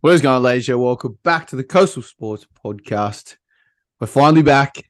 What 0.00 0.12
is 0.12 0.22
going 0.22 0.36
on, 0.36 0.42
ladies? 0.44 0.68
and 0.68 0.80
Welcome 0.80 1.18
back 1.24 1.48
to 1.48 1.56
the 1.56 1.64
Coastal 1.64 2.02
Sports 2.02 2.46
Podcast. 2.64 3.36
We're 3.98 4.06
finally 4.06 4.42
back, 4.42 4.88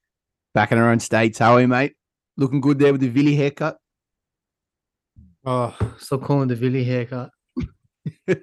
back 0.52 0.70
in 0.70 0.76
our 0.76 0.90
own 0.90 1.00
states. 1.00 1.38
How 1.38 1.54
are 1.54 1.62
you, 1.62 1.68
mate? 1.68 1.94
Looking 2.36 2.60
good 2.60 2.78
there 2.78 2.92
with 2.92 3.00
the 3.00 3.10
Villy 3.10 3.34
haircut. 3.34 3.78
Oh, 5.46 5.74
stop 5.98 6.20
calling 6.24 6.48
the 6.48 6.56
Villy 6.56 6.84
haircut. 6.84 7.30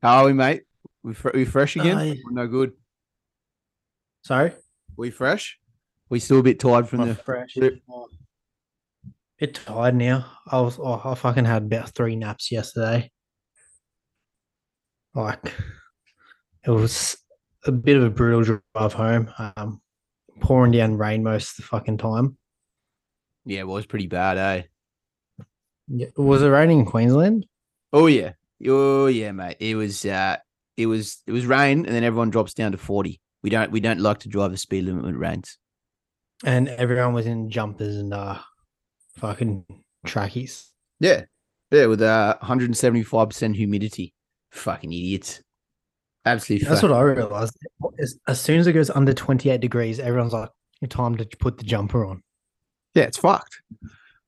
How 0.00 0.18
are 0.18 0.26
we, 0.26 0.32
mate? 0.34 0.62
We, 1.02 1.14
fr- 1.14 1.30
we 1.34 1.44
fresh 1.46 1.74
again? 1.74 1.98
Uh, 1.98 2.14
no 2.30 2.46
good. 2.46 2.74
Sorry? 4.22 4.52
We 4.96 5.10
fresh? 5.10 5.58
We 6.10 6.20
still 6.20 6.38
a 6.38 6.42
bit 6.44 6.60
tired 6.60 6.88
from 6.88 7.00
I'm 7.00 7.08
the. 7.08 7.14
fresh. 7.16 7.54
trip. 7.54 7.80
Bit 9.40 9.54
tired 9.54 9.96
now. 9.96 10.26
I 10.46 10.60
was 10.60 10.78
oh, 10.78 11.00
I 11.04 11.16
fucking 11.16 11.44
had 11.44 11.64
about 11.64 11.90
three 11.90 12.14
naps 12.14 12.52
yesterday. 12.52 13.10
Like 15.14 15.54
it 16.64 16.70
was 16.70 17.16
a 17.64 17.72
bit 17.72 17.96
of 17.96 18.02
a 18.02 18.10
brutal 18.10 18.60
drive 18.74 18.92
home. 18.92 19.30
Um 19.38 19.80
pouring 20.40 20.72
down 20.72 20.96
rain 20.96 21.22
most 21.22 21.50
of 21.50 21.56
the 21.56 21.62
fucking 21.62 21.98
time. 21.98 22.36
Yeah, 23.44 23.60
it 23.60 23.68
was 23.68 23.86
pretty 23.86 24.06
bad, 24.06 24.38
eh? 24.38 24.62
Yeah. 25.88 26.06
Was 26.16 26.42
it 26.42 26.48
raining 26.48 26.80
in 26.80 26.86
Queensland? 26.86 27.46
Oh 27.92 28.06
yeah, 28.06 28.32
oh 28.66 29.06
yeah, 29.06 29.32
mate. 29.32 29.58
It 29.60 29.76
was 29.76 30.04
uh, 30.04 30.38
it 30.76 30.86
was 30.86 31.22
it 31.26 31.32
was 31.32 31.46
rain, 31.46 31.84
and 31.84 31.94
then 31.94 32.04
everyone 32.04 32.30
drops 32.30 32.54
down 32.54 32.72
to 32.72 32.78
forty. 32.78 33.20
We 33.42 33.50
don't 33.50 33.70
we 33.70 33.80
don't 33.80 34.00
like 34.00 34.20
to 34.20 34.28
drive 34.28 34.50
the 34.50 34.56
speed 34.56 34.84
limit 34.84 35.04
when 35.04 35.14
it 35.14 35.18
rains. 35.18 35.58
And 36.42 36.68
everyone 36.68 37.12
was 37.12 37.26
in 37.26 37.50
jumpers 37.50 37.96
and 37.96 38.14
uh 38.14 38.38
fucking 39.18 39.66
trackies. 40.06 40.72
Yeah, 41.00 41.24
yeah, 41.70 41.86
with 41.86 42.00
uh, 42.00 42.36
one 42.40 42.46
hundred 42.48 42.70
and 42.70 42.76
seventy 42.76 43.02
five 43.02 43.28
percent 43.28 43.56
humidity. 43.56 44.13
Fucking 44.54 44.92
idiots. 44.92 45.42
Absolutely. 46.24 46.68
That's 46.68 46.80
fuck- 46.80 46.90
what 46.90 46.96
I 46.98 47.02
realized. 47.02 47.56
As, 47.98 48.18
as 48.26 48.40
soon 48.40 48.60
as 48.60 48.66
it 48.66 48.72
goes 48.72 48.88
under 48.90 49.12
28 49.12 49.60
degrees, 49.60 50.00
everyone's 50.00 50.32
like, 50.32 50.48
time 50.88 51.16
to 51.16 51.24
put 51.38 51.58
the 51.58 51.64
jumper 51.64 52.04
on. 52.04 52.22
Yeah, 52.94 53.04
it's 53.04 53.16
fucked. 53.16 53.60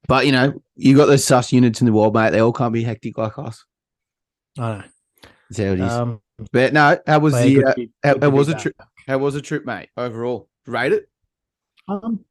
But 0.09 0.27
you 0.27 0.33
know, 0.33 0.63
you 0.77 0.97
got 0.97 1.07
those 1.07 1.25
sus 1.25 1.53
units 1.53 1.81
in 1.81 1.87
the 1.87 1.93
world, 1.93 2.15
mate. 2.15 2.31
They 2.31 2.41
all 2.41 2.53
can't 2.53 2.73
be 2.73 2.83
hectic 2.83 3.19
like 3.19 3.39
us. 3.39 3.65
I 4.59 4.73
know. 4.73 4.83
That's 5.51 5.59
how 5.59 5.65
it 5.65 5.79
know. 5.79 5.87
is. 5.87 5.93
Um, 5.93 6.21
but 6.53 6.73
no, 6.73 6.99
how 7.07 7.19
was 7.19 7.35
the 7.35 7.65
uh, 7.65 7.75
be- 7.75 7.91
how, 8.03 8.19
how 8.21 8.31
was 8.31 8.47
the 8.47 8.55
back. 8.55 8.63
trip? 8.63 8.77
How 9.07 9.19
was 9.19 9.35
the 9.35 9.43
trip, 9.43 9.65
mate? 9.67 9.89
Overall, 9.97 10.49
rate 10.67 10.93
it. 10.93 11.09
Um, 11.89 12.25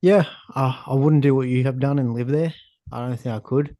yeah, 0.00 0.24
uh, 0.54 0.82
I 0.86 0.94
wouldn't 0.94 1.22
do 1.22 1.34
what 1.34 1.48
you 1.48 1.64
have 1.64 1.80
done 1.80 1.98
and 1.98 2.14
live 2.14 2.28
there. 2.28 2.52
I 2.90 3.06
don't 3.06 3.16
think 3.16 3.34
I 3.34 3.38
could. 3.40 3.76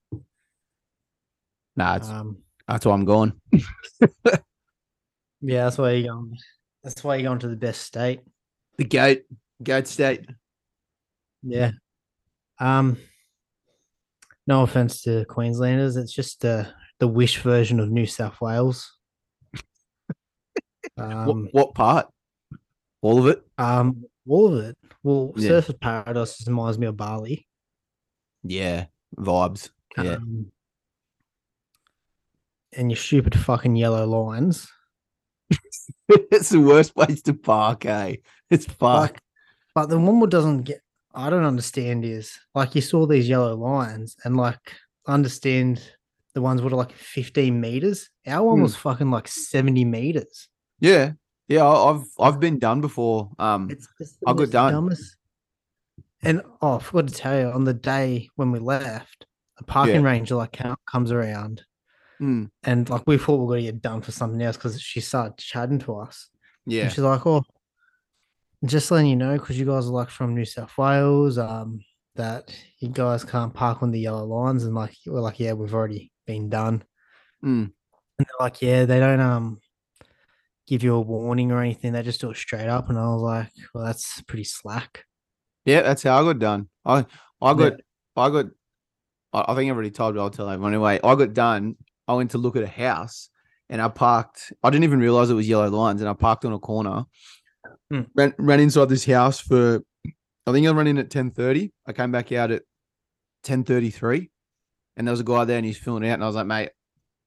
Nah, 1.77 1.97
it's, 1.97 2.09
Um, 2.09 2.39
that's 2.69 2.87
why 2.87 2.95
I'm 2.95 3.05
going. 3.05 3.33
yeah, 5.41 5.65
that's 5.65 5.79
why 5.79 5.93
you're 5.93 6.13
going. 6.13 6.37
That's 6.83 7.03
why 7.05 7.17
you're 7.17 7.29
going 7.29 7.39
to 7.41 7.49
the 7.49 7.57
best 7.57 7.83
state. 7.83 8.21
The 8.79 8.85
goat, 8.85 9.23
goat 9.63 9.87
state. 9.87 10.27
Yeah. 11.43 11.73
Um. 12.59 12.97
No 14.47 14.63
offense 14.63 15.03
to 15.03 15.25
Queenslanders, 15.27 15.97
it's 15.97 16.13
just 16.13 16.45
uh, 16.45 16.65
the 16.99 17.07
wish 17.07 17.39
version 17.39 17.79
of 17.79 17.91
New 17.91 18.07
South 18.07 18.41
Wales. 18.41 18.97
Um, 20.99 21.27
what, 21.27 21.55
what 21.55 21.75
part? 21.75 22.07
All 23.01 23.19
of 23.19 23.27
it. 23.29 23.43
um, 23.57 24.05
all 24.29 24.53
of 24.55 24.65
it. 24.65 24.77
Well, 25.03 25.33
Yeah. 25.37 25.51
Surfers 25.51 25.81
Paradise 25.81 26.37
just 26.37 26.49
reminds 26.49 26.79
me 26.79 26.87
of 26.89 26.97
Bali. 26.97 27.47
Yeah, 28.43 28.87
vibes. 29.17 29.71
Yeah, 29.97 30.15
Um, 30.15 30.51
and 32.77 32.91
your 32.91 32.97
stupid 32.97 33.39
fucking 33.39 33.77
yellow 33.77 34.07
lines. 34.07 34.71
it's 36.09 36.49
the 36.51 36.61
worst 36.61 36.95
place 36.95 37.23
to 37.23 37.35
park. 37.35 37.85
Eh? 37.87 38.17
It's 38.51 38.67
fuck. 38.67 39.13
Like, 39.13 39.21
but 39.75 39.87
the 39.89 39.99
one 39.99 40.21
what 40.21 40.31
doesn't 40.31 40.63
get, 40.63 40.81
I 41.15 41.31
don't 41.31 41.45
understand 41.45 42.05
is 42.05 42.39
like 42.55 42.75
you 42.75 42.81
saw 42.81 43.07
these 43.07 43.29
yellow 43.29 43.55
lines 43.57 44.17
and 44.25 44.37
like 44.37 44.73
understand 45.07 45.83
the 46.35 46.43
ones 46.43 46.63
what 46.63 46.73
are 46.73 46.77
like 46.77 46.93
15 46.93 47.61
meters. 47.61 48.09
Our 48.27 48.43
one 48.49 48.59
Hmm. 48.59 48.63
was 48.63 48.77
fucking 48.77 49.11
like 49.11 49.29
70 49.29 49.85
meters. 49.85 50.49
Yeah, 50.81 51.13
yeah. 51.49 51.67
I've 51.67 52.05
I've 52.19 52.41
been 52.41 52.59
done 52.59 52.81
before. 52.81 53.31
Um, 53.39 53.71
It's 53.71 53.89
I 54.27 54.33
got 54.33 54.51
done. 54.51 54.73
dumbest- 54.73 55.17
And 56.23 56.43
oh, 56.63 56.77
I 56.77 56.79
forgot 56.79 57.09
to 57.09 57.15
tell 57.15 57.39
you, 57.39 57.47
on 57.47 57.65
the 57.65 57.75
day 57.75 58.29
when 58.37 58.53
we 58.53 58.59
left, 58.59 59.27
a 59.59 59.65
parking 59.65 60.03
ranger 60.03 60.37
like 60.37 60.53
co- 60.53 60.77
comes 60.91 61.13
around 61.13 61.63
mm, 62.23 62.49
and 62.63 62.89
like 62.89 63.03
we 63.07 63.19
thought 63.19 63.37
we 63.39 63.45
were 63.45 63.53
gonna 63.55 63.63
get 63.63 63.83
done 63.83 64.01
for 64.01 64.13
something 64.13 64.41
else 64.41 64.57
because 64.57 64.81
she 64.81 65.01
started 65.01 65.37
chatting 65.39 65.81
to 65.81 65.97
us. 65.97 66.29
yeah, 66.67 66.85
And 66.85 66.93
she's 66.93 67.05
like, 67.05 67.27
"Oh, 67.27 67.43
just 68.65 68.91
letting 68.91 69.11
you 69.11 69.17
know, 69.17 69.37
because 69.39 69.59
you 69.59 69.67
guys 69.67 69.87
are 69.87 69.91
like 69.93 70.09
from 70.11 70.35
New 70.35 70.45
South 70.45 70.77
Wales, 70.79 71.37
um, 71.39 71.81
that 72.15 72.55
you 72.79 72.89
guys 72.89 73.25
can't 73.25 73.53
park 73.53 73.83
on 73.83 73.91
the 73.91 74.01
yellow 74.01 74.25
lines." 74.25 74.65
And 74.65 74.75
like, 74.75 74.95
we're 75.07 75.21
like, 75.21 75.41
"Yeah, 75.41 75.55
we've 75.55 75.75
already 75.75 76.13
been 76.27 76.49
done." 76.49 76.85
mm. 77.45 77.65
And 78.19 78.27
they're 78.27 78.27
like, 78.47 78.63
"Yeah, 78.63 78.85
they 78.85 79.01
don't 79.01 79.21
um 79.21 79.61
give 80.69 80.83
you 80.85 80.95
a 80.95 81.01
warning 81.01 81.51
or 81.51 81.61
anything. 81.61 81.93
They 81.93 82.03
just 82.03 82.21
do 82.21 82.31
it 82.31 82.37
straight 82.37 82.69
up." 82.69 82.89
And 82.89 82.99
I 82.99 83.07
was 83.09 83.23
like, 83.23 83.53
"Well, 83.75 83.85
that's 83.85 84.23
pretty 84.23 84.45
slack." 84.45 85.05
yeah. 85.65 85.83
That's 85.83 86.03
how 86.05 86.21
I 86.21 86.25
got 86.25 86.39
done. 86.39 86.69
I 86.85 87.07
I 87.41 87.51
Yeah. 87.51 87.55
got 87.55 87.73
I 88.17 88.31
got. 88.31 88.47
I 89.33 89.45
I 89.49 89.55
think 89.57 89.69
I 89.71 89.75
already 89.75 89.91
told 89.91 90.15
you. 90.15 90.21
I'll 90.21 90.31
tell 90.31 90.49
everyone 90.49 90.73
anyway. 90.75 91.01
I 91.03 91.15
got 91.17 91.35
done. 91.35 91.77
I 92.13 92.17
went 92.17 92.33
to 92.33 92.39
look 92.39 92.57
at 92.57 92.63
a 92.63 92.69
house, 92.69 93.29
and 93.69 93.81
I 93.81 93.89
parked. 93.89 94.53
I 94.63 94.71
didn't 94.71 94.85
even 94.85 95.01
realize 95.01 95.31
it 95.31 95.35
was 95.35 95.49
yellow 95.49 95.69
lines, 95.69 96.01
and 96.01 96.09
I 96.11 96.15
parked 96.15 96.45
on 96.45 96.53
a 96.53 96.59
corner. 96.59 97.05
Hmm. 97.91 98.03
Ran 98.15 98.35
ran 98.39 98.61
inside 98.61 98.89
this 98.89 99.05
house 99.05 99.41
for. 99.41 99.83
I 100.47 100.53
think 100.53 100.67
I 100.67 100.71
ran 100.73 100.87
in 100.87 100.99
at 100.99 101.11
ten 101.11 101.31
thirty. 101.31 101.73
I 101.87 101.93
came 101.93 102.13
back 102.13 102.33
out 102.33 102.51
at 102.51 102.63
ten 103.45 103.65
thirty 103.65 103.91
three, 103.91 104.31
and 104.97 105.07
there 105.07 105.13
was 105.13 105.21
a 105.21 105.25
guy 105.25 105.45
there, 105.45 105.59
and 105.59 105.67
he's 105.67 105.79
filling 105.79 106.03
it 106.05 106.11
out, 106.11 106.15
and 106.15 106.25
I 106.25 106.27
was 106.27 106.37
like, 106.37 106.47
mate, 106.47 106.71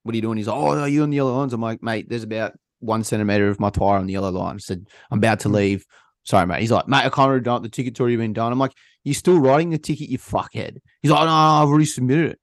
what 0.04 0.14
are 0.14 0.16
you 0.18 0.22
doing? 0.22 0.38
He's 0.38 0.48
like, 0.48 0.58
oh, 0.58 0.78
are 0.78 0.88
you 0.90 1.04
on 1.04 1.10
the 1.10 1.16
yellow 1.16 1.38
lines? 1.38 1.54
I'm 1.54 1.62
like, 1.62 1.82
mate, 1.82 2.08
there's 2.10 2.24
about 2.24 2.54
one 2.80 3.04
centimeter 3.04 3.50
of 3.50 3.60
my 3.60 3.70
tire 3.70 3.98
on 3.98 4.06
the 4.06 4.14
yellow 4.14 4.32
line. 4.32 4.56
I 4.56 4.60
said, 4.60 4.88
I'm 5.10 5.20
about 5.20 5.40
to 5.42 5.50
Hmm. 5.50 5.56
leave. 5.56 5.86
Sorry, 6.24 6.46
mate. 6.48 6.62
He's 6.62 6.72
like, 6.72 6.88
mate, 6.88 7.06
I 7.06 7.10
can't 7.10 7.48
it. 7.48 7.64
The 7.64 7.70
ticket's 7.70 8.00
already 8.00 8.16
been 8.18 8.34
done. 8.34 8.52
I'm 8.52 8.60
like, 8.60 8.74
you're 9.04 9.14
still 9.14 9.40
writing 9.40 9.70
the 9.70 9.78
ticket, 9.78 10.10
you 10.10 10.18
fuckhead. 10.18 10.78
He's 11.02 11.12
like, 11.12 11.26
no, 11.26 11.32
I've 11.32 11.68
already 11.68 11.86
submitted 11.86 12.32
it. 12.32 12.40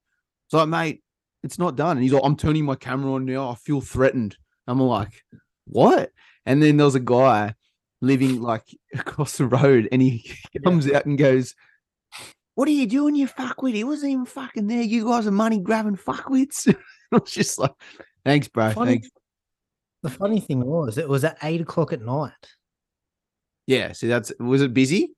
It's 0.47 0.53
like, 0.53 0.69
mate, 0.69 1.02
it's 1.43 1.59
not 1.59 1.75
done. 1.75 1.97
And 1.97 2.03
he's 2.03 2.13
like, 2.13 2.23
I'm 2.23 2.35
turning 2.35 2.65
my 2.65 2.75
camera 2.75 3.13
on 3.13 3.25
now. 3.25 3.49
I 3.49 3.55
feel 3.55 3.81
threatened. 3.81 4.37
I'm 4.67 4.79
like, 4.79 5.23
what? 5.65 6.11
And 6.45 6.61
then 6.61 6.77
there 6.77 6.85
was 6.85 6.95
a 6.95 6.99
guy 6.99 7.53
living 8.01 8.41
like 8.41 8.63
across 8.93 9.37
the 9.37 9.45
road, 9.45 9.87
and 9.91 10.01
he 10.01 10.33
comes 10.63 10.89
out 10.91 11.05
and 11.05 11.17
goes, 11.17 11.55
What 12.55 12.67
are 12.67 12.71
you 12.71 12.87
doing, 12.87 13.15
you 13.15 13.27
fuckwit? 13.27 13.73
He 13.73 13.83
wasn't 13.83 14.11
even 14.13 14.25
fucking 14.25 14.67
there. 14.67 14.81
You 14.81 15.05
guys 15.05 15.27
are 15.27 15.31
money 15.31 15.59
grabbing 15.59 15.97
fuckwits. 15.97 16.73
I 17.11 17.17
was 17.17 17.31
just 17.31 17.59
like, 17.59 17.73
thanks, 18.25 18.47
bro. 18.47 18.71
Funny- 18.71 18.91
Thanks. 18.91 19.09
The 20.01 20.09
funny 20.09 20.41
thing 20.41 20.65
was, 20.65 20.97
it 20.97 21.07
was 21.07 21.23
at 21.23 21.37
eight 21.43 21.61
o'clock 21.61 21.93
at 21.93 22.01
night. 22.01 22.31
Yeah. 23.67 23.93
See, 23.93 24.07
that's 24.07 24.33
was 24.37 24.61
it 24.61 24.73
busy? 24.73 25.13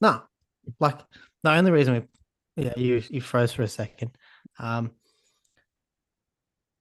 No, 0.00 0.22
like 0.80 0.98
the 1.42 1.50
only 1.50 1.70
reason 1.70 1.94
we, 1.94 2.02
yeah, 2.56 2.72
you 2.76 3.02
you 3.10 3.20
froze 3.20 3.52
for 3.52 3.62
a 3.62 3.68
second. 3.68 4.10
Um, 4.58 4.92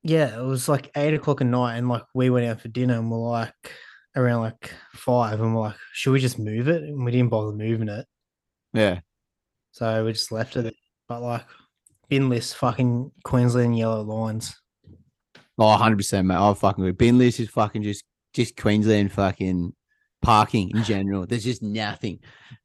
yeah, 0.04 0.38
it 0.40 0.44
was 0.44 0.68
like 0.68 0.92
eight 0.96 1.14
o'clock 1.14 1.42
at 1.42 1.48
night, 1.48 1.78
and 1.78 1.88
like 1.88 2.04
we 2.14 2.30
went 2.30 2.48
out 2.48 2.62
for 2.62 2.68
dinner, 2.70 2.96
and 2.96 3.12
we're 3.12 3.18
like 3.20 3.54
around 4.16 4.42
like 4.42 4.74
five, 4.94 5.40
and 5.40 5.56
we're 5.56 5.62
like, 5.62 5.76
should 5.94 6.12
we 6.12 6.20
just 6.20 6.40
move 6.40 6.68
it? 6.68 6.84
And 6.84 7.06
we 7.06 7.12
didn't 7.12 7.30
bother 7.30 7.54
moving 7.54 7.88
it, 7.90 8.06
Yeah. 8.74 9.00
so 9.72 10.04
we 10.04 10.12
just 10.14 10.32
left 10.32 10.56
it. 10.58 10.64
there. 10.64 10.72
But 11.08 11.22
like, 11.22 11.46
bin 12.10 12.30
list, 12.30 12.56
fucking 12.58 13.12
Queensland 13.24 13.78
yellow 13.78 14.02
lines. 14.02 14.56
Oh, 15.60 15.78
100%, 15.78 16.26
mate. 16.26 16.36
I 16.36 16.54
fucking 16.56 16.84
agree. 16.84 16.92
Bin 16.94 17.18
list 17.20 17.40
is 17.40 17.50
fucking 17.50 17.84
just, 17.84 18.04
just 18.34 18.58
Queensland 18.58 19.12
fucking 19.12 19.74
parking 20.24 20.72
in 20.74 20.84
general. 20.84 21.28
There's 21.28 21.44
just 21.44 21.62
nothing. 21.62 22.20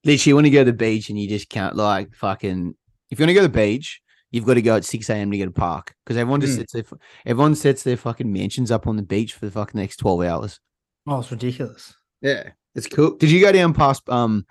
Literally, 0.05 0.31
you 0.31 0.35
want 0.35 0.47
to 0.47 0.51
go 0.51 0.61
to 0.65 0.71
the 0.71 0.77
beach 0.77 1.11
and 1.11 1.19
you 1.21 1.29
just 1.29 1.49
can't, 1.51 1.77
like, 1.77 2.15
fucking. 2.15 2.75
If 3.11 3.19
you 3.19 3.25
want 3.25 3.31
to 3.31 3.35
go 3.35 3.41
to 3.43 3.49
the 3.49 3.53
beach, 3.55 4.01
you've 4.31 4.45
got 4.45 4.55
to 4.55 4.63
go 4.63 4.77
at 4.77 4.85
6 4.85 5.09
a.m. 5.11 5.31
to 5.31 5.37
get 5.37 5.49
a 5.49 5.53
park 5.53 5.95
because 6.05 6.17
everyone 6.17 6.41
just 6.41 6.55
Mm. 6.55 6.59
sets 6.59 6.73
their, 6.73 6.85
everyone 7.25 7.55
sets 7.55 7.83
their 7.83 7.97
fucking 7.97 8.31
mansions 8.33 8.71
up 8.71 8.87
on 8.87 8.97
the 8.97 9.03
beach 9.03 9.35
for 9.35 9.47
the 9.47 9.53
fucking 9.53 9.81
next 9.81 9.97
12 9.99 10.23
hours. 10.23 10.61
Oh, 11.07 11.21
it's 11.21 11.31
ridiculous. 11.31 11.95
Yeah. 12.21 12.51
It's 12.75 12.89
cool. 12.89 13.17
Did 13.17 13.31
you 13.31 13.41
go 13.41 13.53
down 13.53 13.73
past, 13.75 14.09
um, 14.09 14.45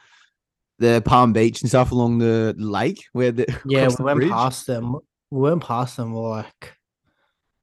the 0.79 1.01
Palm 1.05 1.31
Beach 1.33 1.61
and 1.61 1.69
stuff 1.69 1.91
along 1.91 2.17
the 2.17 2.55
lake 2.57 3.03
where 3.13 3.31
the 3.31 3.45
Yeah, 3.65 3.87
we 3.87 3.95
the 3.95 4.03
went 4.03 4.19
bridge? 4.19 4.31
past 4.31 4.67
them. 4.67 4.97
We 5.31 5.41
went 5.41 5.61
past 5.63 5.97
them. 5.97 6.13
We're 6.13 6.29
like, 6.29 6.73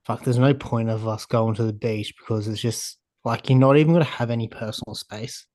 fuck. 0.04 0.22
There's 0.24 0.38
no 0.38 0.54
point 0.54 0.88
of 0.90 1.06
us 1.08 1.26
going 1.26 1.54
to 1.56 1.64
the 1.64 1.72
beach 1.72 2.14
because 2.18 2.48
it's 2.48 2.60
just 2.60 2.98
like 3.24 3.48
you're 3.48 3.58
not 3.58 3.76
even 3.76 3.92
gonna 3.92 4.04
have 4.04 4.30
any 4.30 4.48
personal 4.48 4.94
space. 4.94 5.46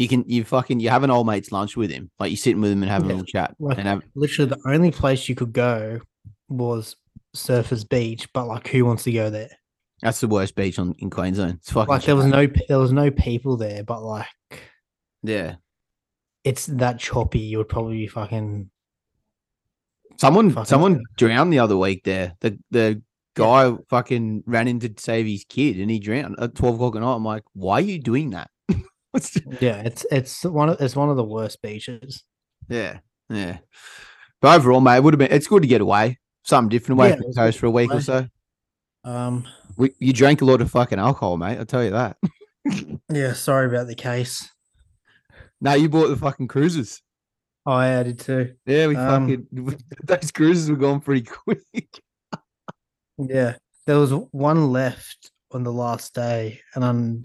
You 0.00 0.08
can 0.08 0.24
you 0.26 0.44
fucking 0.44 0.80
you 0.80 0.88
have 0.88 1.02
an 1.04 1.10
old 1.10 1.26
mate's 1.26 1.52
lunch 1.52 1.76
with 1.76 1.90
him, 1.90 2.10
like 2.18 2.30
you're 2.30 2.38
sitting 2.38 2.62
with 2.62 2.72
him 2.72 2.82
and 2.82 2.90
having 2.90 3.10
a 3.10 3.12
little 3.12 3.26
chat 3.26 3.54
like- 3.58 3.76
and 3.76 3.86
have 3.86 4.02
Literally, 4.14 4.48
the 4.48 4.60
only 4.66 4.90
place 4.90 5.28
you 5.28 5.34
could 5.34 5.52
go 5.52 6.00
was 6.48 6.96
Surfers 7.36 7.86
Beach, 7.86 8.26
but 8.32 8.46
like 8.46 8.66
who 8.68 8.86
wants 8.86 9.02
to 9.04 9.12
go 9.12 9.28
there? 9.28 9.50
That's 10.00 10.22
the 10.22 10.28
worst 10.28 10.54
beach 10.54 10.78
on 10.78 10.94
in 11.00 11.10
Queensland. 11.10 11.58
It's 11.60 11.70
fucking 11.72 11.90
Like 11.92 12.04
there 12.04 12.16
was 12.16 12.24
no 12.24 12.46
there 12.68 12.78
was 12.78 12.92
no 12.92 13.10
people 13.10 13.58
there, 13.58 13.84
but 13.84 14.02
like 14.02 14.26
yeah. 15.22 15.56
it's 16.44 16.64
that 16.64 16.98
choppy. 16.98 17.40
You 17.40 17.58
would 17.58 17.68
probably 17.68 17.98
be 17.98 18.06
fucking 18.06 18.70
Someone 20.16 20.48
Fucking 20.50 20.64
someone 20.64 20.92
hell. 20.94 21.02
drowned 21.18 21.52
the 21.52 21.58
other 21.58 21.76
week 21.76 22.04
there. 22.04 22.36
The 22.40 22.58
the 22.70 23.02
guy 23.36 23.72
fucking 23.90 24.44
ran 24.46 24.66
in 24.66 24.80
to 24.80 24.92
save 24.96 25.26
his 25.26 25.44
kid 25.46 25.76
and 25.78 25.90
he 25.90 25.98
drowned 25.98 26.36
at 26.38 26.54
twelve 26.54 26.76
o'clock 26.76 26.96
at 26.96 27.02
night. 27.02 27.14
I'm 27.16 27.24
like, 27.24 27.42
why 27.52 27.74
are 27.74 27.80
you 27.82 27.98
doing 27.98 28.30
that? 28.30 28.50
What's 29.12 29.30
the- 29.30 29.56
yeah. 29.60 29.82
It's 29.82 30.06
it's 30.10 30.44
one 30.44 30.68
of 30.70 30.80
it's 30.80 30.96
one 30.96 31.10
of 31.10 31.16
the 31.16 31.24
worst 31.24 31.60
beaches. 31.62 32.22
yeah, 32.68 32.98
yeah. 33.28 33.58
But 34.40 34.56
overall, 34.58 34.80
mate, 34.80 34.96
it 34.96 35.02
would 35.04 35.14
have 35.14 35.18
been. 35.18 35.32
It's 35.32 35.46
good 35.46 35.62
to 35.62 35.68
get 35.68 35.80
away, 35.80 36.18
something 36.44 36.68
different 36.70 36.98
away 36.98 37.10
Yeah, 37.10 37.16
from 37.16 37.24
the 37.30 37.34
coast 37.34 37.58
for 37.58 37.66
a 37.66 37.70
week 37.70 37.92
or 37.92 38.00
so. 38.00 38.26
Um. 39.04 39.46
We, 39.76 39.92
you 39.98 40.12
drank 40.12 40.42
a 40.42 40.44
lot 40.44 40.60
of 40.60 40.70
fucking 40.70 40.98
alcohol, 40.98 41.36
mate. 41.38 41.58
I'll 41.58 41.64
tell 41.66 41.84
you 41.84 41.90
that. 41.90 42.16
Yeah. 43.12 43.32
Sorry 43.32 43.66
about 43.66 43.86
the 43.86 43.94
case. 43.94 44.48
no, 45.62 45.72
you 45.74 45.88
bought 45.88 46.08
the 46.08 46.16
fucking 46.16 46.48
cruises. 46.48 47.00
Oh, 47.66 47.72
I 47.72 48.02
did 48.02 48.18
too. 48.20 48.54
Yeah, 48.66 48.86
we 48.86 48.96
Um, 48.96 49.46
fucking 49.52 49.76
those 50.04 50.30
cruises 50.30 50.70
were 50.70 50.76
gone 50.76 51.00
pretty 51.00 51.22
quick. 51.22 51.60
Yeah. 53.18 53.56
There 53.86 53.98
was 53.98 54.12
one 54.30 54.70
left 54.72 55.30
on 55.52 55.62
the 55.64 55.72
last 55.72 56.14
day, 56.14 56.60
and 56.74 56.84
I'm, 56.84 57.22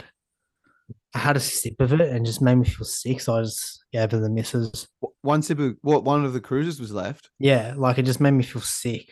I 1.16 1.20
had 1.20 1.38
a 1.38 1.40
sip 1.40 1.80
of 1.80 1.94
it 1.94 2.02
and 2.02 2.26
just 2.26 2.42
made 2.42 2.56
me 2.56 2.66
feel 2.66 2.86
sick. 2.86 3.22
So 3.22 3.38
I 3.38 3.44
just 3.44 3.86
gave 3.94 4.04
it 4.04 4.10
to 4.10 4.20
the 4.20 4.30
missus. 4.30 4.86
One 5.22 5.42
sip 5.42 5.60
of 5.60 5.78
what? 5.82 6.04
One 6.04 6.26
of 6.26 6.34
the 6.34 6.42
cruises 6.42 6.80
was 6.80 6.92
left. 6.92 7.30
Yeah, 7.40 7.74
like 7.78 7.98
it 7.98 8.04
just 8.04 8.20
made 8.20 8.32
me 8.32 8.44
feel 8.44 8.62
sick. 8.62 9.10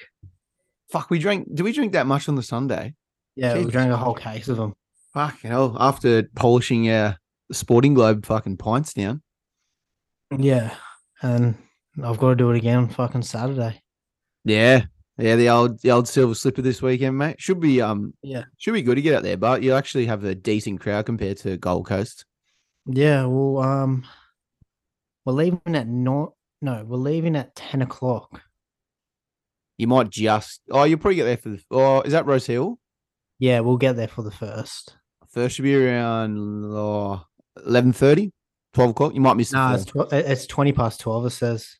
Fuck, 0.92 1.10
we 1.10 1.18
drank. 1.18 1.48
Did 1.56 1.64
we 1.64 1.72
drink 1.72 1.94
that 1.94 2.06
much 2.06 2.28
on 2.28 2.36
the 2.36 2.44
Sunday? 2.44 2.94
Yeah, 3.38 3.58
we 3.58 3.72
drank 3.72 3.92
a 3.92 3.98
whole 3.98 4.14
case 4.14 4.50
of 4.50 4.58
them. 4.58 4.74
Fucking 5.14 5.50
hell! 5.50 5.78
After 5.80 6.24
polishing 6.36 6.90
uh, 6.90 7.16
Sporting 7.54 7.94
Globe 7.94 8.26
fucking 8.26 8.58
pints 8.58 8.94
down. 8.94 9.22
Yeah, 10.38 10.76
and 11.22 11.56
I've 12.04 12.18
got 12.18 12.30
to 12.30 12.36
do 12.36 12.52
it 12.52 12.58
again 12.58 12.80
on 12.80 12.90
fucking 12.90 13.22
Saturday. 13.22 13.82
Yeah, 14.44 14.86
yeah. 15.18 15.36
The 15.36 15.50
old 15.50 15.80
the 15.82 15.92
old 15.92 16.08
silver 16.08 16.36
slipper 16.36 16.62
this 16.62 16.82
weekend, 16.82 17.18
mate. 17.18 17.40
Should 17.40 17.60
be 17.60 17.82
um 17.82 18.14
Yeah, 18.22 18.44
should 18.58 18.74
be 18.74 18.82
good 18.82 18.96
to 18.96 19.02
get 19.02 19.16
out 19.16 19.24
there, 19.24 19.38
but 19.38 19.64
you 19.64 19.74
actually 19.74 20.06
have 20.08 20.24
a 20.24 20.36
decent 20.36 20.80
crowd 20.82 21.06
compared 21.06 21.38
to 21.38 21.58
Gold 21.58 21.88
Coast. 21.88 22.26
yeah. 22.86 23.26
Well, 23.26 23.60
um, 23.64 24.06
we're 25.26 25.34
leaving 25.34 25.62
at 25.76 25.88
not. 25.88 26.34
No, 26.62 26.84
we're 26.86 26.98
leaving 26.98 27.36
at 27.36 27.56
ten 27.56 27.82
o'clock. 27.82 28.42
You 29.78 29.88
might 29.88 30.10
just 30.10 30.62
oh, 30.72 30.84
you'll 30.84 31.00
probably 31.00 31.16
get 31.16 31.26
there 31.26 31.38
for 31.38 31.50
the 31.50 31.64
oh, 31.72 32.02
is 32.02 32.12
that 32.14 32.26
Rose 32.26 32.46
Hill? 32.46 32.80
Yeah, 33.40 33.60
we'll 33.62 33.78
get 33.78 33.96
there 33.96 34.08
for 34.08 34.22
the 34.22 34.32
first. 34.32 34.96
First 35.30 35.56
should 35.56 35.64
be 35.64 35.76
around 35.76 36.38
oh, 36.66 37.26
11.30, 37.68 38.32
12 38.76 38.90
o'clock. 38.92 39.14
You 39.16 39.20
might 39.22 39.34
miss 39.36 39.52
No, 39.52 39.70
first. 39.70 39.88
it's 39.88 39.92
tw- 40.10 40.14
it's 40.14 40.46
twenty 40.48 40.72
past 40.74 41.02
twelve. 41.02 41.26
It 41.26 41.32
says. 41.32 41.76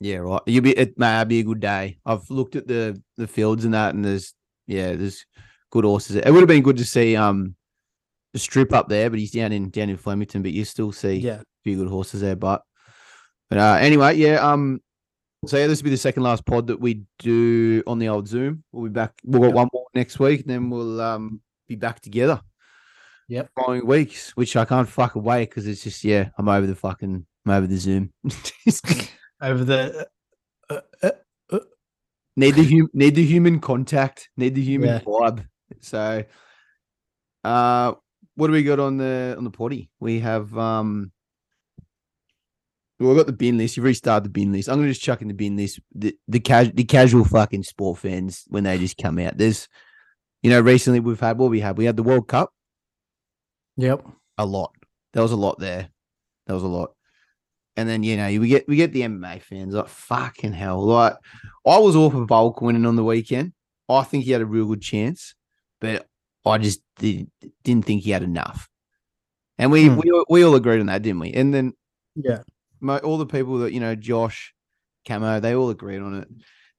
Yeah, 0.00 0.16
right. 0.18 0.40
You'll 0.46 0.62
be 0.62 0.76
it 0.78 0.98
may 0.98 1.24
be 1.24 1.40
a 1.40 1.44
good 1.44 1.60
day. 1.60 1.98
I've 2.06 2.28
looked 2.30 2.56
at 2.56 2.66
the 2.68 3.00
the 3.16 3.26
fields 3.26 3.64
and 3.64 3.74
that, 3.74 3.94
and 3.94 4.04
there's 4.04 4.34
yeah, 4.66 4.94
there's 4.94 5.24
good 5.70 5.84
horses. 5.84 6.16
It 6.16 6.30
would 6.30 6.40
have 6.40 6.48
been 6.48 6.62
good 6.62 6.76
to 6.78 6.84
see 6.84 7.16
um 7.16 7.54
the 8.32 8.38
strip 8.38 8.72
up 8.72 8.88
there, 8.88 9.10
but 9.10 9.18
he's 9.18 9.32
down 9.32 9.52
in 9.52 9.70
down 9.70 9.88
in 9.90 9.96
Flemington. 9.96 10.42
But 10.42 10.52
you 10.52 10.64
still 10.64 10.92
see 10.92 11.14
Yeah. 11.16 11.40
a 11.40 11.44
few 11.64 11.76
good 11.76 11.88
horses 11.88 12.20
there. 12.20 12.36
But 12.36 12.62
but 13.50 13.58
uh, 13.58 13.78
anyway, 13.80 14.16
yeah. 14.16 14.36
Um, 14.36 14.80
so 15.46 15.56
yeah, 15.56 15.66
this 15.66 15.80
will 15.80 15.84
be 15.84 15.90
the 15.90 15.96
second 15.96 16.22
last 16.22 16.44
pod 16.46 16.66
that 16.68 16.80
we 16.80 17.02
do 17.18 17.82
on 17.86 17.98
the 17.98 18.08
old 18.08 18.28
Zoom. 18.28 18.62
We'll 18.72 18.84
be 18.84 18.90
back. 18.90 19.14
We'll 19.24 19.40
got 19.40 19.46
Yep. 19.48 19.54
one 19.56 19.68
more 19.72 19.86
next 19.94 20.18
week, 20.20 20.42
and 20.42 20.50
then 20.50 20.70
we'll 20.70 21.00
um 21.00 21.40
be 21.66 21.74
back 21.76 22.00
together 22.00 22.40
Yep. 23.28 23.50
following 23.56 23.86
weeks, 23.86 24.30
which 24.36 24.54
I 24.56 24.64
can't 24.64 24.88
fuck 24.88 25.16
away 25.16 25.44
because 25.44 25.66
it's 25.66 25.82
just 25.82 26.04
yeah, 26.04 26.28
I'm 26.38 26.48
over 26.48 26.66
the 26.68 26.74
fucking 26.76 27.26
I'm 27.46 27.52
over 27.52 27.66
the 27.66 27.78
Zoom. 27.78 28.12
Over 29.40 29.64
the. 29.64 30.08
Uh, 30.70 30.80
uh, 31.02 31.10
need 32.36 32.54
the 32.54 32.64
hum- 32.78 32.90
need 32.92 33.14
the 33.14 33.24
human 33.24 33.60
contact, 33.60 34.28
need 34.36 34.54
the 34.54 34.62
human 34.62 34.88
Yeah. 34.90 35.00
vibe. 35.00 35.46
So, 35.80 36.24
uh, 37.44 37.92
what 38.34 38.46
do 38.46 38.52
we 38.52 38.62
got 38.62 38.80
on 38.80 38.96
the 38.96 39.34
on 39.36 39.44
the 39.44 39.50
potty? 39.50 39.90
We 40.00 40.20
have 40.20 40.56
um, 40.56 41.12
well, 42.98 43.10
we've 43.10 43.16
got 43.18 43.26
the 43.26 43.32
bin 43.32 43.58
list. 43.58 43.76
You've 43.76 43.84
restarted 43.84 44.24
the 44.24 44.30
bin 44.30 44.52
list. 44.52 44.68
I'm 44.68 44.76
gonna 44.76 44.88
just 44.88 45.02
chuck 45.02 45.22
in 45.22 45.28
the 45.28 45.34
bin 45.34 45.56
list. 45.56 45.80
The 45.94 46.16
the, 46.26 46.40
cas- 46.40 46.72
the 46.74 46.84
casual 46.84 47.24
fucking 47.24 47.62
sport 47.64 47.98
fans 47.98 48.44
when 48.48 48.64
they 48.64 48.78
just 48.78 48.96
come 48.98 49.18
out. 49.18 49.36
There's, 49.38 49.68
you 50.42 50.50
know, 50.50 50.60
recently 50.60 51.00
we've 51.00 51.20
had 51.20 51.38
what 51.38 51.50
we 51.50 51.60
had. 51.60 51.78
We 51.78 51.84
had 51.84 51.96
the 51.96 52.02
World 52.02 52.28
Cup. 52.28 52.50
yep. 53.76 54.04
a 54.36 54.46
lot. 54.46 54.72
There 55.12 55.22
was 55.22 55.32
a 55.32 55.36
lot 55.36 55.58
there. 55.58 55.88
There 56.46 56.54
was 56.54 56.62
a 56.64 56.68
lot. 56.68 56.92
And 57.78 57.88
then 57.88 58.02
you 58.02 58.16
know 58.16 58.26
we 58.40 58.48
get 58.48 58.66
we 58.66 58.74
get 58.74 58.92
the 58.92 59.02
MMA 59.02 59.40
fans 59.40 59.72
like 59.72 59.86
fucking 59.86 60.52
hell. 60.52 60.84
Like 60.84 61.14
I 61.64 61.78
was 61.78 61.94
all 61.94 62.10
for 62.10 62.24
Volk 62.24 62.60
winning 62.60 62.84
on 62.84 62.96
the 62.96 63.04
weekend. 63.04 63.52
I 63.88 64.02
think 64.02 64.24
he 64.24 64.32
had 64.32 64.40
a 64.42 64.46
real 64.46 64.66
good 64.66 64.82
chance, 64.82 65.36
but 65.80 66.06
I 66.44 66.58
just 66.58 66.80
did, 66.98 67.30
didn't 67.62 67.84
think 67.84 68.02
he 68.02 68.10
had 68.10 68.24
enough. 68.24 68.68
And 69.58 69.70
we 69.70 69.86
Hmm. 69.86 69.96
we 69.96 70.10
all- 70.10 70.24
we 70.28 70.42
all 70.44 70.56
agreed 70.56 70.80
on 70.80 70.86
that, 70.86 71.02
didn't 71.02 71.20
we? 71.20 71.32
And 71.32 71.54
then 71.54 71.72
Yeah. 72.16 72.42
mo- 72.80 72.98
all 72.98 73.16
the 73.16 73.26
people 73.26 73.58
that 73.58 73.72
you 73.72 73.78
know, 73.78 73.94
Josh, 73.94 74.52
Camo, 75.06 75.38
they 75.38 75.54
all 75.54 75.70
agreed 75.70 76.00
on 76.00 76.14
it. 76.14 76.28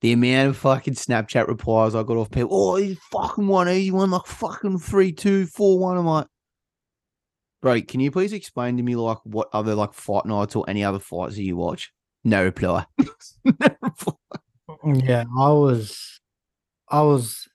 The 0.01 0.11
amount 0.11 0.49
of 0.49 0.57
fucking 0.57 0.95
Snapchat 0.95 1.47
replies 1.47 1.95
I 1.95 2.03
got 2.03 2.17
off 2.17 2.29
people, 2.29 2.49
oh, 2.51 2.75
he 2.75 2.97
fucking 3.11 3.47
won, 3.47 3.67
he 3.67 3.89
won 3.91 4.11
like 4.11 4.25
fucking 4.27 4.79
three, 4.79 5.13
two, 5.13 5.45
four, 5.45 5.79
one. 5.79 5.97
I'm 5.97 6.05
like, 6.05 6.27
bro, 7.61 7.81
can 7.81 7.99
you 7.99 8.11
please 8.11 8.33
explain 8.33 8.77
to 8.77 8.83
me 8.83 8.95
like 8.95 9.17
what 9.23 9.49
other 9.53 9.75
like 9.75 9.93
fight 9.93 10.25
nights 10.25 10.55
or 10.55 10.69
any 10.69 10.83
other 10.83 10.99
fights 10.99 11.35
that 11.35 11.43
you 11.43 11.55
watch? 11.57 11.91
No 12.23 12.43
reply. 12.43 12.85
no 13.45 13.69
reply. 13.81 14.13
Yeah, 14.85 15.25
I 15.37 15.49
was, 15.49 16.19
I 16.89 17.01
was 17.01 17.47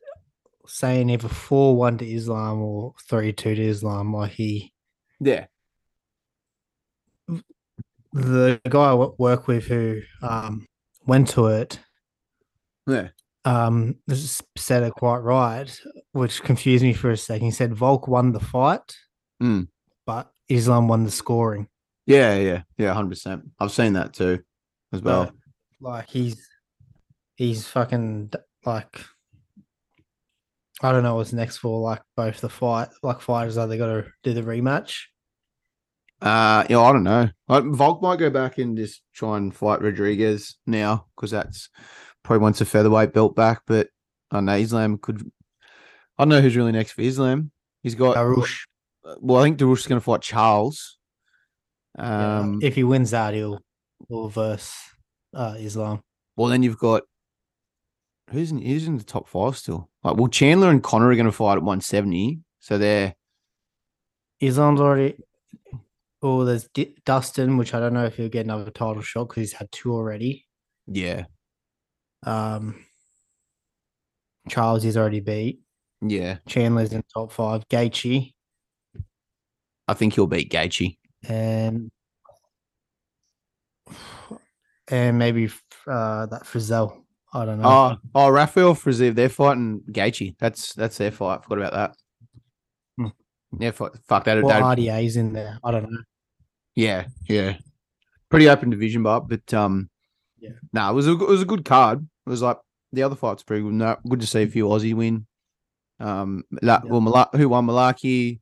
saying 0.66 1.10
either 1.10 1.28
four 1.28 1.76
one 1.76 1.98
to 1.98 2.06
Islam 2.10 2.60
or 2.60 2.94
three 3.08 3.32
two 3.32 3.54
to 3.54 3.62
Islam. 3.62 4.12
Like 4.14 4.32
he, 4.32 4.72
Yeah, 5.20 5.46
the 8.12 8.60
guy 8.68 8.90
I 8.90 8.94
work 8.94 9.48
with 9.48 9.64
who 9.66 10.00
um 10.22 10.66
went 11.06 11.28
to 11.30 11.46
it, 11.46 11.78
yeah, 12.86 13.08
um 13.44 13.96
said 14.56 14.82
it 14.82 14.92
quite 14.94 15.18
right, 15.18 15.80
which 16.12 16.42
confused 16.42 16.84
me 16.84 16.92
for 16.94 17.10
a 17.10 17.16
second. 17.16 17.46
He 17.46 17.50
said 17.50 17.74
Volk 17.74 18.08
won 18.08 18.32
the 18.32 18.40
fight, 18.40 18.96
Mm. 19.42 19.68
But 20.06 20.30
Islam 20.48 20.88
won 20.88 21.04
the 21.04 21.10
scoring. 21.10 21.68
yeah, 22.06 22.36
yeah, 22.36 22.62
yeah, 22.76 22.92
hundred 22.92 23.10
percent. 23.10 23.44
I've 23.58 23.72
seen 23.72 23.94
that 23.94 24.12
too, 24.12 24.42
as 24.92 25.02
well. 25.02 25.32
Like 25.80 26.08
he's 26.08 26.46
he's 27.36 27.66
fucking 27.66 28.32
like 28.64 29.00
I 30.82 30.92
don't 30.92 31.02
know 31.02 31.16
what's 31.16 31.32
next 31.32 31.58
for 31.58 31.80
like 31.80 32.02
both 32.16 32.40
the 32.40 32.48
fight 32.48 32.88
like 33.02 33.20
fighters 33.20 33.56
are 33.56 33.66
they 33.66 33.78
got 33.78 33.86
to 33.86 34.06
do 34.22 34.34
the 34.34 34.42
rematch. 34.42 35.04
Uh, 36.20 36.64
yeah, 36.70 36.80
I 36.80 36.92
don't 36.92 37.02
know. 37.02 37.28
Uh, 37.48 37.60
Volk 37.60 38.00
might 38.00 38.18
go 38.18 38.30
back 38.30 38.58
and 38.58 38.76
just 38.76 39.02
try 39.14 39.36
and 39.36 39.54
fight 39.54 39.82
Rodriguez 39.82 40.56
now 40.66 41.06
because 41.14 41.30
that's 41.30 41.68
probably 42.22 42.42
wants 42.42 42.60
a 42.60 42.64
featherweight 42.64 43.12
belt 43.12 43.36
back. 43.36 43.62
But 43.66 43.88
I 44.30 44.36
don't 44.36 44.46
know 44.46 44.56
Islam 44.56 44.98
could. 44.98 45.20
I 46.18 46.22
don't 46.22 46.30
know 46.30 46.40
who's 46.40 46.56
really 46.56 46.72
next 46.72 46.92
for 46.92 47.02
Islam. 47.02 47.50
He's 47.82 47.94
got. 47.94 48.16
Dariush. 48.16 48.64
Well, 49.20 49.40
I 49.40 49.44
think 49.44 49.58
Dariush 49.58 49.78
is 49.80 49.86
going 49.86 50.00
to 50.00 50.04
fight 50.04 50.22
Charles. 50.22 50.98
Yeah, 51.98 52.38
Um. 52.40 52.58
if 52.62 52.74
he 52.74 52.84
wins 52.84 53.10
that, 53.12 53.34
he'll 53.34 53.60
will 54.08 54.28
verse 54.28 54.74
uh, 55.34 55.54
Islam. 55.58 56.00
well, 56.36 56.48
then 56.48 56.62
you've 56.62 56.78
got. 56.78 57.02
Who's 58.30 58.50
in, 58.50 58.60
who's 58.62 58.86
in 58.86 58.96
the 58.96 59.04
top 59.04 59.28
five 59.28 59.56
still? 59.56 59.88
Like, 60.02 60.16
well, 60.16 60.28
Chandler 60.28 60.70
and 60.70 60.82
Conor 60.82 61.10
are 61.10 61.14
going 61.14 61.26
to 61.26 61.32
fight 61.32 61.52
at 61.58 61.62
170. 61.62 62.40
So 62.60 62.78
they're. 62.78 63.14
Islam's 64.40 64.80
already. 64.80 65.16
Oh, 66.22 66.44
there's 66.44 66.66
D- 66.72 66.96
Dustin, 67.04 67.58
which 67.58 67.74
I 67.74 67.80
don't 67.80 67.92
know 67.92 68.06
if 68.06 68.16
he'll 68.16 68.30
get 68.30 68.46
another 68.46 68.70
title 68.70 69.02
shot 69.02 69.28
because 69.28 69.42
he's 69.42 69.52
had 69.52 69.70
two 69.70 69.92
already. 69.92 70.46
Yeah. 70.86 71.24
Um, 72.24 72.82
Charles 74.48 74.84
is 74.84 74.96
already 74.96 75.20
beat. 75.20 75.60
Yeah. 76.00 76.38
Chandler's 76.48 76.92
in 76.92 77.02
top 77.12 77.30
five. 77.32 77.68
Gaethje 77.68 78.32
I 79.88 79.94
think 79.94 80.14
he'll 80.14 80.26
beat 80.26 80.50
Gaethje. 80.50 80.96
and 81.28 81.90
and 84.88 85.18
maybe 85.18 85.46
uh, 85.86 86.26
that 86.26 86.42
Frizzell. 86.44 87.00
I 87.32 87.44
don't 87.44 87.60
know. 87.60 87.68
Oh, 87.68 87.96
oh, 88.14 88.28
Rafael 88.28 88.74
Fiziev, 88.74 89.14
they're 89.16 89.28
fighting 89.28 89.82
Gaethje. 89.90 90.36
That's 90.38 90.72
that's 90.74 90.98
their 90.98 91.10
fight. 91.10 91.42
Forgot 91.42 91.58
about 91.58 91.72
that. 91.72 91.96
Hmm. 92.96 93.60
Yeah, 93.62 93.70
fuck, 93.72 93.96
fuck 94.06 94.24
that. 94.24 94.36
that 94.46 94.62
RDA's 94.62 95.16
in 95.16 95.32
there. 95.32 95.58
I 95.64 95.70
don't 95.72 95.90
know. 95.90 96.02
yeah, 96.76 97.06
yeah. 97.28 97.56
Pretty 98.30 98.48
open 98.48 98.70
division, 98.70 99.02
but 99.02 99.20
but 99.28 99.52
um, 99.52 99.90
Yeah. 100.38 100.50
no, 100.72 100.90
it 100.90 100.94
was 100.94 101.08
a 101.08 101.12
it 101.12 101.28
was 101.28 101.42
a 101.42 101.46
good 101.46 101.64
card. 101.64 102.06
It 102.26 102.30
was 102.30 102.42
like 102.42 102.58
the 102.92 103.02
other 103.02 103.16
fight's 103.16 103.42
pretty 103.42 103.62
good. 103.62 103.72
No, 103.74 103.96
good 104.08 104.20
to 104.20 104.26
see 104.26 104.42
a 104.42 104.46
few 104.46 104.66
Aussie 104.66 104.94
win. 104.94 105.26
Um, 106.00 106.44
La- 106.62 106.80
Yeah. 106.84 106.90
well, 106.90 107.00
Mala- 107.00 107.30
who 107.32 107.48
won 107.48 107.66
Mullarkey? 107.66 108.40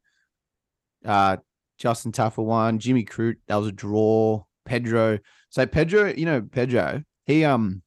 Uh, 1.05 1.37
Justin 1.79 2.13
Tafa 2.13 2.45
won. 2.45 2.79
Jimmy 2.79 3.05
Crute, 3.05 3.37
that 3.49 3.57
was 3.57 3.67
a 3.69 3.73
draw. 3.73 4.45
Pedro. 4.65 5.19
So 5.51 5.67
Pedro, 5.67 6.13
you 6.17 6.25
know 6.25 6.41
Pedro, 6.41 7.03
he 7.27 7.45
um 7.45 7.83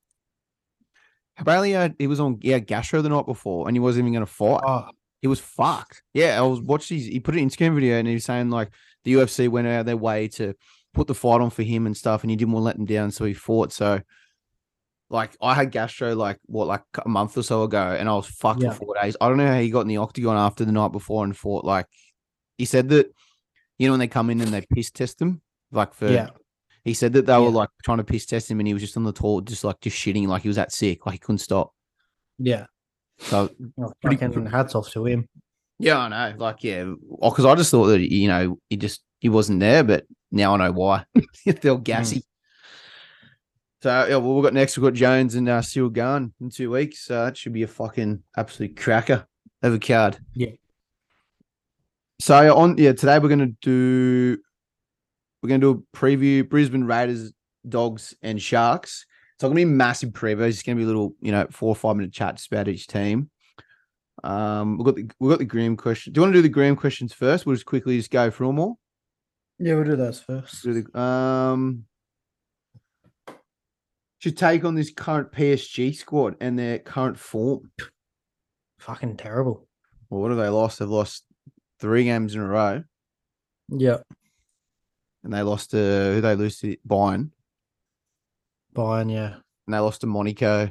apparently 1.37 1.75
uh, 1.75 1.89
he 1.97 2.07
was 2.07 2.19
on 2.19 2.39
yeah 2.41 2.59
gastro 2.59 3.01
the 3.01 3.09
night 3.09 3.25
before, 3.25 3.67
and 3.67 3.75
he 3.75 3.79
wasn't 3.79 4.03
even 4.03 4.13
going 4.13 4.25
to 4.25 4.31
fight. 4.31 4.61
Oh, 4.65 4.87
He 5.21 5.27
was 5.27 5.39
fucked. 5.39 6.03
Yeah, 6.13 6.37
I 6.37 6.41
was 6.41 6.61
watching. 6.61 6.97
His, 6.97 7.07
he 7.07 7.19
put 7.19 7.35
an 7.35 7.47
Instagram 7.49 7.75
video, 7.75 7.97
and 7.97 8.07
he 8.07 8.13
was 8.15 8.25
saying 8.25 8.49
like 8.49 8.71
the 9.03 9.13
UFC 9.13 9.47
went 9.49 9.67
out 9.67 9.81
of 9.81 9.85
their 9.85 9.97
way 9.97 10.27
to 10.29 10.53
put 10.93 11.07
the 11.07 11.15
fight 11.15 11.41
on 11.41 11.49
for 11.49 11.63
him 11.63 11.85
and 11.85 11.95
stuff, 11.95 12.23
and 12.23 12.29
he 12.29 12.35
didn't 12.35 12.53
want 12.53 12.61
to 12.63 12.65
let 12.65 12.77
them 12.77 12.85
down, 12.85 13.11
so 13.11 13.25
he 13.25 13.33
fought. 13.33 13.71
So, 13.73 14.01
like, 15.09 15.35
I 15.41 15.53
had 15.53 15.71
gastro 15.71 16.15
like 16.15 16.39
what, 16.45 16.67
like 16.67 16.83
a 17.03 17.07
month 17.09 17.37
or 17.37 17.43
so 17.43 17.63
ago, 17.63 17.95
and 17.97 18.07
I 18.09 18.13
was 18.13 18.27
fucked 18.27 18.61
Yeah. 18.63 18.71
for 18.71 18.85
four 18.85 18.95
days. 19.01 19.15
I 19.19 19.27
don't 19.29 19.37
know 19.37 19.47
how 19.47 19.59
he 19.59 19.69
got 19.69 19.81
in 19.81 19.87
the 19.87 19.97
octagon 19.97 20.37
after 20.37 20.65
the 20.65 20.71
night 20.71 20.91
before 20.91 21.23
and 21.23 21.35
fought. 21.35 21.65
Like, 21.65 21.85
he 22.57 22.65
said 22.65 22.89
that, 22.89 23.11
you 23.77 23.87
know, 23.87 23.93
when 23.93 23.99
they 23.99 24.07
come 24.07 24.29
in 24.29 24.41
and 24.41 24.53
they 24.53 24.65
piss 24.73 24.91
test 24.91 25.21
him, 25.21 25.41
like 25.71 25.93
for, 25.93 26.07
yeah. 26.07 26.29
he 26.83 26.93
said 26.93 27.13
that 27.13 27.25
they 27.25 27.37
were 27.37 27.49
like 27.49 27.69
trying 27.83 27.97
to 27.97 28.03
piss 28.03 28.25
test 28.25 28.49
him, 28.49 28.59
and 28.59 28.67
he 28.67 28.73
was 28.73 28.83
just 28.83 28.97
on 28.97 29.03
the 29.03 29.11
toilet, 29.11 29.45
just 29.45 29.63
like 29.63 29.79
just 29.81 29.97
shitting, 29.97 30.27
like 30.27 30.43
he 30.43 30.49
was 30.49 30.57
that 30.57 30.71
sick, 30.71 31.05
like 31.05 31.13
he 31.13 31.19
couldn't 31.19 31.39
stop. 31.39 31.73
Yeah. 32.37 32.65
So 33.17 33.49
Oh, 33.79 33.93
Pretty 34.01 34.17
fucking 34.17 34.45
hats 34.45 34.75
off 34.75 34.91
to 34.91 35.05
him. 35.05 35.27
Yeah, 35.79 35.97
I 35.99 36.07
know. 36.07 36.37
Like, 36.37 36.63
yeah, 36.63 36.93
because 37.21 37.45
I 37.45 37.55
just 37.55 37.71
thought 37.71 37.87
that 37.87 37.99
you 37.99 38.27
know 38.27 38.59
he 38.69 38.77
just 38.77 39.01
he 39.19 39.29
wasn't 39.29 39.59
there, 39.59 39.83
but 39.83 40.05
now 40.31 40.53
I 40.53 40.57
know 40.57 40.71
why. 40.71 41.05
They're 41.45 41.77
gassy. 41.77 42.23
So 43.81 44.05
yeah, 44.07 44.15
well, 44.15 44.33
we've 44.33 44.43
got 44.43 44.53
next. 44.53 44.77
We've 44.77 44.85
got 44.85 44.93
Jones 44.93 45.35
and 45.35 45.47
uh, 45.47 45.61
Ciryl 45.61 45.93
Gane 45.93 46.33
in 46.41 46.49
two 46.49 46.71
weeks. 46.71 47.05
So 47.05 47.25
that 47.25 47.37
should 47.37 47.53
be 47.53 47.63
a 47.63 47.67
fucking 47.67 48.23
absolute 48.35 48.77
cracker 48.77 49.27
of 49.61 49.73
a 49.73 49.79
card. 49.79 50.17
Yeah. 50.33 50.51
So 52.19 52.55
on 52.55 52.77
yeah, 52.77 52.93
today 52.93 53.19
we're 53.19 53.29
gonna 53.29 53.51
do 53.61 54.37
we're 55.41 55.49
gonna 55.49 55.59
do 55.59 55.71
a 55.71 55.97
preview 55.97 56.47
Brisbane 56.47 56.85
Raiders, 56.85 57.33
Dogs, 57.67 58.15
and 58.21 58.41
Sharks. 58.41 59.05
It's 59.35 59.43
not 59.43 59.49
gonna 59.49 59.57
be 59.57 59.63
a 59.63 59.67
massive 59.67 60.11
preview. 60.11 60.47
It's 60.47 60.63
gonna 60.63 60.77
be 60.77 60.83
a 60.83 60.87
little, 60.87 61.13
you 61.19 61.31
know, 61.31 61.45
four 61.51 61.69
or 61.69 61.75
five 61.75 61.95
minute 61.97 62.13
chat 62.13 62.37
just 62.37 62.51
about 62.51 62.67
each 62.67 62.87
team. 62.87 63.29
Um, 64.23 64.77
we've 64.77 64.85
got 64.85 64.95
the 64.95 65.09
we've 65.19 65.29
got 65.29 65.39
the 65.39 65.45
Graham 65.45 65.75
question. 65.75 66.13
Do 66.13 66.19
you 66.19 66.21
want 66.23 66.33
to 66.33 66.37
do 66.37 66.43
the 66.43 66.49
Graham 66.49 66.75
questions 66.75 67.13
first? 67.13 67.45
We'll 67.45 67.55
just 67.55 67.65
quickly 67.65 67.97
just 67.97 68.11
go 68.11 68.31
through 68.31 68.47
them 68.47 68.59
all. 68.59 68.79
Yeah, 69.59 69.75
we'll 69.75 69.83
do 69.83 69.95
those 69.95 70.19
first. 70.19 70.63
Do 70.63 70.81
the, 70.81 70.99
um, 70.99 71.85
should 74.19 74.37
take 74.37 74.65
on 74.65 74.75
this 74.75 74.91
current 74.91 75.31
PSG 75.31 75.95
squad 75.95 76.35
and 76.41 76.57
their 76.57 76.79
current 76.79 77.19
form. 77.19 77.71
Fucking 78.79 79.17
terrible. 79.17 79.67
Well, 80.09 80.21
what 80.21 80.31
have 80.31 80.39
they 80.39 80.49
lost? 80.49 80.79
They've 80.79 80.89
lost 80.89 81.23
three 81.79 82.03
games 82.05 82.35
in 82.35 82.41
a 82.41 82.47
row, 82.47 82.83
Yeah. 83.69 83.97
and 85.23 85.33
they 85.33 85.41
lost 85.41 85.71
to 85.71 85.77
who 85.77 86.21
they 86.21 86.35
lose 86.35 86.59
to 86.59 86.77
Bayern, 86.87 87.31
Bayern, 88.73 89.11
yeah. 89.11 89.35
and 89.67 89.73
they 89.73 89.79
lost 89.79 90.01
to 90.01 90.07
Monaco, 90.07 90.69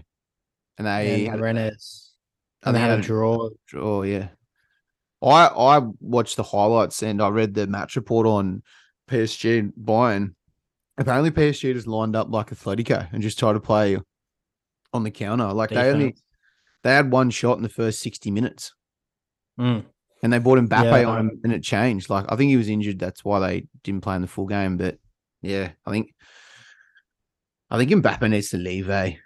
and 0.79 0.87
they 0.87 1.25
and 1.27 1.31
had, 1.33 1.41
Rennes. 1.41 2.13
and 2.63 2.75
And 2.75 2.77
they 2.77 2.81
had 2.89 2.99
a 2.99 3.03
draw. 3.03 3.51
draw. 3.67 4.03
Yeah, 4.03 4.29
I 5.23 5.47
I 5.47 5.79
watched 6.01 6.37
the 6.37 6.43
highlights 6.43 7.03
and 7.03 7.21
I 7.23 7.29
read 7.29 7.55
the 7.55 7.67
match 7.67 7.97
report 7.97 8.27
on 8.27 8.63
PSG 9.09 9.59
and 9.59 9.73
Bayern. 9.75 10.35
Apparently, 10.97 11.31
PSG 11.31 11.73
just 11.75 11.87
lined 11.87 12.15
up 12.17 12.31
like 12.31 12.51
Atletico 12.51 13.09
and 13.13 13.23
just 13.23 13.39
tried 13.39 13.55
to 13.55 13.61
play 13.61 13.99
on 14.93 15.03
the 15.03 15.11
counter. 15.11 15.53
Like 15.53 15.71
they 15.71 15.91
only 15.91 16.15
they 16.83 16.91
had 16.95 17.11
one 17.11 17.31
shot 17.31 17.57
in 17.57 17.63
the 17.63 17.69
first 17.69 18.01
sixty 18.01 18.31
minutes. 18.31 18.73
Mm. 19.59 19.85
And 20.25 20.33
they 20.33 20.39
bought 20.39 20.59
Mbappe 20.59 21.03
Yeah, 21.03 21.07
on 21.07 21.19
him 21.21 21.41
and 21.45 21.53
it 21.53 21.63
changed. 21.63 22.09
Like 22.09 22.25
I 22.31 22.37
think 22.37 22.49
he 22.49 22.57
was 22.57 22.71
injured. 22.71 22.99
That's 22.99 23.23
why 23.23 23.41
they 23.41 23.67
didn't 23.83 24.01
play 24.01 24.17
in 24.17 24.23
the 24.23 24.27
full 24.27 24.47
game. 24.47 24.79
But 24.79 24.97
yeah, 25.43 25.73
I 25.85 25.91
think 25.91 26.15
I 27.71 27.77
think 27.77 27.91
Mbappe 27.91 28.31
needs 28.31 28.49
to 28.49 28.57
leave, 28.57 28.89
eh? 28.89 29.17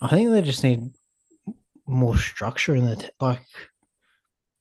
I 0.00 0.08
think 0.08 0.30
they 0.30 0.42
just 0.42 0.62
need 0.62 0.92
more 1.88 2.16
structure 2.16 2.76
in 2.76 2.86
the 2.86 2.96
t- 2.96 3.08
like. 3.20 3.42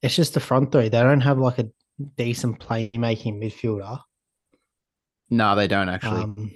It's 0.02 0.16
just 0.16 0.34
the 0.34 0.40
front 0.40 0.72
three. 0.72 0.90
They 0.90 1.00
don't 1.00 1.22
have 1.22 1.38
like 1.38 1.60
a 1.60 1.70
decent 2.18 2.60
playmaking 2.60 3.40
midfielder. 3.40 4.02
No, 5.30 5.56
they 5.56 5.68
don't 5.68 5.90
actually. 5.90 6.24
Um, 6.24 6.52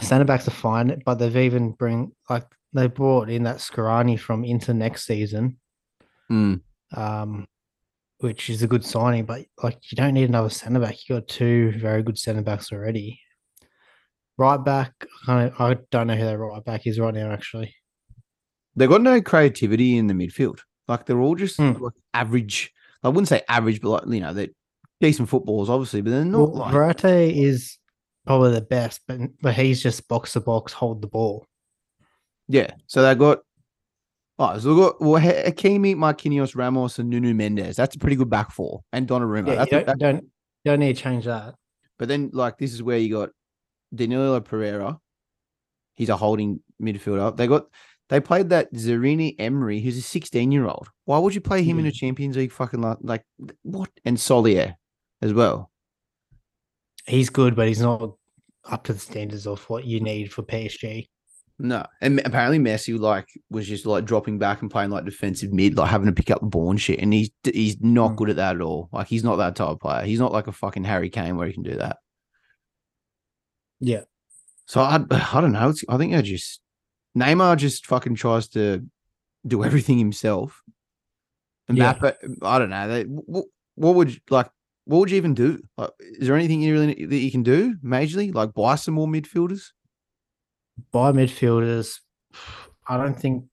Centre 0.00 0.26
backs 0.26 0.46
are 0.46 0.50
fine, 0.50 1.00
but 1.06 1.14
they've 1.14 1.36
even 1.38 1.70
bring 1.72 2.12
like 2.28 2.44
they 2.74 2.86
brought 2.88 3.30
in 3.30 3.44
that 3.44 3.58
Skriniar 3.58 4.20
from 4.20 4.44
Inter 4.44 4.74
next 4.74 5.06
season, 5.06 5.56
Mm, 6.30 6.60
um, 6.96 7.46
which 8.18 8.48
is 8.50 8.62
a 8.62 8.66
good 8.66 8.84
signing. 8.84 9.24
But 9.24 9.44
like 9.62 9.78
you 9.90 9.96
don't 9.96 10.14
need 10.14 10.28
another 10.28 10.50
centre 10.50 10.80
back. 10.80 10.96
You 11.08 11.16
got 11.16 11.28
two 11.28 11.72
very 11.78 12.02
good 12.02 12.18
centre 12.18 12.42
backs 12.42 12.72
already. 12.72 13.20
Right 14.36 14.56
back, 14.64 14.92
I 15.28 15.52
I 15.58 15.76
don't 15.90 16.08
know 16.08 16.16
who 16.16 16.24
their 16.24 16.38
right 16.38 16.64
back 16.64 16.86
is 16.86 16.98
right 16.98 17.14
now. 17.14 17.30
Actually, 17.30 17.74
They've 18.76 18.88
got 18.88 19.02
no 19.02 19.20
creativity 19.22 19.96
in 19.96 20.06
the 20.08 20.14
midfield. 20.14 20.58
Like 20.88 21.06
they're 21.06 21.20
all 21.20 21.36
just 21.36 21.56
Hmm. 21.56 21.72
like 21.80 21.92
average. 22.14 22.72
I 23.02 23.08
wouldn't 23.08 23.28
say 23.28 23.42
average, 23.48 23.80
but 23.80 23.90
like 23.90 24.02
you 24.08 24.20
know, 24.20 24.32
they're 24.32 24.48
decent 25.00 25.28
footballers, 25.28 25.68
obviously, 25.70 26.00
but 26.00 26.10
they're 26.10 26.24
not 26.24 26.50
well, 26.52 26.62
like 26.62 26.74
Verratti 26.74 27.44
is 27.44 27.78
probably 28.26 28.52
the 28.52 28.60
best, 28.62 29.02
but 29.06 29.20
but 29.40 29.54
he's 29.54 29.80
just 29.82 30.08
box 30.08 30.32
to 30.32 30.40
box, 30.40 30.72
hold 30.72 31.00
the 31.02 31.06
ball. 31.08 31.46
yeah. 32.48 32.70
So 32.86 33.02
they 33.02 33.14
got 33.14 33.38
oh, 34.38 34.58
so 34.58 34.74
they 34.74 34.80
got 34.80 35.00
well 35.00 35.20
Ha- 35.20 35.50
Hakimi, 35.50 35.94
Marquinhos, 35.94 36.56
Ramos, 36.56 36.98
and 36.98 37.10
Nuno 37.10 37.32
Mendes. 37.32 37.76
That's 37.76 37.96
a 37.96 37.98
pretty 37.98 38.16
good 38.16 38.30
back 38.30 38.52
four, 38.52 38.82
and 38.92 39.06
Donnarumma. 39.06 39.48
Yeah, 39.48 39.64
you 39.64 39.70
don't, 39.70 39.86
that- 39.86 39.98
don't 39.98 40.24
don't 40.64 40.80
need 40.80 40.96
to 40.96 41.02
change 41.02 41.24
that. 41.26 41.54
But 41.98 42.08
then, 42.08 42.30
like, 42.32 42.58
this 42.58 42.72
is 42.72 42.82
where 42.82 42.98
you 42.98 43.14
got 43.14 43.30
Danilo 43.94 44.40
Pereira. 44.40 44.98
He's 45.94 46.08
a 46.08 46.16
holding 46.16 46.60
midfielder. 46.82 47.36
They 47.36 47.46
got 47.46 47.66
they 48.08 48.20
played 48.20 48.50
that 48.50 48.72
Zaïre-Emery, 48.72 49.80
who's 49.80 49.96
a 49.96 50.02
16 50.02 50.52
year 50.52 50.66
old. 50.66 50.88
Why 51.04 51.18
would 51.18 51.34
you 51.34 51.40
play 51.40 51.62
him 51.62 51.78
in 51.78 51.86
a 51.86 51.90
hmm. 51.90 51.94
Champions 51.94 52.36
League 52.36 52.52
fucking 52.52 52.80
like, 52.80 52.98
like 53.00 53.24
what? 53.62 53.90
And 54.04 54.18
Soler 54.18 54.76
as 55.22 55.32
well. 55.32 55.70
He's 57.06 57.30
good, 57.30 57.54
but 57.54 57.68
he's 57.68 57.80
not 57.80 58.16
up 58.64 58.84
to 58.84 58.92
the 58.92 58.98
standards 58.98 59.46
of 59.46 59.62
what 59.68 59.84
you 59.84 60.00
need 60.00 60.32
for 60.32 60.42
PSG. 60.42 61.06
No, 61.58 61.86
and 62.00 62.20
apparently 62.24 62.58
Messi 62.58 62.98
like 62.98 63.28
was 63.48 63.68
just 63.68 63.86
like 63.86 64.04
dropping 64.04 64.38
back 64.38 64.60
and 64.60 64.70
playing 64.70 64.90
like 64.90 65.04
defensive 65.04 65.52
mid, 65.52 65.76
like 65.76 65.88
having 65.88 66.06
to 66.08 66.12
pick 66.12 66.30
up 66.30 66.40
the 66.40 66.46
ball 66.46 66.70
and 66.70 66.80
shit. 66.80 66.98
And 66.98 67.12
he's 67.14 67.30
he's 67.44 67.80
not 67.80 68.12
Mm. 68.12 68.16
good 68.16 68.30
at 68.30 68.36
that 68.36 68.56
at 68.56 68.60
all. 68.62 68.88
Like 68.92 69.06
he's 69.06 69.22
not 69.22 69.36
that 69.36 69.54
type 69.54 69.68
of 69.68 69.80
player. 69.80 70.04
He's 70.04 70.18
not 70.18 70.32
like 70.32 70.48
a 70.48 70.52
fucking 70.52 70.82
Harry 70.84 71.10
Kane 71.10 71.36
where 71.36 71.46
he 71.46 71.52
can 71.52 71.62
do 71.62 71.76
that. 71.76 71.98
Yeah, 73.80 74.02
So 74.66 74.80
I, 74.80 74.96
I 75.10 75.40
don't 75.40 75.52
know. 75.52 75.68
It's, 75.68 75.84
I 75.88 75.96
think 75.96 76.14
I 76.14 76.22
just 76.22 76.60
Neymar 77.16 77.56
just 77.56 77.86
fucking 77.86 78.16
tries 78.16 78.48
to 78.48 78.84
do 79.46 79.62
everything 79.64 79.98
himself. 79.98 80.62
And 81.68 81.78
Yeah. 81.78 81.94
Mbappe, 81.94 82.38
I 82.42 82.58
don't 82.58 82.70
know. 82.70 82.88
They, 82.88 83.02
what, 83.04 83.44
what 83.76 83.94
would 83.94 84.10
you, 84.14 84.20
like? 84.30 84.50
What 84.86 84.98
would 84.98 85.10
you 85.10 85.16
even 85.16 85.34
do? 85.34 85.62
Like, 85.78 85.90
is 86.00 86.26
there 86.26 86.36
anything 86.36 86.60
you 86.60 86.74
really 86.74 87.06
that 87.06 87.16
you 87.16 87.30
can 87.30 87.42
do 87.42 87.74
majorly? 87.76 88.34
Like 88.34 88.52
buy 88.52 88.74
some 88.74 88.94
more 88.94 89.06
midfielders? 89.06 89.68
Buy 90.92 91.12
midfielders. 91.12 92.00
I 92.88 92.96
don't 92.96 93.18
think. 93.18 93.44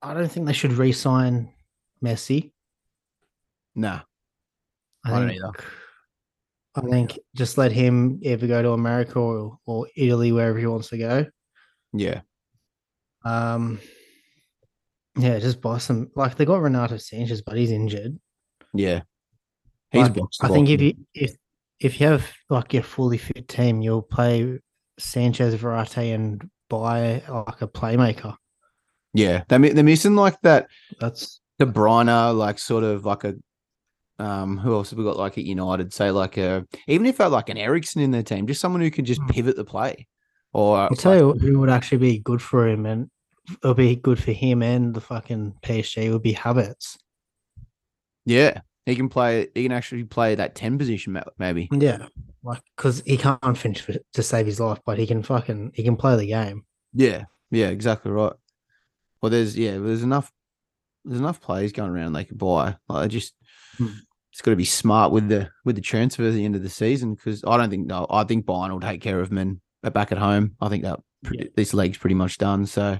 I 0.00 0.14
don't 0.14 0.28
think 0.28 0.46
they 0.46 0.52
should 0.52 0.72
re-sign 0.72 1.52
Messi. 2.04 2.52
Nah. 3.74 4.00
I, 5.04 5.12
I 5.12 5.18
don't 5.18 5.28
think. 5.28 5.42
either. 5.42 5.52
I 6.74 6.80
think 6.80 7.18
just 7.36 7.58
let 7.58 7.70
him 7.70 8.18
either 8.22 8.46
go 8.46 8.62
to 8.62 8.72
America 8.72 9.18
or, 9.18 9.58
or 9.66 9.86
Italy, 9.94 10.32
wherever 10.32 10.58
he 10.58 10.66
wants 10.66 10.88
to 10.88 10.98
go. 10.98 11.26
Yeah. 11.92 12.22
Um, 13.24 13.78
yeah, 15.16 15.38
just 15.38 15.60
buy 15.60 15.78
some. 15.78 16.10
Like 16.16 16.36
they 16.36 16.44
got 16.44 16.62
Renato 16.62 16.96
Sanches, 16.96 17.42
but 17.44 17.56
he's 17.56 17.70
injured. 17.70 18.18
Yeah. 18.74 19.02
He's 19.90 20.08
Like, 20.08 20.18
I 20.40 20.48
think 20.48 20.70
if 20.70 20.80
you 20.80 20.94
if 21.14 21.36
if 21.78 22.00
you 22.00 22.06
have 22.06 22.32
like 22.48 22.72
your 22.72 22.82
fully 22.82 23.18
fit 23.18 23.46
team, 23.46 23.82
you'll 23.82 24.02
play 24.02 24.58
Sanches, 25.00 25.56
Verratti, 25.56 26.14
and 26.14 26.48
buy 26.68 27.22
like 27.28 27.62
a 27.62 27.68
playmaker. 27.68 28.36
yeah, 29.14 29.44
they 29.48 29.58
they're 29.58 29.84
missing 29.84 30.14
like 30.16 30.40
that 30.42 30.68
That's 31.00 31.40
De 31.58 31.66
Bruyne, 31.66 32.36
like 32.36 32.58
sort 32.58 32.84
of 32.84 33.04
like 33.04 33.24
a 33.24 33.34
um 34.18 34.58
who 34.58 34.74
else 34.74 34.90
have 34.90 34.98
we 34.98 35.04
got 35.04 35.16
like 35.16 35.38
at 35.38 35.44
United? 35.44 35.92
Say 35.92 36.10
like 36.10 36.36
a 36.36 36.66
even 36.86 37.06
if 37.06 37.18
they're 37.18 37.28
like 37.28 37.48
an 37.48 37.58
Eriksen 37.58 38.00
in 38.02 38.10
their 38.10 38.22
team, 38.22 38.46
just 38.46 38.60
someone 38.60 38.80
who 38.82 38.90
can 38.90 39.04
just 39.04 39.20
Hmm. 39.22 39.28
pivot 39.28 39.56
the 39.56 39.64
play. 39.64 40.06
Or 40.52 40.76
I'll 40.78 40.90
tell 40.96 41.16
you 41.16 41.32
who 41.32 41.58
would 41.60 41.70
actually 41.70 41.98
be 41.98 42.18
good 42.18 42.42
for 42.42 42.68
him, 42.68 42.84
and 42.86 43.10
it'll 43.62 43.74
be 43.74 43.96
good 43.96 44.22
for 44.22 44.32
him 44.32 44.62
and 44.62 44.94
the 44.94 45.00
fucking 45.00 45.54
PSG 45.62 46.12
would 46.12 46.22
be 46.22 46.34
Havertz. 46.34 46.96
Yeah, 48.24 48.60
he 48.86 48.96
can 48.96 49.08
play. 49.08 49.48
He 49.54 49.62
can 49.62 49.72
actually 49.72 50.04
play 50.04 50.34
that 50.34 50.54
ten 50.54 50.78
position, 50.78 51.20
maybe. 51.38 51.68
Yeah, 51.72 52.06
like 52.42 52.62
because 52.76 53.02
he 53.06 53.16
can't 53.16 53.56
finish 53.56 53.80
for, 53.80 53.94
to 54.14 54.22
save 54.22 54.46
his 54.46 54.60
life, 54.60 54.80
but 54.84 54.98
he 54.98 55.06
can 55.06 55.22
fucking 55.22 55.72
he 55.74 55.82
can 55.82 55.96
play 55.96 56.16
the 56.16 56.26
game. 56.26 56.64
Yeah, 56.92 57.24
yeah, 57.50 57.68
exactly 57.68 58.10
right. 58.10 58.32
Well, 59.20 59.30
there's 59.30 59.56
yeah, 59.56 59.78
there's 59.78 60.02
enough 60.02 60.32
there's 61.04 61.20
enough 61.20 61.40
players 61.40 61.72
going 61.72 61.90
around 61.90 62.12
they 62.12 62.24
could 62.24 62.38
buy. 62.38 62.76
Like, 62.88 63.04
I 63.04 63.06
just 63.08 63.34
Hmm. 63.78 63.88
it's 64.30 64.42
got 64.42 64.50
to 64.50 64.56
be 64.56 64.64
smart 64.64 65.12
with 65.12 65.28
the 65.28 65.48
with 65.64 65.76
the 65.76 65.82
transfer 65.82 66.24
at 66.24 66.34
the 66.34 66.44
end 66.44 66.56
of 66.56 66.62
the 66.62 66.68
season 66.68 67.14
because 67.14 67.42
I 67.46 67.56
don't 67.56 67.70
think 67.70 67.86
no, 67.86 68.06
I 68.10 68.24
think 68.24 68.44
Bayern 68.44 68.70
will 68.70 68.80
take 68.80 69.00
care 69.00 69.20
of 69.20 69.32
men 69.32 69.60
back 69.82 70.12
at 70.12 70.18
home. 70.18 70.56
I 70.60 70.68
think 70.68 70.82
that 70.84 71.00
pre- 71.24 71.50
this 71.56 71.72
league's 71.72 71.98
pretty 71.98 72.14
much 72.14 72.36
done. 72.38 72.66
So 72.66 72.98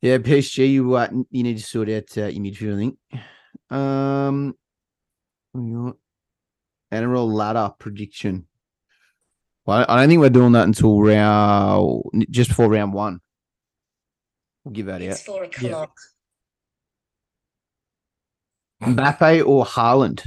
yeah, 0.00 0.18
PSG, 0.18 0.72
you 0.72 0.94
uh, 0.94 1.08
you 1.30 1.42
need 1.42 1.58
to 1.58 1.62
sort 1.62 1.88
out 1.88 2.18
uh, 2.18 2.26
your 2.26 2.42
midfield. 2.42 2.74
I 2.74 2.78
think. 2.78 2.98
Um, 3.70 4.54
what 5.52 5.62
we 5.62 5.72
got? 5.72 5.96
NRL 6.92 7.32
ladder 7.32 7.72
prediction. 7.78 8.46
Well, 9.64 9.86
I 9.88 10.00
don't 10.00 10.08
think 10.08 10.20
we're 10.20 10.28
doing 10.30 10.52
that 10.52 10.64
until 10.64 11.00
round 11.00 12.26
just 12.30 12.50
before 12.50 12.68
round 12.68 12.92
one. 12.92 13.20
We'll 14.64 14.72
give 14.72 14.86
that 14.86 14.96
out. 14.96 15.02
It's 15.02 15.22
four 15.22 15.44
Yeah. 15.44 15.68
o'clock. 15.68 15.96
Mbappe 18.82 19.46
or 19.46 19.64
Haaland? 19.64 20.26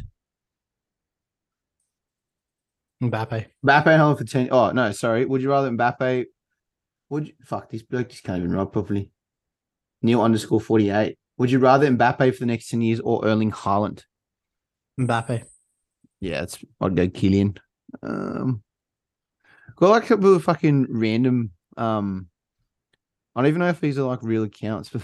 Mbappe. 3.04 3.46
Mbappe 3.66 3.88
and 3.88 4.02
Haaland 4.02 4.18
for 4.18 4.24
ten. 4.24 4.50
Oh 4.52 4.72
no, 4.72 4.92
sorry. 4.92 5.26
Would 5.26 5.42
you 5.42 5.50
rather 5.50 5.70
Mbappe? 5.70 6.26
Would 7.10 7.28
you 7.28 7.34
fuck 7.44 7.70
this 7.70 7.84
bloke 7.84 8.10
just 8.10 8.24
can't 8.24 8.40
even 8.40 8.52
write 8.56 8.72
properly? 8.72 9.12
Neil 10.02 10.22
underscore 10.22 10.62
forty 10.62 10.90
eight. 10.90 11.18
Would 11.38 11.52
you 11.52 11.60
rather 11.60 11.88
Mbappe 11.88 12.34
for 12.34 12.40
the 12.40 12.46
next 12.46 12.70
ten 12.70 12.82
years 12.82 13.00
or 13.00 13.26
Erling 13.26 13.52
Haaland? 13.52 14.04
Mbappe. 15.00 15.44
Yeah, 16.22 16.44
it's 16.44 16.58
I'd 16.80 16.96
go 16.96 17.08
Kylian. 17.08 17.58
Um, 18.02 18.64
got 19.76 19.90
like 19.90 20.06
a 20.06 20.08
couple 20.08 20.34
of 20.34 20.44
fucking 20.44 20.88
random. 20.90 21.52
Um, 21.78 22.28
I 23.36 23.42
don't 23.42 23.50
even 23.50 23.60
know 23.60 23.68
if 23.68 23.82
these 23.82 24.00
are 24.00 24.04
like 24.04 24.24
real 24.24 24.44
accounts, 24.44 24.90
but 24.90 25.04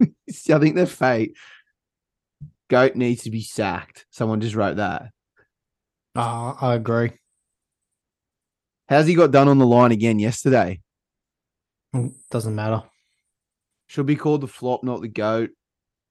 I 0.00 0.58
think 0.58 0.76
they're 0.76 0.86
fake. 0.86 1.34
Goat 2.68 2.94
needs 2.96 3.22
to 3.22 3.30
be 3.30 3.40
sacked. 3.40 4.04
Someone 4.10 4.42
just 4.42 4.54
wrote 4.54 4.76
that. 4.76 5.10
Uh, 6.14 6.54
I 6.60 6.74
agree. 6.74 7.12
How's 8.88 9.06
he 9.06 9.14
got 9.14 9.30
done 9.30 9.48
on 9.48 9.58
the 9.58 9.66
line 9.66 9.92
again 9.92 10.18
yesterday? 10.18 10.80
Mm, 11.94 12.12
Doesn't 12.30 12.54
matter. 12.54 12.82
Should 13.88 14.06
be 14.06 14.16
called 14.16 14.42
the 14.42 14.46
flop, 14.48 14.84
not 14.84 15.00
the 15.00 15.08
goat. 15.08 15.50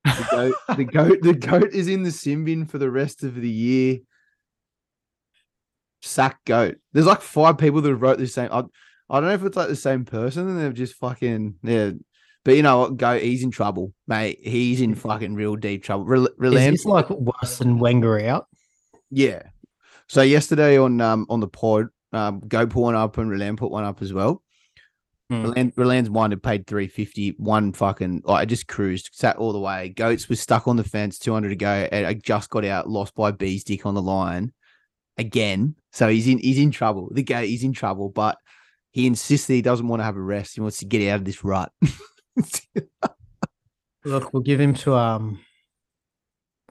The 0.03 0.27
goat, 0.31 0.55
the 0.77 0.83
goat, 0.83 1.21
the 1.21 1.33
goat 1.33 1.71
is 1.73 1.87
in 1.87 2.03
the 2.03 2.11
sin 2.11 2.43
bin 2.43 2.65
for 2.65 2.77
the 2.77 2.91
rest 2.91 3.23
of 3.23 3.35
the 3.35 3.49
year. 3.49 3.99
Sack 6.01 6.43
goat. 6.45 6.77
There's 6.93 7.05
like 7.05 7.21
five 7.21 7.57
people 7.57 7.81
that 7.81 7.95
wrote 7.95 8.17
the 8.17 8.27
same. 8.27 8.49
I, 8.51 8.63
I 9.09 9.19
don't 9.19 9.29
know 9.29 9.33
if 9.33 9.43
it's 9.43 9.57
like 9.57 9.67
the 9.67 9.75
same 9.75 10.05
person 10.05 10.47
and 10.47 10.59
they've 10.59 10.73
just 10.73 10.95
fucking 10.95 11.55
yeah. 11.63 11.91
But 12.45 12.55
you 12.55 12.63
know 12.63 12.79
what? 12.79 12.97
Goat, 12.97 13.21
he's 13.21 13.43
in 13.43 13.51
trouble, 13.51 13.93
mate. 14.07 14.39
He's 14.41 14.79
in 14.79 14.95
fucking 14.95 15.35
real 15.35 15.55
deep 15.55 15.83
trouble. 15.83 16.05
Rel- 16.05 16.27
Is 16.27 16.53
this 16.71 16.85
like 16.85 17.09
worse 17.09 17.57
than 17.57 17.79
Wenger 17.79 18.19
out? 18.21 18.47
yeah. 19.11 19.43
So 20.09 20.21
yesterday 20.21 20.77
on 20.77 21.01
um 21.01 21.25
on 21.29 21.41
the 21.41 21.47
pod, 21.49 21.87
um, 22.13 22.39
Go 22.47 22.65
put 22.65 22.79
one 22.81 22.95
up 22.95 23.17
and 23.17 23.29
Relan 23.29 23.57
put 23.57 23.71
one 23.71 23.83
up 23.83 24.01
as 24.01 24.13
well. 24.13 24.41
Hmm. 25.29 25.45
Relan, 25.45 25.73
Relan's 25.75 26.09
one 26.09 26.31
had 26.31 26.41
paid 26.41 26.67
350, 26.67 27.35
one 27.37 27.73
fucking 27.73 28.21
like 28.23 28.41
I 28.41 28.45
just 28.45 28.67
cruised, 28.67 29.09
sat 29.11 29.35
all 29.37 29.51
the 29.51 29.59
way. 29.59 29.89
Goats 29.89 30.29
was 30.29 30.39
stuck 30.39 30.67
on 30.67 30.77
the 30.77 30.83
fence, 30.83 31.19
200 31.19 31.49
to 31.49 31.55
go, 31.55 31.87
and 31.91 32.05
I 32.05 32.13
just 32.13 32.49
got 32.49 32.63
out, 32.63 32.89
lost 32.89 33.13
by 33.13 33.31
B's 33.31 33.63
dick 33.65 33.85
on 33.85 33.93
the 33.93 34.01
line 34.01 34.53
again. 35.17 35.75
So 35.91 36.07
he's 36.07 36.27
in 36.27 36.37
he's 36.39 36.59
in 36.59 36.71
trouble. 36.71 37.09
The 37.11 37.23
guy 37.23 37.45
he's 37.45 37.63
in 37.63 37.73
trouble, 37.73 38.09
but 38.09 38.37
he 38.91 39.05
insists 39.05 39.47
that 39.47 39.53
he 39.53 39.61
doesn't 39.61 39.87
want 39.87 39.99
to 39.99 40.05
have 40.05 40.15
a 40.15 40.21
rest. 40.21 40.55
He 40.55 40.61
wants 40.61 40.79
to 40.79 40.85
get 40.85 41.07
out 41.09 41.19
of 41.19 41.25
this 41.25 41.43
rut. 41.43 41.71
Look, 44.05 44.31
we'll 44.33 44.43
give 44.43 44.61
him 44.61 44.73
to 44.75 44.95
um. 44.95 45.39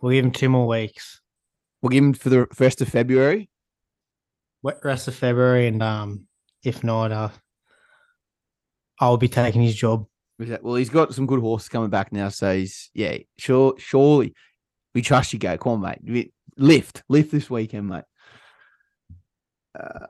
We'll 0.00 0.12
give 0.12 0.24
him 0.24 0.30
two 0.30 0.48
more 0.48 0.66
weeks. 0.66 1.20
we'll 1.82 1.90
give 1.90 2.04
him 2.04 2.12
for 2.14 2.30
the 2.30 2.46
rest 2.58 2.80
of 2.80 2.88
February. 2.88 3.50
Wet 4.62 4.78
rest 4.82 5.08
of 5.08 5.14
February, 5.14 5.66
and 5.66 5.82
um, 5.82 6.26
if 6.64 6.82
not, 6.82 7.12
uh, 7.12 7.28
I'll 9.00 9.16
be 9.16 9.28
taking 9.28 9.62
his 9.62 9.74
job. 9.74 10.06
Well, 10.38 10.74
he's 10.74 10.90
got 10.90 11.14
some 11.14 11.26
good 11.26 11.40
horses 11.40 11.68
coming 11.68 11.90
back 11.90 12.12
now, 12.12 12.28
so 12.28 12.54
he's 12.54 12.90
yeah, 12.92 13.18
sure, 13.38 13.74
surely 13.78 14.34
we 14.94 15.02
trust 15.02 15.32
you. 15.32 15.38
Go, 15.38 15.56
come 15.56 15.84
on, 15.84 15.98
mate. 16.04 16.32
Lift, 16.58 17.02
lift 17.08 17.30
this 17.30 17.48
weekend, 17.48 17.88
mate. 17.88 18.04
Uh, 19.78 20.06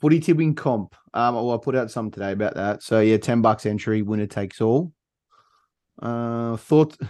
footy 0.00 0.20
tipping 0.20 0.54
comp. 0.54 0.94
Um, 1.14 1.34
well, 1.34 1.52
I 1.52 1.56
put 1.58 1.74
out 1.74 1.90
some 1.90 2.10
today 2.10 2.32
about 2.32 2.54
that. 2.54 2.82
So 2.82 3.00
yeah, 3.00 3.16
ten 3.18 3.42
bucks 3.42 3.66
entry, 3.66 4.02
winner 4.02 4.26
takes 4.26 4.60
all. 4.60 4.92
Uh, 6.00 6.56
thought. 6.56 6.96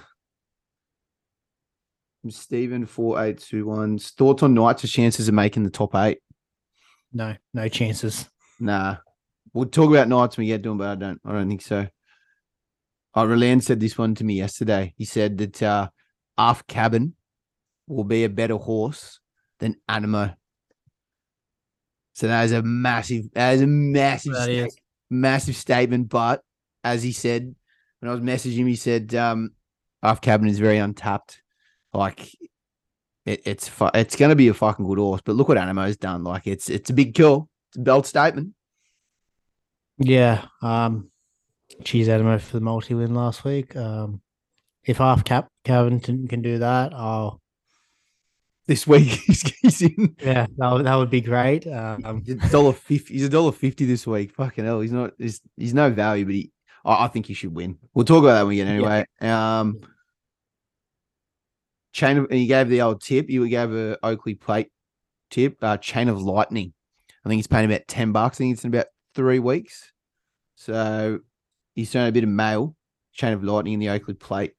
Stephen 2.29 2.87
four 2.87 3.23
eight 3.23 3.39
two 3.39 3.67
one. 3.67 3.99
Thoughts 3.99 4.43
on 4.43 4.55
Knights' 4.55 4.91
chances 4.91 5.29
of 5.29 5.35
making 5.35 5.63
the 5.63 5.71
top 5.71 5.95
eight? 5.95 6.19
No, 7.13 7.37
no 7.55 7.69
chances. 7.69 8.29
Nah. 8.59 8.97
We'll 9.57 9.65
talk 9.65 9.89
about 9.89 10.07
Knights 10.09 10.37
when 10.37 10.45
we 10.45 10.49
get 10.49 10.63
to 10.65 10.69
them, 10.69 10.77
but 10.77 10.89
I 10.89 10.95
don't 10.97 11.19
I 11.25 11.33
don't 11.33 11.49
think 11.49 11.63
so. 11.63 11.87
Oh, 13.15 13.27
Roland 13.27 13.65
said 13.65 13.81
this 13.81 13.97
one 13.97 14.15
to 14.17 14.25
me 14.25 14.35
yesterday. 14.35 14.93
He 14.99 15.07
said 15.07 15.39
that 15.39 15.63
uh 15.63 15.89
Arf 16.37 16.67
Cabin 16.67 17.15
will 17.89 18.05
be 18.05 18.25
a 18.25 18.29
better 18.29 18.57
horse 18.57 19.19
than 19.59 19.77
Anamoe. 19.89 20.37
So 22.13 22.29
that 22.29 22.45
is 22.45 22.53
a 22.53 22.63
massive 22.63 23.33
that 23.33 23.55
is 23.55 23.63
a 23.63 23.67
massive 23.67 24.35
sta- 24.35 24.51
is. 24.51 24.77
massive 25.09 25.57
statement. 25.57 26.11
But 26.11 26.43
as 26.85 27.03
he 27.03 27.13
said, 27.13 27.55
when 28.01 28.11
I 28.11 28.15
was 28.15 28.23
messaging 28.23 28.57
him, 28.57 28.67
he 28.67 28.77
said 28.77 29.15
um 29.15 29.53
Arf 30.03 30.21
Cabin 30.21 30.49
is 30.49 30.59
very 30.59 30.77
untapped. 30.77 31.41
Like 31.95 32.31
it, 33.25 33.41
it's 33.47 33.69
fu- 33.69 33.89
it's 33.95 34.17
gonna 34.17 34.37
be 34.37 34.49
a 34.49 34.55
fucking 34.55 34.87
good 34.87 34.99
horse. 34.99 35.23
But 35.25 35.37
look 35.37 35.49
what 35.49 35.57
Anamoe's 35.57 35.97
done. 35.97 36.25
Like 36.25 36.47
it's 36.47 36.69
it's 36.69 36.91
a 36.91 36.93
big 36.93 37.15
kill. 37.15 37.49
It's 37.71 37.79
a 37.79 37.81
belt 37.81 38.07
statement. 38.07 38.53
Yeah. 39.99 40.47
Um, 40.63 41.11
cheese 41.85 42.09
Adamo 42.09 42.39
for 42.39 42.57
the 42.57 42.61
multi 42.61 42.95
win 42.95 43.15
last 43.15 43.45
week. 43.45 43.75
Um, 43.77 44.21
if 44.85 44.99
half 44.99 45.25
cap 45.25 45.49
Calvin 45.65 46.01
can, 46.01 46.43
do 46.43 46.59
that, 46.59 46.93
I'll 46.95 47.41
This 48.67 48.87
week 48.87 49.09
he's, 49.27 49.43
he's 49.61 49.83
in 49.83 50.15
yeah, 50.21 50.47
that 50.57 50.73
would, 50.73 50.87
that 50.87 50.95
would 50.95 51.11
be 51.11 51.21
great. 51.21 51.67
Um, 51.67 52.23
he's 52.25 52.35
a 52.43 52.49
dollar 52.51 52.73
fifty. 52.73 53.15
He's 53.15 53.25
a 53.25 53.29
dollar 53.29 53.53
fifty 53.53 53.85
this 53.85 54.07
week. 54.07 54.33
Fucking 54.33 54.65
hell, 54.65 54.81
he's 54.81 54.93
not. 54.93 55.13
He's, 55.19 55.41
he's 55.57 55.75
no 55.75 55.91
value, 55.91 56.25
but 56.25 56.35
he. 56.35 56.53
I, 56.85 57.05
I 57.05 57.09
think 57.09 57.27
he 57.27 57.35
should 57.35 57.55
win. 57.55 57.79
We'll 57.95 58.05
talk 58.05 58.23
about 58.23 58.35
that 58.35 58.43
when 58.43 58.51
we 58.51 58.57
get 58.57 58.69
anyway. 58.69 59.05
Um, 59.21 59.81
chain 61.93 62.19
of. 62.19 62.31
He 62.31 62.47
gave 62.47 62.69
the 62.69 62.83
old 62.83 63.03
tip. 63.03 63.29
He 63.29 63.49
gave 63.49 63.73
a 63.73 63.99
Oakleigh 64.03 64.41
plate 64.41 64.71
tip. 65.31 65.57
Uh, 65.61 65.79
chain 65.79 66.09
of 66.09 66.23
lightning. 66.23 66.73
I 67.25 67.29
think 67.29 67.39
he's 67.39 67.49
paying 67.49 67.65
about 67.65 67.89
ten 67.89 68.13
bucks. 68.13 68.37
I 68.37 68.39
think 68.39 68.55
it's 68.55 68.65
in 68.65 68.73
about 68.73 68.87
three 69.17 69.41
weeks. 69.41 69.93
So 70.55 71.19
he's 71.75 71.91
throwing 71.91 72.09
a 72.09 72.13
bit 72.13 72.23
of 72.25 72.31
mail. 72.31 72.77
Chain 73.13 73.33
of 73.33 73.43
lightning 73.43 73.75
in 73.75 73.81
the 73.81 73.89
Oakleigh 73.89 74.15
plate. 74.21 74.53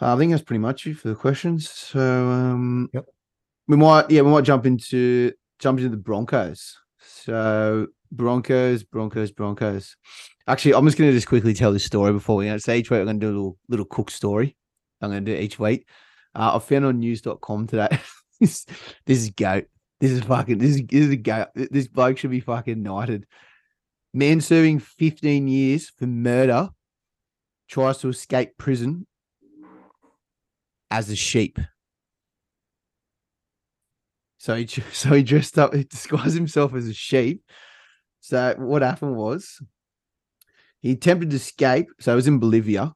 Uh, 0.00 0.14
I 0.14 0.18
think 0.18 0.30
that's 0.30 0.42
pretty 0.42 0.58
much 0.60 0.86
it 0.86 0.98
for 0.98 1.08
the 1.08 1.14
questions. 1.14 1.68
So 1.70 2.00
um, 2.00 2.90
Yep. 2.92 3.06
we 3.68 3.76
might 3.76 4.10
yeah 4.10 4.20
we 4.22 4.30
might 4.30 4.44
jump 4.44 4.66
into 4.66 5.32
jump 5.58 5.78
into 5.78 5.90
the 5.90 5.96
Broncos. 5.96 6.76
So 7.00 7.86
Broncos, 8.10 8.82
Broncos, 8.84 9.30
Broncos. 9.30 9.96
Actually, 10.46 10.74
I'm 10.74 10.84
just 10.84 10.98
going 10.98 11.08
to 11.10 11.16
just 11.16 11.28
quickly 11.28 11.54
tell 11.54 11.72
this 11.72 11.84
story 11.84 12.12
before 12.12 12.36
we. 12.36 12.58
So 12.58 12.72
each 12.72 12.90
week 12.90 12.98
I'm 12.98 13.06
going 13.06 13.20
to 13.20 13.26
do 13.26 13.30
a 13.30 13.34
little 13.34 13.58
little 13.68 13.86
cook 13.86 14.10
story. 14.10 14.56
I'm 15.00 15.10
going 15.10 15.24
to 15.24 15.30
do 15.32 15.36
it 15.38 15.42
each 15.42 15.58
week. 15.58 15.86
Uh, 16.34 16.56
I 16.56 16.58
found 16.58 16.84
on 16.84 16.98
news.com 16.98 17.66
today. 17.68 17.88
this, 18.40 18.66
this 19.06 19.18
is 19.18 19.30
goat. 19.30 19.66
This 20.02 20.10
is 20.10 20.22
fucking. 20.22 20.58
This 20.58 20.70
is 20.70 20.82
this 20.88 21.04
is 21.04 21.10
a 21.10 21.16
goat. 21.16 21.46
This 21.54 21.86
bloke 21.86 22.18
should 22.18 22.32
be 22.32 22.40
fucking 22.40 22.82
knighted. 22.82 23.24
Man 24.12 24.40
serving 24.40 24.80
15 24.80 25.46
years 25.46 25.90
for 25.90 26.08
murder 26.08 26.70
tries 27.68 27.98
to 27.98 28.08
escape 28.08 28.58
prison 28.58 29.06
as 30.90 31.08
a 31.08 31.14
sheep. 31.14 31.60
So 34.38 34.56
he 34.56 34.66
so 34.92 35.10
he 35.10 35.22
dressed 35.22 35.56
up, 35.56 35.72
he 35.72 35.84
disguised 35.84 36.34
himself 36.34 36.74
as 36.74 36.88
a 36.88 36.94
sheep. 36.94 37.44
So 38.18 38.56
what 38.58 38.82
happened 38.82 39.14
was 39.14 39.62
he 40.80 40.90
attempted 40.90 41.30
to 41.30 41.36
escape. 41.36 41.86
So 42.00 42.10
he 42.10 42.16
was 42.16 42.26
in 42.26 42.40
Bolivia, 42.40 42.92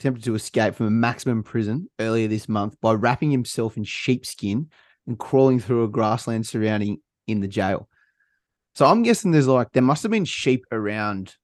attempted 0.00 0.24
to 0.24 0.34
escape 0.34 0.74
from 0.74 0.86
a 0.86 0.90
maximum 0.90 1.44
prison 1.44 1.88
earlier 2.00 2.26
this 2.26 2.48
month 2.48 2.74
by 2.80 2.94
wrapping 2.94 3.30
himself 3.30 3.76
in 3.76 3.84
sheepskin 3.84 4.68
and 5.06 5.18
crawling 5.18 5.60
through 5.60 5.84
a 5.84 5.88
grassland 5.88 6.46
surrounding 6.46 6.98
in 7.26 7.40
the 7.40 7.48
jail. 7.48 7.88
So 8.74 8.86
I'm 8.86 9.02
guessing 9.02 9.30
there's 9.30 9.46
like 9.46 9.72
there 9.72 9.82
must 9.82 10.02
have 10.02 10.12
been 10.12 10.24
sheep 10.24 10.64
around 10.72 11.36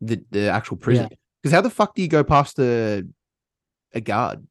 the, 0.00 0.22
the 0.30 0.48
actual 0.48 0.76
prison. 0.76 1.08
Because 1.42 1.54
how 1.54 1.60
the 1.60 1.70
fuck 1.70 1.94
do 1.94 2.02
you 2.02 2.08
go 2.08 2.24
past 2.24 2.58
a 2.58 3.04
a 3.92 4.00
guard? 4.00 4.46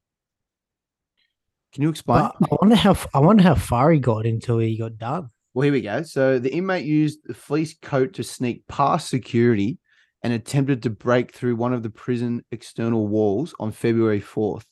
Can 1.74 1.84
you 1.84 1.90
explain? 1.90 2.24
I 2.24 2.56
wonder 2.62 2.76
how 2.76 2.96
I 3.14 3.20
wonder 3.20 3.44
how 3.44 3.56
far 3.56 3.92
he 3.92 4.00
got 4.00 4.26
until 4.26 4.58
he 4.60 4.78
got 4.78 4.98
done. 4.98 5.30
Well, 5.54 5.64
here 5.64 5.74
we 5.74 5.82
go. 5.82 6.04
So 6.04 6.40
the 6.40 6.54
inmate 6.54 6.86
used 6.86 7.20
the 7.26 7.34
fleece 7.34 7.76
coat 7.82 8.14
to 8.14 8.24
sneak 8.24 8.66
past 8.68 9.10
security 9.10 9.80
and 10.24 10.34
attempted 10.34 10.84
to 10.84 10.90
break 10.90 11.34
through 11.34 11.56
one 11.56 11.74
of 11.74 11.84
the 11.84 11.90
prison 11.90 12.44
external 12.52 13.08
walls 13.08 13.54
on 13.60 13.72
February 13.72 14.22
4th. 14.22 14.66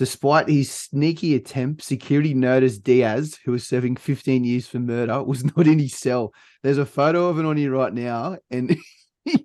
Despite 0.00 0.48
his 0.48 0.70
sneaky 0.70 1.34
attempt, 1.34 1.82
security 1.82 2.32
noticed 2.32 2.84
Diaz, 2.84 3.38
who 3.44 3.52
was 3.52 3.68
serving 3.68 3.96
15 3.96 4.44
years 4.44 4.66
for 4.66 4.78
murder, 4.78 5.22
was 5.22 5.44
not 5.44 5.66
in 5.66 5.78
his 5.78 5.94
cell. 5.94 6.32
There's 6.62 6.78
a 6.78 6.86
photo 6.86 7.28
of 7.28 7.38
it 7.38 7.44
on 7.44 7.58
here 7.58 7.72
right 7.72 7.92
now, 7.92 8.38
and 8.50 8.78
he 9.26 9.44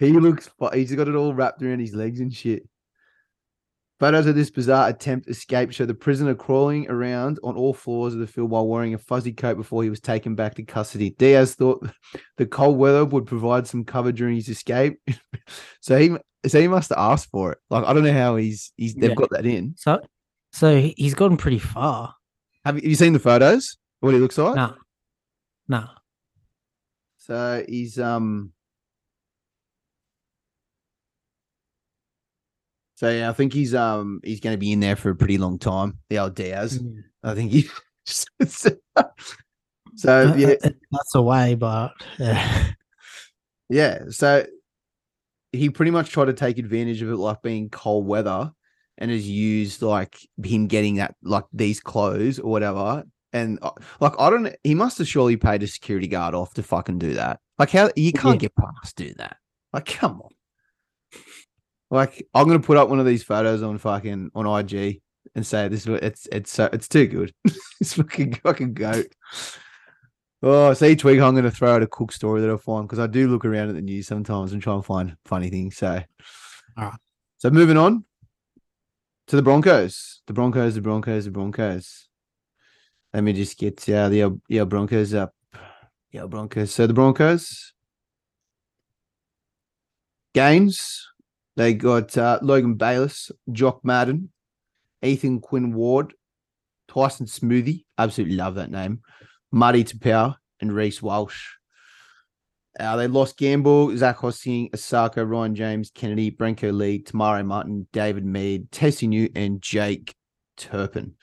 looks. 0.00 0.50
He's 0.74 0.92
got 0.96 1.06
it 1.06 1.14
all 1.14 1.32
wrapped 1.32 1.62
around 1.62 1.78
his 1.78 1.94
legs 1.94 2.18
and 2.18 2.34
shit. 2.34 2.68
Photos 4.02 4.26
of 4.26 4.34
this 4.34 4.50
bizarre 4.50 4.88
attempt 4.88 5.28
escape 5.28 5.70
show 5.70 5.86
the 5.86 5.94
prisoner 5.94 6.34
crawling 6.34 6.90
around 6.90 7.38
on 7.44 7.54
all 7.54 7.72
floors 7.72 8.14
of 8.14 8.18
the 8.18 8.26
field 8.26 8.50
while 8.50 8.66
wearing 8.66 8.94
a 8.94 8.98
fuzzy 8.98 9.32
coat 9.32 9.56
before 9.56 9.84
he 9.84 9.90
was 9.90 10.00
taken 10.00 10.34
back 10.34 10.56
to 10.56 10.64
custody. 10.64 11.10
Diaz 11.10 11.54
thought 11.54 11.88
the 12.36 12.44
cold 12.44 12.78
weather 12.78 13.04
would 13.04 13.26
provide 13.26 13.64
some 13.64 13.84
cover 13.84 14.10
during 14.10 14.34
his 14.34 14.48
escape, 14.48 14.98
so 15.80 15.96
he 16.00 16.16
so 16.48 16.60
he 16.60 16.66
must 16.66 16.88
have 16.88 16.98
asked 16.98 17.30
for 17.30 17.52
it. 17.52 17.58
Like 17.70 17.84
I 17.84 17.92
don't 17.92 18.02
know 18.02 18.12
how 18.12 18.34
he's 18.34 18.72
he's 18.76 18.96
they've 18.96 19.10
Yeah. 19.10 19.14
got 19.14 19.30
that 19.30 19.46
in. 19.46 19.74
So, 19.76 20.00
so 20.52 20.80
he- 20.80 20.94
he's 20.98 21.14
gotten 21.14 21.36
pretty 21.36 21.60
far. 21.60 22.12
Have 22.64 22.74
you, 22.74 22.80
have 22.82 22.90
you 22.90 22.96
seen 22.96 23.12
the 23.12 23.20
photos? 23.20 23.76
What 24.00 24.14
he 24.14 24.18
looks 24.18 24.36
like? 24.36 24.56
Nah, 24.56 24.74
nah. 25.68 25.86
So 27.18 27.64
he's 27.68 28.00
um. 28.00 28.52
So 33.02 33.10
yeah, 33.10 33.28
I 33.28 33.32
think 33.32 33.52
he's 33.52 33.74
um 33.74 34.20
he's 34.22 34.38
going 34.38 34.54
to 34.54 34.58
be 34.58 34.70
in 34.70 34.78
there 34.78 34.94
for 34.94 35.10
a 35.10 35.16
pretty 35.16 35.36
long 35.36 35.58
time. 35.58 35.98
The 36.08 36.20
old 36.20 36.36
Diaz. 36.36 36.80
I 37.24 37.34
think 37.34 37.50
he. 37.50 37.68
so 38.06 38.70
Uh, 40.06 40.34
yeah, 40.36 40.54
uh, 40.62 40.70
that's 40.92 41.14
a 41.16 41.20
way, 41.22 41.56
but 41.56 41.92
uh, 42.20 42.64
yeah. 43.68 44.04
So 44.10 44.46
he 45.50 45.68
pretty 45.68 45.90
much 45.90 46.10
tried 46.10 46.26
to 46.26 46.32
take 46.32 46.58
advantage 46.58 47.02
of 47.02 47.10
it, 47.10 47.16
like 47.16 47.42
being 47.42 47.70
cold 47.70 48.06
weather, 48.06 48.52
and 48.98 49.10
has 49.10 49.28
used 49.28 49.82
like 49.82 50.16
him 50.42 50.68
getting 50.68 50.94
that 50.96 51.16
like 51.24 51.44
these 51.52 51.80
clothes 51.80 52.38
or 52.38 52.52
whatever. 52.52 53.02
And 53.32 53.58
uh, 53.62 53.72
like 53.98 54.12
I 54.20 54.30
don't, 54.30 54.54
he 54.62 54.76
must 54.76 54.98
have 54.98 55.08
surely 55.08 55.36
paid 55.36 55.64
a 55.64 55.66
security 55.66 56.06
guard 56.06 56.36
off 56.36 56.54
to 56.54 56.62
fucking 56.62 57.00
do 57.00 57.14
that. 57.14 57.40
Like 57.58 57.70
how 57.70 57.90
you 57.96 58.12
can't 58.12 58.36
Yeah. 58.36 58.48
get 58.48 58.54
past 58.54 58.94
do 58.94 59.12
that. 59.14 59.38
Like 59.72 59.86
come 59.86 60.20
on. 60.20 60.30
Like 61.92 62.26
I'm 62.34 62.46
gonna 62.46 62.58
put 62.58 62.78
up 62.78 62.88
one 62.88 62.98
of 63.00 63.06
these 63.06 63.22
photos 63.22 63.62
on 63.62 63.76
fucking 63.76 64.30
on 64.34 64.46
IG 64.46 65.02
and 65.34 65.46
say 65.46 65.68
this 65.68 65.86
is 65.86 65.98
it's 66.02 66.26
it's 66.32 66.50
so 66.50 66.68
it's 66.72 66.88
too 66.88 67.06
good. 67.06 67.34
it's 67.80 67.92
fucking 67.92 68.34
fucking 68.34 68.74
goat. 68.74 69.14
Oh, 70.42 70.72
so 70.72 70.86
each 70.86 71.04
week 71.04 71.20
I'm 71.20 71.34
going 71.34 71.44
to 71.44 71.52
throw 71.52 71.76
out 71.76 71.84
a 71.84 71.86
cook 71.86 72.10
story 72.10 72.40
that 72.40 72.50
I 72.50 72.56
find 72.56 72.88
because 72.88 72.98
I 72.98 73.06
do 73.06 73.28
look 73.28 73.44
around 73.44 73.68
at 73.68 73.76
the 73.76 73.80
news 73.80 74.08
sometimes 74.08 74.52
and 74.52 74.60
try 74.60 74.74
and 74.74 74.84
find 74.84 75.16
funny 75.24 75.50
things. 75.50 75.76
So, 75.76 76.02
Alright. 76.76 76.98
so 77.38 77.50
moving 77.50 77.76
on 77.76 78.04
to 79.28 79.36
the 79.36 79.42
Broncos, 79.42 80.20
the 80.26 80.32
Broncos, 80.32 80.74
the 80.74 80.80
Broncos, 80.80 81.26
the 81.26 81.30
Broncos. 81.30 82.08
Let 83.14 83.22
me 83.22 83.32
just 83.34 83.56
get 83.56 83.88
uh, 83.88 84.08
the 84.08 84.40
yeah 84.48 84.64
Broncos 84.64 85.14
up, 85.14 85.32
yeah 86.10 86.26
Broncos. 86.26 86.72
So 86.74 86.88
the 86.88 86.94
Broncos 86.94 87.72
games 90.34 91.08
they 91.56 91.74
got 91.74 92.16
uh, 92.16 92.38
Logan 92.42 92.74
Bayliss, 92.74 93.30
Jock 93.50 93.84
Madden, 93.84 94.30
Ethan 95.02 95.40
Quai-Ward, 95.40 96.14
Tyson 96.88 97.26
Smoothy. 97.26 97.84
Absolutely 97.98 98.36
love 98.36 98.54
that 98.54 98.70
name. 98.70 99.00
Muddy 99.50 99.84
Taupau 99.84 100.36
and 100.60 100.74
Reece 100.74 101.02
Walsh. 101.02 101.50
Uh, 102.80 102.96
they 102.96 103.06
lost 103.06 103.36
Gamble, 103.36 103.94
Zac 103.96 104.18
Hosking, 104.18 104.70
Asako, 104.70 105.28
Ryan 105.28 105.54
James, 105.54 105.90
Kennedy, 105.94 106.30
Brenko 106.30 106.72
Lee, 106.72 107.00
Te 107.00 107.16
Maire 107.16 107.44
Martin, 107.44 107.86
David 107.92 108.24
Mead, 108.24 108.70
Tesi 108.70 109.06
Niu, 109.06 109.28
and 109.34 109.60
Jake 109.60 110.14
Turpin. 110.56 111.14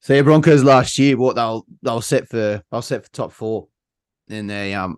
So 0.00 0.14
yeah, 0.14 0.22
Broncos 0.22 0.64
last 0.64 0.98
year, 0.98 1.16
what 1.16 1.36
they'll 1.36 1.66
they'll 1.82 2.00
set 2.00 2.28
for 2.28 2.62
they'll 2.70 2.82
set 2.82 3.04
for 3.04 3.10
top 3.12 3.32
four. 3.32 3.68
And 4.28 4.48
they 4.48 4.74
um 4.74 4.96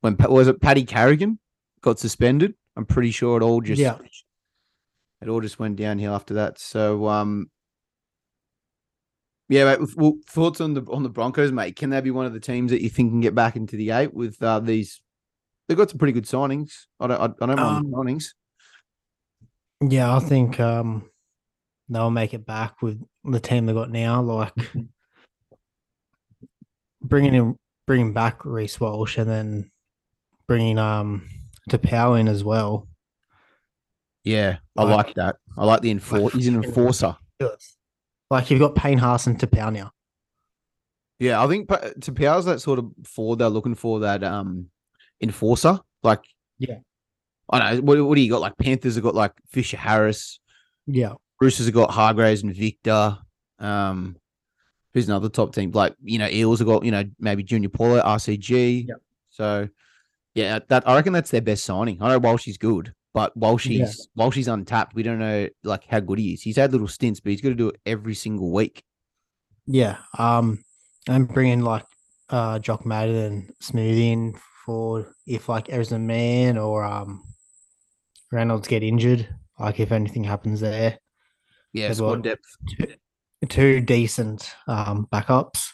when 0.00 0.16
was 0.16 0.46
it 0.46 0.60
Paddy 0.60 0.84
Carrigan 0.84 1.38
got 1.80 1.98
suspended? 1.98 2.54
I'm 2.78 2.86
pretty 2.86 3.10
sure 3.10 3.36
it 3.36 3.42
all 3.42 3.60
just 3.60 3.80
Yeah. 3.80 3.98
it 5.20 5.28
all 5.28 5.40
just 5.40 5.58
went 5.58 5.76
downhill 5.76 6.14
after 6.14 6.34
that. 6.34 6.58
So 6.58 7.08
um 7.08 7.50
yeah, 9.50 9.64
mate, 9.64 9.88
well, 9.96 10.14
thoughts 10.28 10.60
on 10.60 10.74
the 10.74 10.82
on 10.90 11.02
the 11.02 11.08
Broncos, 11.08 11.50
mate? 11.50 11.74
Can 11.76 11.90
they 11.90 12.00
be 12.02 12.10
one 12.10 12.26
of 12.26 12.34
the 12.34 12.40
teams 12.40 12.70
that 12.70 12.82
you 12.82 12.88
think 12.90 13.10
can 13.10 13.20
get 13.20 13.34
back 13.34 13.56
into 13.56 13.76
the 13.76 13.90
eight 13.90 14.12
with 14.14 14.40
uh, 14.42 14.60
these? 14.60 15.00
They've 15.66 15.76
got 15.76 15.88
some 15.90 15.98
pretty 15.98 16.12
good 16.12 16.24
signings. 16.26 16.70
I 17.00 17.06
don't, 17.06 17.20
I, 17.20 17.24
I 17.44 17.46
don't 17.46 17.56
mind 17.56 17.86
Um, 17.86 17.92
signings. 17.92 18.26
yeah, 19.80 20.14
I 20.14 20.20
think 20.20 20.60
um, 20.60 21.08
they'll 21.88 22.10
make 22.10 22.34
it 22.34 22.44
back 22.44 22.82
with 22.82 23.02
the 23.24 23.40
team 23.40 23.64
they 23.64 23.72
got 23.72 23.90
now. 23.90 24.20
Like 24.20 24.52
bringing 27.02 27.34
in, 27.34 27.56
bringing 27.86 28.12
back 28.12 28.44
Reece 28.44 28.78
Walsh, 28.78 29.16
and 29.16 29.30
then 29.30 29.70
bringing 30.46 30.78
um 30.78 31.26
Taupau 31.68 32.18
in 32.18 32.28
as 32.28 32.42
well. 32.44 32.88
Yeah, 34.24 34.58
I 34.76 34.82
like- 34.84 35.06
like 35.06 35.14
that. 35.16 35.36
I 35.56 35.64
like 35.64 35.80
the 35.82 35.90
enforcer. 35.90 36.36
He's 36.36 36.48
an 36.48 36.62
enforcer. 36.62 37.16
Like 38.30 38.50
you've 38.50 38.60
got 38.60 38.74
Payne 38.74 38.98
Haas 38.98 39.26
and 39.26 39.38
Taupau 39.38 39.72
now. 39.72 39.92
Yeah, 41.18 41.42
I 41.42 41.48
think 41.48 41.68
Pa- 41.68 41.90
Taupau's 41.98 42.44
that 42.44 42.60
sort 42.60 42.78
of 42.78 42.90
forward 43.04 43.38
they're 43.40 43.48
looking 43.48 43.74
for 43.74 44.00
that 44.00 44.22
um 44.22 44.66
enforcer. 45.20 45.80
Like, 46.02 46.22
Yeah. 46.58 46.78
I 47.50 47.58
don't 47.58 47.76
know. 47.76 47.82
What, 47.82 48.06
what 48.08 48.14
do 48.16 48.20
you 48.20 48.30
got? 48.30 48.40
Like 48.42 48.58
Panthers 48.58 48.96
have 48.96 49.04
got 49.04 49.14
like 49.14 49.32
Fisher 49.48 49.78
Harris. 49.78 50.38
Yeah, 50.86 51.14
Roosters 51.40 51.66
have 51.66 51.74
got 51.74 51.90
Hargreaves 51.90 52.42
and 52.42 52.54
Victor. 52.54 53.16
Um, 53.58 54.16
who's 54.92 55.08
another 55.08 55.28
top 55.30 55.54
team? 55.54 55.70
Like 55.72 55.94
you 56.04 56.18
know, 56.18 56.28
Eels 56.28 56.58
have 56.58 56.68
got 56.68 56.84
you 56.84 56.90
know 56.90 57.04
maybe 57.18 57.42
Junior 57.42 57.70
Paulo, 57.70 58.00
RCG. 58.02 58.88
Yep. 58.88 58.96
So 59.30 59.68
yeah, 60.38 60.58
that 60.68 60.86
I 60.88 60.94
reckon 60.94 61.12
that's 61.12 61.30
their 61.30 61.40
best 61.40 61.64
signing. 61.64 62.00
I 62.00 62.08
know 62.08 62.20
Walshy's 62.20 62.58
good, 62.58 62.92
but 63.14 63.36
Walshy's 63.38 64.08
Yeah. 64.16 64.24
Walshy's 64.24 64.48
untapped. 64.48 64.94
We 64.94 65.02
don't 65.02 65.18
know 65.18 65.48
like 65.64 65.84
how 65.86 66.00
good 66.00 66.18
he 66.18 66.32
is. 66.34 66.42
He's 66.42 66.56
had 66.56 66.72
little 66.72 66.88
stints, 66.88 67.20
but 67.20 67.30
he's 67.32 67.40
got 67.40 67.50
to 67.50 67.54
do 67.54 67.68
it 67.70 67.80
every 67.86 68.14
single 68.14 68.52
week. 68.52 68.82
yeah. 69.66 69.96
Um, 70.18 70.64
and 71.08 71.26
bringing 71.28 71.62
like 71.62 71.84
uh 72.30 72.58
Jock 72.58 72.84
Madden 72.84 73.16
and 73.16 73.50
Smooth 73.60 73.98
in 73.98 74.34
for 74.66 75.14
if 75.26 75.48
like 75.48 75.66
there's 75.68 75.92
a 75.92 75.98
man 75.98 76.58
or 76.58 76.84
um 76.84 77.24
Reynolds 78.30 78.68
get 78.68 78.82
injured. 78.82 79.26
Like 79.58 79.80
if 79.80 79.90
anything 79.92 80.24
happens 80.24 80.60
there, 80.60 80.98
Yeah, 81.72 81.92
squad 81.94 82.06
well. 82.10 82.20
depth. 82.20 82.44
two, 82.76 82.86
two 83.48 83.80
decent 83.80 84.52
um 84.66 85.08
backups. 85.12 85.70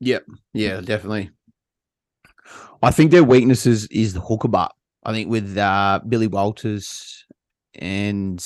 Yep. 0.00 0.24
Yeah, 0.54 0.80
definitely. 0.80 1.30
I 2.82 2.90
think 2.90 3.10
their 3.10 3.24
weaknesses 3.24 3.86
is 3.86 4.14
the 4.14 4.20
hooker 4.20 4.48
butt. 4.48 4.72
I 5.04 5.12
think 5.12 5.30
with 5.30 5.56
uh, 5.56 6.00
Billy 6.08 6.26
Walters 6.26 7.24
and 7.74 8.44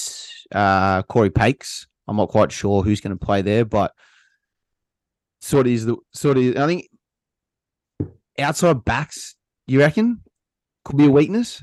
uh, 0.53 1.03
Cory 1.05 1.31
Paix, 1.31 1.87
I'm 2.07 2.17
not 2.17 2.29
quite 2.29 2.53
sure 2.53 2.83
who's 2.83 3.01
going 3.01 3.17
to 3.17 3.25
play 3.25 3.43
there, 3.43 3.65
but 3.65 3.93
sort 5.41 5.67
of 5.67 5.73
is 5.73 5.87
the 5.87 5.97
sort 6.13 6.39
of. 6.39 6.57
I 6.57 6.67
think 6.67 6.89
outside 8.39 8.85
backs, 8.85 9.37
you 9.67 9.79
reckon, 9.81 10.23
could 10.85 10.97
be 10.97 11.07
a 11.07 11.11
weakness 11.11 11.63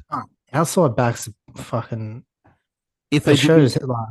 Outside 0.54 0.96
backs, 0.96 1.30
fucking. 1.56 2.24
if 3.12 3.26
They 3.26 3.36
shows 3.36 3.78
like. 3.82 4.08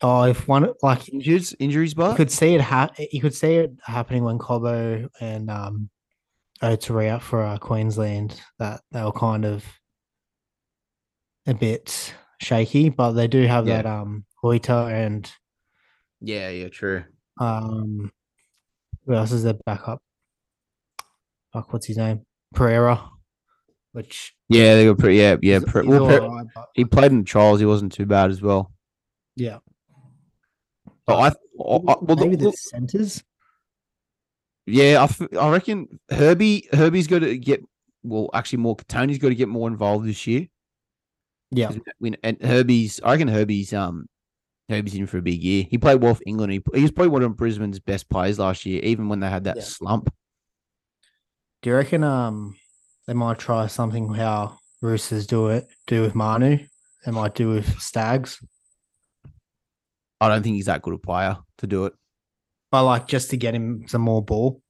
Oh, 0.00 0.22
if 0.24 0.46
one 0.46 0.72
like 0.82 1.08
injuries, 1.08 1.56
injuries, 1.58 1.92
you 1.92 1.96
but 1.96 2.16
could 2.16 2.30
see 2.30 2.54
it 2.54 2.60
ha- 2.60 2.90
you 3.10 3.20
could 3.20 3.34
see 3.34 3.54
it 3.56 3.72
happening 3.82 4.22
when 4.22 4.38
Cobbo 4.38 5.08
and 5.20 5.50
um 5.50 5.90
Were 6.60 7.02
out 7.06 7.22
for 7.22 7.42
uh, 7.42 7.58
Queensland 7.58 8.40
that 8.58 8.80
they 8.90 9.02
were 9.02 9.12
kind 9.12 9.44
of 9.44 9.64
a 11.46 11.54
bit 11.54 12.14
shaky, 12.40 12.88
but 12.88 13.12
they 13.12 13.28
do 13.28 13.46
have 13.46 13.66
Yeah. 13.66 13.82
that 13.82 13.86
um 13.86 14.24
Hoita 14.42 14.90
and 14.92 15.30
yeah, 16.20 16.48
yeah, 16.50 16.68
true. 16.68 17.04
um 17.40 18.10
who 19.06 19.14
else 19.14 19.32
is 19.32 19.44
their 19.44 19.54
backup? 19.66 20.02
Fuck, 21.52 21.72
what's 21.72 21.86
his 21.86 21.96
name? 21.96 22.22
Pereira, 22.54 23.08
which 23.92 24.34
Yeah, 24.48 24.74
they 24.74 24.84
got 24.86 24.98
pretty. 24.98 25.16
Yeah, 25.16 25.36
yeah. 25.40 25.60
Pre- 25.66 25.86
well, 25.86 26.06
Pre- 26.06 26.18
alright, 26.18 26.46
but- 26.54 26.68
he 26.74 26.84
played 26.84 27.12
in 27.12 27.24
trials. 27.24 27.60
He 27.60 27.66
wasn't 27.66 27.92
too 27.92 28.06
bad 28.06 28.30
as 28.30 28.42
well. 28.42 28.72
yeah. 29.36 29.58
But 31.06 31.16
I, 31.16 31.26
I, 31.28 31.30
I 31.30 31.34
well, 32.02 32.16
maybe 32.16 32.36
the, 32.36 32.50
the 32.50 32.52
centers. 32.52 33.22
Yeah, 34.70 35.00
I, 35.00 35.04
f- 35.04 35.34
I 35.38 35.50
reckon 35.50 36.00
Herbie 36.10 36.68
Herbie's 36.72 37.06
got 37.06 37.20
to 37.20 37.36
get 37.38 37.64
well. 38.02 38.28
Actually, 38.34 38.58
more 38.58 38.76
Tony's 38.88 39.18
got 39.18 39.28
to 39.30 39.34
get 39.34 39.48
more 39.48 39.68
involved 39.68 40.06
this 40.06 40.26
year. 40.26 40.46
Yeah, 41.50 41.72
When 41.98 42.16
and 42.22 42.36
Herbie's, 42.42 43.00
I 43.02 43.12
reckon 43.12 43.28
Herbie's 43.28 43.72
um 43.72 44.06
Herbie's 44.68 44.94
in 44.94 45.06
for 45.06 45.16
a 45.16 45.22
big 45.22 45.42
year. 45.42 45.64
He 45.70 45.78
played 45.78 46.02
well 46.02 46.14
for 46.14 46.22
England. 46.26 46.52
He, 46.52 46.62
he 46.74 46.82
was 46.82 46.90
probably 46.90 47.08
one 47.08 47.22
of 47.22 47.34
Brisbane's 47.36 47.80
best 47.80 48.10
players 48.10 48.38
last 48.38 48.66
year, 48.66 48.82
even 48.82 49.08
when 49.08 49.20
they 49.20 49.30
had 49.30 49.44
that 49.44 49.56
Yeah. 49.56 49.62
slump. 49.62 50.12
Do 51.62 51.70
you 51.70 51.76
reckon 51.76 52.04
um 52.04 52.56
they 53.06 53.14
might 53.14 53.38
try 53.38 53.66
something 53.66 54.12
how 54.12 54.58
Roosters 54.82 55.26
do 55.26 55.48
it 55.48 55.66
do 55.86 56.02
with 56.02 56.14
Manu? 56.14 56.58
They 57.06 57.12
might 57.12 57.34
do 57.34 57.48
with 57.48 57.80
Staggs. 57.80 58.38
I 60.20 60.28
don't 60.28 60.42
think 60.42 60.56
he's 60.56 60.66
that 60.66 60.82
good 60.82 60.94
a 60.94 60.98
player 60.98 61.38
to 61.58 61.66
do 61.66 61.86
it. 61.86 61.94
But 62.70 62.84
like 62.84 63.06
just 63.06 63.30
to 63.30 63.36
get 63.36 63.54
him 63.54 63.84
some 63.88 64.02
more 64.02 64.22
ball. 64.22 64.62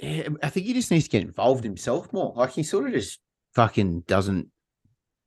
Yeah, 0.00 0.28
I 0.42 0.48
think 0.48 0.66
he 0.66 0.72
just 0.72 0.90
needs 0.90 1.04
to 1.04 1.10
get 1.10 1.22
involved 1.22 1.62
himself 1.62 2.12
more. 2.12 2.32
Like 2.34 2.52
he 2.52 2.62
sort 2.62 2.86
of 2.86 2.92
just 2.92 3.20
fucking 3.54 4.00
doesn't 4.06 4.48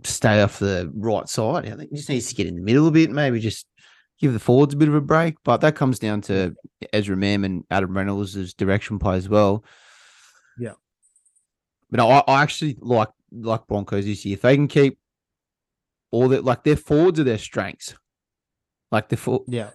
stay 0.04 0.42
off 0.42 0.60
the 0.60 0.92
right 0.96 1.30
side. 1.30 1.68
I 1.68 1.76
think 1.76 1.92
he 1.92 1.98
just 1.98 2.10
needs 2.10 2.30
to 2.30 2.36
get 2.36 2.48
in 2.48 2.56
the 2.56 2.62
middle 2.62 2.88
a 2.88 2.92
bit, 2.92 3.12
maybe 3.12 3.40
just 3.40 3.68
give 4.20 4.34
the 4.34 4.40
forwards 4.40 4.74
a 4.74 4.78
bit 4.78 4.88
of 4.88 4.96
a 4.96 5.02
break. 5.02 5.36
But 5.44 5.62
that 5.62 5.76
comes 5.76 6.00
down 6.00 6.22
to 6.22 6.56
Ezra 6.92 7.16
Mam 7.16 7.44
and 7.44 7.64
Adam 7.70 7.96
Reynolds' 7.96 8.54
direction 8.54 9.00
play 9.00 9.18
as 9.18 9.30
well. 9.30 9.64
Yeah. 10.58 10.74
But 11.92 12.00
I, 12.00 12.24
I 12.28 12.42
actually 12.42 12.78
like 12.82 13.10
like 13.32 13.68
Broncos 13.68 14.06
this 14.06 14.26
year. 14.26 14.34
If 14.34 14.42
they 14.42 14.56
can 14.56 14.68
keep 14.68 14.98
all 16.12 16.30
that, 16.30 16.44
like 16.44 16.64
their 16.64 16.76
forwards 16.76 17.20
are 17.20 17.24
their 17.24 17.38
strengths. 17.38 17.96
Like 18.92 19.10
the 19.10 19.18
for, 19.18 19.44
Yeah. 19.48 19.72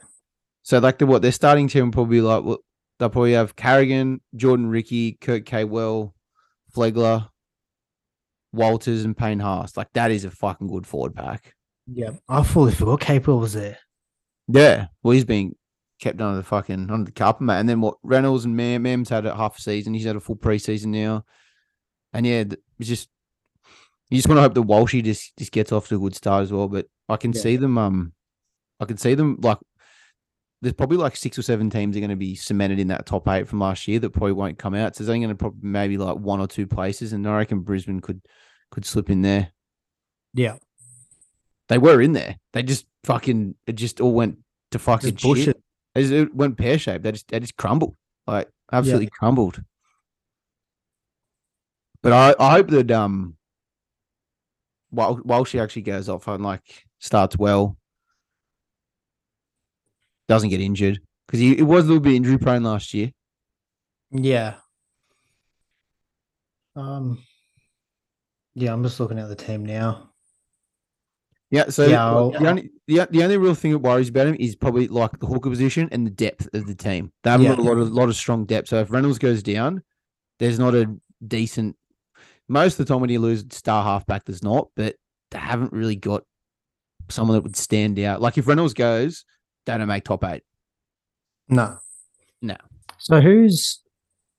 So 0.68 0.78
like 0.80 0.98
the 0.98 1.06
what 1.06 1.22
their 1.22 1.32
starting 1.32 1.66
team 1.66 1.86
will 1.86 1.92
probably 1.92 2.20
like 2.20 2.44
well, 2.44 2.58
they'll 2.98 3.08
probably 3.08 3.32
have 3.32 3.56
Carrigan, 3.56 4.20
Jordan 4.36 4.66
Riki, 4.66 5.12
Kurt 5.12 5.46
Capewell, 5.46 6.12
Flegler, 6.76 7.26
Walters, 8.52 9.04
and 9.04 9.16
Payne 9.16 9.38
Haas. 9.38 9.78
Like 9.78 9.88
that 9.94 10.10
is 10.10 10.26
a 10.26 10.30
fucking 10.30 10.68
good 10.68 10.86
forward 10.86 11.14
pack. 11.14 11.54
Yeah. 11.90 12.10
I 12.28 12.42
fully 12.42 12.72
forgot 12.72 13.00
Capewell 13.00 13.40
was 13.40 13.54
there. 13.54 13.78
Yeah. 14.46 14.88
Well, 15.02 15.12
he's 15.12 15.24
been 15.24 15.54
kept 16.02 16.20
under 16.20 16.36
the 16.36 16.42
fucking 16.42 16.90
under 16.90 17.06
the 17.06 17.12
carpet, 17.12 17.40
mate. 17.46 17.60
And 17.60 17.68
then 17.68 17.80
what 17.80 17.96
Reynolds 18.02 18.44
and 18.44 18.54
Mam 18.54 18.82
Mam's 18.82 19.08
had 19.08 19.24
a 19.24 19.34
half 19.34 19.56
a 19.56 19.62
season. 19.62 19.94
He's 19.94 20.04
had 20.04 20.16
a 20.16 20.20
full 20.20 20.36
preseason 20.36 20.88
now. 20.88 21.24
And 22.12 22.26
yeah, 22.26 22.44
it's 22.78 22.88
just 22.90 23.08
you 24.10 24.18
just 24.18 24.28
want 24.28 24.36
to 24.36 24.42
hope 24.42 24.52
that 24.52 24.64
Walshy 24.64 25.02
just 25.02 25.34
just 25.38 25.50
gets 25.50 25.72
off 25.72 25.88
to 25.88 25.96
a 25.96 25.98
good 25.98 26.14
start 26.14 26.42
as 26.42 26.52
well. 26.52 26.68
But 26.68 26.88
I 27.08 27.16
can 27.16 27.32
Yeah. 27.32 27.40
see 27.40 27.56
them 27.56 27.78
um 27.78 28.12
I 28.80 28.84
can 28.84 28.98
see 28.98 29.14
them 29.14 29.38
like 29.40 29.56
there's 30.60 30.74
probably 30.74 30.96
like 30.96 31.14
six 31.16 31.38
or 31.38 31.42
seven 31.42 31.70
teams 31.70 31.96
are 31.96 32.00
going 32.00 32.10
to 32.10 32.16
be 32.16 32.34
cemented 32.34 32.78
in 32.80 32.88
that 32.88 33.06
top 33.06 33.28
eight 33.28 33.46
from 33.46 33.60
last 33.60 33.86
year 33.86 34.00
that 34.00 34.10
probably 34.10 34.32
won't 34.32 34.58
come 34.58 34.74
out. 34.74 34.96
So 34.96 35.04
there's 35.04 35.10
only 35.14 35.20
going 35.26 35.36
to 35.36 35.38
probably 35.38 35.60
maybe 35.62 35.96
like 35.98 36.16
one 36.16 36.40
or 36.40 36.48
two 36.48 36.66
places, 36.66 37.12
and 37.12 37.26
I 37.28 37.36
reckon 37.36 37.60
Brisbane 37.60 38.00
could 38.00 38.20
could 38.70 38.84
slip 38.84 39.08
in 39.10 39.22
there. 39.22 39.52
Yeah. 40.34 40.56
They 41.68 41.78
were 41.78 42.00
in 42.00 42.12
there. 42.12 42.36
They 42.52 42.62
just 42.62 42.86
fucking 43.04 43.54
it 43.66 43.74
just 43.74 44.00
all 44.00 44.12
went 44.12 44.38
to 44.72 44.78
fucking 44.78 45.10
Just 45.16 45.22
bush 45.22 45.38
shit. 45.44 45.48
it. 45.48 45.62
It, 45.94 46.00
just- 46.02 46.12
it 46.12 46.34
went 46.34 46.56
pear 46.58 46.78
shaped. 46.78 47.04
They 47.04 47.12
just 47.12 47.28
they 47.28 47.40
just 47.40 47.56
crumbled, 47.56 47.96
like 48.26 48.48
absolutely 48.72 49.08
crumbled. 49.08 49.62
But 52.02 52.12
I, 52.12 52.34
I 52.38 52.50
hope 52.52 52.68
that 52.68 52.90
um, 52.90 53.36
while 54.90 55.16
while 55.16 55.44
she 55.44 55.58
actually 55.60 55.82
goes 55.82 56.08
off 56.08 56.28
and 56.28 56.42
like 56.44 56.84
starts 57.00 57.36
well, 57.36 57.76
doesn't 60.28 60.50
get 60.50 60.60
injured 60.60 61.00
because 61.26 61.40
he 61.40 61.58
it 61.58 61.62
was 61.62 61.84
a 61.84 61.88
little 61.88 62.02
bit 62.02 62.14
injury 62.14 62.38
prone 62.38 62.62
last 62.62 62.94
year. 62.94 63.10
Yeah. 64.10 64.54
Um 66.76 67.22
yeah, 68.54 68.72
I'm 68.72 68.82
just 68.82 68.98
looking 69.00 69.18
at 69.18 69.28
the 69.28 69.36
team 69.36 69.64
now. 69.64 70.10
Yeah, 71.50 71.70
so 71.70 71.86
Yeah, 71.86 72.10
the 72.38 72.46
only 72.48 72.70
the, 72.86 73.08
the 73.10 73.22
only 73.24 73.36
real 73.38 73.54
thing 73.54 73.72
that 73.72 73.78
worries 73.78 74.10
about 74.10 74.26
him 74.26 74.36
is 74.38 74.54
probably 74.54 74.86
like 74.88 75.18
the 75.18 75.26
hooker 75.26 75.48
position 75.48 75.88
and 75.92 76.06
the 76.06 76.10
depth 76.10 76.48
of 76.54 76.66
the 76.66 76.74
team. 76.74 77.10
They 77.22 77.30
haven't 77.30 77.46
Yeah. 77.46 77.56
got 77.56 77.60
a 77.60 77.62
lot 77.62 77.78
of 77.78 77.90
lot 77.90 78.08
of 78.08 78.16
strong 78.16 78.44
depth. 78.44 78.68
So 78.68 78.80
if 78.80 78.90
Reynolds 78.90 79.18
goes 79.18 79.42
down, 79.42 79.82
there's 80.38 80.58
not 80.58 80.74
a 80.74 80.94
decent. 81.26 81.76
Most 82.48 82.78
of 82.78 82.86
the 82.86 82.92
time 82.92 83.00
when 83.00 83.10
you 83.10 83.20
lose 83.20 83.44
star 83.50 83.82
halfback, 83.82 84.24
there's 84.24 84.42
not, 84.42 84.68
but 84.76 84.96
they 85.30 85.38
haven't 85.38 85.72
really 85.72 85.96
got 85.96 86.22
someone 87.10 87.36
that 87.36 87.42
would 87.42 87.56
stand 87.56 87.98
out. 87.98 88.20
Like 88.20 88.36
if 88.38 88.46
Reynolds 88.46 88.74
goes, 88.74 89.24
they 89.68 89.78
don't 89.78 89.86
make 89.88 90.04
top 90.04 90.24
eight. 90.24 90.42
No. 91.48 91.78
No. 92.42 92.56
So 92.98 93.20
who's 93.20 93.80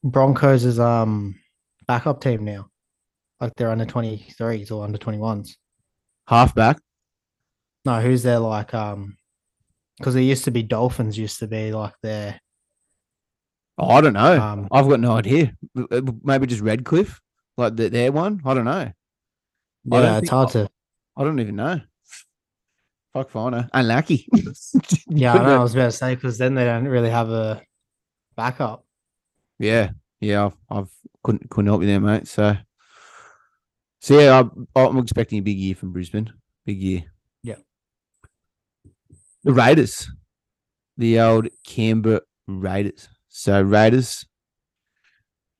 Broncos' 0.03 0.79
um 0.79 1.35
backup 1.87 2.21
team 2.21 2.43
now? 2.43 2.67
Like 3.39 3.53
they're 3.55 3.69
under 3.71 3.85
twenty 3.85 4.27
threes 4.37 4.71
or 4.71 4.83
under 4.83 4.97
twenty 4.97 5.19
ones. 5.19 5.57
Halfback, 6.27 6.77
No, 7.85 8.01
who's 8.01 8.23
their 8.23 8.39
like 8.39 8.73
um 8.73 9.17
because 9.97 10.15
it 10.15 10.21
used 10.21 10.45
to 10.45 10.51
be 10.51 10.63
Dolphins 10.63 11.17
used 11.17 11.39
to 11.39 11.47
be 11.47 11.71
like 11.71 11.93
their 12.03 12.39
oh, 13.77 13.89
I 13.89 14.01
don't 14.01 14.13
know. 14.13 14.39
um 14.41 14.67
I've 14.71 14.87
got 14.89 14.99
no 14.99 15.13
idea. 15.13 15.53
Maybe 16.23 16.47
just 16.47 16.61
Redcliffe, 16.61 17.19
like 17.57 17.75
the, 17.75 17.89
their 17.89 18.11
one. 18.11 18.41
I 18.45 18.53
don't 18.53 18.65
know. 18.65 18.71
I 18.71 18.93
don't 19.89 20.03
yeah, 20.03 20.11
it's 20.17 20.21
think- 20.21 20.29
hard 20.31 20.49
to 20.51 20.69
I 21.17 21.23
don't 21.23 21.39
even 21.39 21.55
know. 21.55 21.81
Fuck 23.13 23.31
Finer. 23.31 23.67
Unlucky. 23.73 24.27
yeah, 25.07 25.33
I 25.33 25.43
know 25.43 25.59
I 25.59 25.63
was 25.63 25.73
about 25.73 25.85
to 25.85 25.91
say 25.91 26.15
because 26.15 26.37
then 26.37 26.53
they 26.53 26.65
don't 26.65 26.87
really 26.87 27.09
have 27.09 27.29
a 27.29 27.61
backup. 28.35 28.85
Yeah, 29.57 29.91
yeah, 30.19 30.45
I've, 30.45 30.53
I've 30.69 30.89
couldn't 31.23 31.49
couldn't 31.49 31.67
help 31.67 31.81
you 31.81 31.87
there, 31.87 31.99
mate. 31.99 32.27
So, 32.27 32.55
so 33.99 34.19
yeah, 34.19 34.39
I'm, 34.39 34.67
I'm 34.75 34.97
expecting 34.99 35.39
a 35.39 35.41
big 35.43 35.57
year 35.57 35.75
from 35.75 35.91
Brisbane. 35.91 36.31
Big 36.65 36.77
year. 36.77 37.03
Yeah. 37.41 37.55
The 39.43 39.53
Raiders, 39.53 40.09
the 40.97 41.19
old 41.19 41.49
Canberra 41.65 42.21
Raiders. 42.47 43.09
So 43.29 43.59
Raiders, 43.59 44.23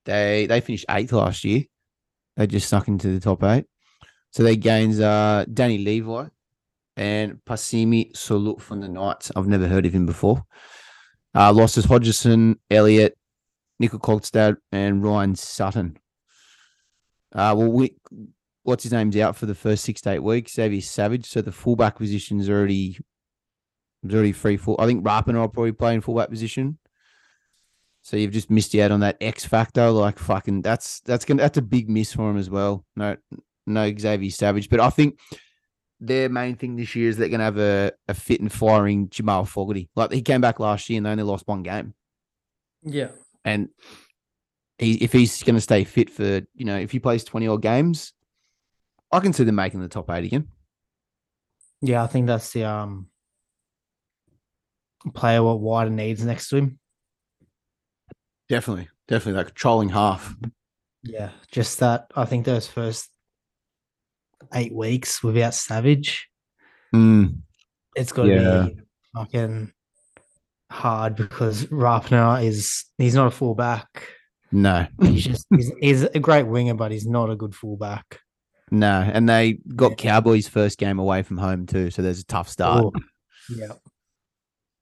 they 0.06 0.46
they 0.46 0.62
finished 0.62 0.86
eighth 0.90 1.14
last 1.14 1.44
year. 1.44 1.64
They 2.38 2.46
just 2.46 2.70
snuck 2.70 2.88
into 2.88 3.08
the 3.08 3.20
top 3.20 3.44
eight. 3.44 3.66
So 4.32 4.44
their 4.44 4.56
gains 4.56 5.00
are 5.00 5.46
Danny 5.46 5.80
Levi 5.80 6.28
and 7.00 7.40
Pasami 7.46 8.12
Saulo 8.12 8.60
from 8.60 8.82
the 8.82 8.90
Knights. 8.90 9.32
I've 9.34 9.48
never 9.48 9.70
heard 9.70 9.86
of 9.86 9.94
him 9.94 10.06
before. 10.06 10.44
Uh, 11.34 11.54
losses 11.54 11.86
Hodgson, 11.86 12.60
Elliott, 12.70 13.18
Nickel 13.80 14.00
Kolstad 14.00 14.58
and 14.74 15.02
Ryan 15.02 15.34
Sutton. 15.34 15.98
Uh, 17.34 17.56
well, 17.58 17.72
we, 17.72 17.96
what's 18.64 18.84
his 18.84 18.92
name's 18.92 19.16
out 19.16 19.38
for 19.38 19.46
the 19.46 19.56
first 19.56 19.86
six 19.86 20.02
to 20.02 20.12
eight 20.12 20.20
weeks. 20.20 20.54
Xavier 20.54 20.82
Savage. 20.82 21.26
So 21.26 21.42
the 21.42 21.54
fullback 21.54 21.96
position's 21.96 22.50
already 22.50 23.00
is 24.04 24.14
already 24.14 24.34
free 24.34 24.58
full. 24.58 24.76
I 24.78 24.86
think 24.86 25.06
Rapana 25.06 25.36
will 25.36 25.48
probably 25.48 25.72
play 25.72 25.94
in 25.94 26.02
fullback 26.02 26.30
position. 26.30 26.80
So 28.02 28.18
you've 28.18 28.34
just 28.34 28.50
missed 28.50 28.76
out 28.76 28.92
on 28.92 29.00
that 29.00 29.18
X 29.22 29.46
factor. 29.46 29.90
Like 29.90 30.20
fucking, 30.20 30.64
that's 30.64 31.00
that's 31.02 31.24
gonna 31.24 31.44
that's 31.44 31.58
a 31.58 31.62
big 31.62 31.90
miss 31.90 32.12
for 32.12 32.30
him 32.30 32.38
as 32.38 32.50
well. 32.50 32.86
No, 32.98 33.16
no 33.66 33.96
Xavier 33.98 34.32
Savage, 34.32 34.68
but 34.68 34.82
I 34.82 34.90
think 34.90 35.18
their 36.00 36.30
main 36.30 36.56
thing 36.56 36.76
this 36.76 36.96
year 36.96 37.10
is 37.10 37.18
they're 37.18 37.30
gonna 37.30 37.44
have 37.44 37.58
a, 37.58 37.92
a 38.08 38.14
fit 38.14 38.40
and 38.42 38.52
firing 38.52 39.10
Jamal 39.10 39.46
Fogarty. 39.46 39.90
Like 39.96 40.12
he 40.12 40.22
came 40.22 40.42
back 40.42 40.60
last 40.60 40.90
year 40.90 40.98
and 40.98 41.06
they 41.06 41.12
only 41.12 41.24
lost 41.24 41.48
one 41.48 41.64
game 41.64 41.94
Yeah. 42.84 43.10
and 43.44 43.70
he, 44.78 44.94
if 44.96 45.12
he's 45.12 45.44
going 45.44 45.56
to 45.56 45.62
stay 45.62 45.84
fit 45.84 46.10
for 46.10 46.42
you 46.54 46.66
know 46.66 46.78
if 46.78 46.92
he 46.92 47.00
plays 47.00 47.26
20 47.26 47.48
odd 47.50 47.62
games 47.62 48.14
i 49.12 49.20
can 49.20 49.34
see 49.34 49.44
them 49.44 49.56
making 49.56 49.82
the 49.82 49.90
top 49.90 50.10
eight 50.12 50.24
again 50.24 50.48
Yeah, 51.82 52.02
I 52.02 52.08
think 52.08 52.28
that's 52.28 52.54
the 52.54 52.64
um 52.64 53.08
player 55.14 55.44
what 55.44 55.60
Wighton 55.60 55.98
needs 55.98 56.24
next 56.24 56.48
to 56.50 56.58
him. 56.58 56.80
definitely 58.48 58.88
definitely 59.08 59.42
like 59.44 59.54
trolling 59.54 59.90
half 59.90 60.34
Yeah, 61.04 61.32
just 61.52 61.80
that. 61.80 62.12
I 62.16 62.26
think 62.26 62.46
those 62.46 62.68
first 62.68 63.10
eight 64.54 64.73
weeks 64.73 65.21
without 65.23 65.54
Savage, 65.54 66.30
mm, 66.93 67.36
it's 67.95 68.12
got 68.12 68.23
to 68.23 68.30
Yeah. 68.30 68.67
be 68.69 68.82
fucking 69.15 69.71
hard 70.71 71.15
because 71.15 71.65
Rapana 71.65 72.43
is 72.43 72.86
he's 72.97 73.15
not 73.15 73.28
a 73.28 73.32
fullback. 73.32 74.08
no 74.52 74.86
He's 75.02 75.23
just 75.25 75.45
he's, 75.56 75.71
he's 75.80 76.04
a 76.04 76.19
great 76.19 76.47
winger, 76.47 76.73
but 76.75 76.91
he's 76.91 77.06
not 77.08 77.30
a 77.30 77.36
good 77.36 77.56
fullback. 77.56 78.19
no 78.71 79.02
and 79.13 79.28
they 79.28 79.54
got 79.75 79.97
cowboys 79.97 80.47
first 80.47 80.78
game 80.78 80.99
away 80.99 81.23
from 81.23 81.38
home 81.38 81.65
too 81.65 81.89
so 81.89 82.02
there's 82.04 82.19
a 82.19 82.25
tough 82.25 82.47
start 82.49 82.84
Oh, 82.86 82.91
yeah, 83.49 83.73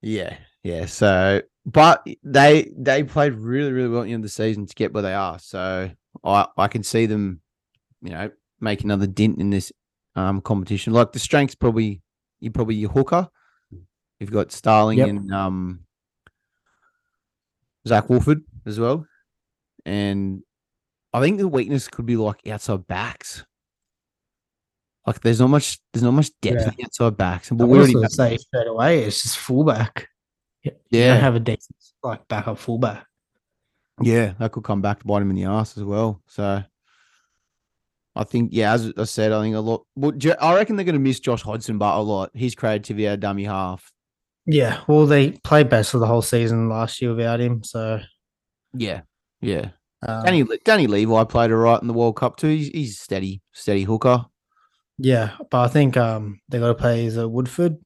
yeah 0.02 0.38
yeah 0.63 0.86
so 0.86 1.41
but 1.65 2.06
they 2.24 2.70
they 2.78 3.04
played 3.04 3.34
really 3.34 3.72
really 3.72 3.88
well 3.88 4.02
at 4.02 4.06
the 4.08 4.12
end 4.13 4.24
of 4.26 4.30
the 4.30 4.34
season 4.43 4.65
to 4.65 4.76
get 4.76 4.91
where 4.93 5.04
they 5.04 5.13
are 5.13 5.39
so 5.39 5.89
i 6.24 6.48
i 6.58 6.67
can 6.67 6.84
see 6.84 7.06
them 7.06 7.39
you 8.02 8.10
know 8.12 8.30
make 8.60 8.84
another 8.84 9.08
dent 9.08 9.39
in 9.39 9.50
this 9.50 9.72
um 10.15 10.41
competition 10.41 10.93
like 10.93 11.12
the 11.12 11.20
strengths 11.20 11.56
probably 11.56 12.02
you 12.39 12.50
probably 12.52 12.76
your 12.76 12.89
hooker 12.89 13.28
you've 14.20 14.32
got 14.32 14.52
starling 14.52 14.98
Yep. 14.98 15.08
and 15.10 15.32
um 15.34 15.80
zac 17.88 18.10
woolford 18.10 18.41
as 18.65 18.80
well 18.80 19.06
and 19.86 20.41
i 21.13 21.22
think 21.22 21.38
the 21.38 21.48
weakness 21.48 21.88
could 21.88 22.06
be 22.06 22.17
like 22.17 22.46
outside 22.48 22.88
backs 22.88 23.46
Like 25.06 25.22
there's 25.22 25.39
not 25.39 25.48
much 25.50 25.80
there's 25.93 26.04
not 26.04 26.12
much 26.12 26.32
depth 26.41 26.62
Yeah. 26.62 26.67
in 26.70 26.74
the 26.78 26.84
outside 26.84 27.15
backs. 27.15 27.50
But 27.50 27.58
But 27.60 27.67
we 27.67 27.78
we 27.80 27.93
already 27.96 28.08
say 28.10 28.38
straight 28.38 28.67
away 28.67 29.04
it's 29.04 29.24
just 29.24 29.38
fullback. 29.38 30.10
Yeah, 30.89 31.13
don't 31.13 31.22
have 31.22 31.36
a 31.36 31.39
decent 31.39 31.78
like 32.04 32.28
backup 32.28 32.58
fullback. 32.58 33.06
yeah, 34.02 34.34
that 34.39 34.52
could 34.52 34.65
come 34.65 34.82
back 34.82 35.00
to 35.00 35.06
bite 35.06 35.22
him 35.22 35.30
in 35.30 35.38
the 35.38 35.46
ass 35.46 35.78
as 35.78 35.84
well. 35.86 36.22
So 36.28 36.62
I 38.18 38.24
think, 38.24 38.50
yeah, 38.52 38.74
as 38.74 38.92
I 38.98 39.04
said, 39.04 39.32
I 39.32 39.42
think 39.42 39.56
a 39.56 39.60
lot. 39.60 39.86
Well, 39.96 40.14
I 40.42 40.56
reckon 40.56 40.76
they're 40.76 40.86
going 40.86 40.94
to 40.96 41.00
miss 41.00 41.20
Josh 41.20 41.42
Hodgson, 41.44 41.78
but 41.78 41.98
a 41.98 42.02
lot. 42.02 42.32
His 42.34 42.56
creativity 42.56 43.08
at 43.08 43.20
dummy 43.20 43.44
half. 43.46 43.92
Yeah, 44.46 44.82
well, 44.88 45.06
they 45.06 45.32
played 45.44 45.70
best 45.70 45.92
for 45.92 46.00
the 46.00 46.08
whole 46.08 46.22
season 46.22 46.70
last 46.70 47.02
year 47.02 47.14
without 47.14 47.40
him. 47.42 47.64
So, 47.64 48.00
Yeah, 48.74 49.02
yeah. 49.42 49.70
um, 50.08 50.24
Danny 50.24 50.46
Danny 50.64 50.88
Levi 50.88 51.24
played 51.26 51.52
all 51.52 51.58
right 51.58 51.82
in 51.82 51.88
the 51.88 51.94
World 51.94 52.16
Cup 52.16 52.38
too. 52.38 52.48
He's, 52.48 52.68
he's 52.70 53.00
steady, 53.00 53.42
steady 53.52 53.84
hooker. 53.84 54.26
yeah, 54.98 55.36
but 55.52 55.60
I 55.62 55.68
think 55.68 55.98
um 55.98 56.40
they 56.50 56.60
got 56.60 56.68
to 56.70 56.76
play 56.76 57.06
is 57.06 57.18
a 57.18 57.28
Woolford, 57.28 57.78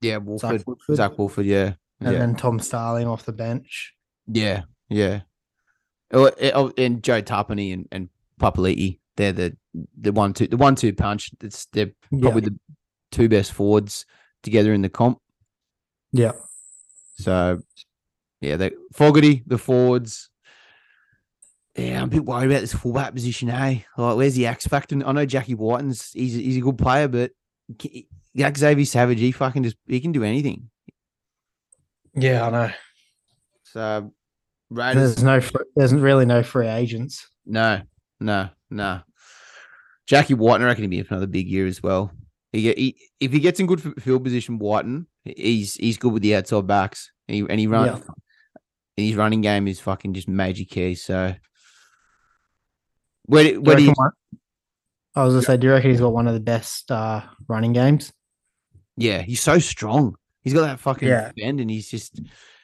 Yeah, 0.00 0.18
Zac 0.38 0.66
Woolford, 0.66 0.96
Zac 0.96 1.18
Woolford. 1.18 1.44
Yeah, 1.46 1.74
and 2.00 2.12
yeah, 2.14 2.18
then 2.20 2.34
Tom 2.34 2.58
Starling 2.60 3.06
off 3.06 3.24
the 3.26 3.32
bench. 3.32 3.92
yeah, 4.26 4.62
yeah. 4.88 5.20
Oh, 6.12 6.24
eh, 6.38 6.50
oh, 6.54 6.72
and 6.78 7.02
Joe 7.02 7.20
Tapine 7.22 7.72
and 7.74 7.88
and 7.92 8.08
Papali'i. 8.40 8.98
They're 9.16 9.32
the 9.32 9.56
the 10.00 10.12
one 10.12 10.32
two 10.32 10.46
the 10.46 10.56
one 10.56 10.74
two 10.76 10.92
punch. 10.94 11.30
It's 11.42 11.66
they're 11.66 11.90
probably 12.20 12.42
the 12.42 12.58
two 13.10 13.28
best 13.28 13.52
forwards 13.52 14.06
together 14.42 14.72
in 14.72 14.82
the 14.82 14.88
comp. 14.88 15.18
Yeah, 16.12 16.32
So, 17.16 17.60
yeah, 18.40 18.56
they 18.56 18.72
Fogarty, 18.92 19.42
the 19.46 19.58
forwards. 19.58 20.28
Yeah, 21.76 21.98
I'm 22.02 22.08
a 22.08 22.10
bit 22.10 22.24
worried 22.24 22.50
about 22.50 22.62
this 22.62 22.74
fullback 22.74 23.14
position, 23.14 23.48
eh? 23.48 23.80
Like, 23.96 24.16
where's 24.16 24.34
the 24.34 24.46
X 24.46 24.66
factor? 24.66 24.96
I 25.06 25.12
know 25.12 25.24
Jackie 25.26 25.54
Wighton's 25.54 26.10
he's 26.12 26.34
he's 26.34 26.56
a 26.56 26.60
good 26.60 26.78
player, 26.78 27.06
but 27.06 27.30
that 28.34 28.56
Xavier 28.56 28.84
Savage, 28.84 29.20
he 29.20 29.30
fucking 29.30 29.62
just 29.62 29.76
he 29.86 30.00
can 30.00 30.10
do 30.12 30.24
anything. 30.24 30.68
yeah, 32.14 32.46
I 32.46 32.50
know. 32.50 32.70
So, 33.62 34.12
Raiders, 34.70 35.14
There's 35.16 35.22
no, 35.22 35.60
there's 35.76 35.94
really 35.94 36.26
no 36.26 36.42
free 36.42 36.66
agents. 36.66 37.28
no, 37.46 37.82
no, 38.20 38.48
no. 38.70 39.00
Jackie 40.06 40.34
Wighton, 40.34 40.62
I 40.62 40.66
reckon 40.68 40.82
he'll 40.84 40.90
be 40.90 40.98
in 40.98 41.04
for 41.04 41.14
another 41.14 41.26
big 41.26 41.46
year 41.48 41.66
as 41.66 41.82
well. 41.82 42.10
He, 42.52 42.72
he 42.72 42.96
if 43.20 43.32
he 43.32 43.38
gets 43.40 43.60
in 43.60 43.66
good 43.66 43.80
field 44.02 44.24
position, 44.24 44.58
Wighton, 44.58 45.06
he's 45.24 45.74
he's 45.74 45.98
good 45.98 46.12
with 46.12 46.22
the 46.22 46.34
outside 46.36 46.66
backs, 46.66 47.12
and 47.28 47.34
he, 47.36 47.40
and 47.48 47.60
he 47.60 47.66
run, 47.68 47.86
Yeah. 47.86 47.98
his 48.96 49.14
running 49.14 49.40
game 49.40 49.68
is 49.68 49.78
fucking 49.80 50.14
just 50.14 50.26
major 50.28 50.64
key. 50.68 50.96
So, 50.96 51.34
where 53.26 53.44
do- 53.44 53.50
Do 53.50 53.54
you 53.54 53.60
where 53.62 53.76
do 53.76 53.82
you, 53.84 53.92
one- 53.94 54.10
I 55.14 55.24
was 55.24 55.34
gonna 55.34 55.42
say, 55.44 55.56
do 55.56 55.66
you 55.68 55.72
reckon 55.72 55.90
he's 55.90 56.00
got 56.00 56.12
one 56.12 56.26
of 56.28 56.34
the 56.34 56.40
best 56.40 56.90
uh, 56.90 57.22
running 57.48 57.72
games? 57.72 58.12
yeah, 58.96 59.22
he's 59.22 59.40
so 59.40 59.58
strong. 59.58 60.14
He's 60.42 60.52
got 60.54 60.62
that 60.62 60.80
fucking 60.80 61.08
Yeah. 61.08 61.32
bend, 61.36 61.60
and 61.60 61.70
he's 61.70 61.88
just. 61.90 62.20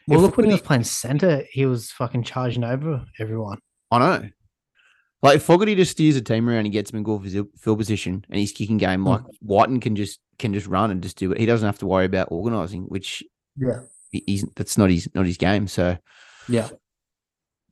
Well, 0.09 0.21
look 0.21 0.37
when 0.37 0.47
he 0.47 0.53
was 0.53 0.63
playing 0.63 0.85
center, 0.85 1.45
he 1.51 1.67
was 1.67 1.91
fucking 1.91 2.23
charging 2.25 2.63
over 2.65 3.05
everyone. 3.19 3.59
I 3.91 3.99
know. 3.99 4.29
Like 5.23 5.37
if 5.37 5.43
Fogarty 5.43 5.75
just 5.75 5.93
steers 5.93 6.17
a 6.17 6.21
team 6.21 6.49
around 6.49 6.67
and 6.67 6.73
gets 6.73 6.91
him 6.91 6.99
in 6.99 7.05
phys- 7.05 7.49
field 7.59 7.79
position, 7.79 8.25
and 8.29 8.39
he's 8.39 8.53
kicking 8.53 8.77
game, 8.79 9.03
Hmm. 9.03 9.09
like 9.09 9.23
Wighton 9.41 9.81
can 9.81 9.97
just 9.97 10.21
can 10.39 10.53
just 10.53 10.67
run 10.67 10.91
and 10.91 11.03
just 11.03 11.17
do 11.17 11.33
it. 11.33 11.39
He 11.39 11.47
doesn't 11.47 11.67
have 11.67 11.79
to 11.79 11.87
worry 11.87 12.05
about 12.05 12.29
organising, 12.31 12.83
which 12.85 13.23
Yeah, 13.57 13.81
he's 14.11 14.45
that's 14.57 14.77
not 14.77 14.91
his 14.91 15.09
not 15.15 15.27
his 15.27 15.39
game. 15.39 15.67
So 15.69 15.97
yeah. 16.49 16.69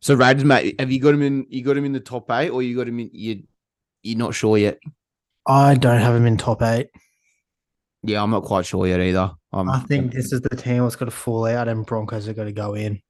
so 0.01 0.15
Raiders, 0.15 0.45
mate, 0.45 0.81
have 0.81 0.91
you 0.91 1.01
got 1.01 1.15
him 1.15 1.23
in? 1.23 1.47
You 1.51 1.63
got 1.63 1.77
him 1.77 1.85
in 1.85 1.93
the 1.93 2.01
top 2.01 2.31
eight, 2.31 2.49
or 2.51 2.63
you 2.63 2.77
got 2.77 2.89
him 2.89 2.99
in? 3.01 3.11
You 3.13 3.43
you're 4.03 4.19
not 4.19 4.35
sure 4.35 4.57
yet. 4.57 4.79
I 5.47 5.75
don't 5.75 6.01
have 6.01 6.15
him 6.15 6.27
in 6.27 6.39
top 6.39 6.63
eight. 6.63 6.89
Yeah, 8.03 8.23
I'm 8.23 8.31
not 8.31 8.45
quite 8.45 8.67
sure 8.67 8.87
yet 8.87 9.01
either. 9.01 9.33
Um, 9.53 9.69
I 9.71 9.81
think 9.81 10.13
this 10.13 10.33
is 10.33 10.41
the 10.43 10.57
team 10.57 10.83
that's 10.83 10.97
got 10.97 11.05
to 11.07 11.11
fall 11.11 11.47
out, 11.47 11.69
and 11.69 11.87
Broncos 11.87 12.27
are 12.29 12.35
going 12.35 12.49
to 12.49 12.53
go 12.53 12.75
in. 12.75 13.01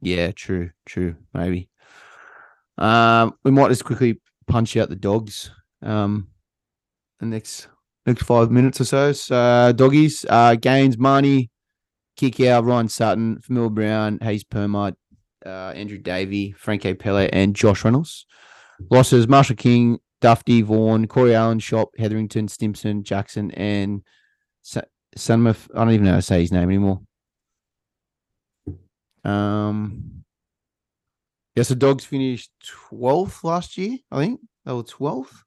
Yeah, 0.00 0.32
true, 0.32 0.70
true, 0.86 1.16
maybe. 1.32 1.68
Um, 2.78 3.34
we 3.44 3.50
might 3.50 3.68
just 3.68 3.84
quickly 3.84 4.20
punch 4.46 4.76
out 4.76 4.88
the 4.88 4.96
dogs. 4.96 5.50
Um, 5.82 6.28
the 7.20 7.26
next 7.26 7.68
next 8.06 8.22
five 8.22 8.50
minutes 8.50 8.80
or 8.80 8.84
so. 8.84 9.12
So 9.12 9.72
doggies, 9.74 10.24
uh, 10.28 10.56
Gaines, 10.56 10.96
Marnie, 10.96 11.50
Kikau, 12.18 12.64
Ryan 12.64 12.88
Sutton, 12.88 13.38
Famil 13.38 13.72
Brown, 13.72 14.18
Hayes 14.22 14.44
Permite, 14.44 14.94
uh, 15.44 15.72
Andrew 15.74 15.98
Davey, 15.98 16.52
Franklin 16.52 16.96
Pele, 16.96 17.28
and 17.32 17.54
Josh 17.54 17.84
Reynolds. 17.84 18.26
Losses: 18.90 19.28
Marshall 19.28 19.56
King, 19.56 19.98
Dufty, 20.20 20.62
Vaughan, 20.62 21.06
Corey 21.06 21.34
Allen, 21.34 21.58
Shop, 21.58 21.90
Hetherington, 21.96 22.48
Stimson, 22.48 23.04
Jackson, 23.04 23.50
and 23.52 24.02
Sa- 24.62 24.82
Sanmouth. 25.16 25.68
I 25.74 25.78
don't 25.78 25.92
even 25.92 26.06
know 26.06 26.12
how 26.12 26.16
to 26.16 26.22
say 26.22 26.40
his 26.40 26.52
name 26.52 26.68
anymore. 26.68 27.00
Um, 29.24 30.23
yes, 31.54 31.68
the 31.68 31.74
dogs 31.74 32.04
finished 32.04 32.50
12th 32.90 33.44
last 33.44 33.76
year, 33.78 33.98
I 34.10 34.20
think. 34.20 34.40
They 34.64 34.72
were 34.72 34.82
12th. 34.82 35.42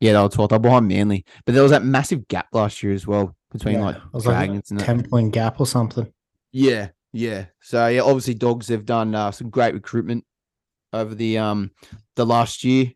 Yeah, 0.00 0.12
they 0.12 0.18
were 0.18 0.28
12th. 0.28 0.48
They're 0.50 0.58
behind 0.58 0.88
Manly. 0.88 1.24
But 1.44 1.54
there 1.54 1.62
was 1.62 1.72
that 1.72 1.84
massive 1.84 2.26
gap 2.28 2.48
last 2.52 2.82
year 2.82 2.92
as 2.92 3.06
well 3.06 3.36
between 3.52 3.74
Yeah, 3.74 3.84
like 3.84 3.96
was 4.12 4.26
like 4.26 4.36
Dragons 4.36 4.70
and 4.70 4.80
that. 4.80 4.84
Ten 4.84 5.08
point 5.08 5.32
gap 5.32 5.60
or 5.60 5.66
something. 5.66 6.12
Yeah, 6.50 6.88
yeah. 7.12 7.46
So 7.60 7.86
yeah, 7.86 8.00
obviously 8.00 8.34
dogs 8.34 8.68
have 8.68 8.84
done 8.84 9.14
uh, 9.14 9.30
some 9.30 9.50
great 9.50 9.74
recruitment 9.74 10.24
over 10.92 11.14
the 11.14 11.38
um 11.38 11.70
the 12.16 12.26
last 12.26 12.64
year 12.64 12.92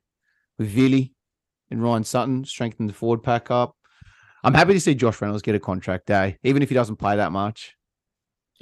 with 0.58 0.68
Vili 0.68 1.12
and 1.70 1.82
Ryan 1.82 2.04
Sutton, 2.04 2.44
strengthened 2.44 2.88
the 2.88 2.94
forward 2.94 3.22
pack 3.22 3.50
up. 3.50 3.76
I'm 4.44 4.54
happy 4.54 4.74
to 4.74 4.80
see 4.80 4.94
Josh 4.94 5.20
Reynolds 5.20 5.42
get 5.42 5.54
a 5.54 5.60
contract 5.60 6.06
day, 6.06 6.38
even 6.44 6.62
if 6.62 6.68
he 6.68 6.74
doesn't 6.74 6.96
play 6.96 7.16
that 7.16 7.32
much. 7.32 7.74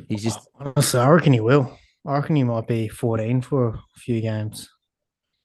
He's 0.09 0.23
just 0.23 0.49
Honestly, 0.59 1.01
I 1.01 1.09
reckon 1.09 1.33
he 1.33 1.41
will. 1.41 1.79
I 2.07 2.15
reckon 2.15 2.37
he 2.37 2.45
might 2.45 2.67
be 2.67 2.89
14 2.89 3.41
for 3.43 3.69
a 3.69 3.81
few 3.97 4.21
games. 4.21 4.69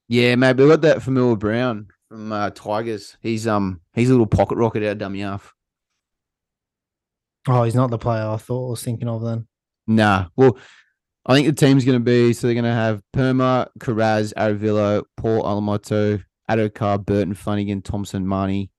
yeah, 0.07 0.35
maybe 0.35 0.63
we 0.63 0.69
got 0.69 0.81
that 0.81 1.01
Familiar 1.01 1.35
Brown 1.35 1.87
from 2.09 2.31
uh, 2.31 2.49
Tigers. 2.49 3.17
He's 3.21 3.47
um 3.47 3.81
he's 3.93 4.09
a 4.09 4.13
little 4.13 4.27
pocket 4.27 4.57
rocket 4.57 4.83
out 4.83 4.93
of 4.93 4.97
dummy 4.97 5.21
half. 5.21 5.53
Oh, 7.47 7.63
he's 7.63 7.75
not 7.75 7.89
the 7.89 7.97
player 7.97 8.27
I 8.27 8.37
thought 8.37 8.67
I 8.67 8.69
was 8.71 8.83
thinking 8.83 9.07
of 9.07 9.23
then. 9.23 9.47
Nah. 9.87 10.27
Well, 10.35 10.57
I 11.25 11.33
think 11.33 11.47
the 11.47 11.53
team's 11.53 11.85
going 11.85 11.97
to 11.97 12.03
be 12.03 12.33
so 12.33 12.47
they're 12.47 12.53
going 12.53 12.65
to 12.65 12.71
have 12.71 13.01
Perham, 13.15 13.67
Kiraz, 13.79 14.33
Averillo, 14.33 15.03
Paul 15.17 15.43
Alamoti, 15.43 16.23
Addo-Carr, 16.49 16.99
Burton, 16.99 17.33
Flanagan, 17.33 17.81
Thompson, 17.81 18.25
Marnie, 18.25 18.69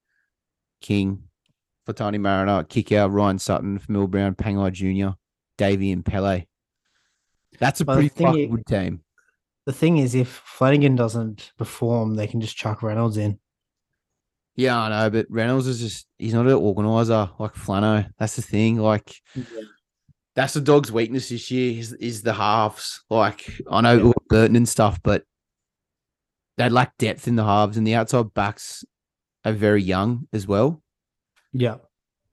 King, 0.81 1.25
Fatani 1.89 2.21
Mariner, 2.21 2.65
Kikau, 2.65 3.13
Ryan 3.13 3.39
Sutton, 3.39 3.79
Famil 3.79 4.09
Brown, 4.09 4.35
Pangai 4.35 4.73
Jr., 4.73 5.17
Davey, 5.61 5.93
and 5.93 6.05
Pele. 6.05 6.47
That's 7.59 7.83
a 7.83 7.85
the 7.85 7.93
pretty 7.93 8.09
fucking 8.09 8.51
good 8.51 8.67
team. 8.67 9.01
The 9.67 9.75
thing 9.75 9.99
is, 9.99 10.15
if 10.15 10.29
Flanagan 10.29 10.97
doesn't 10.97 11.53
perform, 11.59 12.15
they 12.15 12.27
can 12.27 12.41
just 12.41 12.57
chuck 12.57 12.83
Reynolds 12.83 13.19
in. 13.19 13.39
Yeah, 14.57 14.81
I 14.81 14.89
know, 14.89 15.11
but 15.11 15.27
Reynolds 15.29 15.67
is 15.67 15.81
just 15.81 16.07
he's 16.19 16.33
not 16.33 16.47
an 16.47 16.53
organizer 16.53 17.31
like 17.39 17.55
Flano. 17.55 18.11
That's 18.19 18.37
the 18.37 18.43
thing. 18.43 18.79
Like 18.79 19.15
that's 20.35 20.55
the 20.55 20.63
dog's 20.63 20.91
weakness 20.91 21.29
this 21.29 21.51
year 21.51 21.79
is, 21.79 21.93
is 21.93 22.23
the 22.23 22.33
halves. 22.33 23.03
Like 23.11 23.51
I 23.71 23.83
know 23.83 24.07
Yeah. 24.07 24.13
Burton 24.31 24.57
and 24.57 24.69
stuff, 24.69 24.99
but 25.03 25.25
they 26.57 26.71
lack 26.71 26.97
depth 26.97 27.29
in 27.29 27.37
the 27.37 27.45
halves, 27.45 27.77
and 27.77 27.87
the 27.87 27.95
outside 27.95 28.33
backs 28.33 28.83
are 29.45 29.53
very 29.53 29.83
young 29.83 30.27
as 30.33 30.47
well. 30.47 30.83
Yeah. 31.53 31.77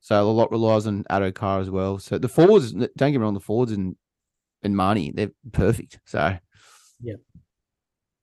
So 0.08 0.24
a 0.24 0.32
lot 0.32 0.52
relies 0.52 0.88
on 0.88 1.04
Addo-Carr 1.12 1.60
as 1.60 1.70
well. 1.70 2.00
So 2.00 2.17
the 2.17 2.30
forwards, 2.30 2.72
don't 2.72 2.96
get 2.96 3.12
me 3.12 3.17
wrong, 3.17 3.34
the 3.34 3.41
forwards 3.41 3.74
and 3.74 3.98
and 4.63 4.74
Marnie, 4.74 5.13
they're 5.13 5.32
perfect. 5.52 6.00
So 6.06 6.38
Yeah. 7.02 7.15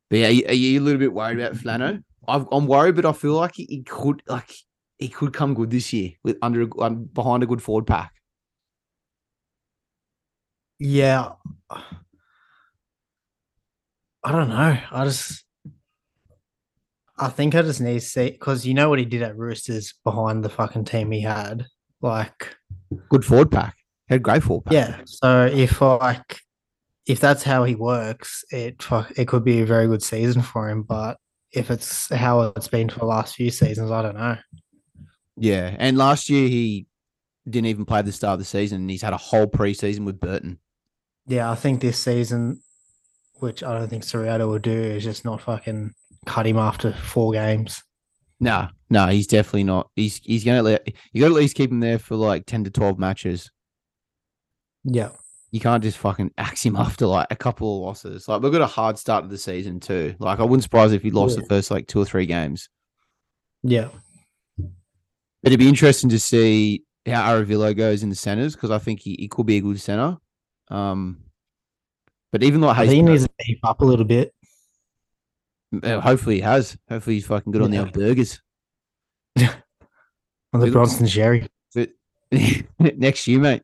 But 0.08 0.18
yeah, 0.18 0.28
are 0.28 0.30
you, 0.30 0.46
are 0.46 0.54
you 0.54 0.80
a 0.80 0.82
little 0.82 0.98
bit 0.98 1.12
worried 1.12 1.38
about 1.38 1.56
Flano? 1.56 2.02
I've, 2.26 2.46
I'm 2.50 2.66
worried, 2.66 2.96
but 2.96 3.04
I 3.04 3.12
feel 3.12 3.34
like 3.34 3.56
he, 3.56 3.66
he 3.68 3.82
could 3.82 4.22
like 4.26 4.50
he 4.96 5.10
could 5.10 5.34
come 5.34 5.52
good 5.52 5.68
this 5.68 5.92
year 5.92 6.12
with 6.22 6.38
under 6.40 6.66
um, 6.82 7.04
behind 7.04 7.42
a 7.42 7.46
good 7.46 7.62
forward 7.62 7.86
pack. 7.86 8.14
Yeah. 10.78 11.32
I 11.68 11.82
don't 14.32 14.48
know. 14.48 14.78
I 14.90 15.04
just, 15.04 15.44
I 17.18 17.28
think 17.28 17.54
I 17.54 17.60
just 17.60 17.82
need 17.82 17.92
to 17.92 18.00
see 18.00 18.30
because 18.30 18.64
you 18.64 18.72
know 18.72 18.88
what 18.88 18.98
he 18.98 19.04
did 19.04 19.20
at 19.20 19.36
Roosters 19.36 19.92
behind 20.02 20.42
the 20.42 20.48
fucking 20.48 20.86
team 20.86 21.10
he 21.10 21.20
had. 21.20 21.66
Like, 22.04 22.54
Good 23.08 23.24
forward 23.24 23.50
pack. 23.50 23.76
Had 24.08 24.22
great 24.22 24.42
forward 24.42 24.66
pack. 24.66 24.72
yeah. 24.74 25.00
So 25.06 25.46
if 25.46 25.80
like, 25.80 26.38
if 27.06 27.18
that's 27.18 27.42
how 27.42 27.64
he 27.64 27.74
works, 27.74 28.44
it 28.50 28.76
it 29.16 29.26
could 29.26 29.42
be 29.42 29.62
a 29.62 29.66
very 29.66 29.86
good 29.86 30.02
season 30.02 30.42
for 30.42 30.68
him. 30.68 30.82
But 30.82 31.16
if 31.52 31.70
it's 31.70 32.12
how 32.14 32.42
it's 32.42 32.68
been 32.68 32.90
for 32.90 32.98
the 32.98 33.06
last 33.06 33.34
few 33.34 33.50
seasons, 33.50 33.90
I 33.90 34.02
don't 34.02 34.16
know. 34.16 34.36
Yeah. 35.36 35.74
And 35.78 35.96
last 35.96 36.28
year 36.28 36.46
he 36.46 36.86
didn't 37.48 37.66
even 37.66 37.86
play 37.86 38.02
the 38.02 38.12
start 38.12 38.34
of 38.34 38.38
the 38.40 38.44
season. 38.44 38.82
And 38.82 38.90
he's 38.90 39.02
had 39.02 39.14
a 39.14 39.18
whole 39.18 39.46
preseason 39.46 40.04
with 40.04 40.20
Burton. 40.20 40.58
Yeah, 41.26 41.50
I 41.50 41.54
think 41.54 41.80
this 41.80 41.98
season, 41.98 42.60
which 43.36 43.62
I 43.62 43.78
don't 43.78 43.88
think 43.88 44.02
Ciraldo 44.02 44.46
will 44.46 44.58
do, 44.58 44.70
is 44.70 45.04
just 45.04 45.24
not 45.24 45.40
fucking 45.40 45.94
cut 46.26 46.46
him 46.46 46.58
after 46.58 46.92
four 46.92 47.32
games. 47.32 47.82
No, 48.40 48.68
no, 48.94 49.08
he's 49.08 49.26
definitely 49.26 49.64
not. 49.64 49.90
He's 49.96 50.18
he's 50.22 50.44
gonna 50.44 50.62
let 50.62 50.86
you 51.12 51.20
got 51.20 51.28
to 51.28 51.34
at 51.34 51.40
least 51.40 51.56
keep 51.56 51.70
him 51.72 51.80
there 51.80 51.98
for 51.98 52.14
like 52.14 52.46
ten 52.46 52.62
to 52.64 52.70
twelve 52.70 52.96
matches. 52.98 53.50
Yeah. 54.84 55.10
You 55.50 55.58
can't 55.60 55.82
just 55.82 55.98
fucking 55.98 56.30
axe 56.38 56.64
him 56.64 56.76
after 56.86 57.06
like 57.06 57.26
a 57.30 57.36
couple 57.36 57.76
of 57.76 57.82
losses. 57.86 58.28
Like 58.28 58.40
we've 58.40 58.52
got 58.52 58.60
a 58.60 58.66
hard 58.66 58.96
start 58.98 59.24
to 59.24 59.28
the 59.28 59.36
season 59.38 59.80
too. 59.80 60.14
Like 60.20 60.38
I 60.38 60.44
wouldn't 60.44 60.62
surprise 60.62 60.92
if 60.92 61.02
he 61.02 61.10
lost 61.10 61.36
Yeah. 61.36 61.42
the 61.42 61.48
first 61.48 61.70
like 61.72 61.88
two 61.88 62.00
or 62.00 62.04
three 62.04 62.26
games. 62.26 62.68
Yeah. 63.64 63.88
But 64.56 65.50
it'd 65.52 65.58
be 65.58 65.68
interesting 65.68 66.10
to 66.10 66.18
see 66.20 66.84
how 67.06 67.34
Averillo 67.34 67.76
goes 67.76 68.02
in 68.04 68.08
the 68.10 68.14
centers 68.14 68.54
because 68.54 68.70
I 68.70 68.78
think 68.78 69.00
he, 69.00 69.16
he 69.18 69.28
could 69.28 69.46
be 69.46 69.56
a 69.56 69.60
good 69.60 69.80
center. 69.80 70.16
Um, 70.68 71.24
but 72.32 72.42
even 72.42 72.60
like 72.60 72.88
he 72.88 73.02
needs 73.02 73.24
to 73.24 73.30
beef 73.44 73.58
up 73.64 73.80
a 73.80 73.84
little 73.84 74.04
bit. 74.06 74.32
Uh, 75.82 76.00
hopefully 76.00 76.36
he 76.36 76.40
has. 76.42 76.76
Hopefully 76.88 77.16
he's 77.16 77.26
fucking 77.26 77.52
good 77.52 77.62
on 77.62 77.70
the 77.70 77.78
old 77.78 77.92
burgers. 77.92 78.40
On 79.36 80.60
the 80.60 80.66
He 80.66 80.70
looks- 80.70 80.72
Bronson 80.72 81.06
Xerri. 81.06 81.48
Next 82.78 83.26
year, 83.28 83.38
mate. 83.40 83.62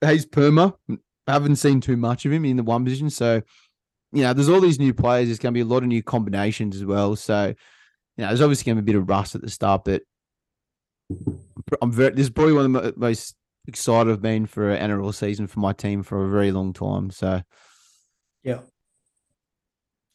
Hayes 0.00 0.26
Perham. 0.26 0.74
I 1.26 1.32
haven't 1.32 1.56
seen 1.56 1.80
too 1.80 1.96
much 1.96 2.26
of 2.26 2.32
him 2.32 2.44
in 2.44 2.56
the 2.56 2.62
one 2.62 2.84
position. 2.84 3.08
So, 3.10 3.42
you 4.12 4.22
know, 4.22 4.32
there's 4.34 4.48
all 4.48 4.60
these 4.60 4.78
new 4.78 4.92
players. 4.94 5.28
There's 5.28 5.38
going 5.38 5.52
to 5.54 5.56
be 5.56 5.62
a 5.62 5.64
lot 5.64 5.82
of 5.82 5.88
new 5.88 6.02
combinations 6.02 6.76
as 6.76 6.84
well. 6.84 7.16
So, 7.16 7.46
you 8.16 8.22
know, 8.22 8.28
there's 8.28 8.40
obviously 8.42 8.64
going 8.70 8.76
to 8.76 8.82
be 8.82 8.92
a 8.92 8.94
bit 8.94 9.00
of 9.02 9.08
rust 9.08 9.34
at 9.34 9.40
the 9.42 9.50
start, 9.50 9.84
but 9.84 10.02
I'm 11.82 11.92
very, 11.92 12.10
this 12.14 12.24
is 12.26 12.30
probably 12.30 12.52
one 12.52 12.76
of 12.76 12.82
the 12.82 12.94
most 12.96 13.34
excited 13.66 14.12
I've 14.12 14.22
been 14.22 14.46
for 14.46 14.70
an 14.70 14.90
NRL 14.90 15.14
season 15.14 15.46
for 15.46 15.60
my 15.60 15.72
team 15.72 16.02
for 16.02 16.24
a 16.26 16.30
very 16.30 16.52
long 16.52 16.72
time. 16.74 17.10
So, 17.10 17.42
Yeah. 18.42 18.60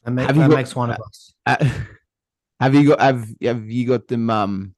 That, 0.04 0.12
make, 0.12 0.28
that 0.28 0.36
got- 0.36 0.50
makes 0.52 0.76
one 0.76 0.92
of 0.92 1.00
us. 1.00 1.34
Uh, 1.46 1.58
have 2.60 2.76
you 2.76 2.88
got 2.90 3.00
have 3.02 3.28
have 3.42 3.70
you 3.70 3.88
got 3.88 4.08
them 4.08 4.30
um 4.30 4.76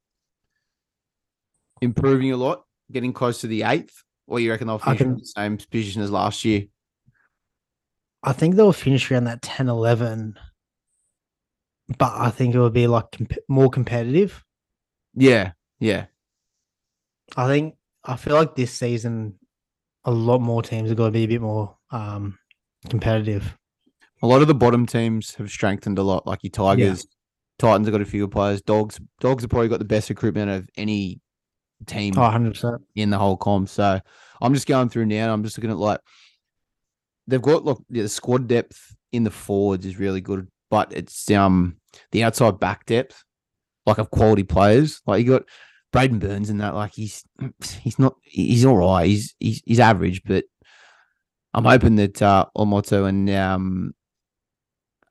improving 1.82 2.32
a 2.32 2.38
lot, 2.38 2.64
getting 2.92 3.14
close 3.14 3.42
to 3.42 3.48
the 3.48 3.64
eighth, 3.64 4.04
or 4.28 4.40
you 4.40 4.52
reckon 4.52 4.68
they'll 4.68 4.78
finish 4.80 5.02
in 5.02 5.18
the 5.18 5.26
same 5.26 5.58
position 5.58 6.02
as 6.02 6.12
last 6.12 6.46
year? 6.46 6.66
I 8.24 8.34
think 8.34 8.56
they'll 8.56 8.72
finish 8.72 9.10
around 9.12 9.24
that 9.24 9.42
10 9.42 9.68
11, 9.68 10.38
but 11.98 12.14
I 12.14 12.30
think 12.30 12.54
it 12.54 12.60
will 12.60 12.70
be 12.70 12.86
like 12.86 13.12
comp- 13.12 13.38
more 13.48 13.70
competitive. 13.70 14.44
Yeah, 15.16 15.54
yeah, 15.80 16.06
I 17.36 17.48
think 17.48 17.76
I 18.04 18.16
feel 18.16 18.36
like 18.36 18.56
this 18.56 18.72
season, 18.72 19.40
a 20.06 20.12
lot 20.12 20.40
more 20.40 20.62
teams 20.62 20.92
are 20.92 20.96
going 20.96 21.12
to 21.12 21.18
be 21.18 21.24
a 21.24 21.28
bit 21.28 21.42
more 21.42 21.76
um, 21.90 22.38
competitive. 22.90 23.58
a 24.24 24.28
lot 24.28 24.42
of 24.42 24.48
the 24.48 24.54
bottom 24.54 24.86
teams 24.86 25.36
have 25.36 25.50
strengthened 25.50 25.98
a 25.98 26.04
lot, 26.04 26.28
like 26.28 26.44
your 26.44 26.52
Tigers. 26.52 27.08
Titans 27.62 27.88
have 27.88 27.94
got 27.94 28.02
a 28.02 28.06
few 28.06 28.24
good 28.26 28.32
players. 28.32 28.62
Dogs, 28.62 29.00
dogs 29.20 29.44
have 29.44 29.50
probably 29.50 29.70
got 29.70 29.80
the 29.80 29.86
best 29.86 30.10
recruitment 30.10 30.50
of 30.50 30.68
any 30.78 31.22
team 31.86 32.14
Oh, 32.18 32.22
100%. 32.22 32.80
in 32.96 33.10
the 33.12 33.18
whole 33.18 33.38
com. 33.38 33.68
So 33.68 34.00
I'm 34.42 34.54
just 34.54 34.68
going 34.68 34.90
through 34.90 35.06
now. 35.06 35.24
And 35.24 35.32
I'm 35.32 35.44
just 35.44 35.58
looking 35.58 35.70
at 35.72 35.78
like 35.78 36.00
they've 37.28 37.42
got 37.42 37.64
look 37.64 37.84
yeah, 37.90 38.02
the 38.04 38.10
squad 38.10 38.48
depth 38.48 38.96
in 39.12 39.24
the 39.24 39.32
forwards 39.32 39.86
is 39.86 39.98
really 40.00 40.22
good, 40.22 40.48
but 40.70 40.92
it's 40.92 41.30
um 41.32 41.78
the 42.12 42.24
outside 42.24 42.60
back 42.60 42.86
depth, 42.86 43.24
like 43.86 44.00
of 44.00 44.10
quality 44.12 44.44
players. 44.44 45.02
Like 45.06 45.24
you 45.24 45.32
got 45.32 45.44
Braidon 45.94 46.20
Burns 46.20 46.50
and 46.50 46.62
that. 46.62 46.74
Like 46.74 46.94
he's 46.94 47.24
he's 47.82 48.00
not 48.00 48.16
he's 48.24 48.66
all 48.66 48.78
right. 48.78 49.06
He's 49.08 49.36
he's 49.40 49.62
he's 49.66 49.80
average, 49.80 50.24
but 50.24 50.46
I'm 51.54 51.66
hoping 51.66 51.96
that 51.98 52.22
uh 52.22 52.46
Omoto 52.58 53.08
and 53.08 53.30
um 53.30 53.94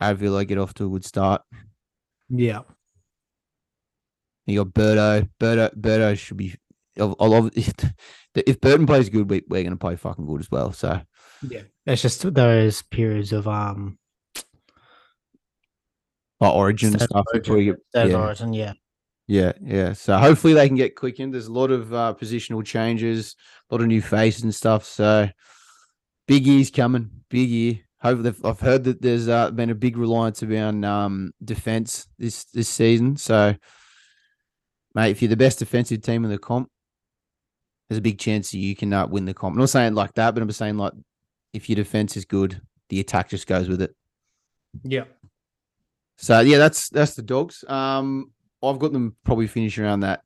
Avila 0.01 0.45
get 0.45 0.59
off 0.59 0.75
to 0.75 0.87
a 0.87 0.91
good 0.91 1.05
start. 1.05 1.43
Yeah. 2.31 2.61
You 4.47 4.65
got 4.65 4.73
Birdo. 4.75 5.29
Birdo, 5.39 5.75
Birdo 5.75 6.17
should 6.19 6.37
be. 6.37 6.55
I 6.99 7.05
I 7.21 7.27
love 7.27 7.51
if, 7.57 7.75
if 8.35 8.61
Burton 8.61 8.87
plays 8.87 9.09
good, 9.09 9.29
we, 9.29 9.43
we're 9.49 9.63
going 9.63 9.73
to 9.73 9.77
play 9.77 9.97
fucking 9.97 10.27
good 10.27 10.41
as 10.41 10.51
well. 10.51 10.73
So 10.73 11.01
Yeah. 11.49 11.63
It's 11.87 12.03
just 12.03 12.23
those 12.35 12.83
periods 12.83 13.33
of 13.33 13.47
um 13.49 13.99
like 16.41 16.55
Origin 16.55 16.91
State 16.93 17.03
stuff. 17.09 17.25
Origin, 17.33 17.43
before 17.43 17.59
you 17.61 17.77
get- 17.93 18.09
yeah, 18.11 18.17
Origin, 18.17 18.53
yeah. 18.55 18.73
yeah, 19.27 19.53
yeah. 19.61 19.93
So 19.93 20.17
hopefully 20.17 20.55
they 20.55 20.67
can 20.69 20.77
get 20.77 20.97
quickened. 20.97 21.35
There's 21.35 21.49
a 21.49 21.53
lot 21.53 21.71
of 21.71 21.93
uh, 21.93 22.15
positional 22.19 22.65
changes, 22.65 23.37
a 23.71 23.75
lot 23.75 23.83
of 23.83 23.89
new 23.89 24.01
faces 24.03 24.43
and 24.45 24.55
stuff. 24.55 24.85
So 24.87 25.29
big 26.27 26.47
year's 26.47 26.71
coming. 26.71 27.11
Big 27.29 27.49
year. 27.51 27.81
Hopefully, 28.03 28.35
I've 28.45 28.61
heard 28.61 28.85
that 28.85 29.03
there's 29.03 29.29
uh, 29.29 29.51
been 29.51 29.71
a 29.71 29.75
big 29.75 29.97
reliance 29.97 30.43
around 30.43 30.85
um, 30.85 31.33
defense 31.45 32.07
this 32.19 32.45
this 32.47 32.69
season. 32.69 33.17
So, 33.17 33.55
mate, 34.95 35.11
if 35.11 35.21
you're 35.21 35.29
the 35.29 35.37
best 35.37 35.59
defensive 35.59 36.01
team 36.01 36.25
in 36.25 36.31
the 36.31 36.39
comp, 36.39 36.71
there's 37.89 37.99
a 37.99 38.03
big 38.03 38.19
chance 38.19 38.53
that 38.53 38.59
you 38.59 38.75
can 38.75 38.93
uh, 38.93 39.07
win 39.07 39.27
the 39.27 39.35
comp. 39.35 39.55
I'm 39.55 39.61
not 39.61 39.69
saying 39.69 39.95
like 39.95 40.15
that, 40.15 40.33
but 40.33 40.43
I'm 40.43 40.51
saying 40.51 40.79
like 40.79 40.93
if 41.53 41.69
your 41.69 41.77
defense 41.77 42.17
is 42.17 42.25
good, 42.25 42.61
the 42.89 43.01
attack 43.01 43.29
just 43.29 43.47
goes 43.47 43.69
with 43.69 43.83
it. 43.83 43.95
Yeah. 44.83 45.05
So 46.17 46.41
yeah, 46.41 46.59
that's 46.59 46.89
that's 46.89 47.15
the 47.15 47.23
dogs. 47.23 47.65
Um, 47.69 48.33
I've 48.63 48.79
got 48.79 48.93
them 48.93 49.17
probably 49.25 49.47
finish 49.47 49.79
around 49.79 50.01
that 50.01 50.23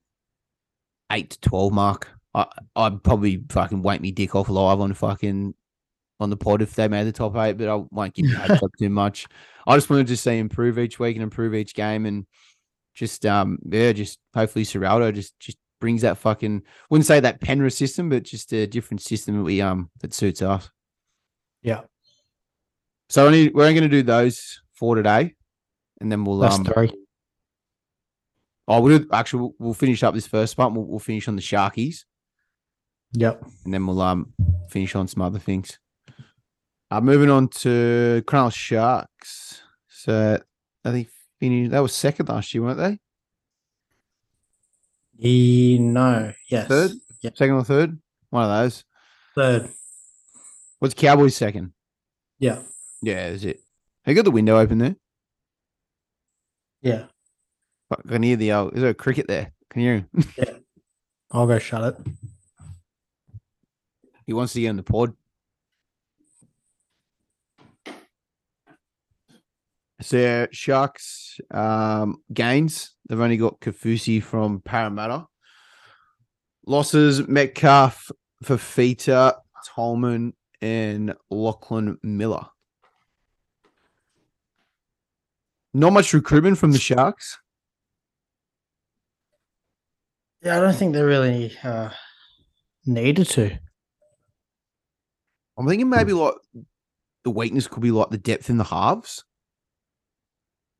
eight 1.10 1.30
to 1.30 1.40
twelve 1.40 1.72
mark. 1.72 2.08
I 2.34 2.46
I'd 2.76 3.02
probably 3.02 3.42
fucking 3.48 3.82
wake 3.82 4.00
me 4.00 4.12
dick 4.12 4.34
off 4.34 4.48
live 4.48 4.80
on 4.80 4.92
fucking 4.92 5.54
on 6.20 6.30
the 6.30 6.36
pod 6.36 6.62
if 6.62 6.74
they 6.74 6.88
made 6.88 7.04
the 7.04 7.12
top 7.12 7.36
eight, 7.36 7.58
but 7.58 7.68
I 7.68 7.82
won't 7.90 8.14
give 8.14 8.26
you 8.26 8.36
up 8.48 8.70
too 8.78 8.90
much. 8.90 9.26
I 9.66 9.76
just 9.76 9.90
wanted 9.90 10.06
to 10.08 10.16
see 10.16 10.38
improve 10.38 10.78
each 10.78 10.98
week 10.98 11.16
and 11.16 11.22
improve 11.22 11.54
each 11.54 11.74
game, 11.74 12.06
and 12.06 12.26
just 12.94 13.26
um 13.26 13.58
yeah, 13.68 13.92
just 13.92 14.18
hopefully 14.34 14.64
Ciraldo 14.64 15.12
just 15.14 15.38
just 15.40 15.58
brings 15.80 16.02
that 16.02 16.16
fucking 16.18 16.62
wouldn't 16.88 17.06
say 17.06 17.20
that 17.20 17.40
Penrith 17.40 17.74
system, 17.74 18.08
but 18.08 18.22
just 18.22 18.52
a 18.52 18.66
different 18.66 19.02
system 19.02 19.36
that 19.38 19.42
we 19.44 19.60
um 19.60 19.90
that 20.00 20.14
suits 20.14 20.40
us. 20.42 20.70
Yeah. 21.62 21.82
So 23.08 23.26
only 23.26 23.50
we're 23.50 23.62
only 23.64 23.74
going 23.74 23.90
to 23.90 23.96
do 23.96 24.02
those 24.02 24.62
four 24.74 24.94
today, 24.94 25.34
and 26.00 26.10
then 26.10 26.24
we'll 26.24 26.38
That's 26.38 26.56
um. 26.56 26.64
three. 26.64 26.92
Oh, 28.66 28.80
we'll 28.80 29.04
actually 29.12 29.40
we'll, 29.40 29.54
we'll 29.58 29.74
finish 29.74 30.02
up 30.02 30.14
this 30.14 30.26
first 30.26 30.56
part. 30.56 30.72
We'll, 30.72 30.84
we'll 30.86 30.98
finish 30.98 31.28
on 31.28 31.36
the 31.36 31.42
Sharkies, 31.42 32.04
Yep. 33.12 33.44
and 33.64 33.74
then 33.74 33.86
we'll 33.86 34.00
um 34.00 34.32
finish 34.70 34.94
on 34.94 35.06
some 35.06 35.22
other 35.22 35.38
things. 35.38 35.78
Uh, 36.94 37.00
moving 37.00 37.28
on 37.28 37.48
to 37.48 38.22
Cronulla 38.24 38.54
Sharks. 38.54 39.60
So 39.88 40.38
I 40.84 40.90
think 40.92 41.08
finished, 41.40 41.72
that 41.72 41.80
was 41.80 41.92
second 41.92 42.28
last 42.28 42.54
year, 42.54 42.62
weren't 42.62 42.78
they? 42.78 43.00
E, 45.18 45.76
no. 45.80 46.32
Yes. 46.48 46.68
Third? 46.68 46.92
Yeah. 47.20 47.30
Second 47.34 47.56
or 47.56 47.64
third? 47.64 47.98
One 48.30 48.44
of 48.44 48.50
those. 48.50 48.84
Third. 49.34 49.70
What's 50.78 50.94
Cowboys 50.94 51.34
second? 51.34 51.72
Yeah. 52.38 52.60
Yeah, 53.02 53.26
is 53.26 53.44
it? 53.44 53.58
They 54.04 54.14
got 54.14 54.24
the 54.24 54.30
window 54.30 54.56
open 54.56 54.78
there. 54.78 54.94
Yeah. 56.80 57.06
Fuck, 57.88 58.02
I 58.06 58.12
can 58.12 58.22
hear 58.22 58.36
the 58.36 58.52
uh, 58.52 58.66
is 58.66 58.82
there 58.82 58.90
a 58.90 58.94
cricket 58.94 59.26
there? 59.26 59.50
Can 59.68 59.82
you 59.82 59.92
him? 59.94 60.08
I'll 61.32 61.48
go 61.48 61.58
shut 61.58 61.82
it. 61.82 62.06
He 64.26 64.32
wants 64.32 64.52
to 64.52 64.60
get 64.60 64.70
in 64.70 64.76
the 64.76 64.84
pod. 64.84 65.16
So 70.04 70.46
Sharks 70.52 71.40
um, 71.50 72.18
gains. 72.30 72.94
They've 73.08 73.18
only 73.18 73.38
got 73.38 73.60
Kaufusi 73.60 74.22
from 74.22 74.60
Parramatta. 74.60 75.26
Losses 76.66 77.26
Metcalf, 77.26 78.10
Fifita, 78.44 79.36
Tolman, 79.74 80.34
and 80.60 81.14
Lachlan 81.30 81.98
Miller. 82.02 82.44
Not 85.72 85.94
much 85.94 86.12
recruitment 86.12 86.58
from 86.58 86.72
the 86.72 86.78
Sharks. 86.78 87.38
Yeah, 90.42 90.58
I 90.58 90.60
don't 90.60 90.76
think 90.76 90.92
they 90.92 91.02
really 91.02 91.56
uh, 91.64 91.88
needed 92.84 93.28
to. 93.30 93.58
I'm 95.56 95.66
thinking 95.66 95.88
maybe 95.88 96.12
like 96.12 96.34
the 97.24 97.30
weakness 97.30 97.68
could 97.68 97.82
be 97.82 97.90
like 97.90 98.10
the 98.10 98.18
depth 98.18 98.50
in 98.50 98.58
the 98.58 98.64
halves. 98.64 99.24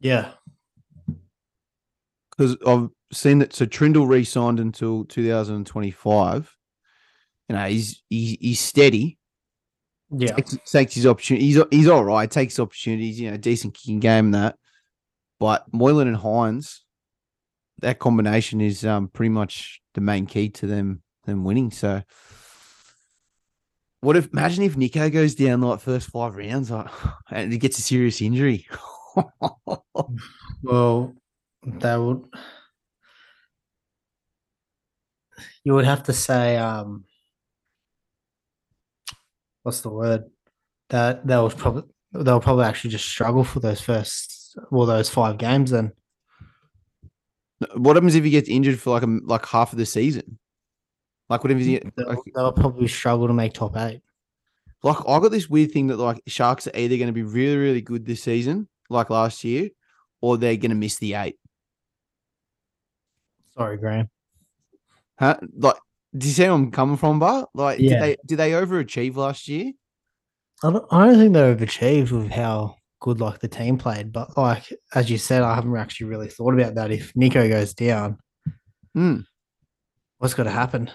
Yeah. 0.04 0.32
because 2.30 2.58
I've 2.66 2.90
seen 3.10 3.38
that. 3.38 3.54
So 3.54 3.64
Trindall 3.64 4.06
re-signed 4.06 4.60
until 4.60 5.06
2025. 5.06 6.56
You 7.48 7.56
know, 7.56 7.64
he's 7.64 8.02
he's, 8.10 8.36
he's 8.38 8.60
steady. 8.60 9.18
Yeah. 10.10 10.34
Takes, 10.34 10.58
takes 10.70 10.94
his 10.94 11.06
opportunity. 11.06 11.46
He's 11.46 11.62
he's 11.70 11.88
all 11.88 12.04
right. 12.04 12.30
Takes 12.30 12.60
opportunities. 12.60 13.18
You 13.18 13.30
know, 13.30 13.38
decent 13.38 13.74
kicking 13.74 13.98
game 13.98 14.26
and 14.26 14.34
that. 14.34 14.56
But 15.40 15.64
Moylan 15.72 16.08
and 16.08 16.18
Hynes, 16.18 16.80
that 17.80 17.98
combination 17.98 18.60
is 18.60 18.84
um 18.84 19.08
pretty 19.08 19.30
much 19.30 19.80
the 19.94 20.02
main 20.02 20.26
key 20.26 20.50
to 20.50 20.66
them 20.66 21.02
them 21.24 21.44
winning. 21.44 21.70
So. 21.70 22.02
What 24.02 24.18
if 24.18 24.30
imagine 24.34 24.64
if 24.64 24.76
Nico 24.76 25.08
goes 25.08 25.34
down 25.34 25.62
like 25.62 25.80
first 25.80 26.10
five 26.10 26.36
rounds 26.36 26.70
like, 26.70 26.88
and 27.30 27.50
he 27.50 27.56
gets 27.56 27.78
a 27.78 27.82
serious 27.82 28.20
injury? 28.20 28.66
Well, 30.62 31.14
that 31.64 31.96
would 31.96 32.24
you 35.64 35.74
would 35.74 35.84
have 35.84 36.02
to 36.04 36.12
say 36.12 36.56
um 36.56 37.04
what's 39.62 39.80
the 39.80 39.88
word? 39.90 40.24
That 40.90 41.26
that 41.26 41.38
was 41.38 41.54
probably 41.54 41.84
they'll 42.12 42.40
probably 42.40 42.64
actually 42.64 42.90
just 42.90 43.06
struggle 43.06 43.44
for 43.44 43.60
those 43.60 43.80
first 43.80 44.56
well 44.70 44.86
those 44.86 45.10
five 45.10 45.38
games 45.38 45.70
then. 45.70 45.92
What 47.76 47.96
happens 47.96 48.14
if 48.14 48.24
he 48.24 48.30
gets 48.30 48.48
injured 48.48 48.78
for 48.78 48.90
like 48.90 49.02
a, 49.02 49.18
like 49.24 49.46
half 49.46 49.72
of 49.72 49.78
the 49.78 49.86
season? 49.86 50.38
Like 51.30 51.42
what 51.42 51.50
if 51.50 51.58
he 51.58 51.78
they'll, 51.96 52.06
like, 52.06 52.18
they'll 52.34 52.52
probably 52.52 52.88
struggle 52.88 53.26
to 53.26 53.32
make 53.32 53.54
top 53.54 53.76
eight. 53.76 54.02
Like 54.82 54.98
I 55.00 55.18
got 55.18 55.30
this 55.30 55.48
weird 55.48 55.72
thing 55.72 55.86
that 55.86 55.96
like 55.98 56.20
Sharks 56.26 56.66
are 56.66 56.76
either 56.76 56.98
going 56.98 57.06
to 57.08 57.12
be 57.12 57.22
really 57.22 57.56
really 57.56 57.80
good 57.80 58.04
this 58.04 58.22
season, 58.22 58.68
like 58.90 59.10
last 59.10 59.44
year, 59.44 59.70
or 60.20 60.36
they're 60.36 60.56
going 60.56 60.70
to 60.70 60.76
miss 60.76 60.96
the 60.98 61.14
eight. 61.14 61.36
sorry 63.56 63.76
graham 63.76 64.08
Huh? 65.18 65.38
Like, 65.56 65.76
do 66.16 66.26
you 66.26 66.32
see 66.32 66.42
where 66.42 66.50
I'm 66.52 66.72
coming 66.72 66.96
from, 66.96 67.20
Bar? 67.20 67.46
Like, 67.54 67.78
Yeah. 67.78 67.90
did 67.90 68.00
they 68.00 68.16
did 68.26 68.38
they 68.38 68.50
overachieve 68.52 69.14
last 69.14 69.46
year? 69.46 69.72
I 70.62 70.70
don't, 70.72 70.84
I 70.92 71.06
don't 71.06 71.18
think 71.18 71.34
they've 71.34 71.62
achieved 71.62 72.10
with 72.10 72.30
how 72.30 72.76
good 73.00 73.20
like 73.20 73.38
the 73.40 73.48
team 73.48 73.76
played 73.76 74.12
but 74.12 74.34
like 74.38 74.72
as 74.94 75.10
you 75.10 75.18
said 75.18 75.42
i 75.42 75.54
haven't 75.54 75.76
actually 75.76 76.06
really 76.06 76.28
thought 76.28 76.54
about 76.54 76.74
that 76.76 76.90
if 76.90 77.14
nico 77.14 77.46
goes 77.50 77.74
down 77.74 78.16
Hmm. 78.94 79.18
what's 80.18 80.32
got 80.32 80.44
to 80.44 80.50
happen 80.50 80.90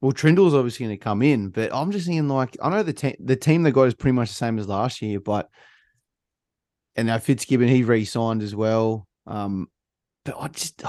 Well, 0.00 0.12
Trindall's 0.12 0.54
obviously 0.54 0.86
going 0.86 0.96
to 0.96 1.02
come 1.02 1.22
in, 1.22 1.48
but 1.48 1.74
I'm 1.74 1.90
just 1.90 2.06
thinking 2.06 2.28
like 2.28 2.56
I 2.62 2.70
know 2.70 2.84
the 2.84 2.92
team 2.92 3.16
the 3.18 3.34
team 3.34 3.64
they 3.64 3.72
got 3.72 3.88
is 3.88 3.94
pretty 3.94 4.14
much 4.14 4.28
the 4.28 4.34
same 4.36 4.56
as 4.60 4.68
last 4.68 5.02
year, 5.02 5.18
but 5.18 5.48
and 6.98 7.06
now 7.06 7.18
Fitzgibbon 7.18 7.68
he 7.68 7.82
re-signed 7.84 8.42
as 8.42 8.54
well. 8.54 9.06
Um, 9.26 9.68
but 10.26 10.36
I 10.38 10.48
just 10.48 10.82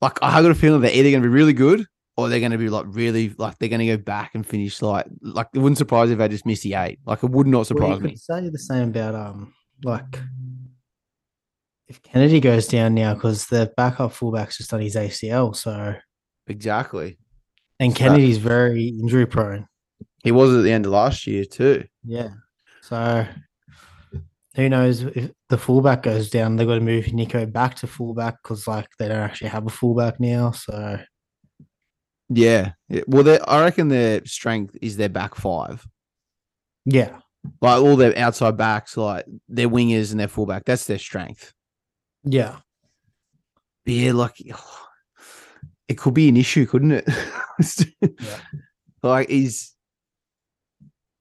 like 0.00 0.18
I 0.22 0.42
got 0.42 0.50
a 0.50 0.54
feeling 0.56 0.80
they're 0.80 0.90
either 0.90 1.10
going 1.10 1.22
to 1.22 1.28
be 1.28 1.32
really 1.32 1.52
good 1.52 1.86
or 2.16 2.28
they're 2.28 2.40
going 2.40 2.52
to 2.52 2.58
be 2.58 2.68
like 2.68 2.86
really 2.88 3.28
like 3.38 3.58
they're 3.58 3.68
going 3.68 3.80
to 3.86 3.96
go 3.96 3.96
back 3.96 4.34
and 4.34 4.46
finish 4.46 4.82
like 4.82 5.06
like 5.20 5.48
it 5.54 5.58
wouldn't 5.58 5.78
surprise 5.78 6.10
if 6.10 6.18
they 6.18 6.28
just 6.28 6.46
miss 6.46 6.60
the 6.62 6.74
eight. 6.74 6.98
Like 7.06 7.22
it 7.22 7.30
would 7.30 7.46
not 7.46 7.58
Well, 7.58 7.64
surprise 7.66 7.96
you 7.98 8.02
me. 8.04 8.10
could 8.10 8.20
say 8.20 8.48
the 8.48 8.58
same 8.58 8.88
about 8.88 9.14
um 9.14 9.54
like 9.84 10.18
if 11.88 12.02
Kennedy 12.02 12.40
goes 12.40 12.66
down 12.66 12.94
now 12.94 13.14
because 13.14 13.46
the 13.46 13.72
backup 13.76 14.12
fullback's 14.12 14.56
just 14.58 14.72
on 14.72 14.80
his 14.80 14.96
ACL, 14.96 15.54
so 15.54 15.94
Exactly. 16.46 17.18
and 17.80 17.92
So- 17.92 17.98
Kennedy's 17.98 18.38
very 18.38 18.88
injury 18.88 19.26
prone. 19.26 19.66
He 20.22 20.32
was 20.32 20.54
at 20.56 20.62
the 20.62 20.72
end 20.72 20.86
of 20.86 20.92
last 20.92 21.26
year 21.26 21.44
too. 21.44 21.84
Yeah, 22.02 22.30
so 22.80 23.26
who 24.54 24.68
knows 24.68 25.02
if 25.02 25.30
the 25.48 25.58
fullback 25.58 26.02
goes 26.02 26.30
down? 26.30 26.56
They've 26.56 26.66
got 26.66 26.74
to 26.76 26.80
move 26.80 27.12
Nico 27.12 27.44
back 27.46 27.74
to 27.76 27.86
fullback 27.86 28.36
because 28.42 28.66
like 28.68 28.88
they 28.98 29.08
don't 29.08 29.18
actually 29.18 29.50
have 29.50 29.66
a 29.66 29.70
fullback 29.70 30.20
now. 30.20 30.52
So 30.52 31.00
Yeah. 32.28 32.72
Well, 33.06 33.38
I 33.46 33.62
reckon 33.62 33.88
their 33.88 34.24
strength 34.24 34.76
is 34.80 34.96
their 34.96 35.08
back 35.08 35.34
five. 35.34 35.86
yeah, 36.84 37.18
Like 37.60 37.82
all 37.82 37.96
their 37.96 38.16
outside 38.18 38.56
backs, 38.56 38.96
like 38.96 39.24
their 39.48 39.68
wingers 39.68 40.10
and 40.12 40.20
their 40.20 40.28
fullback. 40.28 40.64
That's 40.64 40.86
their 40.86 40.98
strength. 40.98 41.52
yeah, 42.24 42.58
But 43.84 43.94
yeah, 43.94 44.12
like 44.12 44.34
it 45.88 45.98
could 45.98 46.14
be 46.14 46.28
an 46.28 46.36
issue, 46.36 46.66
couldn't 46.66 46.92
it? 46.92 47.08
Yeah. 48.00 48.38
Like 49.02 49.28
he's 49.28 49.74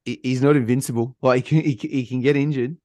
he's 0.05 0.41
not 0.41 0.55
invincible. 0.55 1.17
Like 1.21 1.45
he 1.45 1.61
can, 1.61 1.69
he, 1.69 1.75
he 1.97 2.05
can 2.05 2.21
get 2.21 2.38
injured. 2.38 2.77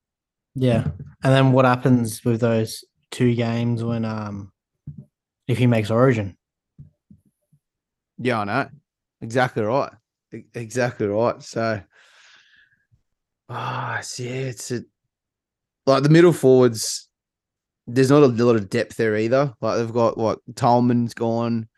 Yeah. 0.54 0.84
And 1.22 1.32
then 1.32 1.52
what 1.52 1.64
happens 1.64 2.24
with 2.24 2.40
those 2.40 2.84
two 3.10 3.34
games 3.34 3.82
when 3.82 4.04
um 4.04 4.52
if 5.46 5.58
he 5.58 5.66
makes 5.66 5.90
Origin? 5.90 6.36
Yeah, 8.18 8.40
I 8.40 8.44
know. 8.44 8.68
Exactly 9.20 9.62
right. 9.62 9.92
Exactly 10.54 11.06
right. 11.06 11.42
So, 11.42 11.80
ah, 13.48 13.98
it's 13.98 14.20
yeah, 14.20 14.30
it's 14.30 14.70
a, 14.72 14.82
like 15.86 16.02
the 16.02 16.08
middle 16.08 16.32
forwards. 16.32 17.08
There's 17.86 18.10
not 18.10 18.22
a 18.22 18.26
lot 18.26 18.56
of 18.56 18.68
depth 18.68 18.96
there 18.96 19.16
either. 19.16 19.54
Like 19.60 19.78
they've 19.78 19.92
got 19.92 20.18
what 20.18 20.40
Tolman's 20.54 21.14
gone, 21.14 21.68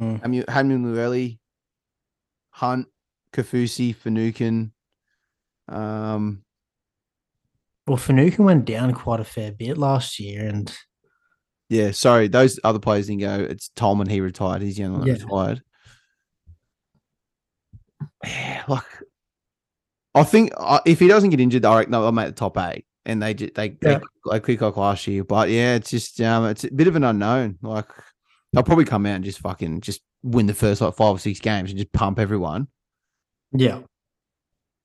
Mm. 0.00 0.20
Hamu- 0.22 0.44
Llewellyn, 0.46 1.38
Hunt, 2.50 2.88
Kaufusi, 3.32 3.94
Finucane. 3.94 4.72
Um, 5.68 6.43
Well, 7.86 7.96
Finucane 7.98 8.44
went 8.46 8.64
down 8.64 8.92
quite 8.94 9.20
a 9.20 9.24
fair 9.24 9.52
bit 9.52 9.76
last 9.76 10.18
year, 10.18 10.46
and 10.46 10.74
yeah, 11.68 11.90
sorry, 11.90 12.28
those 12.28 12.58
other 12.64 12.78
players 12.78 13.06
didn't 13.08 13.20
go. 13.20 13.34
It's 13.40 13.68
Tolman. 13.76 14.08
He 14.08 14.20
retired. 14.20 14.62
He's 14.62 14.76
the 14.76 14.84
only 14.84 14.98
one 14.98 15.06
Yeah. 15.06 15.12
retired. 15.14 15.62
Yeah, 18.24 18.62
like 18.68 18.84
I 20.14 20.22
think 20.22 20.52
uh, 20.56 20.80
if 20.86 21.00
he 21.00 21.08
doesn't 21.08 21.30
get 21.30 21.40
injured, 21.40 21.64
I 21.64 21.76
reckon 21.78 21.92
they'll 21.92 22.10
make 22.12 22.26
the 22.26 22.32
top 22.32 22.56
eight, 22.58 22.86
and 23.04 23.22
they 23.22 23.34
ju- 23.34 23.50
they 23.54 23.76
Yeah. 23.82 23.98
they, 23.98 24.30
they 24.30 24.40
quick 24.40 24.60
like 24.60 24.76
last 24.76 25.06
year. 25.06 25.24
But 25.24 25.50
yeah, 25.50 25.74
it's 25.74 25.90
just 25.90 26.20
um, 26.20 26.46
it's 26.46 26.64
a 26.64 26.72
bit 26.72 26.86
of 26.86 26.96
an 26.96 27.04
unknown. 27.04 27.58
Like 27.62 27.86
they'll 28.52 28.62
probably 28.62 28.84
come 28.84 29.04
out 29.06 29.16
and 29.16 29.24
just 29.24 29.40
fucking 29.40 29.80
just 29.82 30.00
win 30.22 30.46
the 30.46 30.54
first 30.54 30.80
like 30.80 30.94
five 30.94 31.14
or 31.16 31.18
six 31.18 31.38
games 31.40 31.70
and 31.70 31.78
just 31.78 31.92
pump 31.92 32.18
everyone. 32.18 32.68
yeah, 33.52 33.80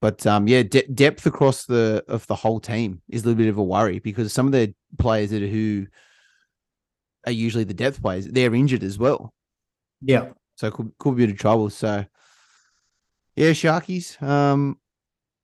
But 0.01 0.25
um, 0.25 0.47
yeah, 0.47 0.63
de- 0.63 0.87
depth 0.87 1.25
across 1.25 1.65
the 1.65 2.03
of 2.07 2.25
the 2.27 2.35
whole 2.35 2.59
team 2.59 3.01
is 3.09 3.23
a 3.23 3.27
little 3.27 3.37
bit 3.37 3.49
of 3.49 3.57
a 3.57 3.63
worry 3.63 3.99
because 3.99 4.31
some 4.31 4.45
of 4.45 4.53
the 4.53 4.73
players 4.97 5.31
that 5.31 5.43
are 5.43 5.47
who 5.47 5.87
are 7.25 7.33
usually 7.33 7.65
the 7.65 7.73
depth 7.73 8.01
players, 8.01 8.25
they're 8.25 8.55
injured 8.55 8.83
as 8.83 8.97
well. 8.97 9.33
yeah. 10.01 10.29
So 10.55 10.71
could 10.71 10.91
could 10.99 11.15
be 11.15 11.23
a 11.23 11.27
bit 11.27 11.33
of 11.35 11.39
trouble. 11.39 11.69
So 11.69 12.05
yeah, 13.35 13.51
Sharkies. 13.51 14.21
Um 14.21 14.77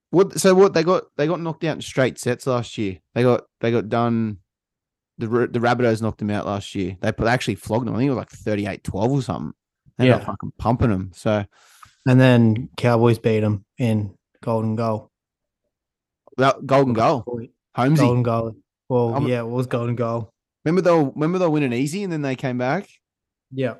what 0.09 0.39
so 0.39 0.53
what 0.55 0.73
they 0.73 0.83
got 0.83 1.03
they 1.17 1.27
got 1.27 1.41
knocked 1.41 1.63
out 1.65 1.75
in 1.75 1.81
straight 1.81 2.17
sets 2.17 2.47
last 2.47 2.77
year. 2.77 2.99
They 3.13 3.23
got 3.23 3.43
they 3.61 3.71
got 3.71 3.89
done 3.89 4.37
the 5.17 5.27
the 5.27 5.59
Rabbitohs 5.59 6.01
knocked 6.01 6.19
them 6.19 6.29
out 6.29 6.45
last 6.45 6.75
year. 6.75 6.97
They 7.01 7.11
put, 7.11 7.27
actually 7.27 7.55
flogged 7.55 7.87
them. 7.87 7.95
I 7.95 7.99
think 7.99 8.07
it 8.09 8.13
was 8.13 8.25
like 8.45 8.59
38-12 8.83 9.09
or 9.09 9.21
something. 9.21 9.53
They. 9.97 10.07
Yeah. 10.07 10.19
fucking 10.19 10.51
pumping 10.57 10.89
them. 10.89 11.11
So 11.13 11.45
And 12.05 12.19
then 12.19 12.69
Cowboys 12.77 13.19
beat 13.19 13.39
them 13.39 13.65
in 13.77 14.15
golden 14.43 14.75
goal. 14.75 15.11
that 16.37 16.65
golden 16.65 16.93
goal. 16.93 17.23
Holmesy. 17.75 18.01
Golden 18.03 18.23
goal. 18.23 18.55
Well, 18.89 19.13
I'm- 19.13 19.27
yeah, 19.27 19.39
it 19.39 19.47
was 19.47 19.67
golden 19.67 19.95
goal. 19.95 20.29
Remember 20.65 20.81
they'll 20.81 21.11
remember 21.11 21.37
they 21.39 21.45
were 21.45 21.51
winning 21.51 21.73
easy 21.73 22.03
and 22.03 22.11
then 22.11 22.21
they 22.21 22.35
came 22.35 22.57
back. 22.57 22.87
Yeah. 23.51 23.75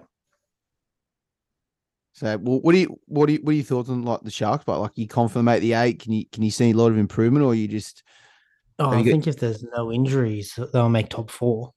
So, 2.13 2.37
well, 2.37 2.59
what 2.61 2.71
do 2.71 2.77
you 2.79 2.99
what 3.07 3.25
do 3.25 3.33
you 3.33 3.39
what 3.43 3.51
are 3.51 3.55
your 3.55 3.65
thoughts 3.65 3.89
on 3.89 4.03
like 4.03 4.21
the 4.21 4.31
Sharks? 4.31 4.63
But 4.65 4.79
like, 4.79 4.91
you 4.95 5.07
confident 5.07 5.47
they 5.47 5.59
the 5.59 5.73
eight? 5.73 5.99
Can 5.99 6.13
you 6.13 6.25
can 6.31 6.43
you 6.43 6.51
see 6.51 6.71
a 6.71 6.73
lot 6.73 6.91
of 6.91 6.97
improvement, 6.97 7.43
or 7.45 7.53
you 7.55 7.67
just 7.67 8.03
Oh, 8.79 8.89
I 8.89 8.97
got- 9.03 9.05
think 9.11 9.27
if 9.27 9.37
there's 9.37 9.63
no 9.75 9.91
injuries, 9.91 10.57
they'll 10.73 10.89
make 10.89 11.09
top 11.09 11.29
four. 11.29 11.73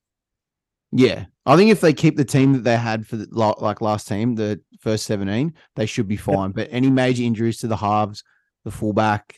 yeah? 0.92 1.26
I 1.46 1.56
think 1.56 1.70
if 1.70 1.80
they 1.80 1.92
keep 1.92 2.16
the 2.16 2.24
team 2.24 2.52
that 2.52 2.64
they 2.64 2.76
had 2.76 3.06
for 3.06 3.16
the, 3.16 3.26
like 3.32 3.80
last 3.80 4.06
team, 4.08 4.34
the 4.34 4.60
first 4.80 5.06
seventeen, 5.06 5.54
they 5.76 5.86
should 5.86 6.06
be 6.08 6.16
fine. 6.16 6.52
But 6.52 6.68
any 6.70 6.90
major 6.90 7.22
injuries 7.24 7.58
to 7.58 7.66
the 7.68 7.76
halves, 7.76 8.22
the 8.64 8.70
fullback, 8.70 9.36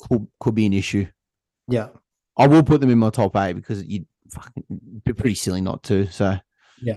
could 0.00 0.26
could 0.40 0.54
be 0.54 0.66
an 0.66 0.72
issue. 0.72 1.06
Yeah. 1.68 1.88
I 2.36 2.46
will 2.46 2.62
put 2.62 2.80
them 2.80 2.90
in 2.90 2.98
my 2.98 3.10
top 3.10 3.36
eight 3.36 3.54
because 3.54 3.84
you 3.84 4.06
fucking 4.30 4.64
be 5.04 5.12
pretty 5.12 5.34
silly 5.34 5.60
not 5.60 5.82
to. 5.84 6.06
So 6.10 6.36
Yeah. 6.80 6.96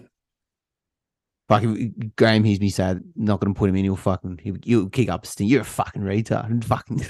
If 1.51 2.15
Graham 2.15 2.43
hears 2.43 2.59
me 2.59 2.69
say 2.69 2.95
not 3.15 3.39
going 3.39 3.53
to 3.53 3.57
put 3.57 3.69
him 3.69 3.75
in, 3.75 3.83
he'll 3.83 3.95
fucking 3.95 4.39
he'll, 4.41 4.57
he'll 4.63 4.89
kick 4.89 5.09
up 5.09 5.25
a 5.25 5.27
stink. 5.27 5.51
You're 5.51 5.61
a 5.61 5.65
fucking 5.65 6.01
retard. 6.01 6.63
Fucking. 6.65 7.01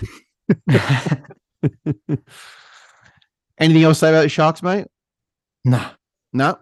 Anything 3.58 3.84
else 3.84 3.99
to 3.99 4.06
say 4.06 4.10
about 4.10 4.24
the 4.24 4.30
Sharks, 4.30 4.62
mate? 4.62 4.88
nah. 5.64 5.91
No, 6.34 6.60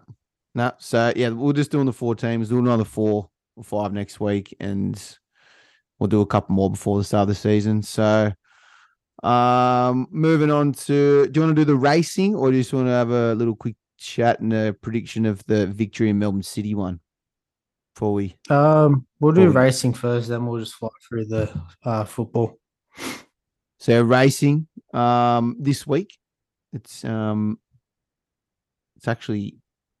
no. 0.54 0.72
So 0.78 1.12
yeah, 1.16 1.30
we're 1.30 1.52
just 1.52 1.72
doing 1.72 1.86
the 1.86 1.92
four 1.92 2.14
teams. 2.14 2.48
Do 2.48 2.60
another 2.60 2.84
four 2.84 3.28
or 3.56 3.64
five 3.64 3.92
next 3.92 4.20
week, 4.20 4.54
and 4.60 4.96
we'll 5.98 6.08
do 6.08 6.20
a 6.20 6.26
couple 6.26 6.54
more 6.54 6.70
before 6.70 6.98
the 6.98 7.04
start 7.04 7.22
of 7.22 7.28
the 7.28 7.34
season. 7.34 7.82
So, 7.82 8.32
um, 9.22 10.06
moving 10.10 10.50
on 10.50 10.72
to, 10.72 11.26
do 11.28 11.40
you 11.40 11.46
want 11.46 11.56
to 11.56 11.60
do 11.60 11.64
the 11.64 11.76
racing, 11.76 12.34
or 12.34 12.50
do 12.50 12.56
you 12.56 12.62
just 12.62 12.74
want 12.74 12.86
to 12.86 12.92
have 12.92 13.10
a 13.10 13.34
little 13.34 13.56
quick 13.56 13.76
chat 13.96 14.40
and 14.40 14.52
a 14.52 14.72
prediction 14.72 15.24
of 15.24 15.44
the 15.46 15.66
victory 15.66 16.10
in 16.10 16.18
Melbourne 16.18 16.42
City 16.42 16.74
one 16.74 17.00
before 17.94 18.12
we? 18.12 18.36
Um, 18.50 19.06
we'll 19.20 19.32
do 19.32 19.44
Cool. 19.44 19.52
racing 19.52 19.94
first, 19.94 20.28
then 20.28 20.44
we'll 20.46 20.60
just 20.60 20.74
fly 20.74 20.90
through 21.08 21.26
the 21.26 21.50
uh, 21.84 22.04
football. 22.04 22.58
So 23.78 24.02
racing, 24.02 24.66
um, 24.92 25.56
this 25.58 25.86
week, 25.86 26.16
it's 26.72 27.04
um, 27.04 27.58
it's 28.96 29.08
actually 29.08 29.56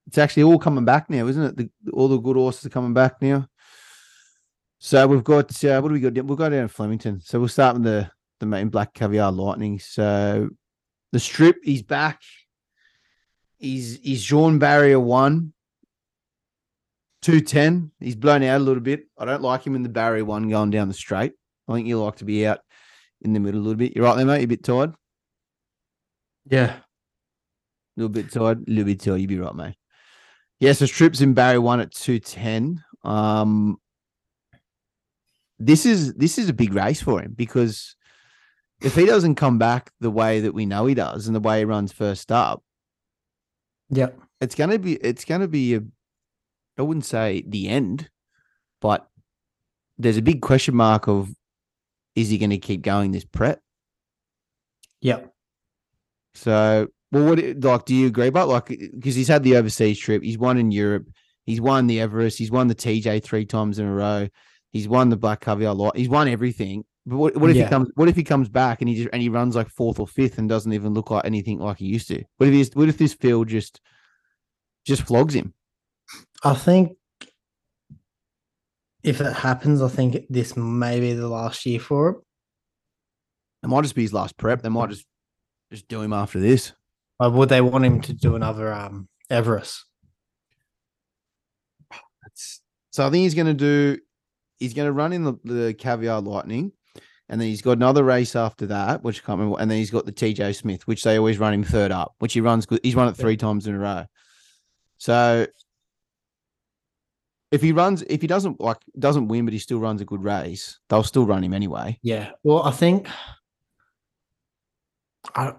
it's 0.06 0.18
actually 0.18 0.42
all 0.44 0.58
coming 0.58 0.84
back 0.84 1.08
now, 1.08 1.26
isn't 1.26 1.42
it? 1.42 1.56
The, 1.56 1.70
all 1.92 2.08
the 2.08 2.18
good 2.18 2.36
horses 2.36 2.66
are 2.66 2.70
coming 2.70 2.94
back 2.94 3.20
now. 3.22 3.46
So 4.84 5.06
we've 5.06 5.24
got 5.24 5.64
uh, 5.64 5.80
what 5.80 5.88
do 5.88 5.94
we 5.94 6.00
got? 6.00 6.22
We'll 6.26 6.36
go 6.36 6.50
down 6.50 6.64
to 6.64 6.68
Flemington. 6.68 7.18
So 7.22 7.38
we'll 7.38 7.48
start 7.48 7.72
with 7.76 7.84
the 7.84 8.10
the 8.38 8.44
main 8.44 8.68
black 8.68 8.92
caviar 8.92 9.32
lightning. 9.32 9.78
So 9.78 10.50
The 11.10 11.20
strip, 11.20 11.56
he's 11.62 11.82
back. 11.82 12.20
He's 13.56 13.98
he's 14.02 14.26
drawn 14.26 14.58
barrier 14.58 15.00
one. 15.00 15.54
210. 17.22 17.92
He's 17.98 18.14
blown 18.14 18.42
out 18.42 18.60
a 18.60 18.62
little 18.62 18.82
bit. 18.82 19.04
I 19.16 19.24
don't 19.24 19.40
like 19.40 19.66
him 19.66 19.74
in 19.74 19.84
the 19.84 19.88
barrier 19.88 20.26
one 20.26 20.50
going 20.50 20.68
down 20.68 20.88
the 20.88 20.94
straight. 20.94 21.32
I 21.66 21.72
think 21.72 21.88
you 21.88 21.98
like 21.98 22.16
to 22.16 22.26
be 22.26 22.46
out 22.46 22.60
in 23.22 23.32
the 23.32 23.40
middle 23.40 23.62
a 23.62 23.62
little 23.62 23.78
bit. 23.78 23.96
You're 23.96 24.04
right 24.04 24.16
there, 24.16 24.26
mate. 24.26 24.40
You're 24.40 24.44
a 24.44 24.48
bit 24.48 24.64
tired. 24.64 24.92
Yeah. 26.44 26.76
A 26.76 26.82
little 27.96 28.10
bit 28.10 28.30
tired. 28.30 28.68
A 28.68 28.70
little 28.70 28.84
bit 28.84 29.00
tired. 29.00 29.22
You'd 29.22 29.28
be 29.28 29.38
right, 29.38 29.54
mate. 29.54 29.76
Yeah, 30.60 30.72
so 30.74 30.84
strips 30.84 31.22
in 31.22 31.32
barrier 31.32 31.62
one 31.62 31.80
at 31.80 31.92
210. 31.92 32.84
Um 33.02 33.78
this 35.64 35.86
is 35.86 36.14
this 36.14 36.38
is 36.38 36.48
a 36.48 36.52
big 36.52 36.74
race 36.74 37.00
for 37.00 37.20
him 37.22 37.32
because 37.34 37.96
if 38.82 38.94
he 38.94 39.06
doesn't 39.06 39.36
come 39.36 39.58
back 39.58 39.90
the 40.00 40.10
way 40.10 40.40
that 40.40 40.52
we 40.52 40.66
know 40.66 40.86
he 40.86 40.94
does 40.94 41.26
and 41.26 41.34
the 41.34 41.40
way 41.40 41.60
he 41.60 41.64
runs 41.64 41.92
first 41.92 42.30
up, 42.30 42.62
Yep. 43.90 44.18
it's 44.40 44.54
gonna 44.54 44.78
be 44.78 44.94
it's 44.96 45.24
gonna 45.24 45.48
be 45.48 45.74
a 45.74 45.82
I 46.76 46.82
wouldn't 46.82 47.04
say 47.04 47.44
the 47.46 47.68
end, 47.68 48.10
but 48.80 49.08
there's 49.96 50.16
a 50.16 50.22
big 50.22 50.42
question 50.42 50.74
mark 50.74 51.08
of 51.08 51.32
is 52.14 52.28
he 52.28 52.38
gonna 52.38 52.58
keep 52.58 52.82
going 52.82 53.12
this 53.12 53.24
prep? 53.24 53.60
Yep. 55.00 55.32
So 56.34 56.88
well 57.12 57.28
what 57.28 57.38
like 57.62 57.84
do 57.84 57.94
you 57.94 58.06
agree 58.06 58.26
about 58.26 58.48
like 58.48 58.66
because 58.66 59.14
he's 59.14 59.28
had 59.28 59.44
the 59.44 59.56
overseas 59.56 59.98
trip, 59.98 60.22
he's 60.22 60.38
won 60.38 60.58
in 60.58 60.70
Europe, 60.72 61.08
he's 61.46 61.60
won 61.60 61.86
the 61.86 62.00
Everest, 62.00 62.38
he's 62.38 62.50
won 62.50 62.66
the 62.66 62.74
TJ 62.74 63.22
three 63.22 63.46
times 63.46 63.78
in 63.78 63.86
a 63.86 63.94
row, 63.94 64.28
he's 64.74 64.86
won 64.88 65.08
the 65.08 65.16
Black 65.16 65.40
Caviar 65.40 65.72
lot, 65.72 65.96
he's 65.96 66.10
won 66.10 66.28
everything. 66.28 66.84
But 67.06 67.16
what, 67.16 67.36
what 67.36 67.50
if 67.50 67.56
Yeah. 67.56 67.64
he 67.64 67.70
comes 67.70 67.88
what 67.94 68.08
if 68.08 68.16
he 68.16 68.24
comes 68.24 68.48
back 68.50 68.80
and 68.82 68.88
he 68.88 68.96
just 68.96 69.08
and 69.12 69.22
he 69.22 69.28
runs 69.30 69.54
like 69.56 69.68
fourth 69.70 69.98
or 70.00 70.06
fifth 70.06 70.36
and 70.38 70.48
doesn't 70.48 70.72
even 70.72 70.92
look 70.92 71.10
like 71.10 71.24
anything 71.24 71.58
like 71.58 71.78
he 71.78 71.86
used 71.86 72.08
to? 72.08 72.22
What 72.36 72.48
if 72.48 72.52
he's 72.52 72.74
what 72.74 72.88
if 72.88 72.98
this 72.98 73.14
field 73.14 73.48
just 73.48 73.80
just 74.84 75.02
flogs 75.02 75.34
him? 75.34 75.54
I 76.42 76.54
think 76.54 76.96
if 79.02 79.20
it 79.20 79.32
happens, 79.34 79.80
I 79.82 79.88
think 79.88 80.16
this 80.30 80.56
may 80.56 80.98
be 81.00 81.12
the 81.12 81.28
last 81.28 81.64
year 81.66 81.78
for 81.80 82.08
him. 82.08 82.16
It 83.62 83.68
might 83.68 83.82
just 83.82 83.94
be 83.94 84.02
his 84.02 84.12
last 84.14 84.36
prep. 84.36 84.62
They 84.62 84.68
might 84.70 84.90
just 84.90 85.06
just 85.70 85.88
do 85.88 86.00
him 86.02 86.12
after 86.12 86.40
this. 86.40 86.72
Or 87.20 87.30
would 87.30 87.48
they 87.48 87.60
want 87.60 87.84
him 87.84 88.00
to 88.02 88.12
do 88.14 88.34
another 88.34 88.72
um 88.72 89.08
Everest? 89.30 89.84
That's, 92.22 92.62
so 92.90 93.06
I 93.06 93.10
think 93.10 93.22
he's 93.22 93.34
going 93.34 93.46
to 93.46 93.54
do. 93.54 93.98
He's 94.58 94.74
going 94.74 94.86
to 94.86 94.92
run 94.92 95.12
in 95.12 95.24
the, 95.24 95.34
the 95.44 95.74
Caviar 95.74 96.20
Lightning, 96.20 96.72
and 97.28 97.40
then 97.40 97.48
he's 97.48 97.62
got 97.62 97.72
another 97.72 98.04
race 98.04 98.36
after 98.36 98.66
that, 98.66 99.02
which 99.02 99.18
I 99.22 99.26
can't 99.26 99.38
remember. 99.38 99.60
And 99.60 99.70
then 99.70 99.78
he's 99.78 99.90
got 99.90 100.06
the 100.06 100.12
TJ 100.12 100.54
Smith, 100.56 100.86
which 100.86 101.02
they 101.04 101.16
always 101.18 101.38
run 101.38 101.52
him 101.54 101.64
third 101.64 101.90
up, 101.90 102.14
which 102.18 102.32
he 102.34 102.40
runs 102.40 102.66
good. 102.66 102.80
He's 102.82 102.94
run 102.94 103.08
it 103.08 103.16
three 103.16 103.36
times 103.36 103.66
in 103.66 103.74
a 103.74 103.78
row. 103.78 104.04
So 104.98 105.46
if 107.50 107.62
he 107.62 107.72
runs, 107.72 108.02
if 108.08 108.20
he 108.20 108.26
doesn't 108.26 108.60
like 108.60 108.78
doesn't 108.98 109.28
win, 109.28 109.44
but 109.44 109.52
he 109.52 109.58
still 109.58 109.78
runs 109.80 110.00
a 110.00 110.04
good 110.04 110.22
race, 110.22 110.78
they'll 110.88 111.02
still 111.02 111.26
run 111.26 111.44
him 111.44 111.52
anyway. 111.54 111.98
Yeah. 112.02 112.30
Well, 112.42 112.62
I 112.62 112.70
think 112.70 113.08
I 115.34 115.54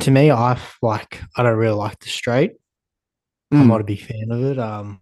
to 0.00 0.10
me, 0.10 0.30
I 0.30 0.58
like 0.82 1.20
I 1.36 1.42
don't 1.42 1.56
really 1.58 1.76
like 1.76 1.98
the 2.00 2.08
straight. 2.08 2.52
I'm 3.52 3.64
Mm. 3.64 3.68
not 3.68 3.80
a 3.80 3.84
big 3.84 4.00
fan 4.00 4.30
of 4.30 4.42
it. 4.42 4.58
Um, 4.58 4.98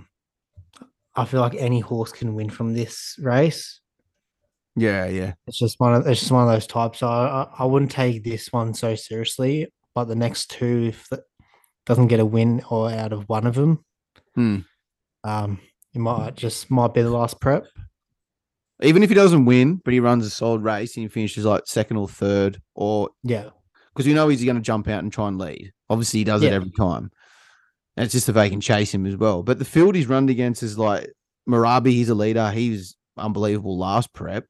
I 1.14 1.24
feel 1.24 1.40
like 1.40 1.54
any 1.54 1.80
horse 1.80 2.12
can 2.12 2.34
win 2.34 2.48
from 2.48 2.74
this 2.74 3.16
race. 3.20 3.80
Yeah, 4.76 5.06
yeah. 5.06 5.34
It's 5.46 5.58
just 5.58 5.78
one 5.78 5.94
of 5.94 6.06
it's 6.06 6.20
just 6.20 6.32
one 6.32 6.46
of 6.46 6.52
those 6.52 6.66
types. 6.66 7.00
So 7.00 7.08
I, 7.08 7.48
I, 7.58 7.64
wouldn't 7.64 7.90
take 7.90 8.24
this 8.24 8.50
one 8.52 8.72
so 8.72 8.94
seriously. 8.94 9.68
But 9.94 10.04
the 10.04 10.16
next 10.16 10.50
two, 10.50 10.86
if 10.88 11.12
it 11.12 11.20
doesn't 11.84 12.06
get 12.06 12.20
a 12.20 12.26
win 12.26 12.62
or 12.70 12.90
out 12.90 13.12
of 13.12 13.28
one 13.28 13.46
of 13.46 13.54
them, 13.54 13.84
Hmm. 14.34 14.58
um, 15.24 15.60
it 15.94 15.98
might 15.98 16.36
just 16.36 16.70
might 16.70 16.94
be 16.94 17.02
the 17.02 17.10
last 17.10 17.40
prep. 17.40 17.66
Even 18.82 19.02
if 19.02 19.10
he 19.10 19.14
doesn't 19.14 19.44
win, 19.44 19.80
but 19.84 19.92
he 19.92 20.00
runs 20.00 20.26
a 20.26 20.30
solid 20.30 20.62
race 20.62 20.96
and 20.96 21.04
he 21.04 21.08
finishes 21.08 21.44
like 21.44 21.64
second 21.66 21.98
or 21.98 22.08
third, 22.08 22.60
or 22.74 23.10
Yeah, 23.22 23.50
because 23.94 24.06
we 24.06 24.14
know 24.14 24.28
he's 24.28 24.42
going 24.44 24.56
to 24.56 24.62
jump 24.62 24.88
out 24.88 25.02
and 25.02 25.12
try 25.12 25.28
and 25.28 25.38
lead. 25.38 25.72
Obviously, 25.90 26.20
he 26.20 26.24
does 26.24 26.42
it 26.42 26.52
every 26.52 26.72
time. 26.78 27.10
And 27.97 28.05
it's 28.05 28.12
just 28.12 28.28
if 28.28 28.34
they 28.34 28.51
can 28.51 28.61
chase 28.61 28.93
him 28.93 29.07
as 29.07 29.16
well. 29.16 29.43
But 29.43 29.59
the 29.59 29.64
field 29.64 29.95
he's 29.95 30.09
run 30.09 30.28
against 30.28 30.62
is 30.62 30.78
like 30.78 31.12
Marabi, 31.49 31.88
he's 31.88 32.09
a 32.09 32.14
leader. 32.14 32.51
He 32.51 32.70
was 32.70 32.97
unbelievable 33.16 33.78
last 33.78 34.12
prep. 34.12 34.47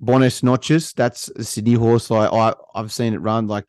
Bonus 0.00 0.42
Notches, 0.42 0.92
that's 0.92 1.28
a 1.30 1.44
Sydney 1.44 1.74
horse. 1.74 2.10
Like 2.10 2.32
I, 2.32 2.54
I've 2.74 2.92
seen 2.92 3.14
it 3.14 3.18
run. 3.18 3.46
Like 3.46 3.66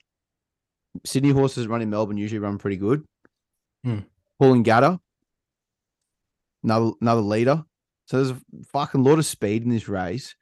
Sydney 1.05 1.31
horses 1.31 1.67
run 1.67 1.81
in 1.81 1.89
Melbourne 1.89 2.17
usually 2.17 2.39
run 2.39 2.57
pretty 2.57 2.77
good. 2.77 3.03
Hmm. 3.83 3.99
Paul 4.39 4.61
Gatter, 4.61 4.99
another 6.63 6.91
another 7.01 7.21
leader. 7.21 7.63
So 8.05 8.17
there's 8.17 8.31
a 8.31 8.41
fucking 8.73 9.03
lot 9.03 9.19
of 9.19 9.25
speed 9.25 9.63
in 9.63 9.69
this 9.69 9.87
race 9.87 10.35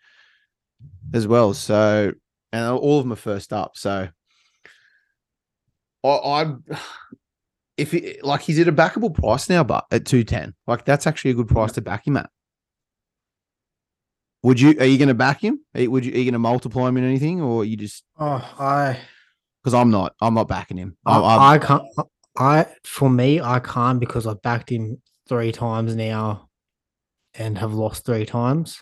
as 1.14 1.28
well. 1.28 1.53
So 1.53 2.14
and 2.51 2.66
all 2.66 2.99
of 2.99 3.05
them 3.05 3.14
are 3.14 3.18
first 3.18 3.53
up. 3.53 3.72
So 3.76 4.10
I, 6.03 6.07
I'm 6.07 6.64
if 7.80 7.91
he, 7.91 8.19
like 8.21 8.41
he's 8.41 8.59
at 8.59 8.67
a 8.67 8.71
backable 8.73 9.13
price 9.13 9.49
now, 9.49 9.63
but 9.63 9.86
at 9.91 10.05
two 10.05 10.23
ten, 10.23 10.53
like 10.67 10.86
that's 10.86 11.07
actually 11.07 11.32
a 11.32 11.34
good 11.36 11.47
price 11.47 11.71
to 11.73 11.82
back 11.82 12.05
him 12.05 12.17
at. 12.17 12.30
Would 14.43 14.59
you? 14.59 14.69
Are 14.80 14.86
you 14.86 14.97
going 14.97 15.09
to 15.09 15.13
back 15.13 15.41
him? 15.43 15.59
Are 15.75 15.82
you, 15.82 15.91
would 15.91 16.05
you? 16.05 16.13
Are 16.13 16.17
you 16.17 16.23
going 16.23 16.34
to 16.34 16.39
multiply 16.39 16.88
him 16.88 16.97
in 16.97 17.03
anything, 17.03 17.41
or 17.41 17.65
you 17.65 17.75
just? 17.75 18.03
Oh, 18.17 18.36
I, 18.59 18.97
Because 19.61 19.73
I'm 19.73 19.89
not. 19.89 20.13
I'm 20.21 20.34
not 20.34 20.47
backing 20.47 20.77
him. 20.77 20.95
I, 21.05 21.17
I'm, 21.17 21.39
I'm- 21.41 21.59
can't. 21.61 21.84
I 22.38 22.65
for 22.86 23.09
me, 23.09 23.41
I 23.41 23.59
can't 23.59 23.99
because 23.99 24.25
I've 24.25 24.41
backed 24.41 24.69
him 24.71 25.01
three 25.27 25.51
times 25.51 25.93
now, 25.95 26.47
and 27.34 27.57
have 27.57 27.73
lost 27.73 28.05
three 28.05 28.25
times. 28.25 28.82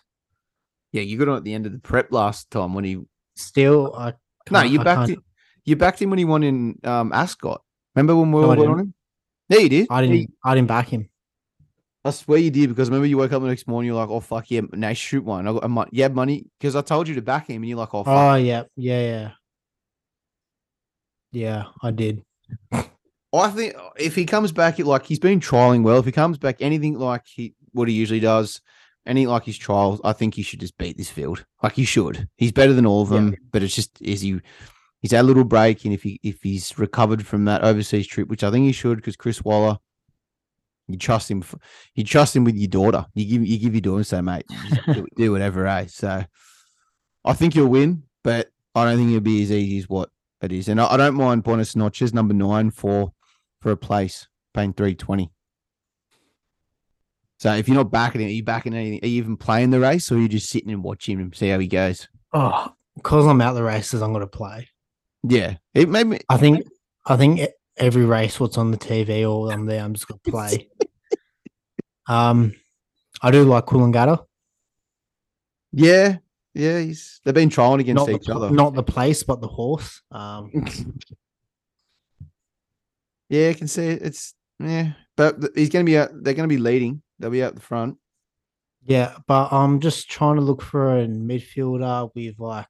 yeah, 0.91 1.01
you 1.01 1.17
got 1.17 1.27
him 1.27 1.35
at 1.37 1.43
the 1.43 1.53
end 1.55 1.65
of 1.65 1.71
the 1.71 1.79
prep 1.79 2.11
last 2.11 2.51
time 2.51 2.73
when 2.75 2.83
he. 2.83 2.99
Still, 3.35 3.93
I 3.95 4.13
No, 4.51 4.61
you 4.61 4.79
I 4.81 4.83
backed 4.83 4.97
can't- 4.99 5.09
him. 5.11 5.23
You 5.65 5.75
backed 5.75 6.01
him 6.01 6.09
when 6.11 6.19
he 6.19 6.25
won 6.25 6.43
in 6.43 6.79
um, 6.83 7.11
Ascot. 7.11 7.61
Remember 7.97 8.15
when 8.15 8.31
we 8.31 8.41
No, 8.41 8.45
all 8.45 8.51
I 8.51 8.55
went 8.57 8.69
on 8.71 8.79
him? 8.79 8.93
Yeah, 9.49 9.57
you 9.57 9.69
did. 9.69 9.87
I 9.89 10.01
didn't. 10.05 10.31
I 10.45 10.53
didn't 10.53 10.67
back 10.67 10.89
him. 10.89 11.09
I 12.05 12.11
swear 12.11 12.37
you 12.37 12.51
did 12.51 12.69
because 12.69 12.89
remember 12.89 13.07
you 13.07 13.17
woke 13.17 13.31
up 13.31 13.41
the 13.41 13.47
next 13.47 13.67
morning, 13.67 13.87
you're 13.87 13.97
like, 13.99 14.09
"Oh 14.09 14.19
fuck 14.19 14.51
yeah, 14.51 14.61
now 14.71 14.93
shoot 14.93 15.23
one." 15.23 15.47
I 15.47 15.51
got 15.51 15.63
a 15.63 15.67
mon- 15.67 15.89
yeah 15.91 16.07
money 16.09 16.45
because 16.59 16.75
I 16.75 16.81
told 16.81 17.07
you 17.07 17.15
to 17.15 17.23
back 17.23 17.47
him, 17.49 17.63
and 17.63 17.65
you're 17.67 17.77
like, 17.77 17.93
"Oh 17.95 18.03
fuck." 18.03 18.13
Oh 18.15 18.35
yeah, 18.35 18.63
yeah, 18.75 19.01
yeah, 19.01 19.31
yeah. 21.31 21.63
I 21.81 21.89
did. 21.89 22.23
I 22.71 23.49
think 23.49 23.73
if 23.97 24.13
he 24.15 24.25
comes 24.25 24.51
back, 24.51 24.77
like 24.77 25.05
he's 25.07 25.19
been 25.19 25.39
trialing 25.39 25.81
well. 25.81 25.97
If 25.97 26.05
he 26.05 26.11
comes 26.11 26.37
back 26.37 26.57
anything 26.59 26.99
like 26.99 27.23
he 27.25 27.55
what 27.71 27.87
he 27.87 27.95
usually 27.95 28.19
does, 28.19 28.61
any 29.07 29.25
like 29.25 29.43
his 29.45 29.57
trials, 29.57 29.99
I 30.03 30.13
think 30.13 30.35
he 30.35 30.43
should 30.43 30.59
just 30.59 30.77
beat 30.77 30.97
this 30.97 31.09
field. 31.09 31.45
Like 31.63 31.73
he 31.73 31.83
should. 31.83 32.29
He's 32.37 32.51
better 32.51 32.73
than 32.73 32.85
all 32.85 33.01
of 33.01 33.09
Yeah. 33.09 33.17
them, 33.17 33.35
but 33.51 33.63
it's 33.63 33.75
just 33.75 33.99
is 34.01 34.21
he 34.21 34.39
he's 35.01 35.11
had 35.11 35.21
a 35.21 35.23
little 35.23 35.43
break, 35.43 35.85
and 35.85 35.93
if 35.93 36.03
he 36.03 36.19
if 36.23 36.41
he's 36.41 36.77
recovered 36.77 37.25
from 37.25 37.45
that 37.45 37.63
overseas 37.63 38.07
trip, 38.07 38.27
which 38.27 38.43
I 38.43 38.51
think 38.51 38.65
he 38.65 38.71
should, 38.71 38.97
because 38.97 39.15
Chris 39.15 39.43
Waller, 39.43 39.77
you 40.87 40.97
trust 40.97 41.29
him. 41.29 41.43
You 41.95 42.03
trust 42.03 42.35
him 42.35 42.43
with 42.43 42.55
your 42.55 42.69
daughter. 42.69 43.05
You 43.13 43.25
give 43.25 43.45
you 43.45 43.59
give 43.59 43.73
your 43.73 43.81
daughter 43.81 44.03
say, 44.03 44.21
mate, 44.21 44.45
do, 44.93 45.05
do 45.15 45.31
whatever, 45.31 45.67
eh? 45.67 45.85
So 45.87 46.23
I 47.25 47.33
think 47.33 47.55
you'll 47.55 47.67
win, 47.67 48.03
but 48.23 48.49
I 48.73 48.85
don't 48.85 48.97
think 48.97 49.09
it'll 49.09 49.21
be 49.21 49.43
as 49.43 49.51
easy 49.51 49.79
as 49.79 49.89
what 49.89 50.09
it 50.41 50.51
is. 50.51 50.69
And 50.69 50.79
I, 50.79 50.93
I 50.93 50.97
don't 50.97 51.15
mind 51.15 51.43
bonus 51.43 51.75
notches 51.75 52.13
number 52.13 52.33
nine 52.33 52.71
for 52.71 53.11
for 53.61 53.71
a 53.71 53.77
place, 53.77 54.27
paying 54.53 54.73
three 54.73 54.95
twenty. 54.95 55.31
So 57.39 57.53
if 57.53 57.67
you're 57.67 57.77
not 57.77 57.91
backing 57.91 58.21
him, 58.21 58.27
are 58.27 58.31
you 58.31 58.43
backing 58.43 58.73
anything? 58.73 58.99
Are 59.03 59.07
you 59.07 59.17
even 59.17 59.37
playing 59.37 59.69
the 59.69 59.79
race, 59.79 60.11
or 60.11 60.15
are 60.15 60.19
you 60.19 60.27
just 60.27 60.49
sitting 60.49 60.71
and 60.71 60.83
watching 60.83 61.19
him 61.19 61.33
see 61.33 61.49
how 61.49 61.59
he 61.59 61.67
goes? 61.67 62.07
Oh, 62.33 62.73
because 62.95 63.27
I'm 63.27 63.41
out 63.41 63.53
the 63.53 63.63
races, 63.63 64.01
I'm 64.01 64.13
gonna 64.13 64.25
play. 64.25 64.69
Yeah, 65.23 65.57
it 65.73 65.89
made 65.89 66.07
me. 66.07 66.19
I 66.29 66.37
think. 66.37 66.65
I 67.05 67.15
think 67.17 67.39
every 67.77 68.05
race, 68.05 68.39
what's 68.39 68.57
on 68.57 68.71
the 68.71 68.77
TV 68.77 69.29
or 69.29 69.51
I'm 69.51 69.65
there, 69.65 69.81
I'm 69.83 69.93
just 69.93 70.07
gonna 70.07 70.19
play. 70.27 70.69
um, 72.07 72.53
I 73.21 73.31
do 73.31 73.43
like 73.45 73.65
Coolangatta. 73.65 74.25
Yeah, 75.71 76.17
yeah. 76.53 76.79
He's 76.79 77.21
they've 77.23 77.33
been 77.33 77.49
trying 77.49 77.79
against 77.79 78.07
Not 78.07 78.15
each 78.15 78.25
pl- 78.25 78.43
other. 78.43 78.53
not 78.53 78.73
the 78.73 78.83
place, 78.83 79.23
but 79.23 79.41
the 79.41 79.47
horse. 79.47 80.01
Um, 80.11 80.51
yeah, 83.29 83.49
I 83.49 83.53
can 83.53 83.67
see 83.67 83.87
it. 83.87 84.01
It's 84.01 84.33
yeah, 84.59 84.93
but 85.15 85.37
he's 85.55 85.69
gonna 85.69 85.83
be 85.85 85.97
out. 85.97 86.09
They're 86.13 86.33
gonna 86.33 86.47
be 86.47 86.57
leading. 86.57 87.01
They'll 87.19 87.29
be 87.31 87.43
out 87.43 87.55
the 87.55 87.61
front. 87.61 87.97
yeah, 88.83 89.15
but 89.27 89.51
I'm 89.51 89.79
just 89.79 90.09
trying 90.09 90.35
to 90.35 90.41
look 90.41 90.61
for 90.61 90.97
a 90.99 91.05
midfielder 91.07 92.09
with 92.15 92.39
like 92.39 92.67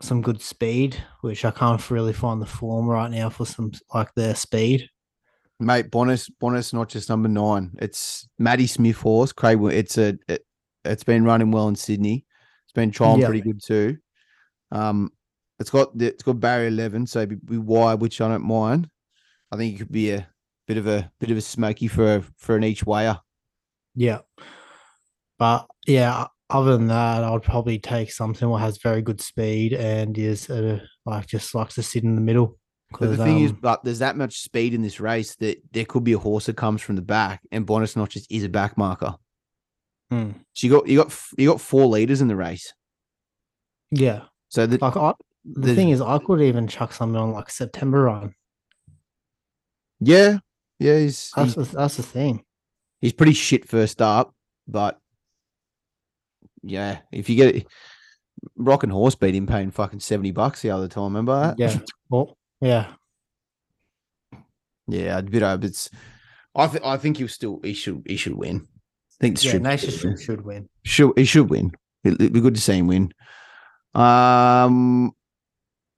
some 0.00 0.22
good 0.22 0.40
speed, 0.40 0.96
which 1.20 1.44
I 1.44 1.50
can't 1.50 1.90
really 1.90 2.12
find 2.12 2.40
the 2.40 2.46
form 2.46 2.88
right 2.88 3.10
now 3.10 3.28
for 3.30 3.44
some 3.44 3.72
like 3.94 4.12
their 4.14 4.34
speed. 4.34 4.88
Mate, 5.58 5.90
bonus, 5.90 6.28
bonus, 6.28 6.72
not 6.72 6.88
just 6.88 7.08
number 7.10 7.28
nine. 7.28 7.72
It's 7.80 8.26
Maddie 8.38 8.66
Smith 8.66 8.96
horse. 8.96 9.32
Craig, 9.32 9.58
it's 9.64 9.98
a, 9.98 10.18
it, 10.26 10.44
it's 10.84 11.04
been 11.04 11.24
running 11.24 11.50
well 11.50 11.68
in 11.68 11.76
Sydney. 11.76 12.24
It's 12.64 12.72
been 12.72 12.90
trying 12.90 13.20
Yeah. 13.20 13.26
pretty 13.26 13.42
good 13.42 13.60
too. 13.62 13.98
Um, 14.72 15.12
It's 15.58 15.68
got 15.68 15.96
the, 15.98 16.06
it's 16.06 16.22
got 16.22 16.40
barrier 16.40 16.68
eleven, 16.68 17.06
so 17.06 17.26
be, 17.26 17.34
be 17.34 17.58
wide, 17.58 18.00
which 18.00 18.22
I 18.22 18.28
don't 18.28 18.46
mind. 18.46 18.88
I 19.52 19.56
think 19.58 19.74
it 19.74 19.78
could 19.78 19.92
be 19.92 20.12
a 20.12 20.26
bit 20.66 20.78
of 20.78 20.86
a 20.86 21.12
bit 21.20 21.30
of 21.30 21.36
a 21.36 21.42
smoky 21.42 21.88
for 21.88 22.14
a, 22.16 22.22
for 22.38 22.56
an 22.56 22.64
each 22.64 22.86
wayer. 22.86 23.20
Yeah. 23.94 24.20
But 25.38 25.66
yeah, 25.86 26.28
other 26.50 26.76
than 26.76 26.88
that, 26.88 27.24
I'd 27.24 27.42
probably 27.42 27.78
take 27.78 28.10
something 28.12 28.50
that 28.50 28.58
has 28.58 28.78
very 28.78 29.02
good 29.02 29.20
speed 29.20 29.72
and 29.72 30.16
is 30.18 30.50
uh, 30.50 30.80
like 31.06 31.26
just 31.26 31.54
likes 31.54 31.74
to 31.76 31.82
sit 31.82 32.04
in 32.04 32.14
the 32.16 32.20
middle. 32.20 32.58
But 32.98 33.10
the 33.16 33.16
thing 33.16 33.40
is, 33.40 33.52
um, 33.52 33.58
but 33.62 33.84
there's 33.84 34.00
that 34.00 34.16
much 34.16 34.40
speed 34.40 34.74
in 34.74 34.82
this 34.82 34.98
race 34.98 35.36
that 35.36 35.62
there 35.72 35.84
could 35.84 36.02
be 36.02 36.14
a 36.14 36.18
horse 36.18 36.46
that 36.46 36.56
comes 36.56 36.82
from 36.82 36.96
the 36.96 37.02
back, 37.02 37.40
and 37.52 37.64
Bonus 37.64 37.94
Notches 37.94 38.26
is 38.30 38.42
a 38.42 38.48
back 38.48 38.76
marker. 38.76 39.14
hmm, 40.10 40.30
So 40.54 40.66
you 40.66 40.72
got 40.72 40.88
you 40.88 40.96
got 41.02 41.16
you 41.38 41.48
got 41.48 41.60
four 41.60 41.86
leaders 41.86 42.20
in 42.20 42.26
the 42.26 42.34
race. 42.36 42.72
yeah, 43.92 44.22
So 44.48 44.66
the, 44.66 44.78
like 44.78 44.96
I, 44.96 45.12
the 45.44 45.60
There's- 45.60 45.76
thing 45.76 45.90
is, 45.90 46.00
I 46.00 46.18
could 46.18 46.40
even 46.40 46.66
chuck 46.66 46.92
something 46.92 47.16
on 47.20 47.30
like 47.32 47.48
September 47.50 48.02
run. 48.02 48.34
yeah, 50.00 50.38
yeah, 50.80 50.98
he's 50.98 51.30
That's 51.36 51.54
he's, 51.54 51.68
the, 51.70 51.76
that's 51.76 51.96
the 51.96 52.02
thing. 52.02 52.42
he's 53.00 53.12
pretty 53.12 53.34
shit 53.34 53.68
first 53.68 54.02
up, 54.02 54.34
but 54.66 54.98
yeah, 56.62 56.98
if 57.12 57.28
you 57.28 57.36
get 57.36 57.54
it, 57.54 57.66
Rock 58.56 58.82
and 58.82 58.92
Horse 58.92 59.14
beat 59.14 59.34
him 59.34 59.46
paying 59.46 59.70
fucking 59.70 60.00
seventy 60.00 60.30
bucks 60.30 60.62
the 60.62 60.70
other 60.70 60.88
time. 60.88 61.04
Remember 61.04 61.38
that? 61.40 61.58
Yeah. 61.58 61.78
Well, 62.08 62.36
yeah, 62.60 62.92
yeah, 64.88 65.18
a 65.18 65.22
bit 65.22 65.42
over. 65.42 65.66
It's 65.66 65.90
I 66.54 66.66
th- 66.66 66.82
I 66.84 66.96
think 66.96 67.18
he'll 67.18 67.28
still 67.28 67.60
he 67.62 67.74
should 67.74 68.02
he 68.06 68.16
should 68.16 68.34
win. 68.34 68.66
I 68.66 69.16
think 69.20 69.38
the 69.38 69.48
yeah. 69.48 69.58
Nation 69.58 69.90
should 69.90 70.04
win. 70.04 70.16
should, 70.16 70.24
should 70.24 70.44
win. 70.44 70.68
Should 70.84 71.12
he 71.16 71.24
should 71.24 71.50
win. 71.50 71.72
It, 72.04 72.18
would 72.18 72.32
be 72.32 72.40
good 72.40 72.54
to 72.54 72.60
see 72.60 72.78
him 72.78 72.86
win. 72.86 73.12
Um, 73.94 75.12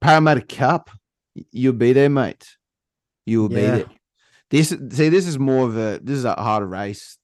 Parramatta 0.00 0.40
Cup, 0.40 0.90
you'll 1.52 1.74
be 1.74 1.92
there, 1.92 2.08
mate. 2.08 2.44
You 3.24 3.42
will 3.42 3.48
be 3.48 3.54
there. 3.56 3.86
This 4.50 4.70
see, 4.70 5.08
this 5.08 5.26
is 5.26 5.38
more 5.38 5.66
of 5.66 5.76
a 5.76 6.00
this 6.02 6.18
is 6.18 6.24
a 6.24 6.34
harder 6.34 6.66
race 6.66 7.16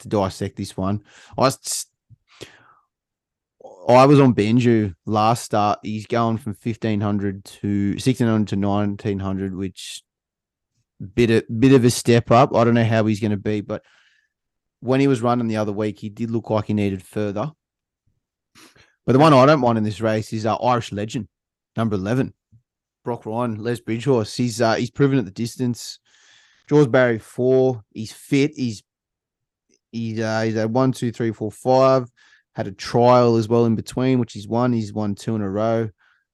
to 0.00 0.08
dissect. 0.08 0.56
This 0.56 0.76
one, 0.76 1.02
I 1.38 1.50
I 3.88 4.06
was 4.06 4.20
on 4.20 4.34
Benju 4.34 4.94
last 5.06 5.44
start. 5.44 5.80
He's 5.82 6.06
going 6.06 6.38
from 6.38 6.54
fifteen 6.54 7.00
hundred 7.00 7.44
to 7.44 7.98
sixteen 7.98 8.28
hundred 8.28 8.48
to 8.48 8.56
nineteen 8.56 9.18
hundred, 9.18 9.56
which 9.56 10.02
bit 11.14 11.30
of 11.30 11.44
bit 11.60 11.72
of 11.72 11.84
a 11.84 11.90
step 11.90 12.30
up. 12.30 12.54
I 12.54 12.64
don't 12.64 12.74
know 12.74 12.84
how 12.84 13.06
he's 13.06 13.20
going 13.20 13.30
to 13.30 13.36
be, 13.36 13.62
but 13.62 13.82
when 14.80 15.00
he 15.00 15.08
was 15.08 15.22
running 15.22 15.48
the 15.48 15.56
other 15.56 15.72
week, 15.72 15.98
he 15.98 16.08
did 16.08 16.30
look 16.30 16.50
like 16.50 16.66
he 16.66 16.74
needed 16.74 17.02
further. 17.02 17.52
But 19.06 19.12
the 19.14 19.18
one 19.18 19.32
I 19.32 19.46
don't 19.46 19.60
mind 19.60 19.78
in 19.78 19.84
this 19.84 20.00
race 20.00 20.32
is 20.32 20.46
uh, 20.46 20.56
Irish 20.56 20.92
Legend, 20.92 21.28
number 21.76 21.96
eleven, 21.96 22.34
Brock 23.04 23.26
Ryan, 23.26 23.62
Les 23.62 23.80
Bridgehorse. 23.80 24.36
He's 24.36 24.60
uh, 24.60 24.74
he's 24.74 24.90
proven 24.90 25.18
at 25.18 25.24
the 25.24 25.30
distance. 25.30 25.98
Jaws 26.68 26.86
Barry 26.86 27.18
four. 27.18 27.82
He's 27.92 28.12
fit. 28.12 28.52
He's 28.54 28.82
he's 29.90 30.20
uh, 30.20 30.42
he's 30.42 30.54
had 30.54 30.72
one, 30.72 30.92
two, 30.92 31.10
three, 31.12 31.32
four, 31.32 31.50
five. 31.50 32.08
Had 32.54 32.66
a 32.66 32.72
trial 32.72 33.36
as 33.36 33.48
well 33.48 33.64
in 33.64 33.76
between, 33.76 34.18
which 34.18 34.32
he's 34.32 34.48
won. 34.48 34.72
He's 34.72 34.92
won 34.92 35.14
two 35.14 35.36
in 35.36 35.42
a 35.42 35.50
row. 35.50 35.88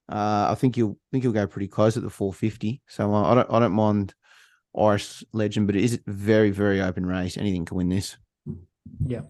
Uh, 0.08 0.48
I 0.50 0.54
think 0.54 0.76
he'll 0.76 0.96
think 1.10 1.24
he'll 1.24 1.32
go 1.32 1.46
pretty 1.46 1.68
close 1.68 1.96
at 1.96 2.02
the 2.02 2.10
450. 2.10 2.80
So 2.88 3.12
I 3.12 3.34
don't 3.34 3.50
I 3.50 3.58
don't 3.58 3.72
mind 3.72 4.14
Irish 4.78 5.24
Legend, 5.32 5.66
but 5.66 5.76
it 5.76 5.84
is 5.84 5.94
a 5.94 6.10
very 6.10 6.50
very 6.50 6.80
open 6.80 7.04
race. 7.04 7.36
Anything 7.36 7.64
can 7.64 7.76
win 7.76 7.88
this. 7.88 8.16
Yeah. 9.04 9.22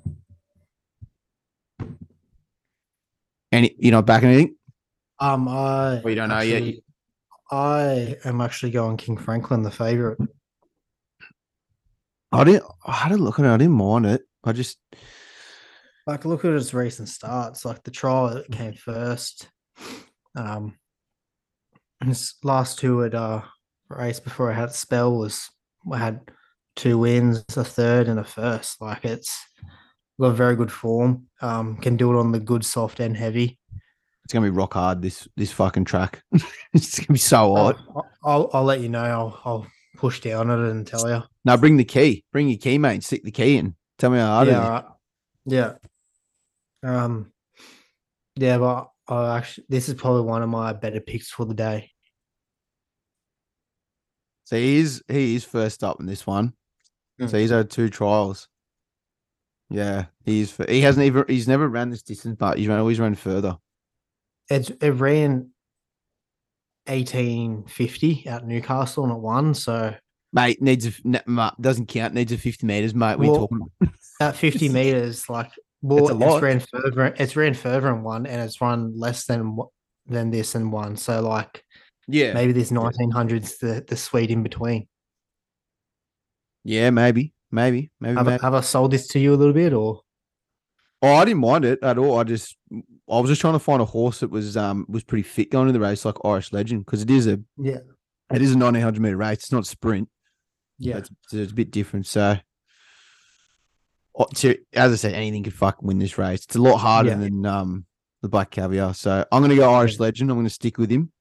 Any 3.52 3.74
you 3.78 3.90
not 3.90 4.06
backing 4.06 4.28
anything? 4.28 4.56
Um, 5.18 5.48
I. 5.48 6.00
Well, 6.04 6.10
you 6.10 6.14
don't 6.14 6.28
know 6.28 6.40
yet. 6.40 6.74
I 7.50 8.16
am 8.24 8.40
actually 8.40 8.72
going 8.72 8.96
King 8.96 9.16
Franklin, 9.16 9.62
the 9.62 9.70
favorite. 9.70 10.18
I 12.32 12.44
didn't. 12.44 12.64
I 12.84 12.92
had 12.92 13.12
a 13.12 13.16
look 13.16 13.38
at 13.38 13.44
it. 13.44 13.48
I 13.48 13.56
didn't 13.56 13.74
mind 13.74 14.06
it. 14.06 14.22
I 14.44 14.52
just 14.52 14.78
Like, 16.06 16.24
look 16.24 16.44
at 16.44 16.52
his 16.52 16.72
recent 16.72 17.08
starts. 17.08 17.64
Like 17.64 17.82
the 17.82 17.90
trial 17.90 18.34
that 18.34 18.50
came 18.50 18.74
first. 18.74 19.48
Um, 20.36 20.76
his 22.04 22.34
last 22.42 22.78
two 22.78 23.04
at 23.04 23.14
uh 23.14 23.42
race 23.88 24.20
before 24.20 24.50
I 24.50 24.54
had 24.54 24.72
spell 24.72 25.16
was 25.16 25.48
I 25.90 25.98
had 25.98 26.20
two 26.74 26.98
wins, 26.98 27.44
a 27.56 27.64
third, 27.64 28.08
and 28.08 28.18
a 28.18 28.24
first. 28.24 28.80
Like 28.80 29.04
it's 29.04 29.36
got 30.20 30.30
very 30.30 30.56
good 30.56 30.72
form. 30.72 31.26
Um, 31.40 31.76
can 31.78 31.96
do 31.96 32.12
it 32.12 32.18
on 32.18 32.32
the 32.32 32.40
good, 32.40 32.64
soft, 32.64 33.00
and 33.00 33.16
heavy. 33.16 33.58
it's 34.24 34.32
gonna 34.32 34.46
be 34.46 34.50
rock 34.50 34.74
hard. 34.74 35.02
This 35.02 35.26
this 35.36 35.52
fucking 35.52 35.84
track. 35.84 36.22
it's 36.72 36.98
gonna 36.98 37.14
be 37.14 37.18
so 37.18 37.54
hard. 37.54 37.76
I'll, 37.94 38.06
I'll 38.24 38.50
I'll 38.52 38.64
let 38.64 38.80
you 38.80 38.88
know. 38.88 39.04
I'll 39.04 39.40
I'll 39.44 39.66
push 39.96 40.20
down 40.20 40.50
on 40.50 40.66
it 40.66 40.70
and 40.70 40.86
tell 40.86 41.08
you. 41.08 41.22
Now 41.44 41.56
bring 41.56 41.76
the 41.76 41.84
key. 41.84 42.24
Bring 42.32 42.48
your 42.48 42.58
key, 42.58 42.78
mate. 42.78 43.02
Stick 43.02 43.24
the 43.24 43.30
key 43.30 43.56
in. 43.56 43.74
Tell 43.98 44.10
me 44.10 44.18
how 44.18 44.26
hard 44.26 44.48
yeah, 44.48 44.52
it 44.52 44.56
is. 44.56 44.64
alright. 44.64 44.84
yeah. 45.46 45.72
Um, 46.82 47.32
yeah, 48.36 48.58
but 48.58 48.90
I 49.08 49.38
actually 49.38 49.64
this 49.68 49.88
is 49.88 49.94
probably 49.94 50.22
one 50.22 50.42
of 50.42 50.48
my 50.48 50.72
better 50.72 51.00
picks 51.00 51.30
for 51.30 51.44
the 51.46 51.54
day. 51.54 51.90
So 54.44 54.56
he 54.56 54.78
is 54.78 55.02
he 55.08 55.34
is 55.34 55.44
first 55.44 55.82
up 55.82 56.00
in 56.00 56.06
this 56.06 56.26
one. 56.26 56.52
Mm. 57.20 57.30
So 57.30 57.38
he's 57.38 57.50
had 57.50 57.70
two 57.70 57.88
trials. 57.88 58.48
Yeah, 59.70 60.06
he's 60.24 60.56
he 60.68 60.80
hasn't 60.80 61.06
even 61.06 61.24
he's 61.28 61.48
never 61.48 61.68
ran 61.68 61.90
this 61.90 62.02
distance, 62.02 62.36
but 62.38 62.58
he's 62.58 62.68
always 62.68 63.00
run 63.00 63.14
further. 63.14 63.56
It's 64.48 64.70
it 64.70 64.90
ran 64.90 65.50
eighteen 66.86 67.64
fifty 67.66 68.26
at 68.26 68.46
Newcastle 68.46 69.04
and 69.04 69.12
it 69.12 69.18
won. 69.18 69.54
So 69.54 69.94
Mate 70.32 70.60
needs 70.60 70.86
a 70.86 71.52
doesn't 71.60 71.86
count. 71.86 72.14
Needs 72.14 72.32
a 72.32 72.38
fifty 72.38 72.66
meters, 72.66 72.94
mate. 72.94 73.18
We 73.18 73.28
Well, 73.28 73.48
talking. 73.48 73.60
at 74.20 74.36
fifty 74.36 74.68
meters, 74.68 75.28
like 75.28 75.50
well, 75.82 76.08
a 76.22 76.34
it's 76.34 76.42
ran 76.42 76.60
further. 76.60 77.14
It's 77.18 77.36
ran 77.36 77.54
further 77.54 77.88
and 77.88 78.02
one, 78.04 78.26
and 78.26 78.40
it's 78.40 78.60
run 78.60 78.98
less 78.98 79.26
than 79.26 79.56
than 80.06 80.30
this 80.30 80.54
and 80.54 80.72
one. 80.72 80.96
So 80.96 81.20
like 81.20 81.64
Yeah, 82.08 82.32
maybe 82.32 82.52
this 82.52 82.70
nineteen 82.70 83.10
hundreds 83.10 83.58
the 83.58 83.84
the 83.86 83.96
sweet 83.96 84.30
in 84.30 84.42
between. 84.42 84.86
yeah, 86.64 86.90
maybe, 86.90 87.32
maybe, 87.50 87.90
maybe. 88.00 88.16
Have, 88.16 88.26
I- 88.26 88.30
maybe. 88.32 88.42
have 88.42 88.54
I 88.54 88.60
sold 88.60 88.90
this 88.90 89.06
to 89.08 89.18
you 89.18 89.34
a 89.34 89.36
little 89.36 89.54
bit 89.54 89.72
or? 89.72 90.00
Oh, 91.02 91.12
I 91.14 91.24
didn't 91.24 91.40
mind 91.40 91.64
it 91.64 91.78
at 91.82 91.98
all. 91.98 92.18
I 92.18 92.24
just 92.24 92.56
I 92.72 93.20
was 93.20 93.28
just 93.28 93.40
trying 93.40 93.52
to 93.52 93.58
find 93.58 93.82
a 93.82 93.84
horse 93.84 94.20
that 94.20 94.30
was 94.30 94.56
um 94.56 94.86
was 94.88 95.04
pretty 95.04 95.22
fit 95.22 95.50
going 95.50 95.68
in 95.68 95.74
the 95.74 95.80
race, 95.80 96.04
like 96.04 96.16
Irish 96.24 96.52
Legend, 96.52 96.84
because 96.84 97.02
it 97.02 97.10
is 97.10 97.26
a 97.26 97.38
Yeah. 97.58 97.78
it 98.32 98.40
is 98.42 98.52
a 98.52 98.58
nineteen 98.58 98.82
hundred 98.82 99.02
meter 99.02 99.16
race. 99.16 99.38
It's 99.38 99.52
not 99.52 99.66
sprint. 99.66 100.08
Yeah. 100.78 100.98
It's, 100.98 101.10
it's 101.32 101.52
a 101.52 101.54
bit 101.54 101.70
different. 101.70 102.06
So, 102.06 102.36
to- 104.36 104.58
as 104.72 104.92
I 104.92 104.96
said, 104.96 105.14
anything 105.14 105.42
could 105.44 105.54
fucking 105.54 105.86
win 105.86 105.98
this 105.98 106.18
race. 106.18 106.44
It's 106.44 106.56
a 106.56 106.62
lot 106.62 106.78
harder 106.78 107.10
Yeah. 107.10 107.16
than 107.16 107.46
um 107.46 107.86
the 108.22 108.28
Black 108.28 108.50
Caviar. 108.50 108.94
So 108.94 109.24
I'm 109.30 109.42
gonna 109.42 109.56
go 109.56 109.72
Irish 109.74 109.98
Legend. 109.98 110.30
I'm 110.30 110.36
gonna 110.38 110.50
stick 110.50 110.78
with 110.78 110.90
him. 110.90 111.12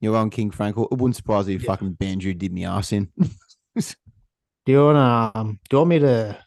You're 0.00 0.16
on 0.16 0.30
King 0.30 0.50
Frankel. 0.50 0.88
It 0.90 0.98
wouldn't 0.98 1.16
surprise 1.16 1.46
me 1.46 1.54
if 1.54 1.62
Yeah. 1.62 1.68
fucking 1.68 1.92
Banjo 1.92 2.32
did 2.32 2.52
me 2.52 2.64
ass 2.64 2.92
in. 2.92 3.12
Do 3.76 4.70
you 4.72 4.84
want 4.84 4.96
to 5.34 5.40
um, 5.40 5.58
do 5.68 5.74
you 5.74 5.78
want 5.78 5.88
me 5.90 5.98
to 6.00 6.44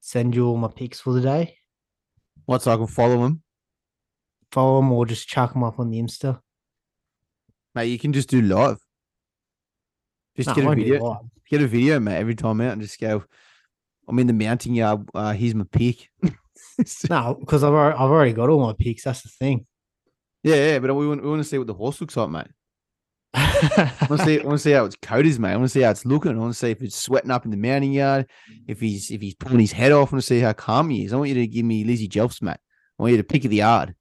send 0.00 0.34
you 0.34 0.46
all 0.46 0.56
my 0.56 0.68
picks 0.68 0.98
for 1.00 1.12
the 1.12 1.20
day? 1.20 1.56
What 2.46 2.62
so 2.62 2.72
I 2.72 2.76
can 2.76 2.86
follow 2.86 3.24
him, 3.24 3.42
Follow 4.50 4.80
them 4.80 4.90
or 4.92 5.04
just 5.06 5.28
chuck 5.28 5.52
them 5.52 5.62
up 5.62 5.78
on 5.78 5.90
the 5.90 5.98
Insta? 5.98 6.40
mate. 7.74 7.86
You 7.86 7.98
can 7.98 8.12
just 8.12 8.28
do 8.30 8.40
live. 8.42 8.78
Just 10.36 10.48
No, 10.48 10.54
get 10.54 10.64
a 10.64 10.74
video. 10.74 11.30
Get 11.50 11.62
a 11.62 11.66
video, 11.66 12.00
mate, 12.00 12.16
every 12.16 12.34
time 12.34 12.60
out 12.60 12.72
and 12.72 12.82
just 12.82 12.98
go. 12.98 13.24
I'm 14.10 14.18
in 14.18 14.26
the 14.26 14.32
mounting 14.32 14.74
yard. 14.74 15.08
Uh, 15.14 15.32
here's 15.32 15.54
my 15.54 15.64
pick. 15.70 16.08
No, 17.10 17.36
because 17.38 17.62
I've 17.62 17.72
already, 17.72 17.94
I've 17.96 18.10
already 18.10 18.32
got 18.32 18.48
all 18.48 18.60
my 18.66 18.72
picks. 18.72 19.04
That's 19.04 19.20
the 19.22 19.28
thing. 19.28 19.66
yeah, 20.42 20.54
yeah, 20.54 20.78
but 20.78 20.94
we 20.94 21.06
want, 21.06 21.22
we 21.22 21.28
want 21.28 21.42
to 21.42 21.48
see 21.48 21.58
what 21.58 21.66
the 21.66 21.74
horse 21.74 22.00
looks 22.00 22.16
like, 22.16 22.30
mate. 22.30 22.46
I 23.34 24.06
want 24.08 24.20
to 24.20 24.26
see. 24.26 24.40
I 24.40 24.44
want 24.44 24.58
to 24.58 24.62
see 24.62 24.70
how 24.72 24.84
its 24.86 24.96
coat 24.96 25.26
is, 25.26 25.38
mate. 25.38 25.52
I 25.52 25.56
want 25.56 25.66
to 25.66 25.72
see 25.72 25.82
how 25.82 25.90
it's 25.90 26.06
looking. 26.06 26.32
I 26.32 26.38
want 26.38 26.54
to 26.54 26.58
see 26.58 26.70
if 26.70 26.80
it's 26.82 26.96
sweating 26.96 27.30
up 27.30 27.44
in 27.44 27.50
the 27.50 27.56
mounting 27.58 27.92
yard. 27.92 28.30
If 28.66 28.80
he's 28.80 29.10
if 29.10 29.20
he's 29.20 29.34
pulling 29.34 29.60
his 29.60 29.72
head 29.72 29.92
off. 29.92 30.10
I 30.10 30.16
want 30.16 30.22
to 30.22 30.26
see 30.26 30.40
how 30.40 30.52
calm 30.54 30.88
he 30.88 31.04
is. 31.04 31.12
I 31.12 31.16
want 31.16 31.28
you 31.28 31.34
to 31.34 31.46
give 31.46 31.66
me 31.66 31.84
Lizzie 31.84 32.08
Jelfs, 32.08 32.40
mate. 32.40 32.56
I 32.98 33.02
want 33.02 33.10
you 33.12 33.18
to 33.18 33.24
pick 33.24 33.44
of 33.44 33.50
the 33.50 33.58
yard. 33.58 33.94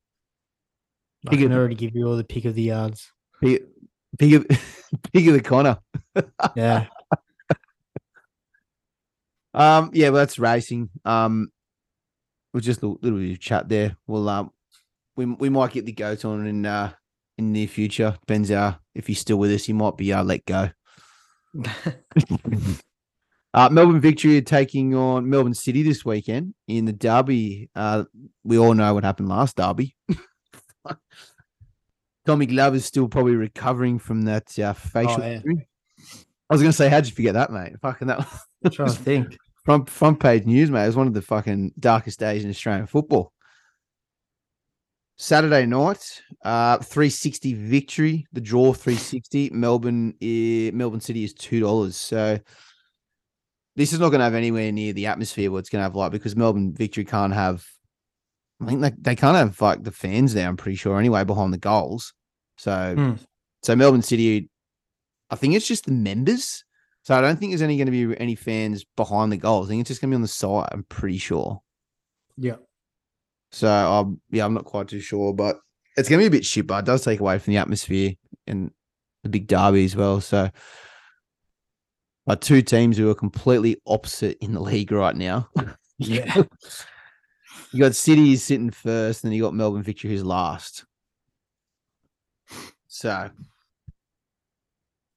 I 1.27 1.31
Pick 1.31 1.39
can 1.39 1.51
it- 1.51 1.55
already 1.55 1.75
give 1.75 1.95
you 1.95 2.07
all 2.07 2.15
the 2.15 2.23
pick 2.23 2.45
of 2.45 2.55
the 2.55 2.61
yards. 2.63 3.11
Pick, 3.41 3.63
pick 4.17 4.33
of 4.33 4.47
pick 5.13 5.27
of 5.27 5.33
the 5.33 5.41
corner. 5.43 5.79
Yeah. 6.55 6.85
Um, 9.53 9.91
yeah, 9.93 10.09
well, 10.09 10.19
that's 10.19 10.39
racing. 10.39 10.89
Um, 11.05 11.49
we'll 12.53 12.61
just 12.61 12.81
a 12.81 12.87
little, 12.87 12.99
little 13.01 13.19
bit 13.19 13.31
of 13.31 13.39
chat 13.39 13.69
there. 13.69 13.97
We'll 14.07 14.29
um, 14.29 14.51
we 15.15 15.25
we 15.25 15.49
might 15.49 15.71
get 15.71 15.85
the 15.85 15.91
goat 15.91 16.25
on 16.25 16.45
in 16.47 16.65
uh 16.65 16.91
in 17.37 17.51
the 17.51 17.59
near 17.59 17.67
future. 17.67 18.15
Depends 18.21 18.51
uh 18.51 18.75
if 18.95 19.07
he's 19.07 19.19
still 19.19 19.37
with 19.37 19.51
us. 19.51 19.65
He 19.65 19.73
might 19.73 19.97
be 19.97 20.13
uh 20.13 20.23
let 20.23 20.45
go. 20.45 20.69
Uh, 23.51 23.67
Melbourne 23.67 23.99
Victory 23.99 24.37
are 24.37 24.41
taking 24.41 24.93
on 24.93 25.27
Melbourne 25.27 25.55
City 25.55 25.81
this 25.81 26.05
weekend 26.05 26.53
in 26.67 26.85
the 26.85 26.93
derby. 26.93 27.69
Uh, 27.75 28.03
we 28.43 28.59
all 28.59 28.75
know 28.75 28.93
what 28.93 29.03
happened 29.03 29.27
last 29.27 29.55
derby. 29.55 29.95
Tommy 32.27 32.45
Glover's 32.45 32.85
still 32.85 33.07
probably 33.07 33.35
recovering 33.35 33.97
from 33.97 34.21
that 34.23 34.57
uh, 34.59 34.73
facial 34.73 35.19
yeah. 35.21 35.33
injury. 35.37 35.67
I 36.47 36.53
was 36.53 36.61
gonna 36.61 36.73
say, 36.73 36.89
how'd 36.89 37.07
you 37.07 37.11
forget 37.11 37.33
that, 37.33 37.51
mate? 37.51 37.73
Fucking 37.81 38.09
that 38.09 38.27
I'm 38.63 38.71
trying 38.71 38.89
to 38.89 38.95
think. 38.95 39.37
front 39.65 39.89
front 39.89 40.19
page 40.19 40.45
news, 40.45 40.69
mate. 40.71 40.83
It 40.83 40.87
was 40.87 40.95
one 40.95 41.07
of 41.07 41.13
the 41.13 41.21
fucking 41.21 41.73
darkest 41.79 42.19
days 42.19 42.43
in 42.43 42.49
Australian 42.49 42.87
football. 42.87 43.31
Saturday 45.17 45.65
night, 45.65 46.21
uh, 46.45 46.77
360 46.77 47.53
victory. 47.53 48.25
The 48.31 48.39
draw 48.41 48.71
360. 48.73 49.49
Melbourne, 49.51 50.13
i- 50.21 50.71
Melbourne 50.73 51.01
City 51.01 51.23
is 51.25 51.33
two 51.33 51.59
dollars. 51.59 51.97
So 51.97 52.39
this 53.75 53.91
is 53.93 53.99
not 53.99 54.09
going 54.09 54.19
to 54.19 54.23
have 54.25 54.33
anywhere 54.35 54.71
near 54.71 54.93
the 54.93 55.07
atmosphere 55.07 55.51
what 55.51 55.59
it's 55.59 55.69
going 55.69 55.79
to 55.79 55.83
have 55.83 55.95
like 55.95 56.11
because 56.11 56.35
Melbourne 56.35 56.73
victory 56.73 57.05
can't 57.05 57.33
have. 57.33 57.65
I 58.61 58.65
think 58.65 58.81
they, 58.81 58.91
they 58.97 59.15
can't 59.15 59.37
have 59.37 59.59
like 59.61 59.83
the 59.83 59.91
fans 59.91 60.33
there. 60.33 60.47
I'm 60.47 60.57
pretty 60.57 60.75
sure 60.75 60.99
anyway 60.99 61.23
behind 61.23 61.53
the 61.53 61.57
goals. 61.57 62.13
So 62.57 62.95
Hmm. 62.95 63.13
so 63.63 63.75
Melbourne 63.75 64.01
City, 64.01 64.49
I 65.29 65.35
think 65.35 65.53
it's 65.53 65.67
just 65.67 65.85
the 65.85 65.91
members. 65.93 66.63
So 67.03 67.15
I 67.15 67.21
don't 67.21 67.39
think 67.39 67.51
there's 67.51 67.61
any 67.61 67.77
going 67.77 67.91
to 67.91 68.13
be 68.13 68.19
any 68.19 68.35
fans 68.35 68.85
behind 68.95 69.31
the 69.31 69.37
goals. 69.37 69.67
I 69.67 69.69
think 69.69 69.81
it's 69.81 69.87
just 69.87 70.01
going 70.01 70.09
to 70.09 70.13
be 70.13 70.17
on 70.17 70.21
the 70.21 70.27
side. 70.27 70.69
I'm 70.71 70.83
pretty 70.83 71.17
sure. 71.17 71.61
Yeah. 72.37 72.57
So 73.51 73.69
um, 73.69 74.21
yeah, 74.29 74.45
I'm 74.45 74.53
not 74.53 74.65
quite 74.65 74.87
too 74.87 74.99
sure, 74.99 75.33
but 75.33 75.59
it's 75.97 76.09
going 76.09 76.19
to 76.19 76.29
be 76.29 76.35
a 76.35 76.39
bit 76.39 76.45
shit. 76.45 76.67
But 76.67 76.79
it 76.79 76.85
does 76.85 77.03
take 77.03 77.19
away 77.19 77.39
from 77.39 77.53
the 77.53 77.57
atmosphere 77.57 78.13
and 78.45 78.71
the 79.23 79.29
big 79.29 79.47
derby 79.47 79.85
as 79.85 79.95
well. 79.95 80.21
So, 80.21 80.49
but 82.25 82.41
two 82.41 82.61
teams 82.61 82.97
who 82.97 83.09
are 83.09 83.15
completely 83.15 83.77
opposite 83.87 84.37
in 84.41 84.53
the 84.53 84.61
league 84.61 84.91
right 84.91 85.15
now. 85.15 85.49
Yeah. 86.01 86.33
you 87.73 87.79
got 87.79 87.93
City 87.93 88.37
sitting 88.37 88.71
first, 88.71 89.23
and 89.23 89.29
then 89.29 89.35
you 89.35 89.43
got 89.43 89.53
Melbourne 89.53 89.83
Victory 89.83 90.09
who's 90.09 90.23
last. 90.23 90.85
So 92.87 93.29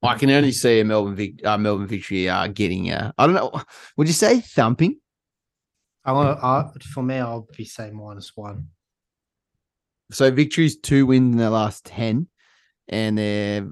I 0.03 0.17
can 0.17 0.31
only 0.31 0.53
see 0.53 0.81
a 0.81 0.85
Melbourne 0.85 1.15
Vic, 1.15 1.45
uh, 1.45 1.57
Melbourne 1.57 1.87
Victory 1.87 2.29
uh, 2.29 2.49
getting. 2.49 2.91
Uh, 2.91 3.13
I 3.17 3.27
don't 3.27 3.37
know. 3.37 3.53
Would 3.97 4.09
you 4.09 4.13
say 4.13 4.41
thumping? 4.41 4.99
I 6.05 6.13
want. 6.13 6.43
I, 6.43 6.71
for 6.93 7.03
me, 7.03 7.17
I'll 7.17 7.47
be 7.57 7.65
saying 7.65 7.97
minus 7.97 8.33
one. 8.35 8.69
So 10.11 10.31
Victory's 10.31 10.77
two 10.77 11.07
wins 11.07 11.33
in 11.33 11.39
their 11.39 11.51
last 11.51 11.85
ten, 11.85 12.27
and 12.89 13.17
they've 13.17 13.71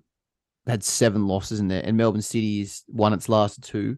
had 0.66 0.84
seven 0.84 1.26
losses 1.26 1.58
in 1.58 1.68
there. 1.68 1.82
And 1.84 1.96
Melbourne 1.96 2.22
City's 2.22 2.84
won 2.86 3.12
its 3.12 3.28
last 3.28 3.62
two, 3.62 3.96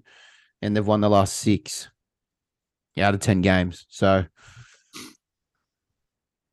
and 0.62 0.74
they've 0.74 0.86
won 0.86 1.02
the 1.02 1.10
last 1.10 1.34
six 1.34 1.90
out 2.98 3.14
of 3.14 3.20
ten 3.20 3.42
games. 3.42 3.84
So, 3.90 4.24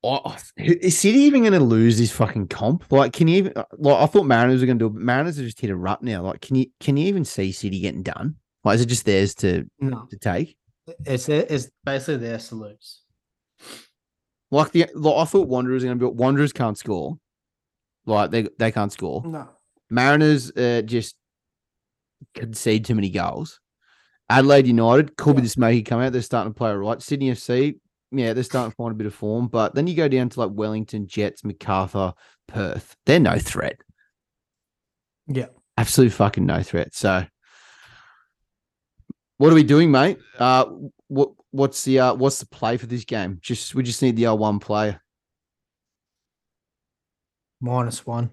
I- 0.04 0.38
is 0.58 0.98
City 0.98 1.20
even 1.20 1.42
going 1.42 1.54
to 1.54 1.60
lose 1.60 1.98
this 1.98 2.12
fucking 2.12 2.48
comp? 2.48 2.90
Like, 2.92 3.12
can 3.14 3.28
you 3.28 3.38
even? 3.38 3.54
Like, 3.78 3.98
I 4.02 4.06
thought 4.06 4.26
Mariners 4.26 4.62
were 4.62 4.66
going 4.68 4.80
to 4.80 4.84
do 4.84 4.88
it, 4.88 4.94
but 4.94 5.02
Mariners 5.02 5.38
have 5.38 5.46
just 5.46 5.60
hit 5.60 5.70
a 5.70 5.76
rut 5.76 6.02
now. 6.02 6.22
Like, 6.24 6.42
can 6.42 6.56
you 6.56 6.68
can 6.80 6.96
you 6.98 7.08
even 7.08 7.26
see 7.26 7.52
City 7.52 7.80
getting 7.82 8.04
done? 8.04 8.36
Like, 8.64 8.76
is 8.76 8.82
it 8.82 8.86
just 8.88 9.06
theirs 9.06 9.36
to 9.36 9.70
No, 9.80 10.08
to 10.10 10.18
take? 10.18 10.56
it's 11.06 11.28
it's 11.30 11.70
basically 11.84 12.18
theirs 12.18 12.48
to 12.50 12.56
lose. 12.56 13.02
Like 14.52 14.72
the 14.72 14.88
like, 14.96 15.16
I 15.16 15.26
thought 15.26 15.48
Wanderers 15.48 15.84
are 15.84 15.88
going 15.88 16.00
to 16.00 16.10
be. 16.10 16.16
Wanderers 16.16 16.54
can't 16.54 16.78
score. 16.78 17.18
Like 18.06 18.32
they 18.32 18.48
they 18.58 18.72
can't 18.72 18.92
score. 18.92 19.22
No. 19.26 19.50
Mariners 19.90 20.52
uh, 20.52 20.82
just 20.84 21.16
concede 22.36 22.86
too 22.86 22.96
many 22.96 23.10
goals. 23.10 23.60
Adelaide 24.30 24.68
United 24.68 25.18
could 25.18 25.36
be 25.36 25.42
this 25.42 25.54
smoky 25.54 25.82
come 25.82 26.02
out. 26.02 26.12
They're 26.14 26.22
starting 26.22 26.54
to 26.54 26.58
play 26.58 26.72
right. 26.74 27.02
Sydney 27.02 27.32
FC, 27.32 27.80
yeah, 28.12 28.34
they're 28.34 28.44
starting 28.44 28.72
to 28.72 28.76
find 28.76 28.92
a 28.92 28.96
bit 28.96 29.08
of 29.08 29.14
form. 29.14 29.48
But 29.48 29.76
then 29.76 29.88
you 29.88 29.96
go 29.96 30.08
down 30.08 30.30
to 30.30 30.40
like 30.40 30.52
Wellington, 30.52 31.08
Jets, 31.08 31.44
Macarthur, 31.44 32.14
Perth. 32.48 32.96
They're 33.06 33.20
no 33.20 33.38
threat. 33.38 33.80
Yeah. 35.28 35.48
Absolute 35.78 36.12
fucking 36.12 36.46
no 36.46 36.62
threat. 36.64 36.94
So, 36.96 37.26
what 39.38 39.52
are 39.52 39.56
we 39.56 39.64
doing, 39.64 39.92
mate? 39.92 40.18
Uh, 40.38 40.66
what 41.08 41.32
what's 41.52 41.84
the 41.84 42.00
uh, 42.00 42.14
what's 42.16 42.40
the 42.40 42.48
play 42.48 42.78
for 42.78 42.88
this 42.88 43.06
game? 43.06 43.40
Just 43.42 43.76
we 43.76 43.84
just 43.84 44.02
need 44.02 44.16
the 44.16 44.26
L 44.26 44.38
one 44.38 44.60
player. 44.60 45.02
Minus 47.62 48.06
one. 48.06 48.32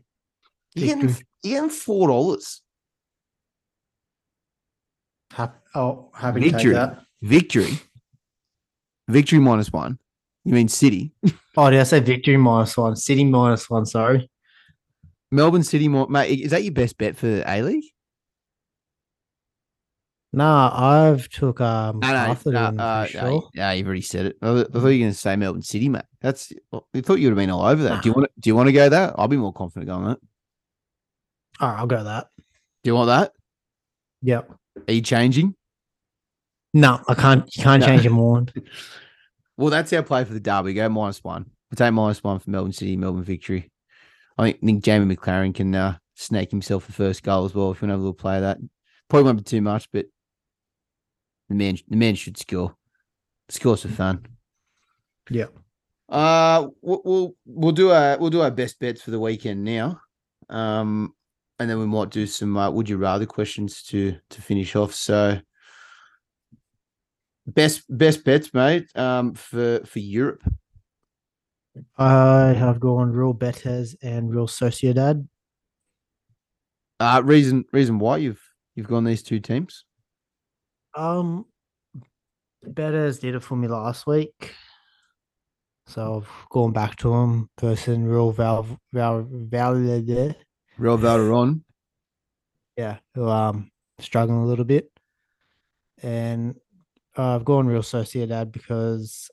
You're 0.75 0.95
getting, 0.95 1.09
you're 1.43 1.55
getting 1.55 1.71
four 1.71 2.09
dollars. 2.09 2.63
Hap- 5.33 5.63
oh, 5.75 6.11
happy 6.15 6.41
to 6.41 6.51
Victory. 6.51 6.73
take 6.73 6.75
that. 6.75 7.03
Victory. 7.23 7.79
Victory 9.09 9.39
minus 9.39 9.73
one. 9.73 9.99
You 10.45 10.55
mean 10.55 10.69
City? 10.69 11.13
Oh, 11.59 11.71
did 11.71 11.81
I 11.81 11.85
say 11.85 12.01
victory 12.01 12.37
minus 12.37 12.77
one? 12.77 12.97
City 12.97 13.25
minus 13.25 13.71
one. 13.71 13.87
Sorry. 13.87 14.31
Melbourne 15.31 15.63
City, 15.63 15.89
mo- 15.89 16.07
mate. 16.07 16.39
Is 16.39 16.51
that 16.51 16.63
your 16.63 16.75
best 16.75 16.99
bet 16.99 17.17
for 17.17 17.43
A 17.47 17.63
League? 17.63 17.87
Nah, 20.35 20.71
I've 20.75 21.31
took 21.31 21.63
um. 21.63 22.01
No, 22.01 22.09
no, 22.09 22.15
Arthur 22.15 22.51
no, 22.51 22.73
for 22.73 22.81
uh, 22.83 23.07
sure. 23.07 23.23
no, 23.23 23.49
no, 23.55 23.71
you've 23.71 23.87
already 23.87 24.03
said 24.03 24.27
it. 24.27 24.37
I, 24.43 24.51
I 24.51 24.65
thought 24.65 24.75
you 24.75 24.83
were 24.83 24.83
going 24.83 25.11
to 25.11 25.15
say 25.15 25.35
Melbourne 25.35 25.63
City, 25.63 25.89
mate. 25.89 26.03
That's. 26.21 26.53
I 26.75 27.01
thought 27.01 27.21
you 27.21 27.29
would 27.29 27.39
have 27.39 27.43
been 27.43 27.49
all 27.49 27.65
over 27.65 27.83
that. 27.85 28.03
Do 28.03 28.11
you 28.11 28.13
want? 28.13 28.31
Do 28.39 28.51
you 28.51 28.55
want 28.55 28.67
to 28.67 28.73
go 28.73 28.91
that? 28.91 29.15
I'll 29.17 29.29
be 29.29 29.39
more 29.39 29.55
confident 29.55 29.89
going 29.89 30.05
that. 30.09 30.19
All 31.59 31.71
right, 31.71 31.79
I'll 31.79 31.87
go 31.87 32.05
that. 32.05 32.29
Do 32.37 32.91
you 32.91 32.95
want 32.95 33.09
that? 33.09 33.33
Yep. 34.21 34.53
Are 34.89 34.93
you 34.93 35.01
changing? 35.01 35.55
No, 36.77 37.01
I 37.09 37.15
can't. 37.15 37.57
You 37.57 37.63
can't 37.63 37.81
No. 37.81 37.87
change 37.87 38.05
your 38.05 38.13
mind. 38.13 38.53
Well, 39.59 39.71
that's 39.71 39.91
our 39.95 40.03
play 40.03 40.23
for 40.25 40.35
the 40.35 40.41
derby. 40.41 40.75
Go 40.75 40.87
minus 40.91 41.25
one. 41.25 41.51
We'll 41.71 41.77
take 41.77 41.91
minus 41.95 42.23
one 42.23 42.39
for 42.39 42.51
Melbourne 42.51 42.75
City, 42.75 42.95
Melbourne 42.95 43.25
victory. 43.25 43.71
I 44.37 44.53
think, 44.53 44.85
Jamie 44.85 45.17
Maclaren 45.17 45.55
can 45.55 45.75
uh, 45.75 45.97
snake 46.15 46.51
himself 46.51 46.87
the 46.87 46.93
first 46.93 47.23
goal 47.23 47.47
as 47.47 47.55
well. 47.55 47.71
If 47.71 47.81
you 47.81 47.89
want 47.89 47.93
to 47.93 47.93
have 47.95 48.01
a 48.01 48.03
little 48.03 48.13
play 48.13 48.37
of 48.37 48.43
that, 48.43 48.59
probably 49.09 49.25
won't 49.25 49.39
be 49.39 49.45
too 49.45 49.63
much, 49.63 49.91
but 49.93 50.05
the 51.49 51.55
man, 51.55 51.79
the 51.89 51.97
man 51.97 52.17
should 52.17 52.37
score. 52.37 52.77
Scores 53.49 53.81
for 53.81 53.89
fun. 53.89 54.27
Yeah. 55.31 55.47
Uh, 56.11 56.69
we'll, 56.83 57.01
we'll 57.07 57.35
we'll 57.47 57.73
do 57.73 57.93
our 57.93 58.19
we'll 58.19 58.29
do 58.29 58.43
our 58.43 58.51
best 58.51 58.79
bets 58.79 59.01
for 59.01 59.11
the 59.11 59.19
weekend 59.19 59.65
now, 59.65 60.03
um, 60.51 61.15
and 61.59 61.71
then 61.71 61.79
we 61.79 61.87
might 61.87 62.11
do 62.11 62.27
some 62.27 62.59
uh, 62.59 62.71
would 62.71 62.91
you 62.91 62.99
rather 62.99 63.25
questions 63.25 63.83
to 63.85 64.17
to 64.29 64.43
finish 64.43 64.77
off. 64.77 64.93
So, 64.95 65.41
best 67.47 67.85
best 67.89 68.25
bets, 68.25 68.53
mate, 68.53 68.89
um, 68.97 69.35
for 69.35 69.81
for 69.85 69.99
Europe. 69.99 70.43
I 71.99 72.55
have 72.55 72.81
gone 72.81 73.13
Real 73.13 73.33
Betis 73.33 73.97
and 74.03 74.31
Real 74.31 74.47
Sociedad. 74.47 75.27
Uh, 76.99 77.23
reason 77.25 77.65
reason 77.73 77.99
why 77.99 78.19
you've 78.19 78.43
you've 78.75 78.89
gone 78.89 79.05
these 79.05 79.23
two 79.23 79.41
teams. 79.41 79.85
Um, 80.95 81.45
Betis 82.63 83.19
did 83.19 83.35
it 83.35 83.43
for 83.43 83.57
me 83.57 83.69
last 83.69 84.07
week, 84.07 84.55
so 85.87 86.17
I've 86.17 86.49
gone 86.49 86.73
back 86.73 86.97
to 86.97 87.11
them 87.11 87.51
versus 87.61 87.99
Real 87.99 88.33
Val 88.33 88.67
Val 88.93 89.27
Valladolid. 89.31 90.37
Real 90.79 90.99
Valderon. 90.99 91.63
Yeah, 92.77 92.99
who 93.15 93.29
um 93.29 93.71
struggling 93.99 94.39
a 94.39 94.47
little 94.47 94.65
bit, 94.65 94.91
and 96.03 96.57
uh, 97.19 97.35
I've 97.37 97.45
gone 97.45 97.67
Real 97.67 97.83
Sociedad 97.83 98.53
because 98.53 99.31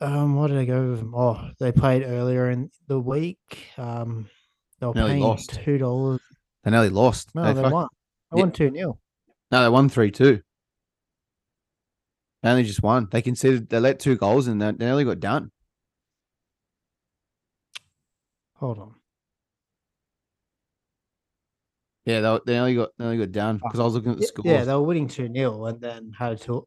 um 0.00 0.34
what 0.36 0.48
did 0.48 0.58
I 0.58 0.64
go 0.64 0.90
with 0.90 0.98
them? 0.98 1.14
Oh, 1.14 1.50
they 1.60 1.72
played 1.72 2.02
earlier 2.02 2.50
in 2.50 2.70
the 2.88 2.98
week. 3.00 3.38
Um, 3.78 4.28
they 4.80 4.86
were 4.86 4.94
Nearly 4.94 5.10
paying 5.12 5.22
lost. 5.22 5.58
two 5.64 5.78
dollars. 5.78 6.20
They 6.64 6.70
nearly 6.70 6.88
lost. 6.90 7.34
No, 7.34 7.44
they 7.44 7.52
they, 7.54 7.62
fuck- 7.62 7.72
won. 7.72 7.88
They 8.32 8.38
Yeah. 8.38 8.42
won 8.44 8.52
two 8.52 8.70
0 8.70 8.98
No, 9.50 9.62
they 9.62 9.68
won 9.68 9.88
three 9.88 10.10
two. 10.10 10.40
They 12.42 12.50
only 12.50 12.64
just 12.64 12.82
won. 12.82 13.08
They 13.10 13.22
conceded. 13.22 13.68
They 13.70 13.80
let 13.80 14.00
two 14.00 14.16
goals 14.16 14.48
and 14.48 14.60
they, 14.60 14.72
they 14.72 14.84
nearly 14.84 15.04
got 15.04 15.20
done. 15.20 15.50
Hold 18.56 18.78
on. 18.78 18.94
Yeah, 22.06 22.20
they, 22.20 22.38
they 22.46 22.52
nearly 22.54 22.74
got 22.74 22.90
they 22.98 23.04
nearly 23.04 23.18
got 23.18 23.32
down 23.32 23.60
Oh, 23.62 23.66
because 23.68 23.80
I 23.80 23.84
was 23.84 23.94
looking 23.94 24.12
at 24.12 24.16
the 24.18 24.22
Yeah, 24.24 24.28
scores. 24.28 24.46
yeah, 24.46 24.64
they 24.64 24.72
were 24.74 24.82
winning 24.82 25.08
two 25.08 25.32
0 25.32 25.64
and 25.64 25.80
then 25.80 26.12
had 26.18 26.40
to. 26.42 26.66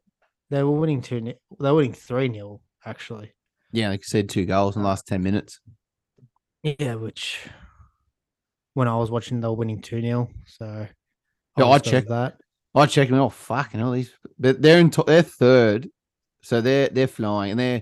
They 0.49 0.63
were 0.63 0.71
winning 0.71 1.01
two. 1.01 1.19
0 1.19 1.33
They 1.59 1.69
were 1.71 1.75
winning 1.75 1.93
three 1.93 2.31
0 2.33 2.59
actually. 2.85 3.31
Yeah, 3.71 3.89
they 3.89 3.99
said, 4.01 4.29
two 4.29 4.45
goals 4.45 4.75
in 4.75 4.81
the 4.81 4.88
last 4.88 5.05
ten 5.05 5.21
minutes. 5.21 5.59
Yeah, 6.63 6.95
which 6.95 7.39
when 8.73 8.88
I 8.88 8.95
was 8.97 9.11
watching, 9.11 9.39
they 9.41 9.47
were 9.47 9.53
winning 9.53 9.81
two 9.81 10.01
0 10.01 10.29
So 10.47 10.88
Yeah, 11.57 11.65
I 11.65 11.67
just 11.67 11.67
go 11.67 11.71
with 11.71 11.83
checked. 11.83 12.09
that. 12.09 12.38
I 12.73 12.85
checked 12.85 13.11
them. 13.11 13.19
Oh 13.19 13.29
fucking 13.29 13.81
all 13.81 13.91
These, 13.91 14.11
but 14.39 14.61
they're 14.61 14.79
in. 14.79 14.89
To- 14.91 15.03
they're 15.05 15.21
third, 15.21 15.89
so 16.41 16.61
they're 16.61 16.89
they're 16.89 17.07
flying, 17.07 17.51
and 17.51 17.59
they're 17.59 17.81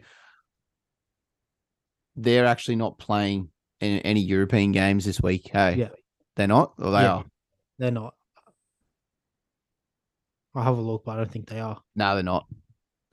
they're 2.16 2.46
actually 2.46 2.76
not 2.78 2.98
playing 2.98 3.50
in 3.82 4.00
any 4.00 4.22
European 4.22 4.72
games 4.72 5.06
this 5.06 5.22
week. 5.22 5.50
Hey, 5.52 5.76
Yeah. 5.76 5.90
they're 6.36 6.48
not, 6.48 6.74
or 6.78 6.92
they 6.92 7.02
Yeah. 7.02 7.14
are. 7.16 7.26
They're 7.78 7.92
not. 7.92 8.14
I'll 10.56 10.64
have 10.64 10.78
a 10.78 10.82
look, 10.82 11.04
but 11.06 11.14
I 11.14 11.18
don't 11.18 11.32
think 11.32 11.50
they 11.50 11.60
are. 11.60 11.82
No, 11.96 12.14
they're 12.16 12.24
not. 12.24 12.48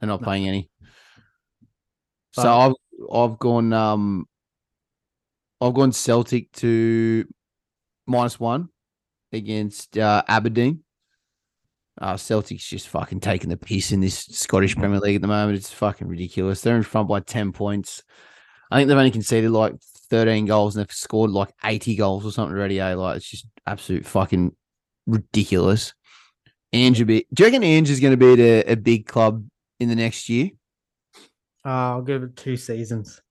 They're 0.00 0.08
not 0.08 0.20
No. 0.20 0.24
playing 0.24 0.48
any. 0.48 0.70
So 2.32 2.50
I've 2.50 2.74
I've 3.12 3.38
gone 3.38 3.72
um 3.72 4.26
I've 5.60 5.74
gone 5.74 5.92
Celtic 5.92 6.50
to 6.52 7.24
minus 8.06 8.40
one 8.40 8.68
against 9.32 9.98
uh, 9.98 10.22
Aberdeen. 10.28 10.82
Uh, 12.00 12.16
Celtic's 12.16 12.66
just 12.66 12.88
fucking 12.88 13.20
taking 13.20 13.50
the 13.50 13.56
piss 13.56 13.92
in 13.92 14.00
this 14.00 14.24
Scottish 14.24 14.74
Premier 14.76 14.98
League 14.98 15.16
at 15.16 15.22
the 15.22 15.28
moment. 15.28 15.58
It's 15.58 15.70
fucking 15.72 16.08
ridiculous. 16.08 16.62
They're 16.62 16.76
in 16.76 16.82
front 16.82 17.06
by 17.08 17.20
10 17.20 17.52
points. 17.52 18.02
I 18.70 18.76
think 18.78 18.88
they've 18.88 18.96
only 18.96 19.10
conceded 19.10 19.50
like 19.50 19.74
13 20.12 20.44
goals 20.44 20.76
and 20.76 20.84
they've 20.84 20.94
scored 20.94 21.30
like 21.30 21.54
80 21.64 21.96
goals 21.96 22.26
or 22.26 22.32
something 22.32 22.54
already. 22.54 22.78
Eh? 22.78 22.94
Like, 22.94 23.16
it's 23.16 23.30
just 23.30 23.46
absolute 23.66 24.04
fucking 24.04 24.54
ridiculous. 25.06 25.94
Ange, 26.74 27.06
be, 27.06 27.26
do 27.32 27.42
you 27.42 27.46
reckon 27.46 27.64
Ange 27.64 27.88
is 27.88 27.98
going 27.98 28.12
to 28.12 28.18
be 28.18 28.32
at 28.34 28.38
a, 28.68 28.72
a 28.72 28.76
big 28.76 29.06
club 29.06 29.42
in 29.80 29.88
the 29.88 29.96
next 29.96 30.28
year? 30.28 30.50
Uh, 31.64 31.68
I'll 31.96 32.02
give 32.02 32.22
it 32.22 32.36
two 32.36 32.58
seasons. 32.58 33.22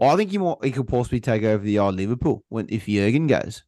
I 0.00 0.16
think 0.16 0.32
he 0.32 0.38
might, 0.38 0.56
he 0.64 0.72
could 0.72 0.88
possibly 0.88 1.20
take 1.20 1.44
over 1.44 1.64
the 1.64 1.78
old 1.78 1.94
Liverpool 1.94 2.42
when 2.48 2.66
if 2.68 2.86
Jurgen 2.86 3.28
goes. 3.28 3.62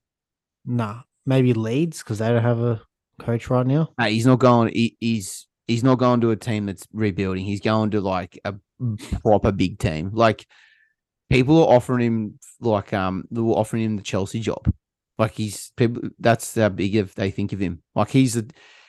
Nah, 0.64 1.02
maybe 1.24 1.52
Leeds 1.52 1.98
because 1.98 2.18
they 2.18 2.28
don't 2.28 2.42
have 2.42 2.60
a 2.60 2.82
coach 3.20 3.48
right 3.48 3.66
now. 3.66 3.90
Nah, 3.96 4.06
he's 4.06 4.26
not 4.26 4.40
going. 4.40 4.72
He, 4.72 4.96
he's 4.98 5.46
he's 5.68 5.84
not 5.84 5.98
going 5.98 6.20
to 6.22 6.30
a 6.30 6.36
team 6.36 6.66
that's 6.66 6.86
rebuilding. 6.92 7.44
He's 7.44 7.60
going 7.60 7.90
to 7.92 8.00
like 8.00 8.38
a 8.44 8.54
proper 9.22 9.52
big 9.52 9.78
team. 9.78 10.10
Like 10.12 10.46
people 11.30 11.62
are 11.64 11.74
offering 11.74 12.06
him 12.06 12.38
like 12.60 12.92
um 12.92 13.24
they 13.30 13.40
were 13.40 13.54
offering 13.54 13.84
him 13.84 13.96
the 13.96 14.02
Chelsea 14.02 14.40
job. 14.40 14.70
Like 15.18 15.32
he's 15.32 15.72
people. 15.76 16.02
That's 16.18 16.54
how 16.54 16.68
big 16.68 16.94
if 16.94 17.14
they 17.14 17.30
think 17.30 17.52
of 17.52 17.60
him. 17.60 17.82
Like 17.94 18.10
he's 18.10 18.36
a 18.36 18.44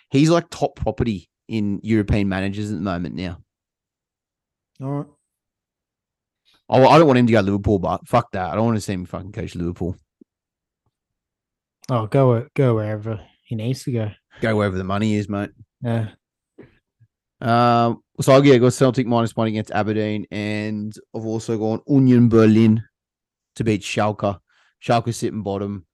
he's 0.09 0.29
like 0.29 0.49
top 0.49 0.75
property 0.75 1.29
in 1.47 1.79
European 1.83 2.27
managers 2.27 2.71
at 2.71 2.77
the 2.77 2.83
moment 2.83 3.15
now. 3.15 3.37
All 4.81 4.91
right. 4.91 5.07
Oh, 6.69 6.87
I 6.87 6.97
don't 6.97 7.07
want 7.07 7.19
him 7.19 7.27
to 7.27 7.33
go 7.33 7.39
to 7.39 7.45
Liverpool, 7.45 7.79
but 7.79 8.07
fuck 8.07 8.31
that. 8.31 8.49
I 8.49 8.55
don't 8.55 8.65
want 8.65 8.77
to 8.77 8.81
see 8.81 8.93
him 8.93 9.05
fucking 9.05 9.33
coach 9.33 9.55
Liverpool. 9.55 9.97
Oh, 11.89 12.07
go 12.07 12.47
go 12.55 12.75
wherever 12.75 13.19
he 13.43 13.55
needs 13.55 13.83
to 13.83 13.91
go. 13.91 14.11
Go 14.39 14.55
wherever 14.55 14.77
the 14.77 14.85
money 14.85 15.15
is, 15.15 15.27
mate. 15.27 15.49
Yeah. 15.81 16.11
Um, 17.41 18.01
so 18.22 18.41
yeah, 18.41 18.55
I 18.55 18.57
got 18.57 18.74
Celtic 18.74 19.07
minus 19.07 19.36
one 19.36 19.47
against 19.47 19.72
Aberdeen, 19.72 20.26
and 20.32 20.93
I've 21.15 21.26
also 21.26 21.57
gone 21.57 21.82
Union 21.88 22.30
Berlin 22.30 22.84
to 23.55 23.63
beat 23.63 23.82
Schalke. 23.82 24.39
Schalke 24.84 25.13
sitting 25.13 25.43
bottom, 25.43 25.86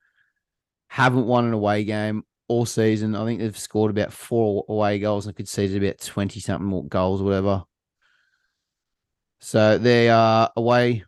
haven't 0.88 1.26
won 1.26 1.46
an 1.46 1.54
away 1.54 1.84
game 1.84 2.24
all 2.48 2.66
season. 2.66 3.16
I 3.16 3.26
think 3.26 3.40
they've 3.40 3.58
scored 3.58 3.92
about 3.92 4.14
four 4.14 4.66
away 4.70 5.00
goals 5.00 5.28
and 5.28 5.36
conceded 5.36 5.84
about 5.84 6.00
twenty 6.00 6.40
something 6.40 6.68
more 6.68 6.86
goals, 6.86 7.22
whatever. 7.22 7.64
So 9.40 9.78
they 9.78 10.10
are 10.10 10.52
away 10.56 11.04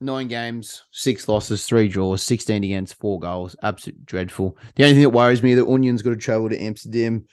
nine 0.00 0.28
games, 0.28 0.84
six 0.90 1.28
losses, 1.28 1.64
three 1.66 1.88
draws, 1.88 2.22
16 2.22 2.62
against, 2.64 2.98
four 2.98 3.18
goals. 3.18 3.56
Absolute 3.62 4.04
dreadful. 4.04 4.56
The 4.74 4.84
only 4.84 4.94
thing 4.94 5.02
that 5.02 5.10
worries 5.10 5.42
me, 5.42 5.54
that 5.54 5.68
Union's 5.68 6.02
got 6.02 6.10
to 6.10 6.16
travel 6.16 6.50
to 6.50 6.62
Amsterdam 6.62 7.24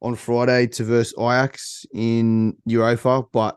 on 0.00 0.14
Friday 0.14 0.66
to 0.68 0.84
verse 0.84 1.12
Ajax 1.18 1.84
in 1.92 2.56
Europa, 2.66 3.24
but 3.32 3.56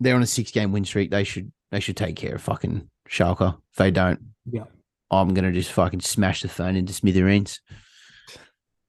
they're 0.00 0.16
on 0.16 0.22
a 0.22 0.26
six 0.26 0.50
game 0.50 0.72
win 0.72 0.84
streak. 0.84 1.10
They 1.10 1.24
should 1.24 1.52
they 1.70 1.80
should 1.80 1.96
take 1.96 2.16
care 2.16 2.34
of 2.36 2.42
fucking 2.42 2.88
Schalke. 3.08 3.56
If 3.72 3.76
they 3.76 3.90
don't, 3.90 4.20
Yeah. 4.50 4.64
I'm 5.10 5.34
gonna 5.34 5.52
just 5.52 5.72
fucking 5.72 6.00
smash 6.00 6.42
the 6.42 6.48
phone 6.48 6.76
into 6.76 6.92
smithereens. 6.92 7.60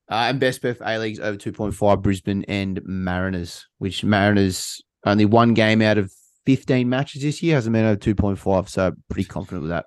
Uh, 0.07 0.27
and 0.29 0.39
best 0.39 0.61
bet 0.61 0.77
for 0.77 0.83
A 0.85 0.99
Leagues 0.99 1.19
over 1.19 1.35
2.5 1.37 2.01
Brisbane 2.01 2.45
and 2.47 2.79
Mariners, 2.85 3.65
which 3.79 4.03
Mariners 4.03 4.81
only 5.03 5.25
one 5.25 5.53
game 5.55 5.81
out 5.81 5.97
of 5.97 6.11
15 6.45 6.87
matches 6.87 7.23
this 7.23 7.41
year, 7.41 7.55
hasn't 7.55 7.73
been 7.73 7.85
over 7.85 7.95
2.5. 7.99 8.69
So 8.69 8.91
pretty 9.09 9.27
confident 9.27 9.63
with 9.63 9.71
that. 9.71 9.85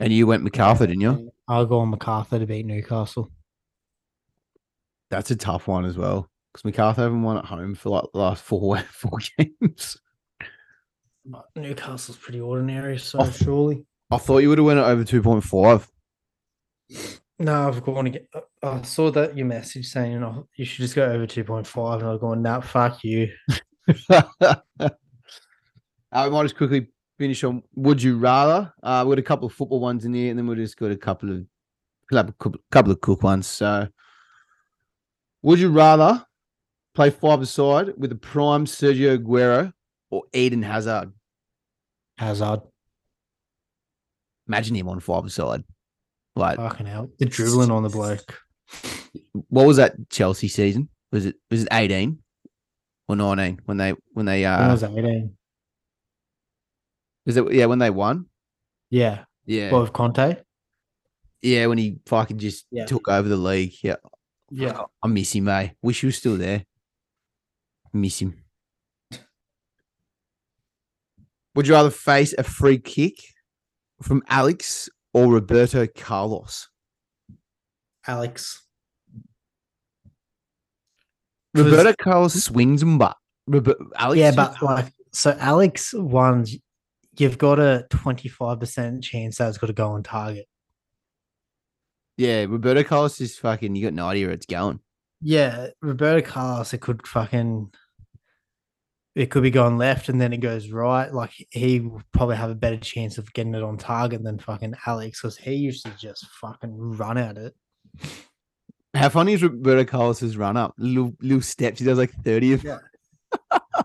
And 0.00 0.10
you 0.12 0.26
went 0.26 0.42
MacArthur, 0.42 0.86
didn't 0.86 1.02
you? 1.02 1.30
I'll 1.48 1.66
go 1.66 1.80
on 1.80 1.90
MacArthur 1.90 2.38
to 2.38 2.46
beat 2.46 2.64
Newcastle. 2.64 3.30
That's 5.10 5.30
a 5.30 5.36
tough 5.36 5.66
one 5.68 5.84
as 5.84 5.96
well. 5.96 6.30
Because 6.52 6.64
MacArthur 6.64 7.02
haven't 7.02 7.22
won 7.22 7.38
at 7.38 7.44
home 7.44 7.74
for 7.74 7.90
like 7.90 8.04
the 8.12 8.18
last 8.18 8.42
four 8.42 8.78
four 8.90 9.18
games. 9.38 9.96
But 11.24 11.44
Newcastle's 11.56 12.16
pretty 12.16 12.40
ordinary, 12.40 12.98
so 12.98 13.18
Oh. 13.20 13.30
surely. 13.30 13.84
I 14.10 14.16
thought 14.16 14.38
you 14.38 14.48
would 14.48 14.58
have 14.58 14.66
went 14.66 14.78
over 14.78 15.04
2.5. 15.04 15.86
No, 17.40 17.68
I've 17.68 17.82
gone 17.84 18.04
to 18.06 18.10
get. 18.10 18.26
I 18.62 18.80
saw 18.82 19.10
that 19.10 19.36
your 19.36 19.46
message 19.46 19.86
saying 19.86 20.22
oh, 20.24 20.48
you 20.56 20.64
should 20.64 20.80
just 20.82 20.94
go 20.96 21.04
over 21.04 21.26
two 21.26 21.44
point 21.44 21.66
five, 21.66 22.00
and 22.00 22.08
I 22.08 22.12
was 22.12 22.20
going, 22.20 22.42
"Nah, 22.42 22.60
fuck 22.60 23.04
you." 23.04 23.30
uh, 24.10 24.56
we 24.80 26.30
might 26.30 26.42
just 26.42 26.56
quickly 26.56 26.88
finish 27.18 27.44
on 27.44 27.62
Would 27.76 28.02
You 28.02 28.18
Rather. 28.18 28.72
Uh, 28.82 29.04
we've 29.06 29.12
got 29.16 29.20
a 29.20 29.22
couple 29.22 29.46
of 29.46 29.52
football 29.52 29.78
ones 29.80 30.04
in 30.04 30.14
here, 30.14 30.30
and 30.30 30.38
then 30.38 30.46
we've 30.46 30.58
just 30.58 30.76
got 30.78 30.90
a 30.90 30.96
couple 30.96 31.30
of 31.30 31.44
couple 32.70 32.92
of 32.92 33.00
cook 33.00 33.22
ones. 33.22 33.46
So, 33.46 33.86
would 35.42 35.58
you 35.58 35.70
rather 35.70 36.24
play 36.94 37.10
five 37.10 37.40
aside 37.40 37.92
with 37.96 38.12
a 38.12 38.16
prime 38.16 38.64
Sergio 38.66 39.18
Aguero 39.18 39.72
or 40.10 40.24
Eden 40.32 40.62
Hazard? 40.62 41.12
Hazard, 42.18 42.60
Imagine 44.48 44.76
him 44.76 44.88
on 44.88 45.00
five 45.00 45.24
aside. 45.24 45.62
Like, 46.34 46.56
fucking 46.56 46.86
hell, 46.86 47.10
the 47.18 47.26
dribbling 47.26 47.70
on 47.70 47.82
the 47.82 47.88
bloke. 47.88 48.40
what 49.48 49.66
was 49.66 49.76
that 49.76 49.94
Chelsea 50.10 50.48
season? 50.48 50.88
Was 51.12 51.26
it 51.26 51.36
was 51.50 51.62
it 51.62 51.68
eighteen 51.72 52.18
or 53.08 53.16
nineteen 53.16 53.60
when 53.64 53.76
they 53.76 53.94
when 54.12 54.26
they 54.26 54.42
When 54.42 54.52
uh 54.52 54.70
was 54.72 54.82
eighteen. 54.84 55.36
was 57.26 57.36
it 57.36 57.52
yeah 57.52 57.66
when 57.66 57.78
they 57.78 57.90
won? 57.90 58.26
Yeah, 58.90 59.24
Yeah, 59.46 59.70
well, 59.72 59.82
with 59.82 59.92
Conte. 59.92 60.36
yeah, 61.42 61.66
when 61.66 61.76
he 61.78 61.98
fucking 62.06 62.38
just 62.38 62.66
Yeah. 62.70 62.86
took 62.86 63.08
over 63.08 63.28
the 63.28 63.36
league. 63.36 63.74
Yeah, 63.82 63.96
Yeah, 64.50 64.82
I 65.02 65.08
miss 65.08 65.34
him, 65.34 65.44
mate. 65.44 65.74
Wish 65.82 66.00
he 66.00 66.06
was 66.06 66.16
still 66.16 66.36
there. 66.36 66.64
Miss 67.92 68.20
him. 68.20 68.44
Would 71.54 71.66
you 71.66 71.74
rather 71.74 71.90
face 71.90 72.34
a 72.38 72.42
free 72.42 72.78
kick 72.78 73.14
from 74.00 74.22
Alex 74.28 74.88
or 75.12 75.32
Roberto 75.32 75.86
Carlos? 75.86 76.68
Alex. 78.06 78.62
Roberto 81.54 81.94
Carlos 82.00 82.34
swings 82.34 82.80
them, 82.80 82.98
but 82.98 83.16
Robert, 83.46 83.76
Alex. 83.96 84.18
yeah, 84.18 84.30
but 84.30 84.62
like, 84.62 84.92
so 85.12 85.36
Alex 85.40 85.92
won. 85.94 86.46
You've 87.18 87.38
got 87.38 87.58
a 87.58 87.86
twenty 87.90 88.28
five 88.28 88.60
percent 88.60 89.02
chance 89.02 89.38
that 89.38 89.48
it's 89.48 89.58
got 89.58 89.66
to 89.66 89.72
go 89.72 89.90
on 89.90 90.02
target. 90.04 90.46
Yeah, 92.18 92.44
Roberto 92.48 92.82
Carlos 92.82 93.20
is 93.20 93.38
fucking. 93.38 93.76
You 93.76 93.84
got 93.84 93.94
no 93.94 94.08
idea 94.08 94.26
where 94.26 94.34
it's 94.34 94.44
going. 94.44 94.80
Yeah, 95.20 95.68
Roberto 95.80 96.28
Carlos, 96.28 96.74
it 96.74 96.80
could 96.80 97.06
fucking, 97.06 97.72
it 99.14 99.30
could 99.30 99.44
be 99.44 99.50
going 99.50 99.78
left 99.78 100.08
and 100.08 100.20
then 100.20 100.32
it 100.32 100.38
goes 100.38 100.68
right. 100.70 101.12
Like 101.12 101.30
he 101.50 101.78
would 101.80 102.02
probably 102.12 102.36
have 102.36 102.50
a 102.50 102.56
better 102.56 102.76
chance 102.76 103.18
of 103.18 103.32
getting 103.32 103.54
it 103.54 103.62
on 103.62 103.78
target 103.78 104.24
than 104.24 104.40
fucking 104.40 104.74
Alex 104.84 105.22
because 105.22 105.36
he 105.36 105.54
used 105.54 105.86
to 105.86 105.92
just 105.96 106.26
fucking 106.40 106.76
run 106.76 107.18
at 107.18 107.38
it. 107.38 107.54
How 108.94 109.08
funny 109.08 109.34
is 109.34 109.42
Roberto 109.42 109.84
Carlos's 109.84 110.36
run 110.36 110.56
up? 110.56 110.74
Little 110.76 111.14
little 111.20 111.40
steps. 111.40 111.78
He 111.78 111.84
does 111.84 111.98
like 111.98 112.12
thirty 112.24 112.52
of. 112.52 112.64
Yeah. 112.64 112.78
I 113.52 113.78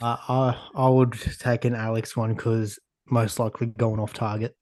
I, 0.00 0.58
I 0.74 0.88
would 0.88 1.16
take 1.38 1.64
an 1.64 1.74
Alex 1.74 2.16
one 2.16 2.34
because 2.34 2.78
most 3.08 3.38
likely 3.38 3.68
going 3.68 4.00
off 4.00 4.14
target. 4.14 4.56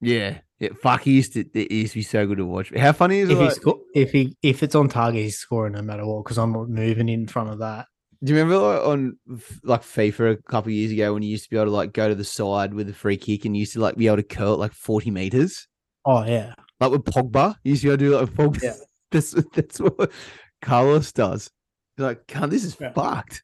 Yeah, 0.00 0.38
yeah. 0.60 0.68
Fuck, 0.82 1.02
he 1.02 1.12
used 1.12 1.32
to. 1.32 1.40
It 1.54 1.72
used 1.72 1.92
to 1.94 1.98
be 1.98 2.02
so 2.02 2.26
good 2.26 2.38
to 2.38 2.46
watch. 2.46 2.72
How 2.76 2.92
funny 2.92 3.18
is 3.20 3.30
it? 3.30 3.32
If 3.32 3.38
he 3.38 3.44
like- 3.46 3.54
sco- 3.54 3.80
if 3.94 4.12
he 4.12 4.36
if 4.42 4.62
it's 4.62 4.74
on 4.74 4.88
target, 4.88 5.22
he's 5.22 5.38
scoring 5.38 5.72
no 5.72 5.82
matter 5.82 6.06
what 6.06 6.24
because 6.24 6.38
I'm 6.38 6.52
not 6.52 6.68
moving 6.68 7.08
in 7.08 7.26
front 7.26 7.50
of 7.50 7.58
that. 7.58 7.86
Do 8.22 8.32
you 8.34 8.38
remember 8.38 8.58
like, 8.58 8.86
on 8.86 9.18
like 9.64 9.80
FIFA 9.82 10.32
a 10.32 10.36
couple 10.42 10.68
of 10.68 10.74
years 10.74 10.92
ago 10.92 11.14
when 11.14 11.22
you 11.22 11.30
used 11.30 11.44
to 11.44 11.50
be 11.50 11.56
able 11.56 11.66
to 11.66 11.70
like 11.70 11.94
go 11.94 12.06
to 12.08 12.14
the 12.14 12.22
side 12.24 12.74
with 12.74 12.90
a 12.90 12.92
free 12.92 13.16
kick 13.16 13.46
and 13.46 13.56
you 13.56 13.60
used 13.60 13.72
to 13.72 13.80
like 13.80 13.96
be 13.96 14.08
able 14.08 14.16
to 14.18 14.22
curl 14.22 14.52
it 14.52 14.58
like 14.58 14.74
forty 14.74 15.10
meters, 15.10 15.66
Oh 16.04 16.24
yeah, 16.26 16.52
like 16.80 16.90
with 16.90 17.04
Pogba. 17.04 17.54
You 17.64 17.70
used 17.70 17.82
to 17.82 17.88
be 17.88 17.92
able 17.92 17.98
to 17.98 18.04
do 18.04 18.10
that 18.10 18.20
with 18.20 18.36
Pogba. 18.36 18.62
Yeah. 18.62 18.74
that's 19.10 19.30
that's 19.54 19.80
what 19.80 20.12
Carlos 20.60 21.10
does. 21.12 21.50
He's 21.96 22.04
like, 22.04 22.26
"God, 22.26 22.50
this 22.50 22.64
is 22.64 22.76
Yeah. 22.78 22.92
fucked." 22.92 23.42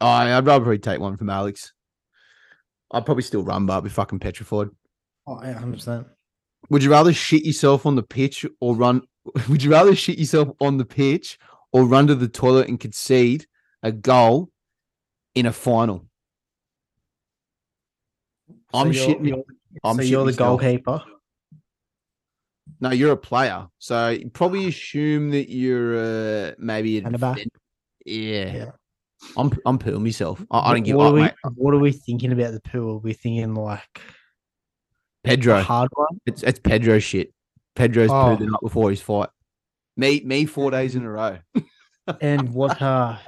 I 0.00 0.32
I'd 0.32 0.46
rather 0.46 0.64
probably 0.64 0.78
take 0.78 1.00
one 1.00 1.16
from 1.16 1.30
Alex. 1.30 1.72
I'd 2.90 3.06
probably 3.06 3.22
still 3.22 3.42
run, 3.44 3.66
but 3.66 3.76
I'd 3.78 3.84
be 3.84 3.90
fucking 3.90 4.18
petrified. 4.18 4.68
Oh 5.26 5.40
yeah, 5.42 5.60
percent. 5.60 6.06
Would 6.70 6.82
you 6.82 6.90
rather 6.90 7.12
shit 7.12 7.44
yourself 7.44 7.86
on 7.86 7.96
the 7.96 8.02
pitch 8.02 8.44
or 8.60 8.74
run? 8.74 9.02
Would 9.48 9.62
you 9.62 9.70
rather 9.70 9.94
shit 9.94 10.18
yourself 10.18 10.48
on 10.60 10.78
the 10.78 10.84
pitch 10.84 11.38
or 11.72 11.84
run 11.84 12.06
to 12.08 12.14
the 12.14 12.28
toilet 12.28 12.68
and 12.68 12.78
concede 12.78 13.46
a 13.82 13.92
goal 13.92 14.50
in 15.34 15.46
a 15.46 15.52
final? 15.52 16.06
I'm 18.74 18.90
shitting. 18.92 19.28
You're, 19.28 19.44
I'm 19.84 19.96
so 19.96 20.02
shitting 20.02 20.10
you're 20.10 20.20
the 20.20 20.32
myself. 20.32 20.60
goalkeeper. 20.60 21.02
No, 22.80 22.90
you're 22.90 23.12
a 23.12 23.16
player, 23.16 23.66
so 23.78 24.10
you 24.10 24.28
probably 24.28 24.66
assume 24.66 25.30
that 25.30 25.48
you're 25.48 25.96
uh, 26.48 26.52
maybe 26.58 26.98
a 26.98 27.36
Yeah. 28.04 28.54
Yeah. 28.54 28.70
I'm 29.36 29.50
I'm 29.64 29.78
pooing 29.78 30.02
myself. 30.02 30.44
I, 30.50 30.70
I 30.70 30.74
don't 30.74 30.82
give 30.82 30.96
what 30.96 31.06
up, 31.06 31.12
are 31.12 31.14
we, 31.14 31.20
mate. 31.22 31.34
What 31.54 31.74
are 31.74 31.78
we 31.78 31.92
thinking 31.92 32.32
about 32.32 32.52
the 32.52 32.60
poo? 32.60 32.96
Are 32.96 32.98
we 32.98 33.14
thinking 33.14 33.54
like 33.54 34.00
Pedro. 35.26 35.60
hard 35.62 35.88
one? 35.94 36.20
It's 36.26 36.42
it's 36.42 36.58
Pedro 36.58 36.98
shit. 36.98 37.32
Pedro's 37.74 38.10
Oh. 38.10 38.14
pooed 38.14 38.38
the 38.38 38.46
night 38.46 38.60
before 38.62 38.90
his 38.90 39.00
fight. 39.02 39.28
Me 39.96 40.20
me 40.24 40.46
four 40.46 40.70
days 40.70 40.94
in 40.94 41.02
a 41.04 41.10
row. 41.10 41.38
And 42.20 42.54
what 42.54 42.80
uh 42.80 43.18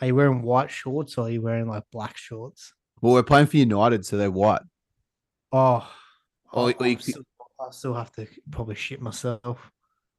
are 0.00 0.06
you 0.06 0.14
wearing 0.14 0.42
white 0.42 0.70
shorts 0.70 1.16
or 1.16 1.26
are 1.26 1.30
you 1.30 1.40
wearing 1.40 1.66
like 1.68 1.84
black 1.90 2.18
shorts? 2.18 2.74
Well, 3.00 3.14
we're 3.14 3.22
playing 3.22 3.46
for 3.46 3.56
United, 3.56 4.04
so 4.04 4.18
they're 4.18 4.30
white. 4.30 4.60
Oh, 5.52 5.90
Or- 6.52 6.74
or 6.78 6.86
you 6.86 6.98
still, 6.98 7.22
I 7.58 7.70
still 7.70 7.94
have 7.94 8.12
to 8.12 8.26
probably 8.50 8.74
shit 8.74 9.00
myself 9.00 9.70